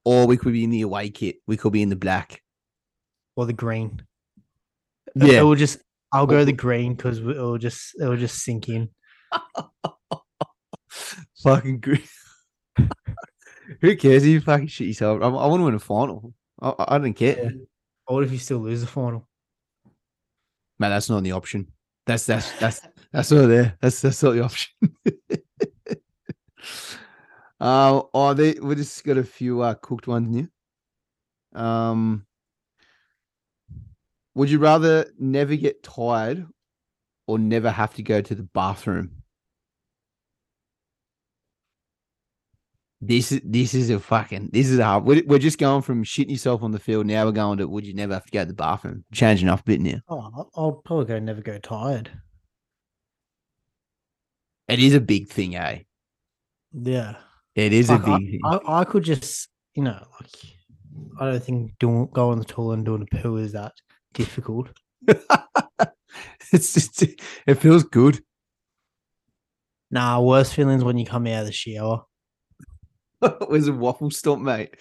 Or 0.04 0.26
we 0.26 0.36
could 0.38 0.54
be 0.54 0.64
in 0.64 0.72
the 0.72 0.82
away 0.82 1.12
kit. 1.12 1.38
We 1.46 1.58
could 1.58 1.74
be 1.74 1.84
in 1.84 1.90
the 1.90 1.96
black. 1.96 2.42
or 3.36 3.46
the 3.46 3.54
green. 3.54 4.02
Yeah. 5.14 5.42
it 5.42 5.44
will 5.44 5.54
just. 5.56 5.78
I'll 6.12 6.26
go 6.26 6.44
the 6.44 6.54
green 6.66 6.96
because 6.96 7.20
it'll 7.20 7.58
just 7.60 7.94
it'll 8.02 8.18
just 8.18 8.40
sink 8.44 8.68
in. 8.70 8.90
fucking 11.44 11.80
good. 11.80 12.04
Who 13.82 13.96
cares 13.98 14.24
if 14.24 14.30
you 14.30 14.42
fucking 14.42 14.68
shit 14.68 14.88
yourself? 14.88 15.22
I, 15.22 15.26
I 15.26 15.48
want 15.48 15.60
to 15.60 15.66
win 15.66 15.76
a 15.76 15.80
final. 15.80 16.34
I, 16.62 16.70
I 16.70 16.96
I 16.96 16.98
don't 16.98 17.14
care. 17.14 17.44
Yeah. 17.44 17.50
What 18.06 18.24
if 18.24 18.32
you 18.32 18.38
still 18.38 18.60
lose 18.60 18.82
the 18.82 18.88
final? 18.88 19.28
Man, 20.80 20.92
that's 20.92 21.10
not 21.10 21.24
the 21.24 21.34
option. 21.34 21.68
That's 22.06 22.26
that's 22.26 22.58
that's 22.60 22.82
that's 23.12 23.32
not 23.32 23.48
there. 23.48 23.78
That's 23.82 24.02
that's 24.02 24.24
not 24.24 24.32
the 24.32 24.44
option. 24.44 24.74
uh, 27.60 28.02
oh, 28.14 28.34
they 28.34 28.54
we 28.54 28.76
just 28.76 29.04
got 29.04 29.18
a 29.18 29.24
few 29.24 29.62
uh, 29.62 29.74
cooked 29.74 30.08
ones 30.08 30.30
new. 30.30 30.48
Um, 31.60 32.26
would 34.36 34.50
you 34.50 34.60
rather 34.60 35.12
never 35.20 35.56
get 35.56 35.84
tired 35.84 36.48
or 37.26 37.40
never 37.40 37.72
have 37.72 37.94
to 37.96 38.04
go 38.04 38.22
to 38.22 38.36
the 38.36 38.44
bathroom? 38.44 39.24
This 43.00 43.32
is 43.32 43.42
this 43.44 43.74
is 43.76 43.90
a 43.92 44.00
fucking 44.00 44.50
this 44.52 44.68
is 44.70 44.80
a 44.80 44.84
hard. 44.86 45.06
We're, 45.06 45.24
we're 45.28 45.38
just 45.40 45.60
going 45.60 45.84
from 45.84 46.04
shitting 46.04 46.32
yourself 46.32 46.64
on 46.64 46.72
the 46.72 46.80
field. 46.80 47.06
Now 47.06 47.26
we're 47.26 47.32
going 47.32 47.60
to 47.60 47.68
would 47.68 47.86
you 47.86 47.94
never 47.94 48.14
have 48.16 48.26
to 48.26 48.32
go 48.32 48.40
to 48.42 48.46
the 48.48 48.54
bathroom? 48.56 49.06
Changing 49.14 49.50
off 49.50 49.62
a 49.62 49.64
bit 49.66 49.82
now. 49.82 50.00
Oh, 50.10 50.20
I'll- 50.20 50.52
I'll 50.56 50.72
probably 50.84 51.06
go 51.06 51.20
never 51.20 51.42
go 51.42 51.60
tired. 51.60 52.10
It 54.68 54.80
is 54.80 54.94
a 54.96 55.00
big 55.00 55.30
thing, 55.30 55.56
eh? 55.56 55.80
Yeah. 56.74 57.16
It 57.56 57.72
is 57.72 57.90
a 57.90 57.94
Like, 57.94 58.08
I, 58.08 58.18
big 58.18 58.30
thing. 58.32 58.40
I, 58.44 58.60
I 58.68 58.84
could 58.84 59.04
just, 59.04 59.48
you 59.76 59.84
know, 59.84 60.06
like, 60.20 60.32
I 61.20 61.26
don't 61.32 61.44
think 61.44 61.72
doing 61.80 62.10
going 62.12 62.34
on 62.34 62.40
the 62.40 62.46
toilet 62.46 62.74
and 62.78 62.86
doing 62.86 63.08
a 63.10 63.16
poo 63.16 63.38
is 63.38 63.54
that 63.54 63.74
difficult. 64.14 64.70
it's 66.52 66.74
just 66.74 67.04
it 67.04 67.56
feels 67.60 67.84
good. 67.84 68.20
Nah, 69.92 70.20
worst 70.20 70.54
feelings 70.54 70.84
when 70.84 70.98
you 70.98 71.06
come 71.06 71.28
out 71.28 71.42
of 71.42 71.46
the 71.46 71.54
shower. 71.54 72.02
Where's 73.48 73.68
a 73.68 73.74
waffle 73.74 74.12
stomp, 74.12 74.44
mate? 74.44 74.76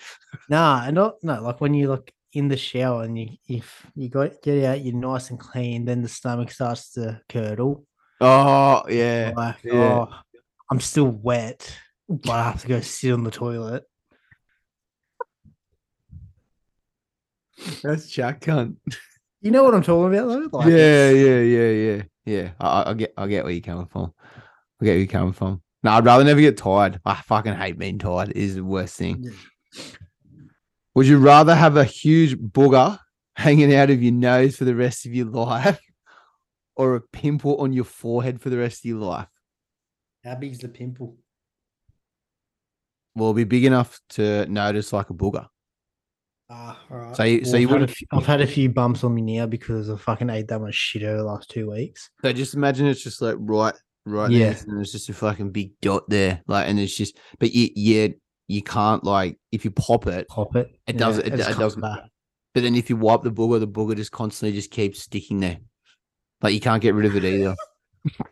Nah, 0.49 0.85
and 0.85 0.95
not 0.95 1.15
no, 1.23 1.41
like 1.43 1.61
when 1.61 1.75
you 1.75 1.89
look 1.89 2.11
in 2.33 2.49
the 2.49 2.57
shower 2.57 3.05
and 3.05 3.19
you 3.19 3.29
if 3.49 3.87
you 3.95 4.09
got 4.09 4.43
get 4.43 4.65
out, 4.65 4.85
you're 4.85 4.95
nice 4.95 5.31
and 5.31 5.41
clean, 5.41 5.85
then 5.85 6.03
the 6.03 6.09
stomach 6.09 6.51
starts 6.51 6.93
to 6.93 7.21
curdle. 7.29 7.87
Oh 8.21 8.83
yeah, 8.89 9.33
Like, 9.37 9.57
yeah. 9.65 9.73
oh, 9.73 10.09
I'm 10.71 10.81
still 10.81 11.07
wet, 11.09 11.77
but 12.09 12.31
I 12.31 12.45
have 12.45 12.61
to 12.63 12.69
go 12.69 12.81
sit 12.81 13.13
on 13.13 13.25
the 13.25 13.31
toilet. 13.31 13.85
that's 17.83 18.09
Jack 18.09 18.41
cunt. 18.41 18.77
You 19.41 19.51
know 19.51 19.63
what 19.65 19.75
I'm 19.75 19.83
talking 19.83 20.15
about, 20.19 20.29
though? 20.29 20.59
Like, 20.59 20.69
yeah, 20.73 21.11
yeah, 21.11 21.41
yeah, 21.41 21.71
yeah, 21.71 22.03
yeah. 22.25 22.51
I- 22.59 22.91
I 22.91 22.95
get, 22.95 23.13
I 23.17 23.27
get 23.29 23.45
where 23.45 23.53
you're 23.53 23.61
coming 23.63 23.87
from. 23.87 24.13
I 24.81 24.85
get 24.85 24.91
where 24.93 24.99
you're 24.99 25.07
coming 25.07 25.33
from. 25.33 25.63
No, 25.87 25.93
I'd 25.93 26.05
rather 26.05 26.25
never 26.25 26.41
get 26.41 26.57
tired. 26.57 27.01
I 27.05 27.15
fucking 27.15 27.55
hate 27.55 27.79
being 27.79 27.99
tired. 28.01 28.31
It 28.31 28.37
is 28.39 28.57
the 28.57 28.65
worst 28.65 28.97
thing. 28.97 29.23
Yeah. 29.23 29.83
Would 30.97 31.07
you 31.07 31.19
rather 31.19 31.55
have 31.55 31.77
a 31.77 31.85
huge 31.85 32.37
booger 32.37 32.99
hanging 33.37 33.73
out 33.73 33.91
of 33.91 34.03
your 34.03 34.13
nose 34.13 34.57
for 34.57 34.65
the 34.65 34.75
rest 34.75 35.07
of 35.07 35.15
your 35.15 35.27
life, 35.45 35.79
or 36.75 36.97
a 36.97 37.01
pimple 37.01 37.59
on 37.59 37.73
your 37.73 37.85
forehead 37.85 38.41
for 38.41 38.51
the 38.51 38.59
rest 38.59 38.81
of 38.85 38.89
your 38.89 38.99
life? 38.99 39.29
How 40.25 40.35
big's 40.35 40.59
the 40.59 40.69
pimple? 40.69 41.19
Will 43.15 43.31
it 43.31 43.35
be 43.35 43.45
big 43.45 43.65
enough 43.65 44.01
to 44.11 44.45
notice 44.47 44.93
like 44.93 45.09
a 45.11 45.15
booger. 45.15 45.47
Ah, 46.51 46.81
all 46.91 46.99
right. 46.99 47.17
So 47.17 47.23
you- 47.23 47.45
so 47.45 47.57
you 47.59 47.69
I've 47.71 47.91
few- 47.91 48.07
I've 48.13 48.27
had 48.27 48.41
a 48.41 48.47
few 48.47 48.71
bumps 48.71 49.05
on 49.05 49.15
me 49.15 49.23
now 49.23 49.47
because 49.47 49.89
I 49.89 49.97
fucking 49.97 50.31
ate 50.31 50.49
that 50.49 50.59
much 50.61 50.75
shit 50.75 51.05
over 51.05 51.19
the 51.19 51.25
last 51.25 51.49
two 51.49 51.71
weeks. 51.71 52.11
So 52.23 52.33
just 52.33 52.55
imagine 52.55 52.87
it's 52.87 53.03
just 53.05 53.23
like 53.23 53.37
right, 53.39 53.75
right 54.07 54.31
Yeah. 54.31 54.53
there, 54.53 54.63
and 54.69 54.77
there's 54.79 54.93
just 54.93 55.09
a 55.11 55.15
fucking 55.15 55.51
big 55.53 55.73
dot 55.83 56.09
there, 56.09 56.43
like, 56.47 56.69
and 56.69 56.79
it's 56.81 56.97
just, 56.97 57.19
but 57.39 57.53
you, 57.53 57.69
yeah, 57.75 58.09
you 58.49 58.63
can't 58.63 59.05
like 59.05 59.39
if 59.53 59.65
you 59.65 59.71
pop 59.73 60.07
it, 60.07 60.29
Pop 60.29 60.57
it. 60.57 60.71
It 60.87 60.97
does- 60.97 61.19
it- 61.19 61.35
it's 61.35 61.47
it 61.49 61.53
come 61.53 61.61
doesn't- 61.61 61.81
back. 61.83 62.05
but 62.55 62.63
then 62.63 62.75
if 62.77 62.89
you 62.89 62.97
wipe 62.97 63.23
the 63.23 63.31
booger, 63.33 63.61
the 63.61 63.69
booger 63.69 63.97
just 63.97 64.13
constantly 64.13 64.57
just 64.57 64.71
keeps 64.71 65.03
sticking 65.03 65.41
there, 65.41 65.59
like 66.43 66.55
you 66.55 66.61
can't 66.61 66.81
get 66.83 66.95
rid 66.95 67.07
of 67.07 67.17
it 67.17 67.25
either. 67.25 67.57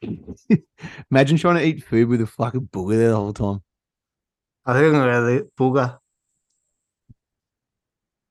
imagine 1.11 1.37
trying 1.37 1.57
to 1.57 1.67
eat 1.67 1.83
food 1.85 2.09
with 2.09 2.21
a 2.21 2.27
fucking 2.27 2.69
booger 2.73 2.97
there 2.97 3.11
the 3.11 3.17
whole 3.17 3.33
time. 3.33 3.61
I 4.65 4.73
think 4.75 4.87
I'm 4.87 4.93
gonna 4.93 5.13
go 5.13 5.25
the 5.27 5.49
booger. 5.59 5.99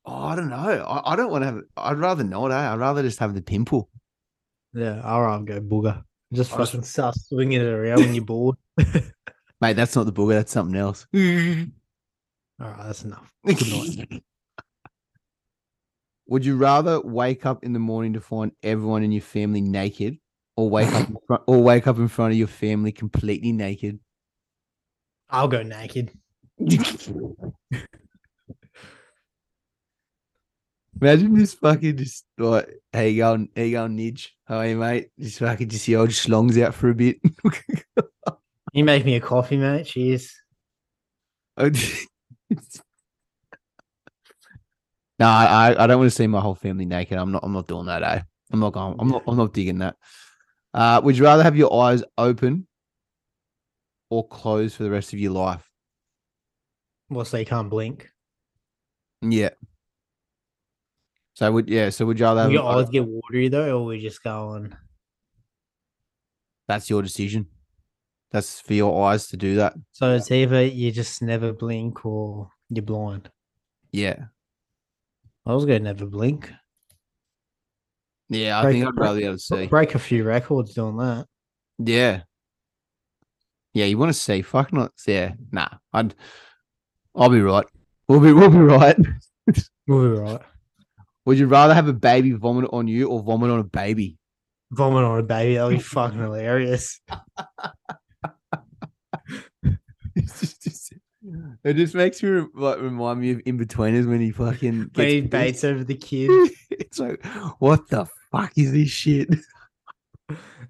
Oh, 0.05 0.23
I 0.25 0.35
don't 0.35 0.49
know. 0.49 0.55
I, 0.57 1.13
I 1.13 1.15
don't 1.15 1.31
want 1.31 1.43
to 1.43 1.45
have. 1.47 1.61
I'd 1.77 1.97
rather 1.99 2.23
not. 2.23 2.51
Eh? 2.51 2.55
I'd 2.55 2.79
rather 2.79 3.01
just 3.03 3.19
have 3.19 3.33
the 3.35 3.41
pimple. 3.41 3.89
Yeah, 4.73 5.01
all 5.01 5.21
right, 5.21 5.33
I'll 5.33 5.43
go 5.43 5.61
booger. 5.61 6.03
Just 6.33 6.53
I 6.53 6.57
fucking 6.57 6.83
start 6.83 7.15
swinging 7.15 7.61
it 7.61 7.65
around 7.65 7.99
when 7.99 8.15
you're 8.15 8.25
bored. 8.25 8.55
Mate, 9.61 9.75
that's 9.75 9.95
not 9.95 10.05
the 10.05 10.13
booger. 10.13 10.33
That's 10.33 10.51
something 10.51 10.75
else. 10.75 11.05
All 11.13 11.21
right, 11.21 12.87
that's 12.87 13.03
enough. 13.03 13.31
Good 13.45 13.71
night. 13.71 14.23
Would 16.27 16.45
you 16.45 16.57
rather 16.57 17.01
wake 17.01 17.45
up 17.45 17.63
in 17.63 17.73
the 17.73 17.79
morning 17.79 18.13
to 18.13 18.21
find 18.21 18.51
everyone 18.63 19.03
in 19.03 19.11
your 19.11 19.21
family 19.21 19.61
naked, 19.61 20.17
or 20.57 20.69
wake 20.69 20.91
up 20.91 21.09
in 21.09 21.17
front, 21.27 21.43
or 21.47 21.61
wake 21.61 21.85
up 21.85 21.97
in 21.97 22.07
front 22.07 22.31
of 22.31 22.37
your 22.37 22.47
family 22.47 22.91
completely 22.91 23.51
naked? 23.51 23.99
I'll 25.29 25.47
go 25.47 25.61
naked. 25.61 26.11
Imagine 31.03 31.33
this 31.33 31.53
fucking 31.55 31.97
just 31.97 32.23
like, 32.37 32.79
hey, 32.93 33.09
you 33.09 33.17
going, 33.17 33.49
hey, 33.53 33.67
you 33.67 33.73
going, 33.73 33.97
Nidge? 33.97 34.29
How 34.45 34.59
are 34.59 34.67
you, 34.67 34.77
mate? 34.77 35.09
Just 35.19 35.39
fucking 35.39 35.67
just 35.67 35.85
the 35.85 35.97
old 35.97 36.11
schlongs 36.11 36.61
out 36.63 36.73
for 36.73 36.89
a 36.89 36.95
bit. 36.95 37.17
You 38.75 38.85
make 38.85 39.05
me 39.05 39.15
a 39.15 39.19
coffee, 39.19 39.57
mate. 39.57 39.85
Cheers. 39.85 40.33
no, 41.59 41.69
I, 45.19 45.75
I 45.77 45.85
don't 45.85 45.99
want 45.99 46.09
to 46.09 46.15
see 46.15 46.25
my 46.25 46.39
whole 46.39 46.55
family 46.55 46.85
naked. 46.85 47.19
I'm 47.19 47.31
not. 47.31 47.43
I'm 47.43 47.53
not 47.53 47.67
doing 47.67 47.85
that. 47.85 48.01
Eh? 48.01 48.21
I'm 48.51 48.59
not 48.59 48.73
going. 48.73 48.95
I'm 48.97 49.09
not. 49.09 49.23
I'm 49.27 49.37
not 49.37 49.53
digging 49.53 49.77
that. 49.79 49.95
Uh, 50.73 51.01
would 51.03 51.15
you 51.15 51.23
rather 51.23 51.43
have 51.43 51.55
your 51.55 51.83
eyes 51.83 52.03
open 52.17 52.65
or 54.09 54.27
closed 54.27 54.75
for 54.75 54.83
the 54.83 54.89
rest 54.89 55.13
of 55.13 55.19
your 55.19 55.33
life? 55.33 55.69
Well, 57.11 57.25
so 57.25 57.37
you 57.37 57.45
can't 57.45 57.69
blink. 57.69 58.09
Yeah. 59.21 59.51
So 61.35 61.51
would 61.51 61.69
yeah. 61.69 61.89
So 61.89 62.05
would 62.05 62.19
you 62.19 62.25
rather 62.25 62.43
have? 62.43 62.51
Your 62.51 62.63
eyes 62.65 62.89
get 62.89 63.05
watery 63.07 63.47
though, 63.47 63.79
or 63.79 63.85
we 63.85 63.99
just 63.99 64.23
going? 64.23 64.75
That's 66.67 66.89
your 66.89 67.01
decision. 67.01 67.47
That's 68.31 68.61
for 68.61 68.73
your 68.73 69.05
eyes 69.07 69.27
to 69.27 69.37
do 69.37 69.55
that. 69.55 69.73
So 69.91 70.13
it's 70.15 70.31
either 70.31 70.63
you 70.65 70.91
just 70.91 71.21
never 71.21 71.53
blink 71.53 72.05
or 72.05 72.49
you're 72.69 72.83
blind. 72.83 73.29
Yeah. 73.91 74.25
I 75.45 75.53
was 75.53 75.65
gonna 75.65 75.79
never 75.79 76.05
blink. 76.05 76.51
Yeah. 78.29 78.59
I 78.59 78.63
Break- 78.63 78.73
think 78.75 78.87
I'd 78.87 78.97
rather 78.99 79.19
be 79.19 79.25
able 79.25 79.35
to 79.35 79.39
see. 79.39 79.67
Break 79.67 79.95
a 79.95 79.99
few 79.99 80.23
records 80.23 80.73
doing 80.73 80.97
that. 80.97 81.27
Yeah. 81.79 82.21
Yeah, 83.73 83.85
you 83.85 83.97
want 83.97 84.09
to 84.09 84.19
see? 84.19 84.43
Fuck 84.43 84.71
not. 84.71 84.91
Yeah, 85.07 85.33
nah. 85.51 85.67
I'd. 85.91 86.13
I'll 87.15 87.29
be 87.29 87.41
right. 87.41 87.65
We'll 88.07 88.19
be. 88.19 88.31
We'll 88.31 88.51
be 88.51 88.57
right. 88.57 88.95
We'll 89.87 90.09
be 90.13 90.19
right. 90.19 90.39
Would 91.25 91.37
you 91.39 91.47
rather 91.47 91.73
have 91.73 91.87
a 91.87 91.93
baby 91.93 92.31
vomit 92.31 92.69
on 92.73 92.87
you 92.87 93.07
or 93.09 93.21
vomit 93.23 93.49
on 93.49 93.59
a 93.59 93.63
baby? 93.63 94.17
Vomit 94.71 95.03
on 95.03 95.19
a 95.19 95.23
baby, 95.23 95.53
that'll 95.55 95.69
be 95.69 95.79
fucking 95.79 96.19
hilarious. 96.19 96.99
It's 100.15 100.39
just- 100.39 100.61
just- 100.63 100.93
it 101.63 101.75
just 101.75 101.95
makes 101.95 102.21
me 102.21 102.43
like 102.53 102.81
remind 102.81 103.21
me 103.21 103.31
of 103.31 103.37
Inbetweeners 103.45 104.05
when 104.07 104.19
he 104.19 104.31
fucking 104.31 104.91
When 104.95 105.07
he 105.07 105.21
baits 105.21 105.63
over 105.63 105.83
the 105.83 105.95
kid. 105.95 106.51
It's 106.71 106.99
like, 106.99 107.23
what 107.59 107.87
the 107.89 108.05
fuck 108.31 108.51
is 108.57 108.71
this 108.73 108.89
shit? 108.89 109.29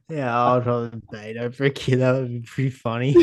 Yeah, 0.09 0.37
I'll 0.37 0.61
probably 0.61 1.01
bait 1.11 1.37
over 1.37 1.63
a 1.63 1.69
kid. 1.69 1.97
That 2.01 2.11
would 2.13 2.27
be 2.29 2.41
pretty 2.41 2.69
funny. 2.69 3.15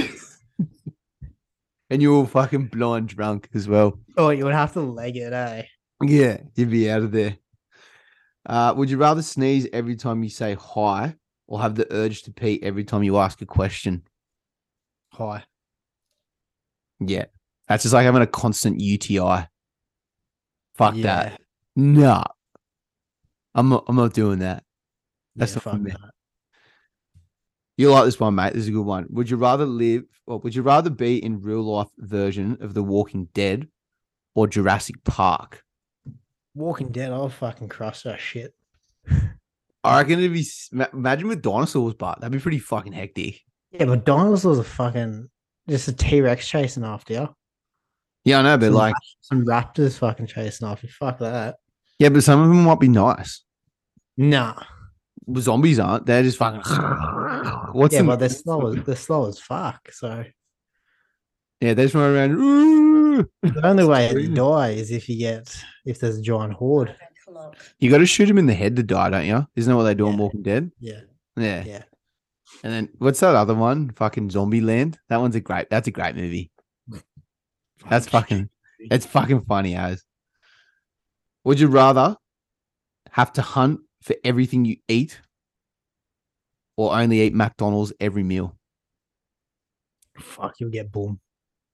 And 1.90 2.00
you're 2.00 2.14
all 2.14 2.26
fucking 2.26 2.68
blind 2.68 3.08
drunk 3.10 3.48
as 3.54 3.68
well. 3.68 4.00
oh, 4.16 4.30
you 4.30 4.44
would 4.44 4.54
have 4.54 4.72
to 4.72 4.80
leg 4.80 5.16
it, 5.16 5.32
eh? 5.32 5.64
Yeah, 6.02 6.38
you'd 6.54 6.70
be 6.70 6.90
out 6.90 7.02
of 7.02 7.12
there. 7.12 7.36
Uh, 8.46 8.72
would 8.76 8.90
you 8.90 8.96
rather 8.96 9.22
sneeze 9.22 9.68
every 9.72 9.96
time 9.96 10.22
you 10.22 10.30
say 10.30 10.54
hi 10.54 11.14
or 11.46 11.60
have 11.60 11.74
the 11.74 11.86
urge 11.92 12.22
to 12.22 12.32
pee 12.32 12.60
every 12.62 12.84
time 12.84 13.02
you 13.02 13.18
ask 13.18 13.40
a 13.42 13.46
question? 13.46 14.02
Hi. 15.12 15.44
Yeah. 17.00 17.26
That's 17.68 17.82
just 17.82 17.94
like 17.94 18.04
having 18.04 18.22
a 18.22 18.26
constant 18.26 18.80
UTI. 18.80 19.46
Fuck 20.76 20.96
yeah. 20.96 21.02
that. 21.02 21.40
Nah. 21.76 22.24
I'm 23.54 23.68
not 23.68 23.84
I'm 23.88 23.96
not 23.96 24.14
doing 24.14 24.38
that. 24.40 24.64
That's 25.36 25.54
yeah, 25.54 25.62
not 25.66 25.80
me. 25.80 25.90
that. 25.90 26.10
You 27.76 27.90
like 27.90 28.04
this 28.04 28.20
one, 28.20 28.34
mate. 28.34 28.52
This 28.52 28.62
is 28.62 28.68
a 28.68 28.72
good 28.72 28.84
one. 28.84 29.06
Would 29.10 29.30
you 29.30 29.36
rather 29.36 29.66
live 29.66 30.04
or 30.26 30.38
would 30.38 30.54
you 30.54 30.62
rather 30.62 30.90
be 30.90 31.22
in 31.22 31.42
real 31.42 31.62
life 31.62 31.88
version 31.98 32.58
of 32.60 32.74
The 32.74 32.82
Walking 32.82 33.28
Dead 33.34 33.68
or 34.34 34.46
Jurassic 34.46 35.02
Park? 35.04 35.62
Walking 36.54 36.88
Dead, 36.90 37.12
I'll 37.12 37.28
fucking 37.28 37.68
crush 37.68 38.02
that 38.02 38.20
shit. 38.20 38.54
I 39.82 39.98
reckon 39.98 40.18
it'd 40.18 40.32
be 40.32 40.46
imagine 40.92 41.28
with 41.28 41.42
dinosaurs, 41.42 41.94
but 41.94 42.20
that'd 42.20 42.32
be 42.32 42.38
pretty 42.42 42.58
fucking 42.58 42.92
hectic. 42.92 43.40
Yeah, 43.70 43.86
but 43.86 44.04
dinosaurs 44.04 44.58
are 44.58 44.64
fucking 44.64 45.30
just 45.68 45.88
a 45.88 45.92
T 45.92 46.20
Rex 46.20 46.46
chasing 46.46 46.84
after 46.84 47.14
you. 47.14 47.28
Yeah, 48.24 48.40
I 48.40 48.42
know, 48.42 48.58
but 48.58 48.66
Some 48.66 48.74
like, 48.74 48.94
Some 49.20 49.46
raptors 49.46 49.98
fucking 49.98 50.26
chasing 50.26 50.68
after 50.68 50.86
you. 50.86 50.92
Fuck 50.92 51.18
that. 51.20 51.56
yeah, 51.98 52.10
but 52.10 52.22
some 52.22 52.42
of 52.42 52.48
them 52.48 52.64
might 52.64 52.80
be 52.80 52.88
nice. 52.88 53.42
Nah. 54.16 54.62
Zombies 55.38 55.78
aren't. 55.78 56.06
They're 56.06 56.22
just 56.22 56.36
fucking. 56.38 56.60
What's 57.72 57.94
yeah, 57.94 58.02
but 58.02 58.16
they're 58.16 58.28
slow 58.28 58.66
as 58.66 58.84
they're 58.84 58.96
slow 58.96 59.28
as 59.28 59.38
fuck. 59.38 59.90
So 59.92 60.24
yeah, 61.60 61.74
they 61.74 61.84
just 61.84 61.94
run 61.94 62.14
around. 62.14 62.32
"Ooh." 62.32 63.28
the 63.42 63.66
only 63.66 63.84
way 63.84 64.08
to 64.08 64.28
die 64.34 64.70
is 64.70 64.90
if 64.90 65.08
you 65.08 65.18
get 65.18 65.54
if 65.84 65.98
there's 66.00 66.18
a 66.18 66.22
giant 66.22 66.54
horde. 66.54 66.94
You 67.78 67.90
got 67.90 67.98
to 67.98 68.06
shoot 68.06 68.28
him 68.28 68.38
in 68.38 68.46
the 68.46 68.54
head 68.54 68.76
to 68.76 68.82
die, 68.82 69.10
don't 69.10 69.24
you? 69.26 69.46
Isn't 69.56 69.70
that 69.70 69.76
what 69.76 69.84
they 69.84 69.94
do 69.94 70.06
Yeah. 70.06 70.16
Walking 70.16 70.42
Dead? 70.42 70.70
Yeah. 70.78 71.00
Yeah. 71.36 71.64
Yeah. 71.64 71.82
And 72.64 72.72
then 72.72 72.88
what's 72.98 73.20
that 73.20 73.34
other 73.34 73.54
one? 73.54 73.90
Fucking 73.90 74.28
Zombieland. 74.30 74.96
That 75.08 75.20
one's 75.20 75.36
a 75.36 75.40
great. 75.40 75.70
That's 75.70 75.88
a 75.88 75.92
great 75.92 76.16
movie. 76.16 76.50
That's 77.88 78.08
fucking. 78.08 78.50
It's 78.78 79.06
fucking 79.16 79.44
funny 79.44 79.76
as. 79.76 80.04
Would 81.44 81.60
you 81.60 81.68
rather 81.68 82.16
have 83.10 83.32
to 83.34 83.42
hunt 83.42 83.80
for 84.02 84.16
everything 84.24 84.64
you 84.64 84.76
eat, 84.88 85.20
or 86.76 86.94
only 86.94 87.22
eat 87.22 87.34
McDonald's 87.34 87.92
every 88.00 88.22
meal? 88.22 88.56
fuck, 90.18 90.60
you'll 90.60 90.70
get 90.70 90.92
boom. 90.92 91.18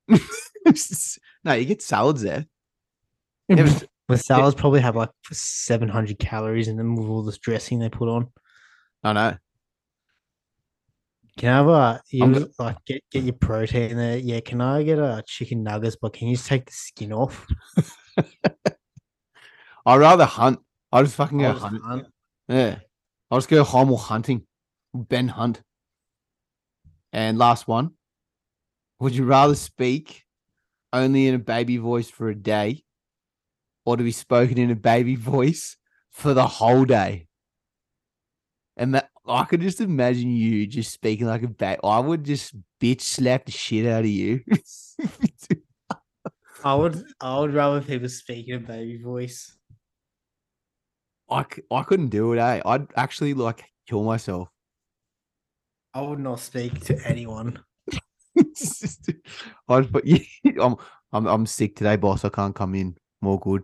no, 1.45 1.53
you 1.55 1.65
get 1.65 1.83
salads 1.83 2.23
there. 2.23 2.47
Yeah, 3.49 3.65
but- 3.65 3.89
The 4.09 4.19
salads 4.19 4.55
probably 4.55 4.81
have 4.81 4.95
like 4.97 5.11
700 5.33 6.19
calories 6.19 6.69
in 6.69 6.77
them 6.77 6.95
with 6.97 7.09
all 7.09 7.23
this 7.25 7.39
dressing 7.39 7.79
they 7.81 7.89
put 7.89 8.09
on. 8.09 8.29
I 9.03 9.13
know. 9.13 9.37
Can 11.39 11.53
I 11.53 11.57
have 11.57 11.69
a 11.69 12.03
you 12.11 12.25
I'm 12.25 12.47
like 12.59 12.77
get, 12.87 13.03
get 13.13 13.25
your 13.25 13.35
protein 13.35 13.97
there? 13.97 14.17
Yeah, 14.17 14.41
can 14.41 14.61
I 14.63 14.83
get 14.85 14.99
a 14.99 15.23
chicken 15.27 15.63
nuggets? 15.63 15.97
But 16.01 16.15
can 16.15 16.29
you 16.29 16.37
just 16.37 16.49
take 16.49 16.65
the 16.67 16.73
skin 16.73 17.13
off? 17.13 17.47
I'd 19.85 19.97
rather 19.99 20.25
hunt. 20.25 20.61
I'll 20.93 21.03
just 21.05 21.17
fucking 21.17 21.39
go 21.39 21.47
I'll 21.49 21.53
just 21.53 21.65
hunt. 21.65 21.83
hunt. 21.83 22.07
Yeah. 22.49 22.79
I'll 23.31 23.39
just 23.39 23.49
go 23.51 23.65
home 23.65 23.91
or 23.93 23.99
hunting. 23.99 24.47
Ben 24.95 25.29
Hunt. 25.29 25.63
And 27.13 27.37
last 27.39 27.69
one. 27.69 27.91
Would 29.01 29.15
you 29.15 29.25
rather 29.25 29.55
speak 29.55 30.25
only 30.93 31.27
in 31.27 31.35
a 31.35 31.39
baby 31.39 31.77
voice 31.77 32.09
for 32.09 32.29
a 32.29 32.35
day 32.35 32.83
or 33.85 33.97
to 33.97 34.03
be 34.03 34.13
spoken 34.13 34.59
in 34.59 34.71
a 34.71 34.77
baby 34.77 35.17
voice 35.17 35.77
for 36.11 36.33
the 36.35 36.47
whole 36.47 36.85
day? 36.85 37.27
And 38.77 38.95
that 38.95 39.11
I 39.27 39.45
could 39.45 39.61
just 39.61 39.81
imagine 39.81 40.31
you 40.31 40.67
just 40.67 40.93
speaking 40.93 41.27
like 41.27 41.43
a 41.43 41.49
baby. 41.49 41.81
I 41.83 41.99
would 41.99 42.25
just 42.25 42.55
bitch 42.81 43.01
slap 43.01 43.47
the 43.47 43.53
shit 43.53 43.87
out 43.87 44.01
of 44.01 44.07
you. 44.07 44.41
I 46.65 46.75
would 46.75 47.05
I 47.21 47.39
would 47.39 47.55
rather 47.55 47.81
people 47.81 48.09
speak 48.09 48.49
in 48.49 48.57
a 48.57 48.61
baby 48.61 49.03
voice. 49.03 49.57
I, 51.29 51.45
I 51.71 51.83
couldn't 51.83 52.09
do 52.09 52.33
it, 52.33 52.39
eh? 52.39 52.63
I'd 52.65 52.87
actually 52.97 53.35
like 53.35 53.65
kill 53.89 54.05
myself. 54.05 54.49
I 55.93 56.01
would 56.03 56.21
not 56.21 56.41
speak 56.41 56.81
to 56.87 56.99
anyone. 57.07 57.59
Just- 58.57 59.11
I'd 59.69 59.93
put 59.93 60.05
you. 60.07 60.21
I'm, 60.61 60.77
I'm 61.13 61.27
I'm 61.27 61.47
sick 61.47 61.77
today, 61.77 61.97
boss. 61.97 62.25
I 62.25 62.29
can't 62.29 62.55
come 62.55 62.75
in. 62.75 62.97
More 63.23 63.39
good. 63.41 63.63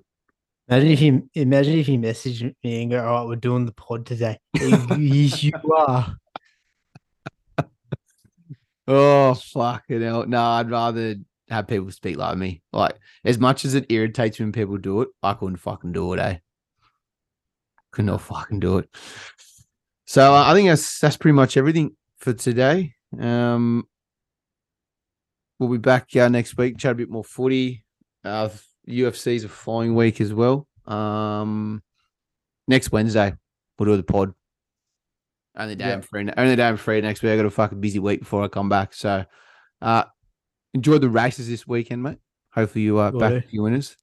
Imagine 0.69 0.91
if 0.91 1.01
you 1.01 1.29
imagine 1.35 1.79
if 1.79 1.89
you 1.89 1.99
messaged 1.99 2.55
me 2.65 2.83
and 2.83 2.91
go, 2.91 3.05
"All 3.05 3.21
right, 3.21 3.29
we're 3.29 3.37
doing 3.37 3.67
the 3.67 3.73
pod 3.73 4.07
today." 4.07 4.39
yes, 4.55 5.43
you 5.43 5.53
are. 5.77 6.17
Oh 8.89 9.35
fucking 9.35 10.03
hell! 10.03 10.27
No, 10.27 10.41
I'd 10.43 10.71
rather 10.71 11.17
have 11.51 11.69
people 11.69 11.91
speak 11.91 12.17
like 12.17 12.37
me. 12.37 12.63
Like 12.73 12.97
as 13.25 13.39
much 13.39 13.65
as 13.65 13.75
it 13.75 13.87
irritates 13.91 14.39
when 14.41 14.53
people 14.53 14.77
do 14.79 15.03
it, 15.03 15.09
I 15.23 15.35
couldn't 15.35 15.57
fucking 15.59 15.93
do 15.93 16.13
it. 16.15 16.19
Eh? 16.19 16.39
Could 17.93 18.07
not 18.07 18.23
fucking 18.23 18.61
do 18.61 18.79
it. 18.79 18.89
So 20.07 20.35
uh, 20.35 20.45
I 20.47 20.55
think 20.55 20.69
that's 20.69 20.99
that's 20.99 21.17
pretty 21.17 21.35
much 21.35 21.57
everything 21.57 21.97
for 22.19 22.33
today. 22.33 22.95
Um, 23.21 23.87
we'll 25.63 25.79
be 25.79 25.81
back 25.81 26.15
uh, 26.17 26.29
next 26.29 26.57
week. 26.57 26.79
Chat 26.79 26.93
a 26.93 26.95
bit 26.95 27.11
more 27.11 27.25
footy. 27.25 27.85
Uh, 28.25 28.49
UFC's 28.89 29.45
a 29.45 29.49
following 29.49 29.95
week 29.95 30.21
as 30.21 30.33
well. 30.33 30.67
Um, 30.87 31.83
next 32.69 32.93
Wednesday 32.93 33.35
we'll 33.79 33.91
do 33.91 33.97
the 33.97 34.03
pod. 34.03 34.33
Only 35.57 35.75
day 35.75 35.87
Yeah. 35.89 35.95
I'm 35.95 36.03
free. 36.03 36.29
Only 36.37 36.57
day 36.57 36.67
I'm 36.67 36.77
free 36.77 37.01
next 37.01 37.23
week. 37.23 37.33
I 37.33 37.37
got 37.37 37.47
a 37.47 37.51
fucking 37.51 37.81
busy 37.81 37.99
week 37.99 38.21
before 38.21 38.43
I 38.43 38.49
come 38.49 38.69
back. 38.69 38.95
So, 38.95 39.25
uh, 39.81 40.05
enjoy 40.75 40.99
the 40.99 41.11
races 41.11 41.49
this 41.49 41.67
weekend, 41.67 42.03
mate. 42.03 42.19
Hopefully 42.53 42.85
you 42.85 42.99
are 42.99 43.13
Will 43.13 43.21
back 43.21 43.33
with 43.33 43.53
your 43.53 43.65
winners. 43.65 43.97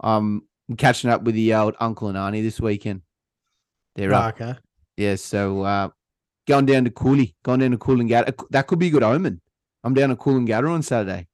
Um, 0.00 0.42
I'm 0.68 0.76
catching 0.76 1.10
up 1.10 1.22
with 1.22 1.34
the 1.34 1.54
old 1.54 1.74
uncle 1.80 2.08
and 2.08 2.18
auntie 2.18 2.42
this 2.42 2.60
weekend. 2.60 3.02
They're 3.94 4.12
up. 4.12 4.36
Ah, 4.40 4.44
okay. 4.44 4.58
Yeah, 4.96 5.14
so 5.14 5.62
uh, 5.62 5.88
going 6.46 6.66
down 6.66 6.84
to 6.84 6.90
Cooley, 6.90 7.36
going 7.44 7.60
down 7.60 7.70
to 7.70 7.78
Coolangatta. 7.78 8.34
That 8.50 8.66
could 8.66 8.78
be 8.78 8.88
a 8.88 8.90
good 8.90 9.02
omen. 9.02 9.40
I'm 9.84 9.94
down 9.94 10.10
at 10.10 10.18
Coolangatta 10.18 10.70
on 10.70 10.82
Saturday. 10.82 11.28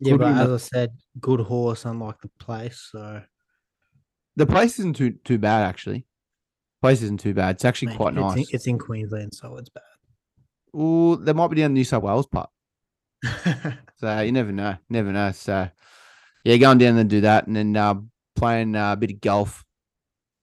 Yeah, 0.00 0.12
Could 0.12 0.20
but 0.20 0.36
as 0.36 0.50
I 0.50 0.56
said, 0.56 0.90
good 1.20 1.40
horse, 1.40 1.84
unlike 1.84 2.20
the 2.20 2.30
place. 2.38 2.88
So 2.92 3.22
The 4.36 4.46
place 4.46 4.78
isn't 4.78 4.96
too 4.96 5.12
too 5.24 5.38
bad 5.38 5.66
actually. 5.66 6.06
Place 6.82 7.02
isn't 7.02 7.20
too 7.20 7.34
bad. 7.34 7.56
It's 7.56 7.64
actually 7.64 7.88
mate, 7.88 7.96
quite 7.96 8.14
it's 8.14 8.20
nice. 8.22 8.36
In, 8.36 8.44
it's 8.50 8.66
in 8.66 8.78
Queensland, 8.78 9.34
so 9.34 9.56
it's 9.56 9.70
Ooh, 10.76 11.16
they 11.16 11.32
might 11.32 11.48
be 11.48 11.56
down 11.56 11.70
the 11.70 11.78
New 11.78 11.84
South 11.84 12.02
Wales 12.02 12.26
part. 12.26 12.50
So 13.96 14.20
you 14.20 14.32
never 14.32 14.52
know, 14.52 14.76
never 14.90 15.12
know. 15.12 15.32
So 15.32 15.70
yeah, 16.44 16.56
going 16.58 16.78
down 16.78 16.98
and 16.98 17.08
do 17.08 17.22
that, 17.22 17.46
and 17.46 17.56
then 17.56 17.74
uh, 17.76 17.94
playing 18.36 18.76
uh, 18.76 18.92
a 18.92 18.96
bit 18.96 19.12
of 19.12 19.20
golf 19.20 19.64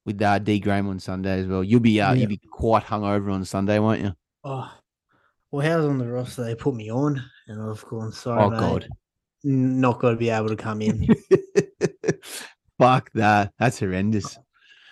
with 0.06 0.20
uh, 0.22 0.40
D 0.40 0.60
Graham 0.60 0.88
on 0.88 0.99
Sunday 0.99 1.41
as 1.41 1.48
well. 1.48 1.64
You'll 1.64 1.80
be 1.80 2.02
uh, 2.02 2.14
Yeah. 2.14 2.22
you'll 2.22 2.30
be 2.30 2.40
quite 2.49 2.84
hungover 2.86 3.32
on 3.32 3.45
Sunday, 3.45 3.78
won't 3.78 4.02
you? 4.02 4.14
oh, 4.45 4.74
well, 5.52 5.65
how's 5.65 5.86
on 5.86 5.98
the 5.98 6.07
roster? 6.07 6.44
They 6.44 6.56
put 6.56 6.76
me 6.76 6.91
on, 6.91 7.23
and 7.48 7.61
I've 7.61 7.86
gone. 7.86 8.11
Sorry, 8.11 8.41
Oh 8.41 8.49
mate, 8.49 8.60
God, 8.60 8.88
not 9.44 9.99
going 9.99 10.15
to 10.15 10.19
be 10.19 10.30
able 10.30 10.49
to 10.49 10.56
come 10.56 10.82
in. 10.82 11.07
fuck 12.80 13.10
that. 13.14 13.53
That's 13.60 13.80
horrendous. 13.80 14.38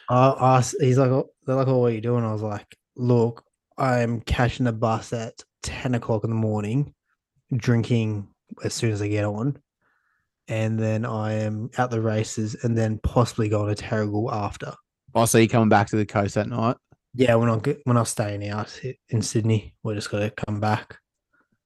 I 0.10 0.36
asked, 0.40 0.76
he's 0.80 0.98
like, 0.98 1.12
"Oh," 1.12 1.30
they're 1.46 1.56
like, 1.56 1.68
oh, 1.68 1.78
what 1.80 1.92
are 1.92 1.96
you 1.96 2.02
doing? 2.02 2.24
I 2.24 2.34
was 2.34 2.42
like, 2.42 2.76
look, 2.96 3.44
I'm 3.78 4.22
catching 4.22 4.68
a 4.68 4.72
bus 4.72 5.14
at 5.14 5.34
10 5.64 5.96
o'clock 5.96 6.24
in 6.24 6.30
the 6.32 6.36
morning, 6.36 6.94
drinking 7.56 8.28
as 8.64 8.74
soon 8.74 8.92
as 8.92 9.02
I 9.02 9.08
get 9.08 9.26
on. 9.26 9.58
And 10.48 10.80
then 10.80 11.06
I 11.06 11.34
am 11.34 11.70
at 11.78 11.92
the 11.92 12.02
races 12.02 12.56
and 12.64 12.76
then 12.76 13.00
possibly 13.04 13.50
going 13.50 13.74
to 13.74 13.84
Terrigal 13.84 14.34
after. 14.34 14.74
Oh, 15.14 15.26
so 15.26 15.38
you're 15.38 15.48
coming 15.48 15.70
back 15.70 15.88
to 15.90 15.96
the 15.96 16.06
coast 16.06 16.36
that 16.36 16.48
night, 16.48 16.78
Yeah, 17.20 17.36
when 17.36 17.50
I'm 17.50 17.60
when 17.84 17.98
I'm 17.98 18.06
staying 18.06 18.48
out 18.48 18.80
in 19.10 19.22
Sydney, 19.22 19.76
we're 19.84 19.96
just 19.96 20.10
gonna 20.10 20.32
come 20.32 20.62
back. 20.62 21.00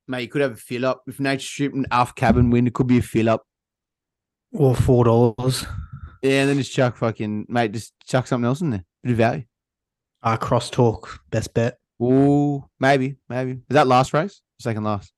mate? 0.08 0.24
You 0.24 0.28
could 0.28 0.42
have 0.42 0.54
a 0.54 0.56
fill 0.56 0.84
up 0.84 1.04
if 1.06 1.20
Nature 1.20 1.46
Strip 1.46 1.74
and 1.74 1.86
Alf 1.92 2.16
Cabin 2.16 2.50
win. 2.50 2.66
It 2.66 2.74
could 2.74 2.88
be 2.88 2.98
a 2.98 3.04
fill 3.04 3.30
up. 3.30 3.44
Or 4.52 4.76
four 4.76 5.06
dollars. 5.06 5.64
Yeah, 6.24 6.42
and 6.42 6.50
then 6.50 6.58
just 6.58 6.74
chuck 6.74 6.98
fucking 6.98 7.46
mate. 7.50 7.72
Just 7.72 7.94
chuck 8.04 8.26
something 8.26 8.48
else 8.48 8.62
in 8.62 8.72
there. 8.72 8.84
Bit 9.04 9.12
of 9.12 9.18
value. 9.18 9.44
Uh 10.24 10.38
crosstalk, 10.38 11.20
best 11.30 11.54
bet, 11.54 11.78
Ooh, 12.02 12.66
maybe, 12.80 13.18
maybe. 13.30 13.52
Is 13.52 13.60
that 13.70 13.86
last 13.86 14.12
race? 14.12 14.42
Second 14.60 14.86
last. 14.86 15.14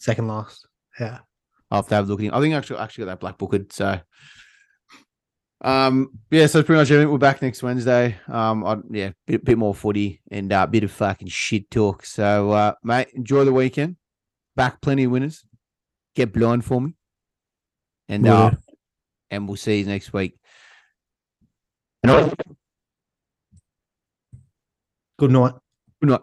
second 0.00 0.26
last. 0.26 0.66
Yeah. 0.98 1.18
I'll 1.70 1.82
have 1.82 1.88
to 1.88 1.94
have 1.94 2.08
a 2.08 2.10
look 2.10 2.18
at 2.18 2.24
him. 2.26 2.34
I 2.34 2.40
think 2.40 2.52
I 2.52 2.58
actually 2.58 2.80
actually 2.80 3.04
got 3.04 3.10
that 3.12 3.20
black 3.20 3.38
booked. 3.38 3.72
So 3.72 4.00
um 5.60 6.10
yeah, 6.30 6.46
so 6.46 6.58
that's 6.58 6.66
pretty 6.66 6.80
much 6.80 6.90
everything. 6.90 7.10
We're 7.10 7.18
back 7.18 7.42
next 7.42 7.62
Wednesday. 7.62 8.16
Um 8.28 8.64
I, 8.64 8.76
yeah, 8.90 9.10
bit 9.26 9.44
bit 9.44 9.58
more 9.58 9.74
footy 9.74 10.20
and 10.30 10.52
a 10.52 10.60
uh, 10.60 10.66
bit 10.66 10.84
of 10.84 10.92
fucking 10.92 11.28
shit 11.28 11.70
talk. 11.70 12.04
So 12.04 12.50
uh 12.52 12.74
mate, 12.82 13.08
enjoy 13.14 13.44
the 13.44 13.52
weekend. 13.52 13.96
Back 14.56 14.80
plenty 14.80 15.04
of 15.04 15.10
winners. 15.10 15.44
Get 16.14 16.32
blind 16.32 16.64
for 16.64 16.80
me. 16.80 16.94
And 18.08 18.24
Will 18.24 18.32
uh 18.32 18.50
and 19.30 19.46
we'll 19.46 19.56
see 19.56 19.80
you 19.80 19.86
next 19.86 20.12
week. 20.12 20.38
Good 25.18 25.32
night. 25.32 25.54
Good 26.00 26.10
night. 26.10 26.20